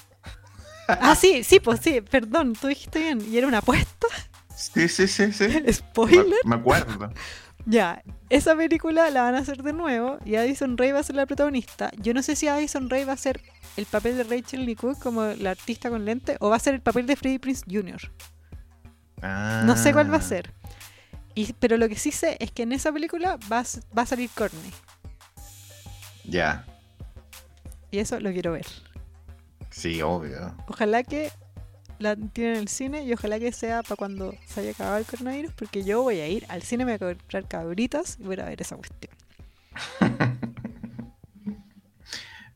Ah, 0.87 1.15
sí, 1.15 1.43
sí, 1.43 1.59
pues 1.59 1.79
sí, 1.79 1.99
perdón, 2.01 2.53
tú 2.53 2.67
dijiste 2.67 2.99
bien. 2.99 3.19
Y 3.27 3.39
era 3.39 3.47
una 3.47 3.57
apuesta. 3.57 4.05
sí, 4.55 4.87
sí, 4.87 5.07
sí, 5.07 5.33
sí. 5.33 5.45
Spoiler. 5.73 6.27
Me, 6.43 6.51
me 6.51 6.55
acuerdo. 6.57 7.11
Ya, 7.65 8.03
esa 8.29 8.55
película 8.55 9.09
la 9.09 9.23
van 9.23 9.35
a 9.35 9.39
hacer 9.39 9.63
de 9.63 9.73
nuevo 9.73 10.17
y 10.23 10.35
Addison 10.35 10.77
Rae 10.77 10.93
va 10.93 10.99
a 10.99 11.03
ser 11.03 11.15
la 11.15 11.25
protagonista. 11.25 11.91
Yo 11.99 12.13
no 12.13 12.21
sé 12.21 12.35
si 12.35 12.47
Addison 12.47 12.89
Rae 12.89 13.05
va 13.05 13.13
a 13.13 13.17
ser 13.17 13.41
el 13.75 13.85
papel 13.87 14.17
de 14.17 14.23
Rachel 14.23 14.65
Lee 14.65 14.75
Cook 14.75 14.99
como 14.99 15.23
la 15.23 15.51
artista 15.51 15.89
con 15.89 16.05
lente 16.05 16.37
o 16.39 16.49
va 16.49 16.57
a 16.57 16.59
ser 16.59 16.75
el 16.75 16.81
papel 16.81 17.07
de 17.07 17.15
Freddie 17.15 17.39
Prince 17.39 17.63
Jr. 17.69 17.99
No 19.65 19.75
sé 19.75 19.93
cuál 19.93 20.11
va 20.11 20.17
a 20.17 20.19
Ah, 20.19 20.23
ser. 20.23 20.53
Y, 21.33 21.53
pero 21.53 21.77
lo 21.77 21.89
que 21.89 21.95
sí 21.95 22.11
sé 22.11 22.37
es 22.39 22.51
que 22.51 22.63
en 22.63 22.71
esa 22.71 22.91
película 22.93 23.37
va 23.51 23.59
a, 23.59 23.61
s- 23.61 23.81
va 23.97 24.03
a 24.03 24.05
salir 24.05 24.29
Courtney. 24.29 24.71
Ya, 26.23 26.65
Y 27.91 27.99
eso 27.99 28.19
lo 28.19 28.31
quiero 28.31 28.51
ver. 28.51 28.65
sí, 29.71 30.01
obvio. 30.01 30.55
Ojalá 30.67 31.03
que 31.03 31.31
la 31.99 32.15
tienen 32.15 32.55
en 32.55 32.59
el 32.59 32.67
cine 32.67 33.03
y 33.03 33.13
ojalá 33.13 33.39
que 33.39 33.51
sea 33.51 33.83
para 33.83 33.95
cuando 33.95 34.33
se 34.45 34.61
haya 34.61 34.71
acabado 34.71 34.97
el 34.97 35.05
coronavirus 35.05 35.53
porque 35.53 35.83
yo 35.83 36.01
voy 36.03 36.19
a 36.19 36.27
ir 36.27 36.45
al 36.49 36.61
cine, 36.61 36.85
me 36.85 36.97
voy 36.97 37.11
a 37.11 37.15
comprar 37.15 37.47
cabritas 37.47 38.17
y 38.19 38.23
voy 38.23 38.39
a 38.39 38.45
ver 38.45 38.61
esa 38.61 38.75
cuestión. 38.75 39.13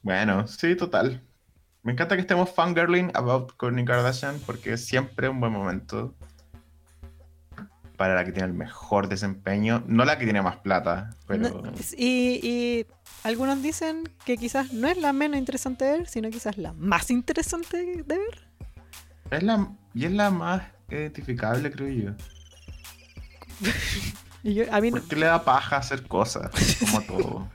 Bueno, 0.01 0.47
sí, 0.47 0.75
total. 0.75 1.21
Me 1.83 1.91
encanta 1.91 2.15
que 2.15 2.21
estemos 2.21 2.49
fangirling 2.49 3.11
about 3.13 3.55
Kourtney 3.57 3.85
Kardashian 3.85 4.39
porque 4.45 4.73
es 4.73 4.85
siempre 4.85 5.29
un 5.29 5.39
buen 5.39 5.51
momento 5.51 6.15
para 7.97 8.15
la 8.15 8.23
que 8.23 8.31
tiene 8.31 8.47
el 8.47 8.53
mejor 8.53 9.09
desempeño, 9.09 9.83
no 9.85 10.05
la 10.05 10.17
que 10.17 10.23
tiene 10.23 10.41
más 10.41 10.57
plata, 10.57 11.09
pero 11.27 11.61
No, 11.61 11.73
y, 11.97 12.39
y 12.41 12.85
algunos 13.23 13.61
dicen 13.61 14.09
que 14.25 14.37
quizás 14.37 14.71
no 14.71 14.87
es 14.87 14.97
la 14.97 15.11
menos 15.11 15.37
interesante 15.37 15.83
de 15.83 15.97
ver, 15.99 16.07
sino 16.07 16.29
quizás 16.29 16.57
la 16.57 16.71
más 16.73 17.11
interesante 17.11 17.77
de 17.77 18.17
ver. 18.17 18.48
Es 19.31 19.43
la 19.43 19.69
y 19.93 20.05
es 20.05 20.11
la 20.11 20.29
más 20.29 20.63
identificable, 20.89 21.71
creo 21.71 21.89
yo. 21.89 22.11
Y 24.41 24.53
yo, 24.53 24.63
a 24.73 24.79
mí 24.79 24.89
no- 24.89 25.01
Porque 25.01 25.17
le 25.17 25.25
da 25.25 25.43
paja 25.43 25.75
hacer 25.77 26.03
cosas, 26.07 26.49
como 26.79 27.01
todo. 27.01 27.49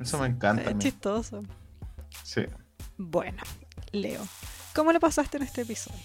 Eso 0.00 0.18
me 0.18 0.26
encanta 0.28 0.70
es 0.70 0.78
chistoso. 0.78 1.42
Sí. 2.22 2.42
Bueno, 2.96 3.42
Leo, 3.92 4.26
¿cómo 4.74 4.92
lo 4.92 5.00
pasaste 5.00 5.36
en 5.36 5.42
este 5.42 5.62
episodio? 5.62 6.00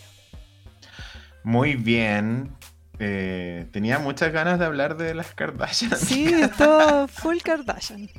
Muy 1.43 1.75
bien. 1.75 2.53
Eh, 2.99 3.67
tenía 3.71 3.99
muchas 3.99 4.31
ganas 4.31 4.59
de 4.59 4.65
hablar 4.65 4.97
de 4.97 5.13
las 5.15 5.33
Kardashian. 5.33 5.95
Sí, 5.97 6.25
esto 6.33 7.07
full 7.07 7.37
Kardashian. 7.43 8.09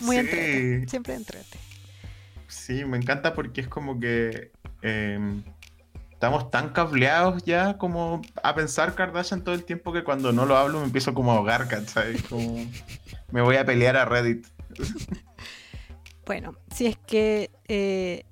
Muy 0.00 0.16
Sí. 0.16 0.20
entrete, 0.20 0.88
siempre 0.88 1.14
entrete. 1.14 1.58
Sí, 2.48 2.84
me 2.84 2.96
encanta 2.96 3.32
porque 3.34 3.60
es 3.60 3.68
como 3.68 4.00
que 4.00 4.50
eh, 4.82 5.18
estamos 6.10 6.50
tan 6.50 6.70
cableados 6.70 7.44
ya 7.44 7.78
como 7.78 8.22
a 8.42 8.54
pensar 8.54 8.94
Kardashian 8.94 9.44
todo 9.44 9.54
el 9.54 9.64
tiempo 9.64 9.92
que 9.92 10.02
cuando 10.02 10.32
no 10.32 10.46
lo 10.46 10.56
hablo 10.56 10.80
me 10.80 10.86
empiezo 10.86 11.14
como 11.14 11.32
a 11.32 11.36
ahogar, 11.36 11.68
¿cachai? 11.68 12.16
Como 12.22 12.66
me 13.30 13.40
voy 13.40 13.56
a 13.56 13.64
pelear 13.64 13.96
a 13.96 14.04
Reddit. 14.04 14.46
Bueno, 16.28 16.54
si 16.74 16.84
es 16.84 16.98
que 16.98 17.50
eh, 17.68 18.24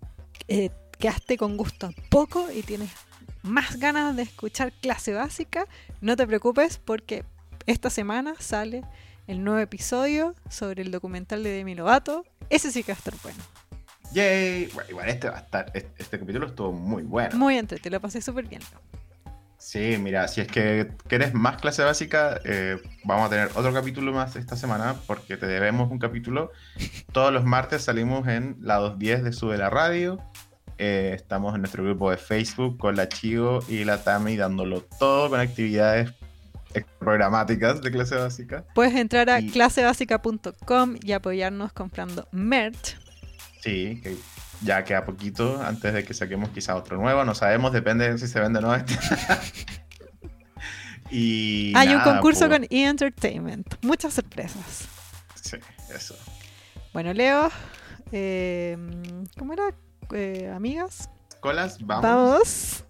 eh, 0.49 0.69
quedaste 0.99 1.39
con 1.39 1.57
gusto 1.57 1.95
poco 2.11 2.47
y 2.53 2.61
tienes 2.61 2.91
más 3.43 3.79
ganas 3.79 4.15
de 4.15 4.23
escuchar 4.23 4.71
clase 4.83 5.15
básica, 5.15 5.67
no 6.03 6.15
te 6.15 6.27
preocupes 6.27 6.77
porque 6.77 7.25
esta 7.65 7.89
semana 7.89 8.35
sale 8.39 8.83
el 9.27 9.43
nuevo 9.43 9.61
episodio 9.61 10.35
sobre 10.51 10.83
el 10.83 10.91
documental 10.91 11.43
de 11.43 11.49
Demi 11.53 11.75
Lovato. 11.75 12.27
Ese 12.51 12.71
sí 12.71 12.83
que 12.83 12.93
va 12.93 12.97
a 12.97 12.99
estar 12.99 13.15
bueno. 13.23 13.43
Yay. 14.13 14.67
Bueno, 14.75 14.91
igual 14.91 15.09
este 15.09 15.29
va 15.29 15.37
a 15.37 15.41
estar, 15.41 15.71
este, 15.75 16.03
este 16.03 16.19
capítulo 16.19 16.47
estuvo 16.47 16.73
muy 16.73 17.03
bueno. 17.03 17.37
Muy 17.37 17.57
entretenido, 17.59 17.97
lo 17.99 18.03
pasé 18.03 18.21
súper 18.23 18.47
bien. 18.47 18.63
Sí, 19.59 19.97
mira, 19.99 20.29
si 20.29 20.41
es 20.43 20.47
que 20.49 20.93
quieres 21.09 21.35
más 21.35 21.57
clase 21.61 21.83
básica, 21.83 22.41
eh, 22.45 22.77
vamos 23.05 23.27
a 23.27 23.31
tener 23.31 23.49
otro 23.57 23.73
capítulo 23.73 24.13
más 24.13 24.37
esta 24.37 24.55
semana 24.57 24.95
porque 25.07 25.37
te 25.37 25.47
debemos 25.47 25.91
un 25.91 25.99
capítulo. 25.99 26.53
Todos 27.13 27.33
los 27.33 27.45
martes 27.45 27.83
salimos 27.83 28.29
en 28.29 28.57
la 28.61 28.77
210 28.77 29.25
de 29.25 29.33
Sube 29.33 29.59
la 29.59 29.71
Radio. 29.71 30.19
Eh, 30.79 31.13
estamos 31.17 31.55
en 31.55 31.63
nuestro 31.63 31.83
grupo 31.83 32.11
de 32.11 32.17
Facebook 32.19 32.77
con 32.79 32.97
la 32.97 33.09
Chigo 33.09 33.61
y 33.67 33.85
la 33.85 34.05
Tami 34.05 34.37
dándolo 34.37 34.83
todo 34.83 35.31
con 35.31 35.41
actividades 35.41 36.13
programáticas 36.99 37.81
de 37.81 37.91
clase 37.91 38.15
básica. 38.17 38.65
Puedes 38.75 38.95
entrar 38.95 39.31
a 39.31 39.41
Y- 39.41 39.49
clasebásica.com 39.51 40.97
y 41.03 41.13
apoyarnos 41.13 41.73
comprando 41.73 42.29
merch. 42.33 42.99
Sí, 43.67 44.01
que 44.01 44.17
ya 44.63 44.85
queda 44.85 45.05
poquito 45.05 45.61
antes 45.61 45.93
de 45.93 46.05
que 46.05 46.15
saquemos 46.15 46.51
quizá 46.51 46.77
otro 46.77 46.97
nuevo. 46.97 47.25
No 47.25 47.35
sabemos, 47.35 47.73
depende 47.73 48.11
de 48.11 48.19
si 48.19 48.29
se 48.29 48.39
vende 48.39 48.61
o 48.61 48.63
no 48.63 48.75
este. 48.75 48.95
y 51.11 51.73
Hay 51.75 51.89
un 51.89 52.01
concurso 52.03 52.47
pues, 52.47 52.61
con 52.61 52.69
E! 52.71 52.87
Entertainment. 52.87 53.75
Muchas 53.83 54.15
sorpresas. 54.15 54.87
Sí, 55.43 55.57
eso. 55.95 56.17
Bueno, 56.93 57.13
Leo, 57.13 57.51
eh, 58.13 58.79
¿cómo 59.37 59.53
era? 59.53 59.75
Eh, 60.13 60.53
amigas, 60.55 61.11
Colas, 61.41 61.79
vamos. 61.81 62.03
vamos. 62.03 62.85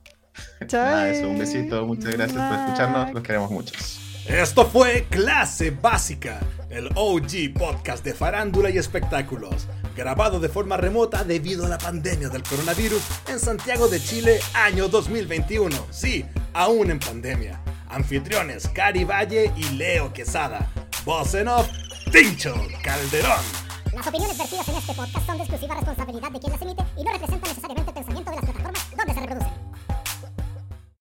Chao. 0.66 0.85
Nada, 0.90 1.09
eso, 1.09 1.28
un 1.28 1.39
besito, 1.39 1.86
muchas 1.86 2.12
gracias 2.12 2.39
por 2.39 2.59
escucharnos, 2.59 3.15
los 3.15 3.23
queremos 3.23 3.51
muchos. 3.51 4.01
Esto 4.28 4.66
fue 4.66 5.07
Clase 5.09 5.70
Básica, 5.70 6.40
el 6.69 6.89
OG 6.94 7.55
podcast 7.59 8.05
de 8.05 8.12
farándula 8.12 8.69
y 8.70 8.77
espectáculos, 8.77 9.66
grabado 9.97 10.39
de 10.39 10.48
forma 10.48 10.77
remota 10.77 11.24
debido 11.24 11.64
a 11.64 11.68
la 11.68 11.78
pandemia 11.78 12.28
del 12.28 12.43
coronavirus 12.43 13.02
en 13.28 13.40
Santiago 13.40 13.89
de 13.89 14.01
Chile 14.01 14.39
año 14.55 14.89
2021. 14.89 15.74
Sí, 15.90 16.24
aún 16.52 16.90
en 16.90 17.01
pandemia. 17.01 17.60
Anfitriones 17.89 18.68
Cari 18.68 19.05
Valle 19.05 19.52
y 19.56 19.64
Leo 19.70 20.12
Quesada. 20.12 20.70
Voz 21.05 21.35
en 21.35 21.48
off, 21.48 21.66
Tincho 22.12 22.55
Calderón. 22.82 23.66
Las 23.94 24.06
opiniones 24.06 24.36
vertidas 24.36 24.68
en 24.68 24.74
este 24.74 24.93
podcast 24.93 25.27
son 25.27 25.39
de 25.39 25.44
exclusiva 25.44 25.74
responsabilidad 25.74 26.31
de 26.31 26.40
quien 26.40 26.52
las 26.52 26.62
emite 26.62 26.85
y 26.98 27.05
no 27.05 27.12
representan 27.12 27.48
necesariamente 27.48 27.90
el 27.90 27.94
pensamiento 27.94 28.31
de 28.31 28.36
las 28.36 28.44
plataformas 28.44 28.90
donde 28.97 29.14
se 29.14 29.20
reproducen. 29.20 29.66